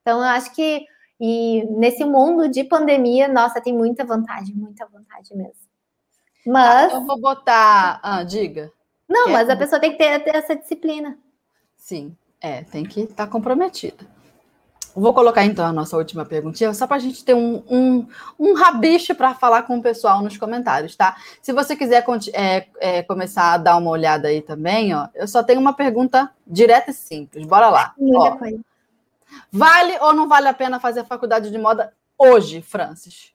Então, 0.00 0.20
eu 0.20 0.24
acho 0.24 0.54
que 0.54 0.86
e 1.20 1.64
nesse 1.70 2.02
mundo 2.02 2.48
de 2.48 2.64
pandemia, 2.64 3.28
nossa, 3.28 3.60
tem 3.60 3.74
muita 3.74 4.06
vantagem, 4.06 4.54
muita 4.54 4.86
vantagem 4.86 5.36
mesmo. 5.36 5.68
Mas. 6.46 6.92
eu 6.94 7.04
vou 7.04 7.20
botar. 7.20 8.00
Ah, 8.02 8.22
diga. 8.22 8.72
Não, 9.06 9.26
Quer? 9.26 9.32
mas 9.32 9.50
a 9.50 9.56
pessoa 9.56 9.78
tem 9.78 9.92
que 9.92 9.98
ter, 9.98 10.18
ter 10.24 10.34
essa 10.34 10.56
disciplina. 10.56 11.18
Sim, 11.76 12.16
é, 12.40 12.62
tem 12.64 12.84
que 12.84 13.00
estar 13.00 13.26
tá 13.26 13.30
comprometida. 13.30 14.06
Vou 14.94 15.12
colocar 15.12 15.44
então 15.44 15.66
a 15.66 15.72
nossa 15.72 15.96
última 15.96 16.24
perguntinha, 16.24 16.72
só 16.72 16.86
para 16.86 16.96
a 16.96 17.00
gente 17.00 17.24
ter 17.24 17.34
um, 17.34 17.62
um, 17.68 18.06
um 18.38 18.54
rabicho 18.54 19.14
para 19.14 19.34
falar 19.34 19.62
com 19.62 19.78
o 19.78 19.82
pessoal 19.82 20.22
nos 20.22 20.36
comentários, 20.36 20.94
tá? 20.94 21.16
Se 21.42 21.52
você 21.52 21.74
quiser 21.74 22.04
é, 22.32 22.66
é, 22.78 23.02
começar 23.02 23.54
a 23.54 23.58
dar 23.58 23.76
uma 23.76 23.90
olhada 23.90 24.28
aí 24.28 24.40
também, 24.40 24.94
ó, 24.94 25.08
eu 25.14 25.26
só 25.26 25.42
tenho 25.42 25.60
uma 25.60 25.72
pergunta 25.72 26.30
direta 26.46 26.92
e 26.92 26.94
simples. 26.94 27.44
Bora 27.44 27.68
lá. 27.70 27.92
Ó, 28.00 28.38
vale 29.50 29.98
ou 30.00 30.12
não 30.12 30.28
vale 30.28 30.46
a 30.46 30.54
pena 30.54 30.78
fazer 30.78 31.00
a 31.00 31.04
faculdade 31.04 31.50
de 31.50 31.58
moda 31.58 31.92
hoje, 32.16 32.62
Francis? 32.62 33.33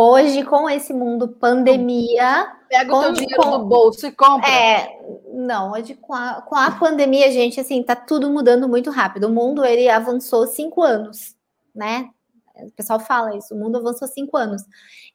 Hoje, 0.00 0.44
com 0.44 0.70
esse 0.70 0.94
mundo 0.94 1.26
pandemia. 1.26 2.52
Pega 2.68 2.94
o 2.94 3.00
teu 3.00 3.12
dinheiro 3.14 3.42
com, 3.42 3.50
no 3.50 3.64
bolso 3.64 4.06
e 4.06 4.12
compra. 4.12 4.48
É, 4.48 4.96
não, 5.34 5.72
hoje 5.72 5.96
com 5.96 6.14
a, 6.14 6.40
com 6.40 6.54
a 6.54 6.70
pandemia, 6.70 7.32
gente, 7.32 7.58
assim, 7.58 7.82
tá 7.82 7.96
tudo 7.96 8.30
mudando 8.30 8.68
muito 8.68 8.92
rápido. 8.92 9.24
O 9.24 9.32
mundo, 9.32 9.64
ele 9.64 9.88
avançou 9.88 10.46
cinco 10.46 10.84
anos, 10.84 11.34
né? 11.74 12.10
O 12.54 12.70
pessoal 12.70 13.00
fala 13.00 13.36
isso, 13.36 13.52
o 13.52 13.58
mundo 13.58 13.78
avançou 13.78 14.06
cinco 14.06 14.36
anos. 14.36 14.62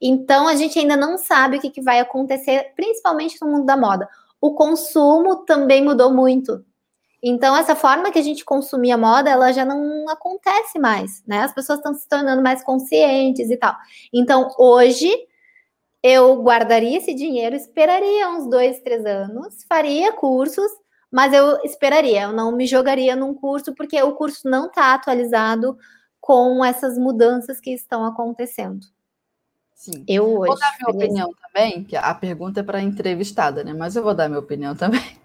Então, 0.01 0.49
a 0.49 0.55
gente 0.55 0.77
ainda 0.77 0.97
não 0.97 1.17
sabe 1.17 1.55
o 1.55 1.61
que, 1.61 1.69
que 1.69 1.81
vai 1.81 2.01
acontecer, 2.01 2.73
principalmente 2.75 3.37
no 3.41 3.47
mundo 3.47 3.65
da 3.65 3.77
moda. 3.77 4.09
O 4.41 4.53
consumo 4.53 5.45
também 5.45 5.81
mudou 5.81 6.13
muito. 6.13 6.61
Então, 7.25 7.55
essa 7.55 7.73
forma 7.73 8.11
que 8.11 8.19
a 8.19 8.21
gente 8.21 8.43
consumia 8.43 8.97
moda, 8.97 9.29
ela 9.29 9.53
já 9.53 9.63
não 9.63 10.09
acontece 10.09 10.77
mais, 10.77 11.23
né? 11.25 11.39
As 11.39 11.53
pessoas 11.53 11.79
estão 11.79 11.93
se 11.93 12.05
tornando 12.05 12.43
mais 12.43 12.61
conscientes 12.61 13.49
e 13.49 13.55
tal. 13.55 13.73
Então, 14.11 14.53
hoje, 14.59 15.09
eu 16.03 16.43
guardaria 16.43 16.97
esse 16.97 17.13
dinheiro, 17.13 17.55
esperaria 17.55 18.29
uns 18.29 18.49
dois, 18.49 18.81
três 18.81 19.05
anos, 19.05 19.63
faria 19.69 20.11
cursos, 20.11 20.69
mas 21.09 21.31
eu 21.31 21.61
esperaria, 21.63 22.23
eu 22.23 22.33
não 22.33 22.51
me 22.51 22.67
jogaria 22.67 23.15
num 23.15 23.33
curso, 23.33 23.73
porque 23.73 24.01
o 24.03 24.15
curso 24.15 24.49
não 24.49 24.65
está 24.65 24.93
atualizado 24.93 25.77
com 26.19 26.63
essas 26.63 26.97
mudanças 26.97 27.61
que 27.61 27.71
estão 27.71 28.03
acontecendo. 28.03 28.85
Sim. 29.73 30.03
Eu 30.09 30.25
hoje. 30.39 30.47
Vou 30.47 30.59
dar 30.59 30.75
minha 30.77 30.89
opinião 30.93 31.29
também, 31.41 31.85
que 31.85 31.95
a 31.95 32.13
pergunta 32.13 32.59
é 32.59 32.63
para 32.63 32.79
a 32.79 32.83
entrevistada, 32.83 33.63
né? 33.63 33.73
Mas 33.73 33.95
eu 33.95 34.03
vou 34.03 34.13
dar 34.13 34.27
minha 34.27 34.41
opinião 34.41 34.75
também 34.75 35.22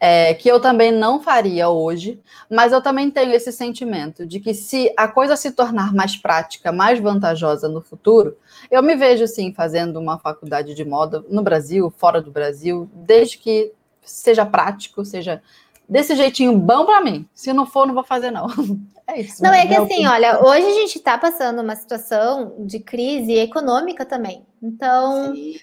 é, 0.00 0.34
que 0.34 0.48
eu 0.48 0.60
também 0.60 0.92
não 0.92 1.20
faria 1.20 1.68
hoje, 1.68 2.20
mas 2.50 2.72
eu 2.72 2.82
também 2.82 3.10
tenho 3.10 3.32
esse 3.32 3.52
sentimento 3.52 4.26
de 4.26 4.40
que 4.40 4.54
se 4.54 4.92
a 4.96 5.08
coisa 5.08 5.36
se 5.36 5.52
tornar 5.52 5.94
mais 5.94 6.16
prática, 6.16 6.72
mais 6.72 7.00
vantajosa 7.00 7.68
no 7.68 7.80
futuro, 7.80 8.36
eu 8.70 8.82
me 8.82 8.96
vejo 8.96 9.26
sim 9.26 9.52
fazendo 9.52 9.98
uma 9.98 10.18
faculdade 10.18 10.74
de 10.74 10.84
moda 10.84 11.24
no 11.28 11.42
Brasil, 11.42 11.92
fora 11.96 12.20
do 12.20 12.30
Brasil, 12.30 12.88
desde 12.94 13.38
que 13.38 13.72
seja 14.02 14.44
prático, 14.44 15.04
seja 15.04 15.42
desse 15.88 16.14
jeitinho 16.16 16.56
bom 16.56 16.84
para 16.84 17.00
mim. 17.00 17.28
Se 17.34 17.52
não 17.52 17.66
for, 17.66 17.86
não 17.86 17.94
vou 17.94 18.04
fazer 18.04 18.30
não. 18.30 18.48
É 19.06 19.20
isso. 19.20 19.42
Não, 19.42 19.52
é 19.52 19.66
que 19.66 19.74
assim, 19.74 20.06
olha, 20.06 20.42
hoje 20.42 20.64
a 20.66 20.74
gente 20.80 20.96
está 20.96 21.18
passando 21.18 21.60
uma 21.60 21.76
situação 21.76 22.54
de 22.60 22.80
crise 22.80 23.34
econômica 23.34 24.02
também. 24.02 24.46
Então, 24.62 25.34
Sim 25.34 25.56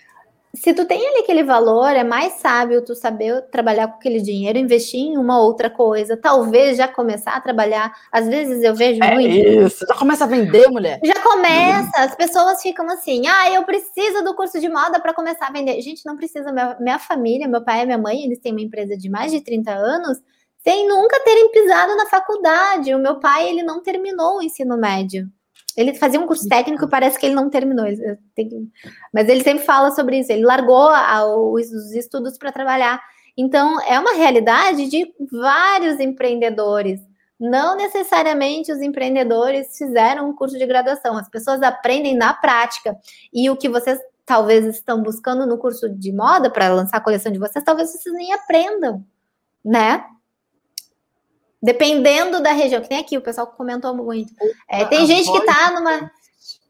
se 0.54 0.74
tu 0.74 0.86
tem 0.86 1.00
ali 1.08 1.20
aquele 1.20 1.44
valor, 1.44 1.90
é 1.96 2.04
mais 2.04 2.34
sábio 2.34 2.84
tu 2.84 2.94
saber 2.94 3.42
trabalhar 3.44 3.88
com 3.88 3.96
aquele 3.96 4.22
dinheiro, 4.22 4.58
investir 4.58 5.00
em 5.00 5.18
uma 5.18 5.40
outra 5.40 5.70
coisa, 5.70 6.18
talvez 6.18 6.78
já 6.78 6.90
começar 6.90 7.32
a 7.32 7.42
trabalhar. 7.42 7.94
Às 8.12 8.28
vezes 8.28 8.62
eu 8.62 8.76
vejo 8.76 9.02
é 9.02 9.14
muito. 9.14 9.30
Isso, 9.30 9.86
já 9.88 9.96
começa 9.96 10.26
a 10.26 10.28
vender, 10.28 10.68
mulher. 10.70 11.00
Já 11.04 11.22
começa, 11.22 11.92
as 11.96 12.16
pessoas 12.16 12.62
ficam 12.62 12.86
assim: 12.90 13.28
ah, 13.28 13.50
eu 13.52 13.64
preciso 13.64 14.24
do 14.24 14.36
curso 14.36 14.60
de 14.60 14.68
moda 14.68 15.00
para 15.00 15.14
começar 15.14 15.48
a 15.48 15.52
vender. 15.52 15.82
Gente, 15.82 16.06
não 16.06 16.18
precisa. 16.18 16.52
Minha, 16.52 16.78
minha 16.80 17.00
família, 17.00 17.48
meu 17.48 17.64
pai 17.64 17.84
e 17.84 17.86
minha 17.86 17.98
mãe, 17.98 18.26
eles 18.26 18.40
têm 18.40 18.52
uma 18.52 18.62
empresa 18.62 18.98
de 18.98 19.10
mais 19.10 19.32
de 19.32 19.40
30 19.40 19.72
anos, 19.72 20.18
sem 20.58 20.86
nunca 20.86 21.18
terem 21.22 21.50
pisado 21.50 21.96
na 21.96 22.08
faculdade. 22.08 22.94
O 22.94 23.00
meu 23.00 23.20
pai, 23.20 23.48
ele 23.48 23.64
não 23.64 23.82
terminou 23.82 24.38
o 24.38 24.42
ensino 24.42 24.78
médio. 24.78 25.30
Ele 25.78 25.94
fazia 25.94 26.20
um 26.20 26.28
curso 26.28 26.48
técnico, 26.48 26.88
parece 26.88 27.20
que 27.20 27.26
ele 27.26 27.36
não 27.36 27.50
terminou. 27.50 27.86
Mas 29.14 29.30
ele 29.30 29.44
sempre 29.44 29.64
fala 29.64 29.92
sobre 29.92 30.20
isso. 30.20 30.32
Ele 30.32 30.46
largou 30.46 30.90
os 31.54 31.92
estudos 31.94 32.38
para 32.38 32.52
trabalhar. 32.52 33.02
Então, 33.38 33.82
é 33.82 34.00
uma 34.00 34.14
realidade 34.14 34.90
de 34.90 35.14
vários 35.32 36.00
empreendedores. 36.00 37.00
Não 37.40 37.76
necessariamente 37.76 38.72
os 38.72 38.82
empreendedores 38.82 39.78
fizeram 39.78 40.30
um 40.30 40.36
curso 40.36 40.58
de 40.58 40.66
graduação. 40.66 41.18
As 41.18 41.30
pessoas 41.30 41.62
aprendem 41.62 42.16
na 42.16 42.34
prática. 42.34 42.96
E 43.34 43.50
o 43.50 43.58
que 43.58 43.70
vocês 43.70 44.00
talvez 44.24 44.66
estão 44.66 45.02
buscando 45.02 45.46
no 45.46 45.58
curso 45.58 45.90
de 45.90 46.14
moda 46.14 46.50
para 46.50 46.74
lançar 46.74 46.98
a 46.98 47.02
coleção 47.02 47.32
de 47.32 47.40
vocês, 47.40 47.66
talvez 47.66 47.92
vocês 47.92 48.16
nem 48.16 48.32
aprendam, 48.32 49.04
né? 49.66 50.06
Dependendo 51.62 52.42
da 52.42 52.54
região, 52.54 52.82
que 52.82 52.90
tem 52.90 52.98
aqui, 52.98 53.18
o 53.18 53.22
pessoal 53.22 53.48
comentou 53.48 53.96
muito. 53.96 54.34
É, 54.68 54.86
tem 54.86 55.06
gente 55.06 55.32
que 55.32 55.46
tá 55.46 55.72
numa. 55.72 56.12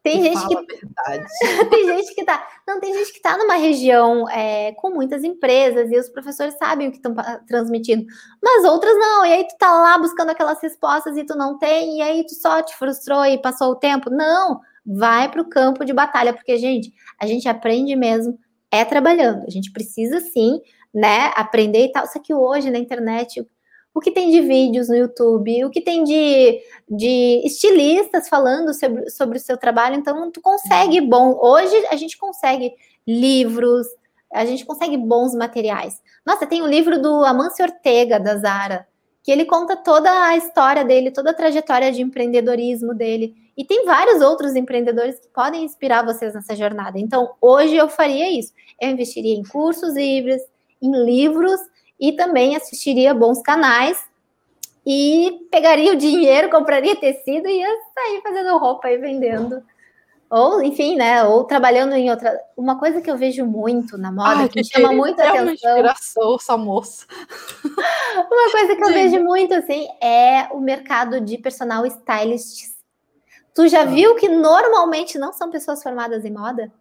Tem 0.04 0.22
gente 0.22 0.48
que. 0.48 0.56
tem 1.70 1.86
gente 1.86 2.16
que 2.16 2.26
tá. 2.26 2.46
Não, 2.68 2.80
tem 2.80 2.94
gente 2.94 3.14
que 3.14 3.22
tá 3.22 3.38
numa 3.38 3.56
região 3.56 4.28
é, 4.30 4.74
com 4.74 4.90
muitas 4.90 5.24
empresas 5.24 5.92
e 5.92 5.98
os 5.98 6.10
professores 6.10 6.58
sabem 6.58 6.88
o 6.88 6.92
que 6.92 6.98
estão 6.98 7.16
transmitindo. 7.48 8.06
Mas 8.44 8.66
outras 8.66 8.98
não. 8.98 9.26
E 9.26 9.32
aí 9.32 9.48
tu 9.48 9.56
tá 9.58 9.72
lá 9.72 9.98
buscando 9.98 10.32
aquelas 10.32 10.62
respostas 10.62 11.16
e 11.16 11.24
tu 11.24 11.36
não 11.38 11.58
tem, 11.58 12.00
e 12.00 12.02
aí 12.02 12.26
tu 12.26 12.36
só 12.36 12.62
te 12.62 12.76
frustrou 12.76 13.26
e 13.26 13.38
passou 13.38 13.72
o 13.72 13.76
tempo. 13.76 14.10
Não, 14.10 14.60
vai 14.86 15.30
para 15.30 15.42
o 15.42 15.50
campo 15.50 15.86
de 15.86 15.94
batalha, 15.94 16.34
porque, 16.34 16.58
gente, 16.58 16.94
a 17.20 17.26
gente 17.26 17.48
aprende 17.48 17.96
mesmo 17.96 18.38
é 18.72 18.86
trabalhando. 18.86 19.46
A 19.46 19.50
gente 19.50 19.72
precisa 19.72 20.22
sim, 20.22 20.62
né, 20.94 21.32
aprender 21.36 21.86
e 21.86 21.92
tal. 21.92 22.08
Só 22.08 22.20
que 22.20 22.34
hoje 22.34 22.72
na 22.72 22.80
internet 22.80 23.46
o 23.94 24.00
que 24.00 24.12
tem 24.12 24.32
de 24.32 24.42
vídeos 24.42 24.88
no 24.88 24.96
YouTube, 24.96 25.66
o 25.66 25.70
que 25.70 25.82
tem 25.82 26.04
de, 26.04 26.62
de 26.90 27.42
estilistas 27.46 28.30
falando 28.30 28.74
sobre, 28.74 29.10
sobre 29.10 29.38
o 29.38 29.42
seu 29.42 29.58
trabalho. 29.58 29.96
Então, 29.96 30.32
tu 30.32 30.42
consegue 30.42 31.02
bom. 31.02 31.38
Hoje 31.42 31.76
a 31.88 31.96
gente 31.96 32.18
consegue 32.18 32.74
livros, 33.06 33.88
a 34.32 34.46
gente 34.46 34.66
consegue 34.66 34.96
bons 34.96 35.36
materiais. 35.36 36.02
Nossa, 36.26 36.48
tem 36.48 36.62
o 36.62 36.66
um 36.66 36.70
livro 36.70 37.02
do 37.02 37.26
Amancio 37.26 37.66
Ortega, 37.66 38.20
da 38.20 38.38
Zara, 38.38 38.88
que 39.24 39.32
ele 39.32 39.46
conta 39.46 39.76
toda 39.76 40.10
a 40.28 40.38
história 40.38 40.86
dele, 40.86 41.12
toda 41.12 41.32
a 41.32 41.34
trajetória 41.34 41.92
de 41.92 42.02
empreendedorismo 42.02 42.94
dele. 42.94 43.36
E 43.58 43.66
tem 43.66 43.86
vários 43.86 44.22
outros 44.22 44.56
empreendedores 44.56 45.20
que 45.20 45.28
podem 45.28 45.66
inspirar 45.66 46.06
vocês 46.06 46.34
nessa 46.34 46.56
jornada. 46.56 46.98
Então, 46.98 47.32
hoje 47.42 47.76
eu 47.76 47.90
faria 47.90 48.32
isso. 48.32 48.54
Eu 48.80 48.90
investiria 48.90 49.36
em 49.36 49.44
cursos 49.44 49.96
livres, 49.96 50.42
em 50.82 50.92
livros 51.04 51.60
e 52.02 52.12
também 52.14 52.56
assistiria 52.56 53.14
bons 53.14 53.44
canais 53.44 54.04
e 54.84 55.48
pegaria 55.52 55.94
o 55.94 55.96
dinheiro, 55.96 56.50
compraria 56.52 56.96
tecido 56.96 57.48
e 57.48 57.60
ia 57.60 57.78
sair 57.94 58.22
fazendo 58.24 58.58
roupa 58.58 58.90
e 58.90 58.98
vendendo. 58.98 59.64
Ou, 60.28 60.64
enfim, 60.64 60.96
né? 60.96 61.24
Ou 61.26 61.44
trabalhando 61.44 61.94
em 61.94 62.10
outra. 62.10 62.40
Uma 62.56 62.80
coisa 62.80 63.02
que 63.02 63.12
eu 63.12 63.18
vejo 63.18 63.46
muito 63.46 63.98
na 63.98 64.14
moda, 64.14 64.40
Ai, 64.40 64.50
que, 64.50 64.60
me 64.60 64.66
chama 64.66 64.94
muito 64.94 65.20
é 65.20 65.28
atenção. 65.28 65.44
Uma 65.44 65.54
inspiração, 65.54 66.36
essa 66.36 66.58
moça. 66.58 67.06
uma 68.32 68.52
coisa 68.52 68.76
que 68.78 68.84
eu 68.84 68.94
vejo 68.94 69.22
muito, 69.22 69.54
assim, 69.54 69.90
é 70.02 70.48
o 70.54 70.62
mercado 70.62 71.20
de 71.20 71.38
personal 71.38 71.86
stylists. 71.86 72.78
Tu 73.54 73.68
já 73.68 73.82
ah. 73.82 73.86
viu 73.86 74.16
que 74.16 74.30
normalmente 74.30 75.20
não 75.20 75.34
são 75.34 75.52
pessoas 75.52 75.84
formadas 75.84 76.24
em 76.24 76.32
moda? 76.32 76.72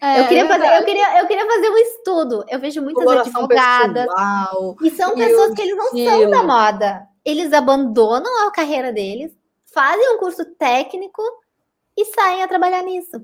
É, 0.00 0.20
eu, 0.20 0.28
queria 0.28 0.46
fazer, 0.46 0.66
eu, 0.66 0.84
queria, 0.84 1.18
eu 1.20 1.26
queria 1.26 1.46
fazer 1.46 1.70
um 1.70 1.76
estudo. 1.78 2.44
Eu 2.48 2.60
vejo 2.60 2.82
muitas 2.82 3.04
Coloração 3.04 3.42
advogadas. 3.42 4.06
Pessoal, 4.06 4.76
e 4.82 4.90
são 4.90 5.14
pessoas 5.14 5.54
que 5.54 5.62
eles 5.62 5.76
não 5.76 5.86
estilo. 5.86 6.10
são 6.10 6.30
da 6.30 6.42
moda. 6.42 7.08
Eles 7.24 7.52
abandonam 7.52 8.46
a 8.46 8.52
carreira 8.52 8.92
deles, 8.92 9.36
fazem 9.72 10.14
um 10.14 10.18
curso 10.18 10.44
técnico 10.56 11.22
e 11.96 12.04
saem 12.06 12.42
a 12.42 12.48
trabalhar 12.48 12.82
nisso. 12.82 13.20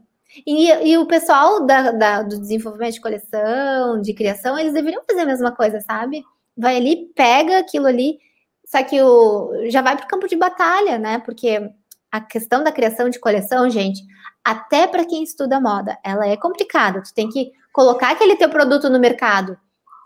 E, 0.46 0.68
e 0.68 0.98
o 0.98 1.06
pessoal 1.06 1.64
da, 1.64 1.92
da, 1.92 2.22
do 2.22 2.40
desenvolvimento 2.40 2.94
de 2.94 3.01
coleção, 3.01 4.01
de 4.01 4.12
criação, 4.12 4.59
eles 4.59 4.72
deveriam 4.72 5.02
fazer 5.09 5.20
a 5.20 5.26
mesma 5.26 5.52
coisa, 5.52 5.80
sabe? 5.80 6.24
Vai 6.56 6.76
ali, 6.76 7.12
pega 7.14 7.59
aquilo 7.59 7.86
ali, 7.86 8.18
só 8.66 8.82
que 8.82 9.01
o, 9.01 9.70
já 9.70 9.80
vai 9.80 9.96
para 9.96 10.06
o 10.06 10.09
campo 10.09 10.26
de 10.26 10.34
batalha, 10.34 10.98
né? 10.98 11.18
Porque 11.20 11.70
a 12.10 12.20
questão 12.20 12.64
da 12.64 12.72
criação 12.72 13.09
de 13.09 13.20
coleção, 13.20 13.70
gente, 13.70 14.02
até 14.44 14.86
para 14.86 15.04
quem 15.04 15.22
estuda 15.22 15.58
moda, 15.58 15.98
ela 16.04 16.26
é 16.26 16.36
complicada. 16.36 17.02
Tu 17.02 17.14
tem 17.14 17.28
que 17.28 17.52
colocar 17.72 18.10
aquele 18.10 18.36
teu 18.36 18.50
produto 18.50 18.90
no 18.90 19.00
mercado 19.00 19.58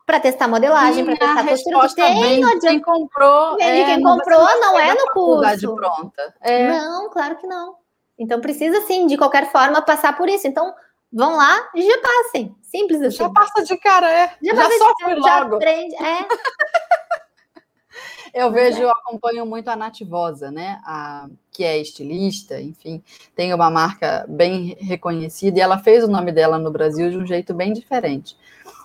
para 0.07 0.21
testar 0.21 0.49
modelagem, 0.49 1.05
para 1.05 1.17
testar 1.17 1.41
a 1.41 1.49
costura. 1.49 1.89
Tem, 1.95 2.23
vem 2.23 2.59
de 2.59 2.61
quem 2.61 2.81
comprou. 2.81 3.61
É, 3.61 3.85
quem 3.85 4.03
comprou, 4.03 4.41
não, 4.41 4.61
não 4.61 4.79
é 4.79 4.95
no 4.95 5.11
curso. 5.13 5.75
Pronta. 5.75 6.35
É. 6.41 6.69
Não, 6.69 7.11
claro 7.11 7.37
que 7.37 7.47
não. 7.47 7.75
Então 8.19 8.41
precisa 8.41 8.81
sim, 8.83 9.07
de 9.07 9.19
qualquer 9.19 9.51
forma, 9.53 9.83
passar 9.83 10.17
por 10.17 10.29
isso. 10.29 10.47
Então 10.47 10.73
vão 11.13 11.37
lá 11.37 11.69
e 11.75 11.83
já 11.83 11.99
passem. 11.99 12.57
Simples 12.63 13.03
assim. 13.03 13.19
Já 13.19 13.31
passa 13.31 13.63
de 13.65 13.77
cara, 13.77 14.11
é. 14.11 14.33
Já, 14.43 14.55
já 14.55 14.71
sofre 14.79 15.15
logo. 15.15 15.27
Já 15.27 15.43
aprende, 15.43 15.95
é. 15.97 16.27
Eu 18.33 18.51
vejo, 18.51 18.81
eu 18.81 18.91
acompanho 18.91 19.45
muito 19.47 19.69
a 19.69 19.77
Nativosa, 19.77 20.51
né? 20.51 20.81
A, 20.85 21.29
que 21.51 21.65
é 21.65 21.79
estilista, 21.79 22.61
enfim, 22.61 23.03
tem 23.35 23.53
uma 23.53 23.71
marca 23.71 24.25
bem 24.29 24.77
reconhecida 24.81 25.59
e 25.59 25.61
ela 25.61 25.79
fez 25.79 26.05
o 26.05 26.09
nome 26.09 26.31
dela 26.31 26.59
no 26.59 26.71
Brasil 26.71 27.11
de 27.11 27.17
um 27.17 27.27
jeito 27.27 27.53
bem 27.53 27.73
diferente. 27.73 28.37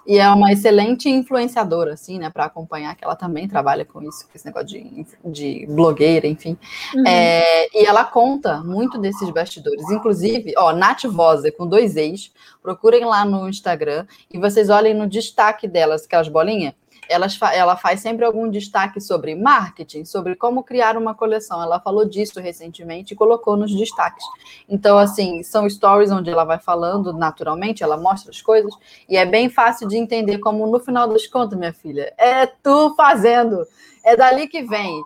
E 0.05 0.19
é 0.19 0.29
uma 0.29 0.51
excelente 0.51 1.09
influenciadora, 1.09 1.93
assim, 1.93 2.19
né, 2.19 2.29
para 2.29 2.45
acompanhar, 2.45 2.93
que 2.95 3.05
ela 3.05 3.15
também 3.15 3.47
trabalha 3.47 3.85
com 3.85 4.01
isso, 4.01 4.27
com 4.27 4.31
esse 4.35 4.45
negócio 4.45 4.67
de, 4.67 5.05
de 5.23 5.65
blogueira, 5.67 6.27
enfim. 6.27 6.57
Uhum. 6.93 7.07
É, 7.07 7.67
e 7.73 7.85
ela 7.85 8.03
conta 8.03 8.57
muito 8.61 8.97
desses 8.97 9.29
bastidores. 9.29 9.89
Inclusive, 9.89 10.53
ó, 10.57 10.73
Nath 10.73 11.03
Vosa, 11.03 11.51
com 11.51 11.65
dois 11.65 11.95
ex, 11.95 12.31
procurem 12.61 13.05
lá 13.05 13.23
no 13.23 13.47
Instagram 13.47 14.05
e 14.31 14.37
vocês 14.37 14.69
olhem 14.69 14.93
no 14.93 15.07
destaque 15.07 15.67
delas, 15.67 16.03
aquelas 16.03 16.27
bolinhas, 16.27 16.73
elas, 17.09 17.39
ela 17.53 17.75
faz 17.75 17.99
sempre 17.99 18.25
algum 18.25 18.49
destaque 18.49 18.99
sobre 18.99 19.35
marketing, 19.35 20.05
sobre 20.05 20.35
como 20.35 20.63
criar 20.63 20.97
uma 20.97 21.13
coleção. 21.13 21.61
Ela 21.61 21.79
falou 21.79 22.05
disso 22.05 22.39
recentemente 22.39 23.13
e 23.13 23.17
colocou 23.17 23.55
nos 23.55 23.75
destaques. 23.75 24.23
Então, 24.67 24.97
assim, 24.97 25.43
são 25.43 25.69
stories 25.69 26.11
onde 26.11 26.29
ela 26.29 26.43
vai 26.43 26.59
falando 26.59 27.13
naturalmente, 27.13 27.83
ela 27.83 27.97
mostra 27.97 28.31
as 28.31 28.41
coisas, 28.41 28.73
e 29.07 29.17
é 29.17 29.25
bem 29.25 29.49
fácil 29.49 29.87
de 29.87 29.97
entender 29.97 30.39
como, 30.39 30.65
no 30.67 30.79
final 30.79 31.07
das 31.07 31.27
contas, 31.27 31.57
minha 31.57 31.73
filha, 31.73 32.13
é 32.17 32.45
tu 32.45 32.93
fazendo, 32.95 33.65
é 34.03 34.15
dali 34.15 34.47
que 34.47 34.63
vem. 34.63 35.01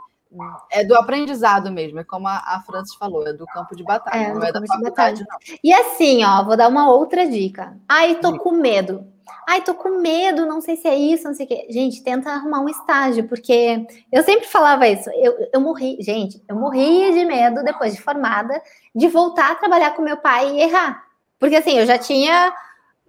É 0.71 0.83
do 0.83 0.95
aprendizado 0.95 1.71
mesmo, 1.71 1.99
é 1.99 2.03
como 2.03 2.27
a, 2.27 2.37
a 2.37 2.63
Francis 2.65 2.95
falou, 2.95 3.27
é 3.27 3.33
do 3.33 3.45
campo 3.45 3.75
de 3.75 3.83
batalha, 3.83 4.27
é, 4.27 4.33
não 4.33 4.43
é 4.43 4.51
da 4.51 4.61
faculdade, 4.65 5.25
não. 5.27 5.37
E 5.63 5.73
assim, 5.73 6.23
ó, 6.23 6.43
vou 6.43 6.57
dar 6.57 6.67
uma 6.67 6.91
outra 6.91 7.27
dica. 7.27 7.77
Ai, 7.87 8.15
tô 8.15 8.37
com 8.37 8.51
medo. 8.51 9.07
Ai, 9.49 9.61
tô 9.61 9.73
com 9.73 10.01
medo, 10.01 10.45
não 10.45 10.59
sei 10.59 10.75
se 10.75 10.87
é 10.87 10.95
isso, 10.95 11.23
não 11.23 11.33
sei 11.33 11.45
o 11.45 11.49
quê. 11.49 11.67
Gente, 11.69 12.03
tenta 12.03 12.29
arrumar 12.31 12.59
um 12.59 12.67
estágio, 12.67 13.27
porque 13.29 13.87
eu 14.11 14.21
sempre 14.21 14.45
falava 14.45 14.87
isso. 14.87 15.09
Eu, 15.11 15.49
eu 15.53 15.61
morri, 15.61 15.97
gente, 16.01 16.43
eu 16.49 16.55
morria 16.55 17.13
de 17.13 17.23
medo 17.23 17.63
depois 17.63 17.95
de 17.95 18.01
formada 18.01 18.61
de 18.93 19.07
voltar 19.07 19.51
a 19.51 19.55
trabalhar 19.55 19.91
com 19.91 20.01
meu 20.01 20.17
pai 20.17 20.51
e 20.51 20.61
errar. 20.61 21.01
Porque 21.39 21.55
assim, 21.55 21.77
eu 21.77 21.85
já 21.85 21.97
tinha. 21.97 22.53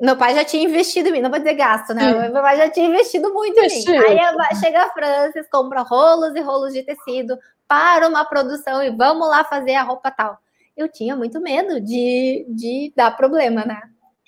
Meu 0.00 0.16
pai 0.16 0.34
já 0.34 0.44
tinha 0.44 0.64
investido 0.64 1.08
em 1.08 1.12
mim, 1.12 1.20
não 1.20 1.30
vou 1.30 1.38
dizer 1.38 1.54
gasto, 1.54 1.92
né? 1.92 2.02
Sim. 2.02 2.32
Meu 2.32 2.42
pai 2.42 2.56
já 2.56 2.68
tinha 2.70 2.86
investido 2.86 3.32
muito 3.34 3.58
em 3.58 3.68
mim. 3.68 3.84
Aí 3.96 4.56
chega 4.56 4.82
a 4.82 4.90
Francis, 4.90 5.48
compra 5.50 5.82
rolos 5.82 6.34
e 6.36 6.40
rolos 6.40 6.72
de 6.72 6.84
tecido 6.84 7.36
para 7.66 8.06
uma 8.08 8.24
produção 8.24 8.82
e 8.82 8.90
vamos 8.90 9.28
lá 9.28 9.44
fazer 9.44 9.74
a 9.74 9.82
roupa 9.82 10.10
tal. 10.10 10.38
Eu 10.76 10.88
tinha 10.88 11.16
muito 11.16 11.40
medo 11.40 11.80
de, 11.80 12.46
de 12.48 12.92
dar 12.96 13.16
problema, 13.16 13.64
né? 13.64 13.82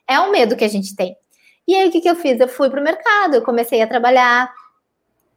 É 0.06 0.18
um 0.18 0.32
medo 0.32 0.56
que 0.56 0.64
a 0.64 0.68
gente 0.68 0.96
tem. 0.96 1.16
E 1.66 1.74
aí, 1.76 1.88
o 1.88 1.92
que, 1.92 2.00
que 2.00 2.10
eu 2.10 2.16
fiz? 2.16 2.40
Eu 2.40 2.48
fui 2.48 2.68
para 2.68 2.80
o 2.80 2.84
mercado, 2.84 3.36
eu 3.36 3.42
comecei 3.42 3.80
a 3.80 3.86
trabalhar. 3.86 4.52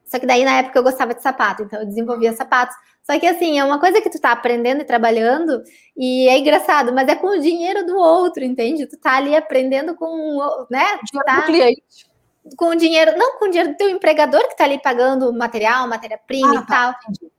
Só 0.04 0.18
que 0.18 0.26
daí, 0.26 0.44
na 0.44 0.58
época, 0.58 0.80
eu 0.80 0.84
gostava 0.84 1.14
de 1.14 1.22
sapato, 1.22 1.62
então 1.62 1.80
eu 1.80 1.86
desenvolvia 1.86 2.34
sapatos. 2.34 2.76
Só 3.04 3.20
que, 3.20 3.28
assim, 3.28 3.60
é 3.60 3.64
uma 3.64 3.80
coisa 3.80 4.02
que 4.02 4.10
tu 4.10 4.20
tá 4.20 4.32
aprendendo 4.32 4.82
e 4.82 4.86
trabalhando, 4.86 5.62
e 5.96 6.28
é 6.30 6.38
engraçado, 6.38 6.94
mas 6.94 7.08
é 7.10 7.16
com 7.16 7.28
o 7.28 7.40
dinheiro 7.40 7.86
do 7.86 7.98
outro, 7.98 8.44
entende? 8.44 8.88
Tu 8.88 8.98
tá 8.98 9.18
ali 9.18 9.36
aprendendo 9.36 9.96
com, 9.96 10.66
né? 10.70 10.98
Tu 11.12 11.20
tá... 11.26 11.42
cliente 11.44 12.14
com 12.58 12.70
o 12.70 12.76
dinheiro, 12.76 13.18
não 13.18 13.38
com 13.38 13.46
o 13.46 13.50
dinheiro 13.50 13.72
do 13.72 13.78
teu 13.78 13.90
empregador 13.90 14.48
que 14.50 14.58
tá 14.58 14.66
ali 14.66 14.82
pagando 14.82 15.34
material, 15.34 15.88
matéria-prima 15.88 16.60
ah, 16.60 16.62
e 16.62 16.66
tá, 16.66 16.94
tal. 16.94 17.30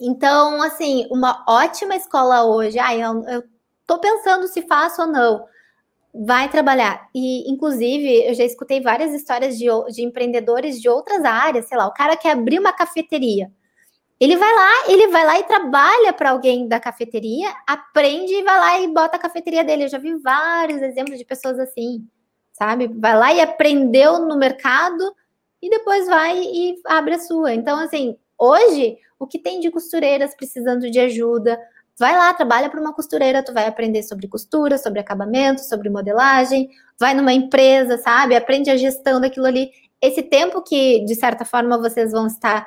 Então, 0.00 0.62
assim, 0.62 1.06
uma 1.10 1.44
ótima 1.48 1.96
escola 1.96 2.44
hoje. 2.44 2.78
Ah, 2.78 2.94
eu, 2.94 3.24
eu 3.24 3.44
tô 3.86 3.98
pensando 3.98 4.46
se 4.46 4.62
faço 4.62 5.02
ou 5.02 5.08
não 5.08 5.44
vai 6.14 6.48
trabalhar. 6.48 7.08
E, 7.14 7.50
inclusive, 7.50 8.26
eu 8.26 8.34
já 8.34 8.44
escutei 8.44 8.80
várias 8.80 9.12
histórias 9.12 9.58
de, 9.58 9.66
de 9.92 10.02
empreendedores 10.02 10.80
de 10.80 10.88
outras 10.88 11.24
áreas, 11.24 11.66
sei 11.66 11.76
lá, 11.76 11.86
o 11.86 11.92
cara 11.92 12.16
quer 12.16 12.32
abrir 12.32 12.58
uma 12.58 12.72
cafeteria. 12.72 13.50
Ele 14.18 14.36
vai 14.36 14.54
lá, 14.54 14.72
ele 14.88 15.08
vai 15.08 15.26
lá 15.26 15.38
e 15.38 15.44
trabalha 15.44 16.12
para 16.12 16.30
alguém 16.30 16.66
da 16.66 16.80
cafeteria, 16.80 17.54
aprende 17.66 18.32
e 18.32 18.42
vai 18.42 18.58
lá 18.58 18.80
e 18.80 18.88
bota 18.88 19.16
a 19.16 19.20
cafeteria 19.20 19.62
dele. 19.62 19.84
Eu 19.84 19.88
já 19.88 19.98
vi 19.98 20.14
vários 20.14 20.80
exemplos 20.80 21.18
de 21.18 21.24
pessoas 21.24 21.58
assim, 21.58 22.06
sabe? 22.52 22.88
Vai 22.88 23.16
lá 23.16 23.32
e 23.34 23.40
aprendeu 23.40 24.20
no 24.20 24.38
mercado 24.38 25.14
e 25.60 25.68
depois 25.68 26.06
vai 26.06 26.38
e 26.38 26.76
abre 26.86 27.14
a 27.14 27.18
sua. 27.18 27.52
Então, 27.52 27.78
assim, 27.78 28.16
hoje, 28.38 28.96
o 29.18 29.26
que 29.26 29.38
tem 29.38 29.60
de 29.60 29.70
costureiras 29.70 30.34
precisando 30.34 30.90
de 30.90 30.98
ajuda, 30.98 31.58
Vai 31.98 32.14
lá, 32.14 32.32
trabalha 32.34 32.68
para 32.68 32.78
uma 32.78 32.92
costureira, 32.92 33.42
tu 33.42 33.54
vai 33.54 33.66
aprender 33.66 34.02
sobre 34.02 34.28
costura, 34.28 34.76
sobre 34.76 35.00
acabamento, 35.00 35.62
sobre 35.62 35.88
modelagem, 35.88 36.68
vai 37.00 37.14
numa 37.14 37.32
empresa, 37.32 37.96
sabe? 37.96 38.36
Aprende 38.36 38.70
a 38.70 38.76
gestão 38.76 39.18
daquilo 39.18 39.46
ali. 39.46 39.70
Esse 40.00 40.22
tempo 40.22 40.60
que, 40.60 41.02
de 41.06 41.14
certa 41.14 41.42
forma, 41.46 41.78
vocês 41.78 42.12
vão 42.12 42.26
estar 42.26 42.66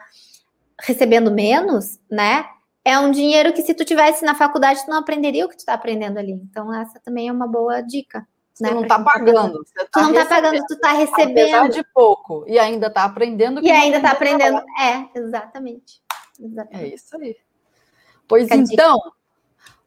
recebendo 0.81 1.31
menos, 1.31 1.99
né? 2.09 2.45
É 2.83 2.97
um 2.97 3.11
dinheiro 3.11 3.53
que 3.53 3.61
se 3.61 3.73
tu 3.73 3.83
tivesse 3.83 4.25
na 4.25 4.33
faculdade, 4.33 4.83
tu 4.83 4.89
não 4.89 4.97
aprenderia 4.97 5.45
o 5.45 5.49
que 5.49 5.55
tu 5.55 5.59
está 5.59 5.73
aprendendo 5.73 6.17
ali. 6.17 6.31
Então, 6.31 6.73
essa 6.73 6.99
também 6.99 7.27
é 7.27 7.31
uma 7.31 7.47
boa 7.47 7.81
dica. 7.81 8.27
Você 8.53 8.63
né, 8.63 8.71
não 8.71 8.81
está 8.81 8.99
pagando. 8.99 9.57
Você 9.57 9.73
tá 9.73 9.87
tu 9.91 9.99
não 10.01 10.11
está 10.11 10.25
pagando, 10.25 10.65
tu 10.65 10.73
está 10.73 10.91
recebendo. 10.93 11.55
Apesar 11.55 11.69
de 11.69 11.83
pouco. 11.93 12.45
E 12.47 12.57
ainda 12.57 12.87
está 12.87 13.03
aprendendo. 13.03 13.63
E 13.63 13.71
ainda 13.71 13.97
está 13.97 14.11
aprendendo. 14.11 14.61
É, 14.79 15.07
exatamente. 15.17 16.01
exatamente. 16.39 16.91
É 16.91 16.95
isso 16.95 17.15
aí. 17.15 17.37
Pois 18.27 18.43
Fica 18.43 18.55
então, 18.55 18.99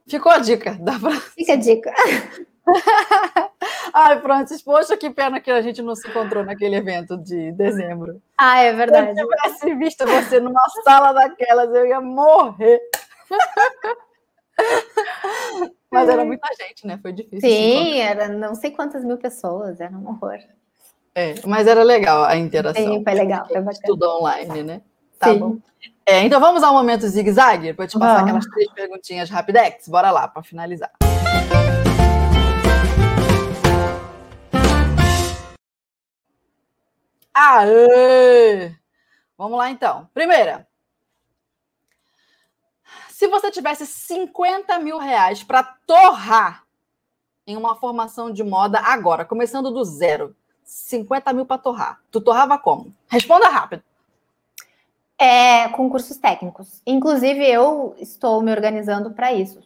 Ficou 0.06 0.32
a 0.32 0.38
dica. 0.38 0.76
Dá 0.80 0.98
pra... 0.98 1.12
Fica 1.12 1.54
a 1.54 1.56
dica. 1.56 1.92
Ai, 3.92 4.20
Francis, 4.20 4.62
poxa, 4.62 4.96
que 4.96 5.10
pena 5.10 5.40
que 5.40 5.50
a 5.50 5.60
gente 5.60 5.82
não 5.82 5.94
se 5.94 6.08
encontrou 6.08 6.44
naquele 6.44 6.76
evento 6.76 7.16
de 7.16 7.52
dezembro. 7.52 8.22
Ah, 8.38 8.60
é 8.60 8.72
verdade. 8.72 9.14
Se 9.14 9.20
eu 9.20 9.28
tivesse 9.28 9.74
visto 9.74 10.06
você 10.06 10.40
numa 10.40 10.62
sala 10.84 11.12
daquelas, 11.12 11.74
eu 11.74 11.86
ia 11.86 12.00
morrer. 12.00 12.80
Mas 15.90 16.08
era 16.08 16.24
muita 16.24 16.48
gente, 16.58 16.86
né? 16.86 16.98
Foi 17.02 17.12
difícil. 17.12 17.40
Sim, 17.40 17.98
era 18.00 18.28
não 18.28 18.54
sei 18.54 18.70
quantas 18.70 19.04
mil 19.04 19.18
pessoas, 19.18 19.78
era 19.80 19.92
um 19.92 20.08
horror. 20.08 20.38
É, 21.14 21.34
mas 21.46 21.66
era 21.66 21.82
legal 21.82 22.24
a 22.24 22.36
interação. 22.36 22.82
Sim, 22.82 23.04
foi 23.04 23.12
legal, 23.12 23.46
foi 23.46 23.60
bacana. 23.60 23.84
Tudo 23.84 24.08
online, 24.08 24.62
né? 24.62 24.80
Tá 25.18 25.26
Sim. 25.26 25.38
bom. 25.38 25.58
É, 26.06 26.22
então 26.22 26.40
vamos 26.40 26.62
ao 26.62 26.72
momento 26.72 27.06
zigue-zague 27.06 27.74
para 27.74 27.86
te 27.86 27.98
passar 27.98 28.14
Vamos. 28.14 28.22
aquelas 28.22 28.46
três 28.46 28.72
perguntinhas 28.72 29.28
rapidex. 29.28 29.86
Bora 29.88 30.10
lá 30.10 30.26
para 30.26 30.42
finalizar. 30.42 30.90
Aê! 37.34 38.74
Vamos 39.36 39.58
lá 39.58 39.70
então. 39.70 40.08
Primeira. 40.12 40.66
Se 43.08 43.28
você 43.28 43.50
tivesse 43.50 43.86
50 43.86 44.78
mil 44.78 44.98
reais 44.98 45.42
para 45.42 45.62
torrar 45.62 46.64
em 47.46 47.56
uma 47.56 47.76
formação 47.76 48.32
de 48.32 48.42
moda 48.42 48.80
agora, 48.80 49.24
começando 49.24 49.70
do 49.70 49.84
zero, 49.84 50.34
50 50.64 51.32
mil 51.32 51.46
para 51.46 51.58
torrar, 51.58 52.00
tu 52.10 52.20
torrava 52.20 52.58
como? 52.58 52.94
Responda 53.08 53.48
rápido. 53.48 53.82
É, 55.18 55.68
com 55.68 55.88
cursos 55.88 56.16
técnicos. 56.16 56.82
Inclusive, 56.84 57.48
eu 57.48 57.94
estou 57.98 58.42
me 58.42 58.50
organizando 58.50 59.12
para 59.12 59.32
isso. 59.32 59.60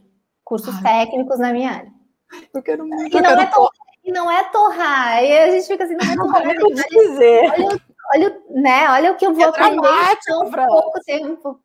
Cursos 0.45 0.75
Ai. 0.77 1.07
técnicos 1.07 1.39
na 1.39 1.53
minha 1.53 1.71
área. 1.71 1.93
Eu 2.53 2.63
quero 2.63 2.87
muito. 2.87 3.21
Não, 3.21 3.31
é 3.31 3.47
torrar, 3.47 3.71
e 4.07 4.13
não 4.13 4.31
é 4.31 4.45
torrar. 4.45 5.23
E 5.23 5.37
a 5.39 5.51
gente 5.51 5.67
fica 5.67 5.85
assim, 5.85 5.95
não 5.95 6.13
é 6.13 6.17
torrar. 6.17 6.43
torrar. 6.43 6.55
Eu 6.55 6.61
vou 6.61 6.75
te 6.75 6.89
dizer. 6.89 7.43
Olha, 8.15 8.29
o- 8.49 8.61
né, 8.61 8.89
olha 8.91 9.13
o 9.13 9.17
que 9.17 9.27
eu 9.27 9.35
vou 9.35 9.45
É 9.45 9.49
aprender 9.49 9.89
em 9.89 10.17
tão 10.25 10.51
Fran. 10.51 10.67
pouco 10.67 11.01
tempo. 11.05 11.61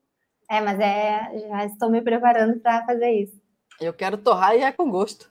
É, 0.50 0.60
mas 0.60 0.80
é, 0.80 1.48
já 1.48 1.66
estou 1.66 1.90
me 1.90 2.02
preparando 2.02 2.60
para 2.60 2.86
fazer 2.86 3.10
isso. 3.12 3.40
Eu 3.80 3.94
quero 3.94 4.18
torrar 4.18 4.56
e 4.56 4.62
é 4.62 4.72
com 4.72 4.90
gosto. 4.92 5.30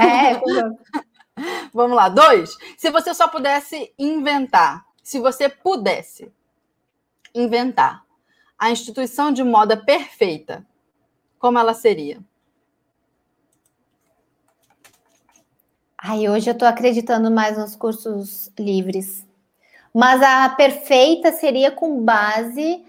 É, 0.00 0.34
com 0.34 0.46
gosto. 0.52 0.76
Vamos 1.72 1.96
lá. 1.96 2.08
Dois. 2.08 2.56
Se 2.76 2.90
você 2.90 3.12
só 3.14 3.28
pudesse 3.28 3.92
inventar, 3.98 4.84
se 5.02 5.18
você 5.20 5.48
pudesse 5.48 6.32
inventar 7.34 8.02
a 8.58 8.70
instituição 8.70 9.30
de 9.30 9.44
moda 9.44 9.76
perfeita, 9.76 10.66
como 11.38 11.58
ela 11.58 11.74
seria? 11.74 12.18
Ai, 15.98 16.28
hoje 16.28 16.50
eu 16.50 16.52
estou 16.52 16.68
acreditando 16.68 17.30
mais 17.30 17.56
nos 17.56 17.74
cursos 17.74 18.50
livres. 18.58 19.26
Mas 19.92 20.22
a 20.22 20.48
perfeita 20.50 21.32
seria 21.32 21.70
com 21.70 22.04
base. 22.04 22.84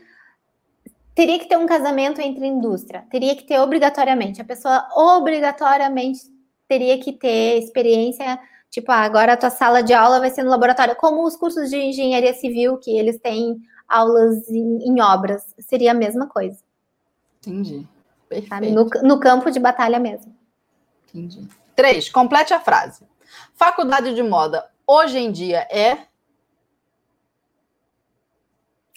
Teria 1.16 1.40
que 1.40 1.48
ter 1.48 1.58
um 1.58 1.66
casamento 1.66 2.20
entre 2.20 2.46
indústria. 2.46 3.06
Teria 3.10 3.36
que 3.36 3.44
ter 3.44 3.60
obrigatoriamente. 3.60 4.42
A 4.42 4.46
pessoa 4.46 4.88
obrigatoriamente 4.94 6.22
teria 6.68 7.00
que 7.00 7.14
ter 7.14 7.60
experiência. 7.60 8.38
Tipo, 8.70 8.92
ah, 8.92 9.02
agora 9.02 9.34
a 9.34 9.38
tua 9.38 9.50
sala 9.50 9.82
de 9.82 9.94
aula 9.94 10.20
vai 10.20 10.30
ser 10.30 10.44
no 10.44 10.50
laboratório. 10.50 10.98
Como 10.98 11.26
os 11.26 11.38
cursos 11.38 11.70
de 11.70 11.78
engenharia 11.78 12.34
civil, 12.34 12.78
que 12.78 12.92
eles 12.92 13.18
têm 13.20 13.58
aulas 13.88 14.50
em, 14.50 14.90
em 14.90 15.02
obras. 15.02 15.56
Seria 15.60 15.92
a 15.92 15.96
mesma 15.96 16.28
coisa. 16.28 16.60
Entendi. 17.40 17.88
Perfeito. 18.28 18.50
Sabe? 18.50 18.72
No, 18.72 18.86
no 19.02 19.20
campo 19.20 19.50
de 19.50 19.60
batalha 19.60 19.98
mesmo. 19.98 20.36
Entendi. 21.08 21.48
Três. 21.78 22.10
Complete 22.10 22.56
a 22.56 22.60
frase. 22.60 23.06
Faculdade 23.54 24.16
de 24.16 24.24
moda 24.24 24.68
hoje 24.88 25.20
em 25.20 25.32
dia 25.32 25.60
é. 25.70 26.00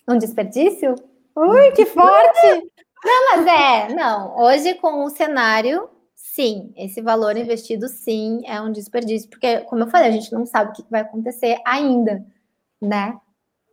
Um 0.09 0.17
desperdício? 0.17 0.95
Ui, 1.37 1.73
que 1.73 1.85
forte! 1.85 2.73
Não, 3.05 3.27
mas 3.29 3.47
é, 3.47 3.95
não. 3.95 4.35
Hoje, 4.39 4.75
com 4.75 5.05
o 5.05 5.11
cenário, 5.11 5.91
sim, 6.15 6.73
esse 6.75 7.03
valor 7.03 7.37
investido, 7.37 7.87
sim, 7.87 8.41
é 8.47 8.61
um 8.61 8.73
desperdício, 8.73 9.29
porque, 9.29 9.61
como 9.61 9.83
eu 9.83 9.89
falei, 9.89 10.09
a 10.09 10.13
gente 10.13 10.33
não 10.33 10.47
sabe 10.47 10.71
o 10.71 10.73
que 10.73 10.91
vai 10.91 11.03
acontecer 11.03 11.61
ainda, 11.65 12.25
né? 12.81 13.19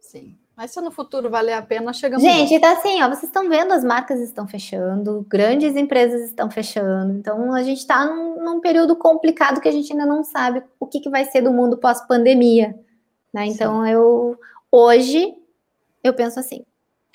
Sim. 0.01 0.37
Mas 0.57 0.71
se 0.71 0.81
no 0.81 0.89
futuro 0.89 1.29
valer 1.29 1.53
a 1.53 1.61
pena, 1.61 1.93
chegamos. 1.93 2.23
Gente, 2.23 2.55
então 2.55 2.73
assim, 2.73 2.99
ó, 3.03 3.07
vocês 3.07 3.25
estão 3.25 3.47
vendo, 3.47 3.71
as 3.73 3.83
marcas 3.83 4.19
estão 4.19 4.47
fechando, 4.47 5.23
grandes 5.29 5.75
empresas 5.75 6.23
estão 6.23 6.49
fechando, 6.49 7.13
então 7.13 7.53
a 7.53 7.61
gente 7.61 7.77
está 7.77 8.03
num, 8.05 8.43
num 8.43 8.59
período 8.59 8.95
complicado 8.95 9.61
que 9.61 9.67
a 9.69 9.71
gente 9.71 9.91
ainda 9.91 10.07
não 10.07 10.23
sabe 10.23 10.63
o 10.79 10.87
que, 10.87 10.99
que 10.99 11.11
vai 11.11 11.25
ser 11.25 11.41
do 11.41 11.53
mundo 11.53 11.77
pós-pandemia, 11.77 12.75
né? 13.31 13.45
Então, 13.45 13.85
eu, 13.85 14.35
hoje, 14.71 15.35
eu 16.03 16.13
penso 16.13 16.39
assim, 16.39 16.63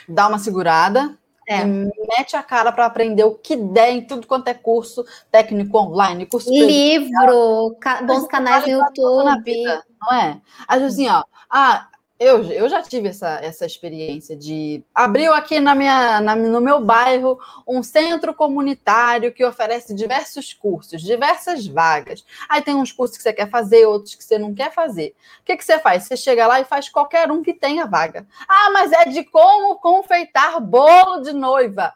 Dá 0.09 0.29
uma 0.29 0.39
segurada. 0.39 1.17
É. 1.49 1.65
Mete 1.65 2.37
a 2.37 2.43
cara 2.43 2.71
para 2.71 2.87
aprender 2.87 3.25
o 3.25 3.35
que 3.35 3.57
der 3.57 3.91
em 3.91 4.07
tudo 4.07 4.27
quanto 4.29 4.47
é 4.49 4.55
curso 4.55 5.05
técnico 5.31 5.77
online, 5.77 6.27
curso 6.27 6.49
Livro, 6.51 7.77
ca- 7.81 8.03
bons 8.03 8.27
canais 8.29 8.65
no 8.67 8.79
na 9.25 9.33
YouTube. 9.35 9.45
vida, 9.45 9.85
não 10.01 10.15
é? 10.17 10.41
Às 10.69 10.81
vezes 10.81 10.99
assim, 10.99 11.09
ó, 11.09 11.25
ah, 11.51 11.89
eu, 12.23 12.43
eu 12.51 12.69
já 12.69 12.83
tive 12.83 13.09
essa, 13.09 13.39
essa 13.43 13.67
experiência 13.67 14.37
de 14.37 14.83
abriu 14.95 15.33
aqui 15.35 15.61
na 15.61 15.75
minha, 15.75 16.21
na- 16.21 16.37
no 16.37 16.61
meu 16.61 16.81
bairro 16.81 17.39
um 17.67 17.83
centro 17.83 18.33
comunitário 18.35 19.33
que 19.33 19.45
oferece 19.45 19.95
diversos 19.95 20.53
cursos, 20.55 21.03
diversas 21.03 21.67
vagas. 21.67 22.25
Aí 22.49 22.63
tem 22.63 22.75
uns 22.75 22.93
cursos 22.93 23.17
que 23.17 23.23
você 23.23 23.33
quer 23.33 23.49
fazer, 23.51 23.87
outros 23.87 24.15
que 24.15 24.25
você 24.25 24.39
não 24.39 24.55
quer 24.55 24.73
fazer. 24.73 25.15
O 25.41 25.45
que, 25.45 25.57
que 25.57 25.65
você 25.65 25.79
faz? 25.79 26.05
Você 26.05 26.17
chega 26.17 26.47
lá 26.47 26.61
e 26.61 26.65
faz 26.65 26.89
qualquer 26.89 27.31
um 27.31 27.43
que 27.43 27.53
tenha 27.55 27.87
vaga. 27.87 28.27
Ah, 28.49 28.71
mas 28.73 28.93
é 28.93 29.05
de 29.07 29.25
como 29.25 29.77
confeitar 29.77 30.61
bolo 30.61 31.21
de 31.23 31.33
noiva. 31.33 31.93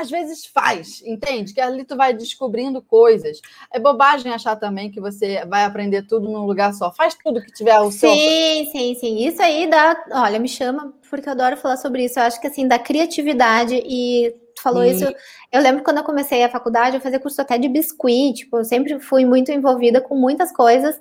Às 0.00 0.10
vezes 0.10 0.46
faz, 0.46 1.02
entende? 1.04 1.52
Que 1.52 1.60
ali 1.60 1.84
tu 1.84 1.94
vai 1.94 2.14
descobrindo 2.14 2.80
coisas. 2.80 3.40
É 3.70 3.78
bobagem 3.78 4.32
achar 4.32 4.56
também 4.56 4.90
que 4.90 4.98
você 4.98 5.44
vai 5.44 5.64
aprender 5.64 6.06
tudo 6.06 6.26
num 6.26 6.46
lugar 6.46 6.72
só. 6.72 6.90
Faz 6.90 7.14
tudo 7.14 7.42
que 7.42 7.52
tiver 7.52 7.72
ao 7.72 7.92
seu. 7.92 8.10
Sim, 8.10 8.68
sim, 8.72 8.94
sim. 8.94 9.26
Isso 9.26 9.42
aí 9.42 9.68
dá. 9.68 10.02
Olha, 10.12 10.38
me 10.38 10.48
chama, 10.48 10.94
porque 11.10 11.28
eu 11.28 11.32
adoro 11.32 11.58
falar 11.58 11.76
sobre 11.76 12.06
isso. 12.06 12.18
Eu 12.18 12.22
acho 12.22 12.40
que 12.40 12.46
assim, 12.46 12.66
da 12.66 12.78
criatividade 12.78 13.74
e 13.74 14.34
tu 14.54 14.62
falou 14.62 14.82
Sim. 14.84 14.90
isso. 14.90 15.14
Eu 15.52 15.60
lembro 15.60 15.84
quando 15.84 15.98
eu 15.98 16.04
comecei 16.04 16.42
a 16.42 16.48
faculdade, 16.48 16.96
eu 16.96 17.02
fazia 17.02 17.20
curso 17.20 17.42
até 17.42 17.58
de 17.58 17.68
biscuit. 17.68 18.32
Tipo, 18.32 18.58
eu 18.58 18.64
sempre 18.64 18.98
fui 19.00 19.26
muito 19.26 19.52
envolvida 19.52 20.00
com 20.00 20.16
muitas 20.16 20.50
coisas. 20.50 20.98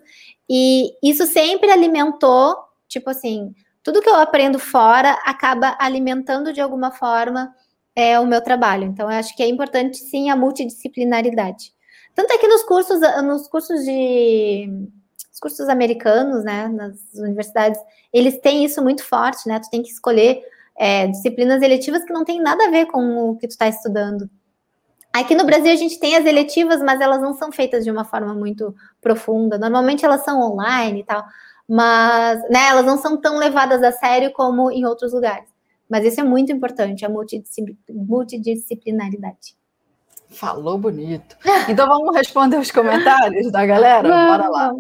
E 0.50 0.92
isso 1.02 1.26
sempre 1.26 1.72
alimentou, 1.72 2.56
tipo 2.88 3.10
assim, 3.10 3.54
tudo 3.84 4.02
que 4.02 4.10
eu 4.10 4.16
aprendo 4.16 4.60
fora 4.60 5.12
acaba 5.24 5.78
alimentando 5.80 6.52
de 6.52 6.60
alguma 6.60 6.92
forma 6.92 7.54
é, 8.00 8.18
o 8.18 8.26
meu 8.26 8.42
trabalho. 8.42 8.86
Então, 8.86 9.12
eu 9.12 9.18
acho 9.18 9.36
que 9.36 9.44
é 9.44 9.48
importante 9.48 9.98
sim 9.98 10.30
a 10.30 10.36
multidisciplinaridade. 10.36 11.74
Tanto 12.16 12.32
é 12.32 12.38
que 12.38 12.48
nos 12.48 12.64
cursos, 12.64 13.02
nos 13.24 13.46
cursos 13.50 13.84
de 13.84 14.70
os 15.34 15.40
cursos 15.40 15.68
americanos, 15.68 16.44
né, 16.44 16.70
nas 16.70 16.98
universidades, 17.16 17.80
eles 18.14 18.40
têm 18.40 18.64
isso 18.64 18.82
muito 18.82 19.04
forte, 19.04 19.48
né? 19.48 19.60
Tu 19.60 19.70
tem 19.70 19.84
que 19.84 19.90
escolher 19.90 20.42
é, 20.78 21.08
disciplinas 21.08 21.62
eletivas 21.62 22.04
que 22.04 22.14
não 22.14 22.24
tem 22.24 22.42
nada 22.42 22.68
a 22.68 22.72
ver 22.72 22.86
com 22.86 23.32
o 23.32 23.36
que 23.36 23.48
tu 23.48 23.52
está 23.52 23.68
estudando. 23.68 24.30
Aqui 25.12 25.36
no 25.36 25.46
Brasil 25.46 25.72
a 25.72 25.76
gente 25.76 26.00
tem 26.00 26.16
as 26.16 26.26
eletivas, 26.26 26.82
mas 26.82 27.02
elas 27.02 27.22
não 27.22 27.34
são 27.34 27.52
feitas 27.52 27.84
de 27.84 27.92
uma 27.92 28.06
forma 28.06 28.34
muito 28.34 28.74
profunda. 29.02 29.58
Normalmente 29.58 30.06
elas 30.06 30.24
são 30.24 30.40
online 30.40 31.02
e 31.02 31.04
tal, 31.04 31.26
mas 31.68 32.42
né, 32.50 32.68
elas 32.70 32.86
não 32.86 32.98
são 32.98 33.18
tão 33.18 33.38
levadas 33.38 33.84
a 33.84 33.92
sério 33.92 34.32
como 34.32 34.72
em 34.72 34.86
outros 34.86 35.12
lugares. 35.12 35.49
Mas 35.90 36.06
isso 36.06 36.22
é 36.22 36.24
muito 36.24 36.52
importante, 36.52 37.04
a 37.04 37.10
multidiscipli- 37.10 37.78
multidisciplinaridade. 37.90 39.58
Falou 40.30 40.78
bonito. 40.78 41.36
Então 41.68 41.88
vamos 41.88 42.16
responder 42.16 42.58
os 42.58 42.70
comentários 42.70 43.52
da 43.52 43.66
galera? 43.66 44.08
Bora 44.08 44.48
lá. 44.48 44.72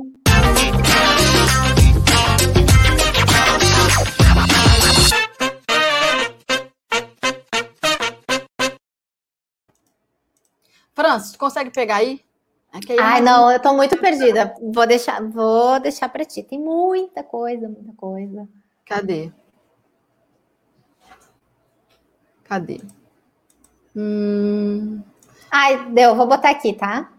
Francis, 10.94 11.32
tu 11.32 11.40
consegue 11.40 11.72
pegar 11.72 11.98
aí? 11.98 12.22
Que 12.86 12.92
aí 12.94 13.00
Ai, 13.00 13.20
eu 13.20 13.24
não, 13.24 13.52
eu 13.52 13.60
tô 13.60 13.74
muito 13.74 13.98
perdida. 13.98 14.54
Vou 14.62 14.86
deixar, 14.86 15.22
vou 15.28 15.80
deixar 15.80 16.08
para 16.10 16.24
ti. 16.26 16.44
Tem 16.44 16.60
muita 16.60 17.24
coisa, 17.24 17.68
muita 17.68 17.94
coisa. 17.94 18.48
Cadê? 18.86 19.32
Cadê? 22.50 22.82
Hum, 23.96 25.04
Ai, 25.52 25.90
deu, 25.92 26.16
vou 26.16 26.28
botar 26.28 26.50
aqui, 26.50 26.74
tá? 26.74 27.12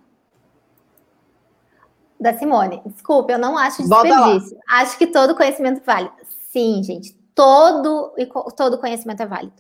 Da 2.19 2.37
Simone. 2.37 2.83
Desculpa, 2.85 3.33
eu 3.33 3.39
não 3.39 3.57
acho 3.57 3.83
desperdício. 3.83 4.59
Acho 4.69 4.99
que 4.99 5.07
todo 5.07 5.37
conhecimento 5.37 5.83
válido. 5.85 6.15
Sim, 6.51 6.83
gente, 6.83 7.15
todo 7.35 8.13
todo 8.57 8.79
conhecimento 8.79 9.23
é 9.23 9.27
válido. 9.27 9.55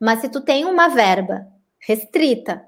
Mas 0.00 0.20
se 0.20 0.28
tu 0.28 0.40
tem 0.40 0.64
uma 0.64 0.88
verba 0.88 1.46
restrita, 1.80 2.64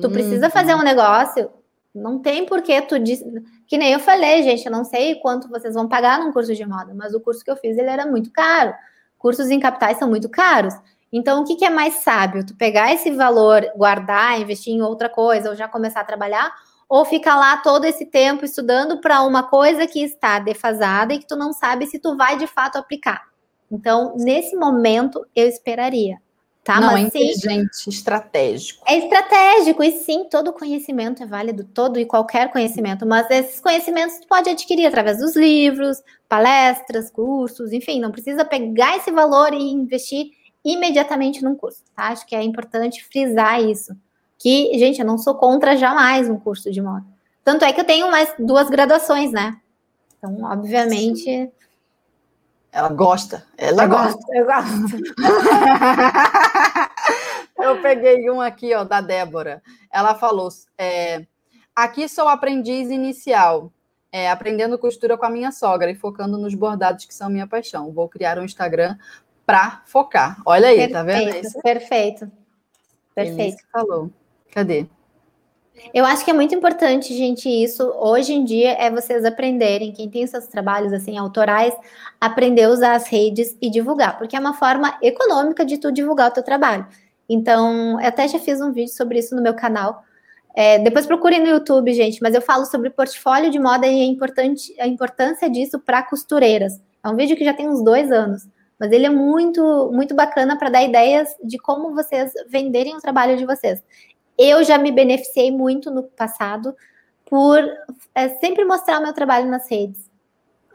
tu 0.00 0.10
precisa 0.10 0.48
hum, 0.48 0.50
fazer 0.50 0.74
um 0.74 0.82
negócio, 0.82 1.50
não 1.94 2.18
tem 2.18 2.46
por 2.46 2.62
que 2.62 2.80
tu 2.82 2.98
diz, 2.98 3.22
que 3.66 3.78
nem 3.78 3.92
eu 3.92 4.00
falei, 4.00 4.42
gente, 4.42 4.64
eu 4.64 4.72
não 4.72 4.84
sei 4.84 5.16
quanto 5.16 5.48
vocês 5.48 5.74
vão 5.74 5.86
pagar 5.86 6.18
num 6.18 6.32
curso 6.32 6.54
de 6.54 6.66
moda, 6.66 6.94
mas 6.94 7.14
o 7.14 7.20
curso 7.20 7.44
que 7.44 7.50
eu 7.50 7.56
fiz 7.56 7.76
ele 7.76 7.90
era 7.90 8.06
muito 8.06 8.30
caro. 8.30 8.74
Cursos 9.18 9.50
em 9.50 9.60
capitais 9.60 9.98
são 9.98 10.08
muito 10.08 10.28
caros. 10.28 10.74
Então, 11.16 11.42
o 11.42 11.44
que, 11.44 11.54
que 11.54 11.64
é 11.64 11.70
mais 11.70 12.02
sábio? 12.02 12.44
Tu 12.44 12.56
pegar 12.56 12.92
esse 12.92 13.08
valor, 13.12 13.64
guardar, 13.76 14.40
investir 14.40 14.74
em 14.74 14.82
outra 14.82 15.08
coisa, 15.08 15.48
ou 15.48 15.54
já 15.54 15.68
começar 15.68 16.00
a 16.00 16.04
trabalhar, 16.04 16.52
ou 16.88 17.04
fica 17.04 17.36
lá 17.36 17.56
todo 17.58 17.84
esse 17.84 18.04
tempo 18.04 18.44
estudando 18.44 19.00
para 19.00 19.22
uma 19.22 19.44
coisa 19.44 19.86
que 19.86 20.02
está 20.02 20.40
defasada 20.40 21.14
e 21.14 21.20
que 21.20 21.26
tu 21.26 21.36
não 21.36 21.52
sabe 21.52 21.86
se 21.86 22.00
tu 22.00 22.16
vai 22.16 22.36
de 22.36 22.48
fato 22.48 22.78
aplicar. 22.78 23.22
Então, 23.70 24.16
nesse 24.16 24.56
momento, 24.56 25.24
eu 25.36 25.46
esperaria. 25.46 26.18
Tá? 26.64 26.80
Não, 26.80 26.92
Mas, 26.94 27.04
é 27.04 27.06
inteligente, 27.06 27.76
sim, 27.76 27.90
estratégico. 27.90 28.82
É 28.88 28.96
estratégico, 28.96 29.84
e 29.84 29.92
sim, 29.92 30.26
todo 30.28 30.52
conhecimento 30.52 31.22
é 31.22 31.26
válido, 31.26 31.62
todo 31.62 32.00
e 32.00 32.06
qualquer 32.06 32.50
conhecimento, 32.50 33.06
mas 33.06 33.30
esses 33.30 33.60
conhecimentos 33.60 34.18
tu 34.18 34.26
pode 34.26 34.48
adquirir 34.48 34.86
através 34.86 35.18
dos 35.18 35.36
livros, 35.36 36.02
palestras, 36.26 37.10
cursos, 37.10 37.70
enfim, 37.70 38.00
não 38.00 38.10
precisa 38.10 38.46
pegar 38.46 38.96
esse 38.96 39.10
valor 39.10 39.52
e 39.52 39.62
investir 39.62 40.30
imediatamente 40.64 41.42
num 41.42 41.54
curso, 41.54 41.82
tá? 41.94 42.08
Acho 42.08 42.26
que 42.26 42.34
é 42.34 42.42
importante 42.42 43.04
frisar 43.04 43.60
isso. 43.60 43.94
Que, 44.38 44.76
gente, 44.78 45.00
eu 45.00 45.06
não 45.06 45.18
sou 45.18 45.34
contra 45.34 45.76
jamais 45.76 46.28
um 46.28 46.38
curso 46.38 46.70
de 46.70 46.80
moda. 46.80 47.04
Tanto 47.44 47.64
é 47.64 47.72
que 47.72 47.80
eu 47.80 47.84
tenho 47.84 48.10
mais 48.10 48.32
duas 48.38 48.70
graduações, 48.70 49.30
né? 49.30 49.60
Então, 50.18 50.42
obviamente, 50.44 51.52
ela 52.74 52.88
gosta. 52.88 53.46
Ela 53.56 53.84
eu 53.84 53.88
gosta. 53.88 54.18
Eu 54.32 54.46
gosto. 54.46 54.96
eu 57.62 57.80
peguei 57.80 58.28
um 58.28 58.40
aqui, 58.40 58.74
ó, 58.74 58.82
da 58.82 59.00
Débora. 59.00 59.62
Ela 59.92 60.16
falou: 60.16 60.48
é, 60.76 61.24
aqui 61.76 62.08
sou 62.08 62.26
aprendiz 62.26 62.90
inicial, 62.90 63.70
é, 64.10 64.28
aprendendo 64.28 64.76
costura 64.76 65.16
com 65.16 65.24
a 65.24 65.30
minha 65.30 65.52
sogra 65.52 65.88
e 65.88 65.94
focando 65.94 66.36
nos 66.36 66.54
bordados 66.54 67.04
que 67.04 67.14
são 67.14 67.30
minha 67.30 67.46
paixão. 67.46 67.92
Vou 67.92 68.08
criar 68.08 68.38
um 68.40 68.44
Instagram 68.44 68.96
para 69.46 69.82
focar. 69.86 70.40
Olha 70.44 70.68
aí, 70.68 70.76
perfeito, 70.76 70.92
tá 70.92 71.02
vendo 71.02 71.36
isso? 71.36 71.60
Perfeito. 71.60 72.32
Perfeito. 73.14 73.40
Elise 73.40 73.64
falou. 73.72 74.10
Cadê? 74.52 74.86
Eu 75.92 76.04
acho 76.04 76.24
que 76.24 76.30
é 76.30 76.34
muito 76.34 76.54
importante, 76.54 77.14
gente, 77.16 77.48
isso. 77.48 77.84
Hoje 77.98 78.32
em 78.32 78.44
dia 78.44 78.72
é 78.72 78.90
vocês 78.90 79.24
aprenderem, 79.24 79.92
quem 79.92 80.08
tem 80.08 80.26
seus 80.26 80.46
trabalhos 80.46 80.92
assim 80.92 81.18
autorais, 81.18 81.74
aprender 82.20 82.64
a 82.64 82.70
usar 82.70 82.94
as 82.94 83.08
redes 83.08 83.56
e 83.60 83.68
divulgar, 83.68 84.16
porque 84.16 84.36
é 84.36 84.40
uma 84.40 84.54
forma 84.54 84.96
econômica 85.02 85.64
de 85.64 85.78
tu 85.78 85.90
divulgar 85.92 86.30
o 86.30 86.34
teu 86.34 86.42
trabalho. 86.42 86.86
Então, 87.28 88.00
eu 88.00 88.06
até 88.06 88.26
já 88.28 88.38
fiz 88.38 88.60
um 88.60 88.72
vídeo 88.72 88.92
sobre 88.92 89.18
isso 89.18 89.34
no 89.34 89.42
meu 89.42 89.54
canal. 89.54 90.04
É, 90.54 90.78
depois 90.78 91.06
procurem 91.06 91.40
no 91.40 91.48
YouTube, 91.48 91.92
gente, 91.92 92.22
mas 92.22 92.34
eu 92.34 92.40
falo 92.40 92.64
sobre 92.64 92.90
portfólio 92.90 93.50
de 93.50 93.58
moda 93.58 93.86
e 93.86 94.00
a, 94.00 94.04
importante, 94.04 94.74
a 94.80 94.86
importância 94.86 95.50
disso 95.50 95.80
para 95.80 96.02
costureiras. 96.02 96.80
É 97.02 97.08
um 97.08 97.16
vídeo 97.16 97.36
que 97.36 97.44
já 97.44 97.52
tem 97.52 97.68
uns 97.68 97.82
dois 97.82 98.12
anos, 98.12 98.46
mas 98.78 98.92
ele 98.92 99.06
é 99.06 99.10
muito, 99.10 99.90
muito 99.92 100.14
bacana 100.14 100.58
para 100.58 100.70
dar 100.70 100.82
ideias 100.82 101.28
de 101.42 101.58
como 101.58 101.94
vocês 101.94 102.32
venderem 102.48 102.96
o 102.96 103.00
trabalho 103.00 103.36
de 103.36 103.46
vocês 103.46 103.82
eu 104.38 104.64
já 104.64 104.76
me 104.78 104.90
beneficiei 104.90 105.50
muito 105.50 105.90
no 105.90 106.02
passado 106.02 106.74
por 107.24 107.58
é, 108.14 108.28
sempre 108.40 108.64
mostrar 108.64 108.98
o 108.98 109.02
meu 109.02 109.12
trabalho 109.12 109.48
nas 109.48 109.70
redes. 109.70 110.12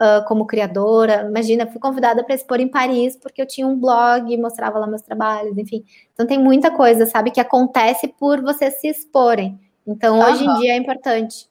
Uh, 0.00 0.24
como 0.26 0.46
criadora, 0.46 1.26
imagina, 1.28 1.66
fui 1.66 1.78
convidada 1.78 2.24
para 2.24 2.34
expor 2.34 2.58
em 2.58 2.68
Paris 2.68 3.16
porque 3.16 3.42
eu 3.42 3.46
tinha 3.46 3.66
um 3.66 3.78
blog, 3.78 4.34
mostrava 4.38 4.78
lá 4.78 4.86
meus 4.86 5.02
trabalhos, 5.02 5.58
enfim. 5.58 5.84
Então 6.14 6.26
tem 6.26 6.38
muita 6.38 6.70
coisa, 6.70 7.04
sabe, 7.04 7.30
que 7.30 7.38
acontece 7.38 8.08
por 8.08 8.40
vocês 8.40 8.80
se 8.80 8.88
exporem. 8.88 9.60
Então 9.86 10.18
uhum. 10.18 10.24
hoje 10.24 10.46
em 10.46 10.54
dia 10.58 10.72
é 10.72 10.76
importante. 10.76 11.49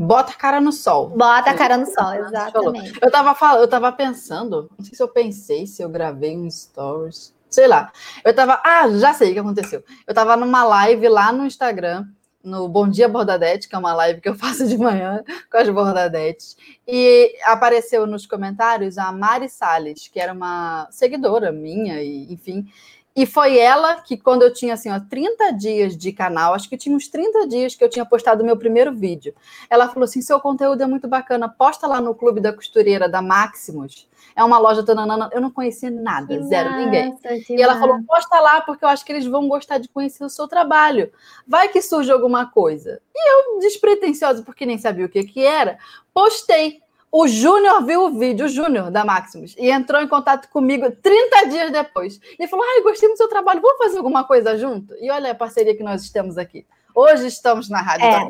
Bota 0.00 0.32
a 0.32 0.34
cara 0.34 0.60
no 0.60 0.72
sol. 0.72 1.10
Bota 1.10 1.50
a 1.50 1.54
cara 1.54 1.76
no 1.76 1.86
sol, 1.86 2.14
exatamente. 2.14 2.98
Eu 3.02 3.10
tava 3.10 3.34
falando, 3.34 3.60
eu 3.60 3.68
tava 3.68 3.92
pensando, 3.92 4.70
não 4.78 4.84
sei 4.84 4.94
se 4.94 5.02
eu 5.02 5.08
pensei, 5.08 5.66
se 5.66 5.82
eu 5.82 5.90
gravei 5.90 6.36
um 6.36 6.50
stories 6.50 7.34
sei 7.50 7.66
lá. 7.66 7.92
Eu 8.24 8.34
tava. 8.34 8.60
Ah, 8.64 8.88
já 8.88 9.12
sei 9.12 9.30
o 9.30 9.32
que 9.34 9.38
aconteceu. 9.40 9.84
Eu 10.06 10.14
tava 10.14 10.36
numa 10.36 10.64
live 10.64 11.08
lá 11.08 11.32
no 11.32 11.44
Instagram, 11.44 12.06
no 12.42 12.68
Bom 12.68 12.88
Dia 12.88 13.08
Bordadete, 13.08 13.68
que 13.68 13.74
é 13.74 13.78
uma 13.78 13.92
live 13.92 14.20
que 14.20 14.28
eu 14.28 14.34
faço 14.38 14.66
de 14.66 14.78
manhã 14.78 15.22
com 15.50 15.58
as 15.58 15.68
bordadetes. 15.68 16.56
E 16.86 17.34
apareceu 17.44 18.06
nos 18.06 18.26
comentários 18.26 18.96
a 18.96 19.12
Mari 19.12 19.48
Salles, 19.48 20.08
que 20.08 20.20
era 20.20 20.32
uma 20.32 20.88
seguidora 20.90 21.52
minha, 21.52 22.02
e 22.02 22.32
enfim. 22.32 22.66
E 23.14 23.26
foi 23.26 23.58
ela 23.58 23.96
que, 23.96 24.16
quando 24.16 24.42
eu 24.42 24.52
tinha 24.52 24.74
assim, 24.74 24.90
ó, 24.90 25.00
30 25.00 25.52
dias 25.52 25.96
de 25.96 26.12
canal, 26.12 26.54
acho 26.54 26.68
que 26.68 26.76
tinha 26.76 26.94
uns 26.94 27.08
30 27.08 27.46
dias 27.48 27.74
que 27.74 27.82
eu 27.82 27.88
tinha 27.88 28.04
postado 28.06 28.42
o 28.42 28.46
meu 28.46 28.56
primeiro 28.56 28.94
vídeo. 28.94 29.34
Ela 29.68 29.88
falou 29.88 30.04
assim: 30.04 30.22
seu 30.22 30.38
conteúdo 30.40 30.82
é 30.82 30.86
muito 30.86 31.08
bacana, 31.08 31.48
posta 31.48 31.86
lá 31.86 32.00
no 32.00 32.14
Clube 32.14 32.40
da 32.40 32.52
Costureira 32.52 33.08
da 33.08 33.20
Maximus 33.20 34.08
é 34.34 34.44
uma 34.44 34.58
loja 34.58 34.82
tananana. 34.82 35.28
Eu 35.32 35.40
não 35.40 35.50
conhecia 35.50 35.90
nada, 35.90 36.26
que 36.26 36.42
zero, 36.44 36.70
massa, 36.70 36.84
ninguém. 36.84 37.18
E 37.50 37.62
ela 37.62 37.78
falou: 37.78 38.02
posta 38.04 38.40
lá, 38.40 38.60
porque 38.60 38.84
eu 38.84 38.88
acho 38.88 39.04
que 39.04 39.12
eles 39.12 39.26
vão 39.26 39.48
gostar 39.48 39.78
de 39.78 39.88
conhecer 39.88 40.24
o 40.24 40.30
seu 40.30 40.48
trabalho. 40.48 41.12
Vai 41.46 41.68
que 41.68 41.82
surge 41.82 42.10
alguma 42.10 42.46
coisa. 42.46 43.00
E 43.14 43.54
eu, 43.54 43.60
despretensiosa, 43.60 44.42
porque 44.42 44.66
nem 44.66 44.78
sabia 44.78 45.06
o 45.06 45.08
que, 45.08 45.24
que 45.24 45.44
era, 45.44 45.78
postei. 46.12 46.80
O 47.12 47.26
Júnior 47.26 47.84
viu 47.84 48.04
o 48.04 48.18
vídeo, 48.18 48.46
o 48.46 48.48
Júnior 48.48 48.90
da 48.90 49.04
Maximus, 49.04 49.56
e 49.58 49.68
entrou 49.68 50.00
em 50.00 50.06
contato 50.06 50.48
comigo 50.48 50.90
30 50.90 51.48
dias 51.48 51.72
depois. 51.72 52.20
E 52.38 52.46
falou: 52.46 52.64
Ai, 52.64 52.82
gostei 52.82 53.08
do 53.08 53.16
seu 53.16 53.28
trabalho, 53.28 53.60
vamos 53.60 53.78
fazer 53.78 53.96
alguma 53.98 54.24
coisa 54.24 54.56
junto? 54.56 54.94
E 55.00 55.10
olha 55.10 55.32
a 55.32 55.34
parceria 55.34 55.76
que 55.76 55.82
nós 55.82 56.08
temos 56.10 56.38
aqui. 56.38 56.64
Hoje 56.94 57.26
estamos 57.26 57.68
na 57.68 57.80
Rádio 57.80 58.06
é. 58.06 58.28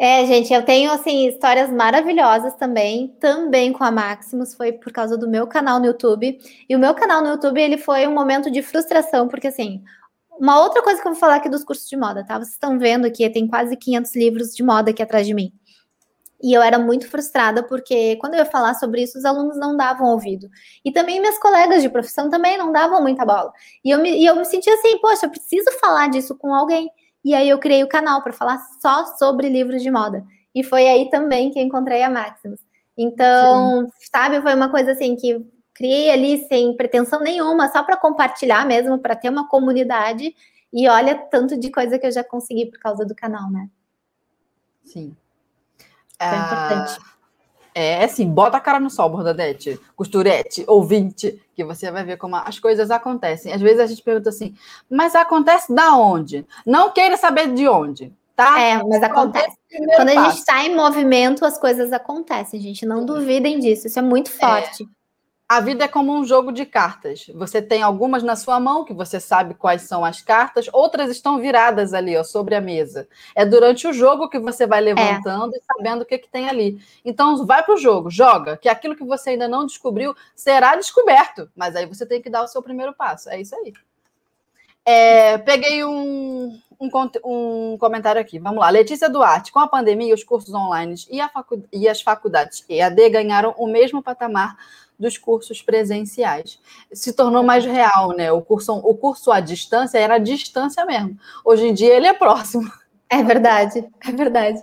É, 0.00 0.24
gente, 0.26 0.52
eu 0.52 0.64
tenho 0.64 0.92
assim 0.92 1.26
histórias 1.26 1.72
maravilhosas 1.72 2.54
também, 2.54 3.08
também 3.18 3.72
com 3.72 3.82
a 3.82 3.90
Maximus, 3.90 4.54
foi 4.54 4.70
por 4.70 4.92
causa 4.92 5.18
do 5.18 5.28
meu 5.28 5.44
canal 5.44 5.80
no 5.80 5.86
YouTube. 5.86 6.38
E 6.68 6.76
o 6.76 6.78
meu 6.78 6.94
canal 6.94 7.20
no 7.20 7.30
YouTube, 7.30 7.60
ele 7.60 7.76
foi 7.76 8.06
um 8.06 8.14
momento 8.14 8.48
de 8.48 8.62
frustração, 8.62 9.26
porque 9.26 9.48
assim, 9.48 9.82
uma 10.38 10.60
outra 10.60 10.82
coisa 10.82 11.02
que 11.02 11.08
eu 11.08 11.12
vou 11.12 11.18
falar 11.18 11.34
aqui 11.34 11.48
dos 11.48 11.64
cursos 11.64 11.88
de 11.88 11.96
moda, 11.96 12.24
tá? 12.24 12.36
Vocês 12.38 12.52
estão 12.52 12.78
vendo 12.78 13.06
aqui, 13.06 13.28
tem 13.28 13.48
quase 13.48 13.76
500 13.76 14.14
livros 14.14 14.54
de 14.54 14.62
moda 14.62 14.92
aqui 14.92 15.02
atrás 15.02 15.26
de 15.26 15.34
mim. 15.34 15.52
E 16.40 16.52
eu 16.52 16.62
era 16.62 16.78
muito 16.78 17.08
frustrada 17.08 17.62
porque 17.64 18.16
quando 18.16 18.34
eu 18.34 18.38
ia 18.38 18.44
falar 18.44 18.74
sobre 18.74 19.02
isso, 19.02 19.18
os 19.18 19.24
alunos 19.24 19.58
não 19.58 19.76
davam 19.76 20.08
ouvido. 20.08 20.48
E 20.84 20.92
também 20.92 21.20
minhas 21.20 21.38
colegas 21.38 21.82
de 21.82 21.88
profissão 21.88 22.30
também 22.30 22.56
não 22.56 22.70
davam 22.70 23.02
muita 23.02 23.24
bola. 23.24 23.52
E 23.84 23.90
eu 23.90 24.00
me, 24.00 24.10
e 24.10 24.24
eu 24.24 24.36
me 24.36 24.44
sentia 24.44 24.72
assim, 24.74 24.98
poxa, 24.98 25.26
eu 25.26 25.30
preciso 25.30 25.70
falar 25.80 26.08
disso 26.08 26.36
com 26.36 26.54
alguém. 26.54 26.88
E 27.24 27.34
aí 27.34 27.48
eu 27.48 27.58
criei 27.58 27.82
o 27.82 27.88
canal 27.88 28.22
para 28.22 28.32
falar 28.32 28.58
só 28.80 29.04
sobre 29.16 29.48
livros 29.48 29.82
de 29.82 29.90
moda. 29.90 30.24
E 30.54 30.62
foi 30.62 30.86
aí 30.86 31.10
também 31.10 31.50
que 31.50 31.60
encontrei 31.60 32.02
a 32.02 32.10
Maximus. 32.10 32.60
Então, 32.96 33.82
Sim. 33.82 33.92
sabe, 34.12 34.40
foi 34.40 34.54
uma 34.54 34.68
coisa 34.70 34.92
assim 34.92 35.16
que 35.16 35.44
criei 35.74 36.10
ali 36.10 36.46
sem 36.48 36.76
pretensão 36.76 37.20
nenhuma, 37.20 37.68
só 37.68 37.82
para 37.82 37.96
compartilhar 37.96 38.66
mesmo, 38.66 38.98
para 38.98 39.14
ter 39.14 39.28
uma 39.28 39.48
comunidade. 39.48 40.34
E 40.72 40.88
olha 40.88 41.16
tanto 41.16 41.58
de 41.58 41.70
coisa 41.70 41.98
que 41.98 42.06
eu 42.06 42.12
já 42.12 42.22
consegui 42.22 42.66
por 42.66 42.78
causa 42.78 43.04
do 43.04 43.14
canal, 43.14 43.50
né? 43.50 43.68
Sim. 44.84 45.16
É 46.18 46.36
importante. 46.36 46.98
Ah, 47.00 47.18
é 47.74 48.04
assim, 48.04 48.28
bota 48.28 48.56
a 48.56 48.60
cara 48.60 48.80
no 48.80 48.90
sol, 48.90 49.08
Bordadete, 49.08 49.80
costurete, 49.94 50.64
ouvinte, 50.66 51.40
que 51.54 51.64
você 51.64 51.90
vai 51.92 52.02
ver 52.02 52.16
como 52.16 52.34
as 52.34 52.58
coisas 52.58 52.90
acontecem. 52.90 53.52
Às 53.52 53.60
vezes 53.60 53.78
a 53.78 53.86
gente 53.86 54.02
pergunta 54.02 54.30
assim, 54.30 54.54
mas 54.90 55.14
acontece 55.14 55.72
da 55.72 55.94
onde? 55.94 56.44
Não 56.66 56.90
queira 56.90 57.16
saber 57.16 57.54
de 57.54 57.68
onde, 57.68 58.12
tá? 58.34 58.60
É, 58.60 58.82
mas 58.82 59.00
acontece. 59.02 59.56
Quando 59.94 60.08
a 60.08 60.24
gente 60.24 60.38
está 60.38 60.64
em 60.64 60.74
movimento, 60.74 61.44
as 61.44 61.56
coisas 61.56 61.92
acontecem, 61.92 62.60
gente. 62.60 62.84
Não 62.84 63.04
duvidem 63.04 63.60
disso, 63.60 63.86
isso 63.86 63.98
é 63.98 64.02
muito 64.02 64.30
forte. 64.30 64.82
É 64.82 64.97
a 65.48 65.60
vida 65.60 65.84
é 65.84 65.88
como 65.88 66.14
um 66.14 66.26
jogo 66.26 66.52
de 66.52 66.66
cartas. 66.66 67.26
Você 67.34 67.62
tem 67.62 67.82
algumas 67.82 68.22
na 68.22 68.36
sua 68.36 68.60
mão, 68.60 68.84
que 68.84 68.92
você 68.92 69.18
sabe 69.18 69.54
quais 69.54 69.82
são 69.82 70.04
as 70.04 70.20
cartas, 70.20 70.68
outras 70.74 71.10
estão 71.10 71.38
viradas 71.38 71.94
ali, 71.94 72.14
ó, 72.18 72.22
sobre 72.22 72.54
a 72.54 72.60
mesa. 72.60 73.08
É 73.34 73.46
durante 73.46 73.86
o 73.86 73.92
jogo 73.94 74.28
que 74.28 74.38
você 74.38 74.66
vai 74.66 74.82
levantando 74.82 75.54
é. 75.54 75.58
e 75.58 75.62
sabendo 75.64 76.02
o 76.02 76.04
que, 76.04 76.18
que 76.18 76.28
tem 76.28 76.50
ali. 76.50 76.78
Então, 77.02 77.46
vai 77.46 77.62
para 77.62 77.74
o 77.74 77.78
jogo, 77.78 78.10
joga, 78.10 78.58
que 78.58 78.68
aquilo 78.68 78.94
que 78.94 79.04
você 79.04 79.30
ainda 79.30 79.48
não 79.48 79.64
descobriu 79.64 80.14
será 80.36 80.76
descoberto. 80.76 81.50
Mas 81.56 81.74
aí 81.74 81.86
você 81.86 82.04
tem 82.04 82.20
que 82.20 82.28
dar 82.28 82.42
o 82.42 82.48
seu 82.48 82.62
primeiro 82.62 82.92
passo. 82.92 83.30
É 83.30 83.40
isso 83.40 83.56
aí. 83.56 83.72
É, 84.84 85.38
peguei 85.38 85.82
um, 85.82 86.60
um, 86.78 86.90
um, 87.24 87.78
comentário 87.78 88.20
aqui. 88.20 88.38
Vamos 88.38 88.58
lá. 88.60 88.68
Letícia 88.68 89.08
Duarte. 89.08 89.50
Com 89.50 89.60
a 89.60 89.68
pandemia, 89.68 90.14
os 90.14 90.24
cursos 90.24 90.52
online 90.52 90.94
e, 91.10 91.26
facu 91.28 91.64
e 91.72 91.88
as 91.88 92.02
faculdades 92.02 92.64
EAD 92.68 93.08
ganharam 93.08 93.54
o 93.56 93.66
mesmo 93.66 94.02
patamar 94.02 94.56
dos 94.98 95.16
cursos 95.16 95.62
presenciais. 95.62 96.58
Se 96.92 97.12
tornou 97.12 97.42
mais 97.42 97.64
real, 97.64 98.10
né? 98.16 98.32
O 98.32 98.42
curso, 98.42 98.72
o 98.74 98.94
curso 98.94 99.30
à 99.30 99.40
distância 99.40 99.98
era 99.98 100.14
à 100.14 100.18
distância 100.18 100.84
mesmo. 100.84 101.16
Hoje 101.44 101.66
em 101.68 101.74
dia 101.74 101.94
ele 101.94 102.06
é 102.06 102.12
próximo. 102.12 102.70
É 103.10 103.22
verdade, 103.22 103.88
é 104.06 104.12
verdade. 104.12 104.62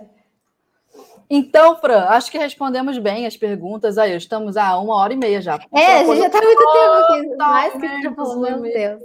Então, 1.28 1.76
Fran, 1.76 2.04
acho 2.10 2.30
que 2.30 2.38
respondemos 2.38 2.96
bem 2.98 3.26
as 3.26 3.36
perguntas. 3.36 3.98
Aí, 3.98 4.16
estamos 4.16 4.56
a 4.56 4.78
uma 4.78 4.94
hora 4.94 5.12
e 5.12 5.16
meia 5.16 5.40
já. 5.40 5.58
É, 5.74 5.96
a 5.96 6.04
gente 6.04 6.18
já 6.18 6.26
está 6.26 6.40
muito 6.40 6.72
tempo 6.72 6.92
aqui. 6.92 7.36
Mais 7.36 7.72
que 7.72 8.02
já 8.02 8.14
falou, 8.14 8.40
meu 8.40 8.62
Deus. 8.62 9.02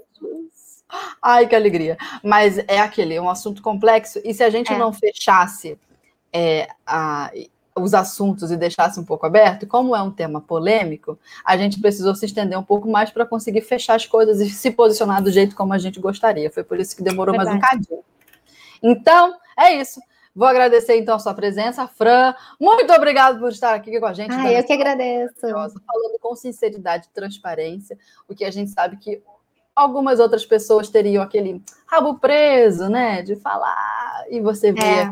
Ai, 1.22 1.48
que 1.48 1.56
alegria. 1.56 1.98
Mas 2.24 2.60
é 2.68 2.80
aquele, 2.80 3.16
é 3.16 3.22
um 3.22 3.30
assunto 3.30 3.62
complexo. 3.62 4.22
E 4.24 4.34
se 4.34 4.44
a 4.44 4.50
gente 4.50 4.72
é. 4.72 4.78
não 4.78 4.94
fechasse 4.94 5.80
é, 6.32 6.68
a, 6.86 7.32
os 7.76 7.94
assuntos 7.94 8.52
e 8.52 8.58
deixasse 8.58 9.00
um 9.00 9.04
pouco 9.04 9.26
aberto, 9.26 9.66
como 9.66 9.96
é 9.96 10.02
um 10.02 10.12
tema 10.12 10.42
polêmico, 10.42 11.18
a 11.46 11.56
gente 11.56 11.80
precisou 11.80 12.14
se 12.16 12.26
estender 12.26 12.58
um 12.58 12.64
pouco 12.64 12.90
mais 12.90 13.10
para 13.10 13.26
conseguir 13.26 13.62
fechar 13.62 13.96
as 13.96 14.06
coisas 14.06 14.40
e 14.42 14.50
se 14.50 14.72
posicionar 14.72 15.22
do 15.22 15.32
jeito 15.32 15.56
como 15.56 15.74
a 15.74 15.78
gente 15.78 16.00
gostaria. 16.00 16.52
Foi 16.52 16.64
por 16.64 16.80
isso 16.80 16.96
que 16.96 17.04
demorou 17.04 17.36
Verdade. 17.36 17.60
mais 17.60 17.64
um 17.64 17.88
cadinho. 17.88 18.04
Então, 18.84 19.36
é 19.58 19.76
isso. 19.76 20.02
Vou 20.34 20.48
agradecer 20.48 20.98
então 20.98 21.16
a 21.16 21.20
sua 21.20 21.34
presença, 21.34 21.88
Fran. 21.88 22.34
Muito 22.60 22.92
obrigado 22.94 23.40
por 23.40 23.50
estar 23.50 23.74
aqui 23.74 24.00
com 24.00 24.06
a 24.06 24.14
gente. 24.14 24.34
Ah, 24.34 24.52
eu 24.52 24.64
que 24.64 24.74
agradeço. 24.74 25.42
Falando 25.42 26.20
com 26.22 26.36
sinceridade 26.36 27.08
e 27.08 27.14
transparência, 27.14 27.98
o 28.28 28.36
que 28.36 28.46
a 28.46 28.52
gente 28.52 28.72
sabe 28.72 28.96
que 28.98 29.22
algumas 29.76 30.20
outras 30.20 30.46
pessoas 30.46 30.90
teriam 30.90 31.22
aquele 31.22 31.62
rabo 31.86 32.18
preso, 32.18 32.88
né, 32.90 33.22
de 33.22 33.36
falar, 33.36 34.26
e 34.30 34.40
você 34.40 34.72
veio 34.72 34.86
é. 34.86 35.12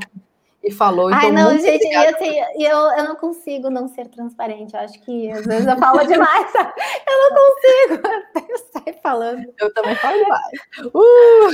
E 0.61 0.71
falou. 0.71 1.09
Então, 1.09 1.21
Ai, 1.21 1.31
não, 1.31 1.57
gente, 1.57 1.85
eu, 1.85 2.17
tenho, 2.17 2.45
eu, 2.57 2.77
eu 2.97 3.03
não 3.05 3.15
consigo 3.15 3.69
não 3.69 3.87
ser 3.87 4.07
transparente. 4.09 4.73
Eu 4.73 4.81
acho 4.81 4.99
que 5.01 5.31
às 5.31 5.45
vezes 5.45 5.65
eu 5.65 5.77
falo 5.77 6.05
demais. 6.05 6.51
eu 7.07 7.19
não 7.19 7.29
consigo. 7.35 8.09
Eu 8.49 8.57
saio 8.57 8.97
falando. 9.03 9.53
Eu 9.59 9.73
também 9.73 9.95
falo 9.95 10.17
demais. 10.17 10.51
Uh! 10.93 11.49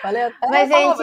Falei 0.00 0.22
até 0.22 0.48
Mas, 0.48 0.68
gente, 0.68 1.02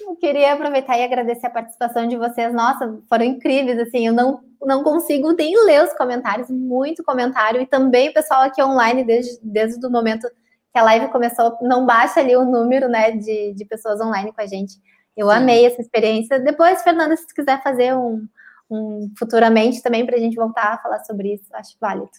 eu 0.00 0.16
queria 0.16 0.52
aproveitar 0.52 0.98
e 0.98 1.04
agradecer 1.04 1.46
a 1.46 1.50
participação 1.50 2.06
de 2.06 2.16
vocês. 2.16 2.52
Nossa, 2.52 2.98
foram 3.08 3.24
incríveis. 3.24 3.78
Assim, 3.78 4.06
eu 4.06 4.12
não, 4.12 4.40
não 4.60 4.82
consigo 4.82 5.32
nem 5.32 5.54
ler 5.64 5.82
os 5.84 5.92
comentários, 5.94 6.50
muito 6.50 7.02
comentário. 7.02 7.60
E 7.60 7.66
também 7.66 8.10
o 8.10 8.12
pessoal 8.12 8.42
aqui 8.42 8.62
online, 8.62 9.04
desde, 9.04 9.38
desde 9.42 9.84
o 9.86 9.90
momento 9.90 10.28
que 10.72 10.78
a 10.78 10.82
live 10.82 11.08
começou, 11.08 11.56
não 11.62 11.86
baixa 11.86 12.20
ali 12.20 12.36
o 12.36 12.44
número 12.44 12.88
né, 12.88 13.12
de, 13.12 13.54
de 13.54 13.64
pessoas 13.64 14.00
online 14.00 14.32
com 14.32 14.40
a 14.40 14.46
gente. 14.46 14.74
Eu 15.16 15.30
amei 15.30 15.66
essa 15.66 15.80
experiência. 15.80 16.38
Depois, 16.38 16.82
Fernanda, 16.82 17.16
se 17.16 17.32
quiser 17.34 17.62
fazer 17.62 17.94
um, 17.94 18.26
um 18.70 19.12
futuramente 19.18 19.82
também 19.82 20.06
para 20.06 20.16
a 20.16 20.20
gente 20.20 20.36
voltar 20.36 20.74
a 20.74 20.78
falar 20.78 21.04
sobre 21.04 21.34
isso, 21.34 21.44
acho 21.52 21.76
válido. 21.80 22.10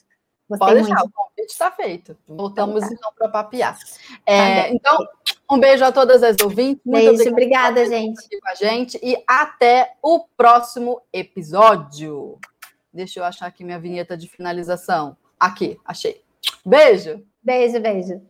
Gostei 0.49 0.67
Pode 0.67 0.81
deixar, 0.81 0.99
muito. 0.99 1.07
o 1.07 1.13
convite 1.13 1.51
está 1.51 1.71
feito. 1.71 2.17
Voltamos 2.27 2.83
então, 2.83 2.89
tá. 2.89 2.95
então 2.99 3.13
para 3.17 3.29
papiar. 3.29 3.79
É, 4.25 4.63
tá 4.63 4.69
então, 4.69 5.07
um 5.49 5.59
beijo 5.59 5.85
a 5.85 5.91
todas 5.93 6.21
as 6.21 6.35
ouvintes. 6.43 6.83
Muito 6.85 7.15
beijo, 7.15 7.31
obrigada, 7.31 7.85
gente. 7.85 8.27
Com 8.39 8.49
a 8.49 8.55
gente 8.55 8.99
e 9.01 9.15
até 9.25 9.93
o 10.01 10.25
próximo 10.35 11.01
episódio. 11.13 12.37
Deixa 12.93 13.21
eu 13.21 13.23
achar 13.23 13.45
aqui 13.45 13.63
minha 13.63 13.79
vinheta 13.79 14.17
de 14.17 14.27
finalização. 14.27 15.15
Aqui, 15.39 15.79
achei. 15.85 16.21
Beijo. 16.65 17.23
Beijo, 17.41 17.79
beijo. 17.79 18.21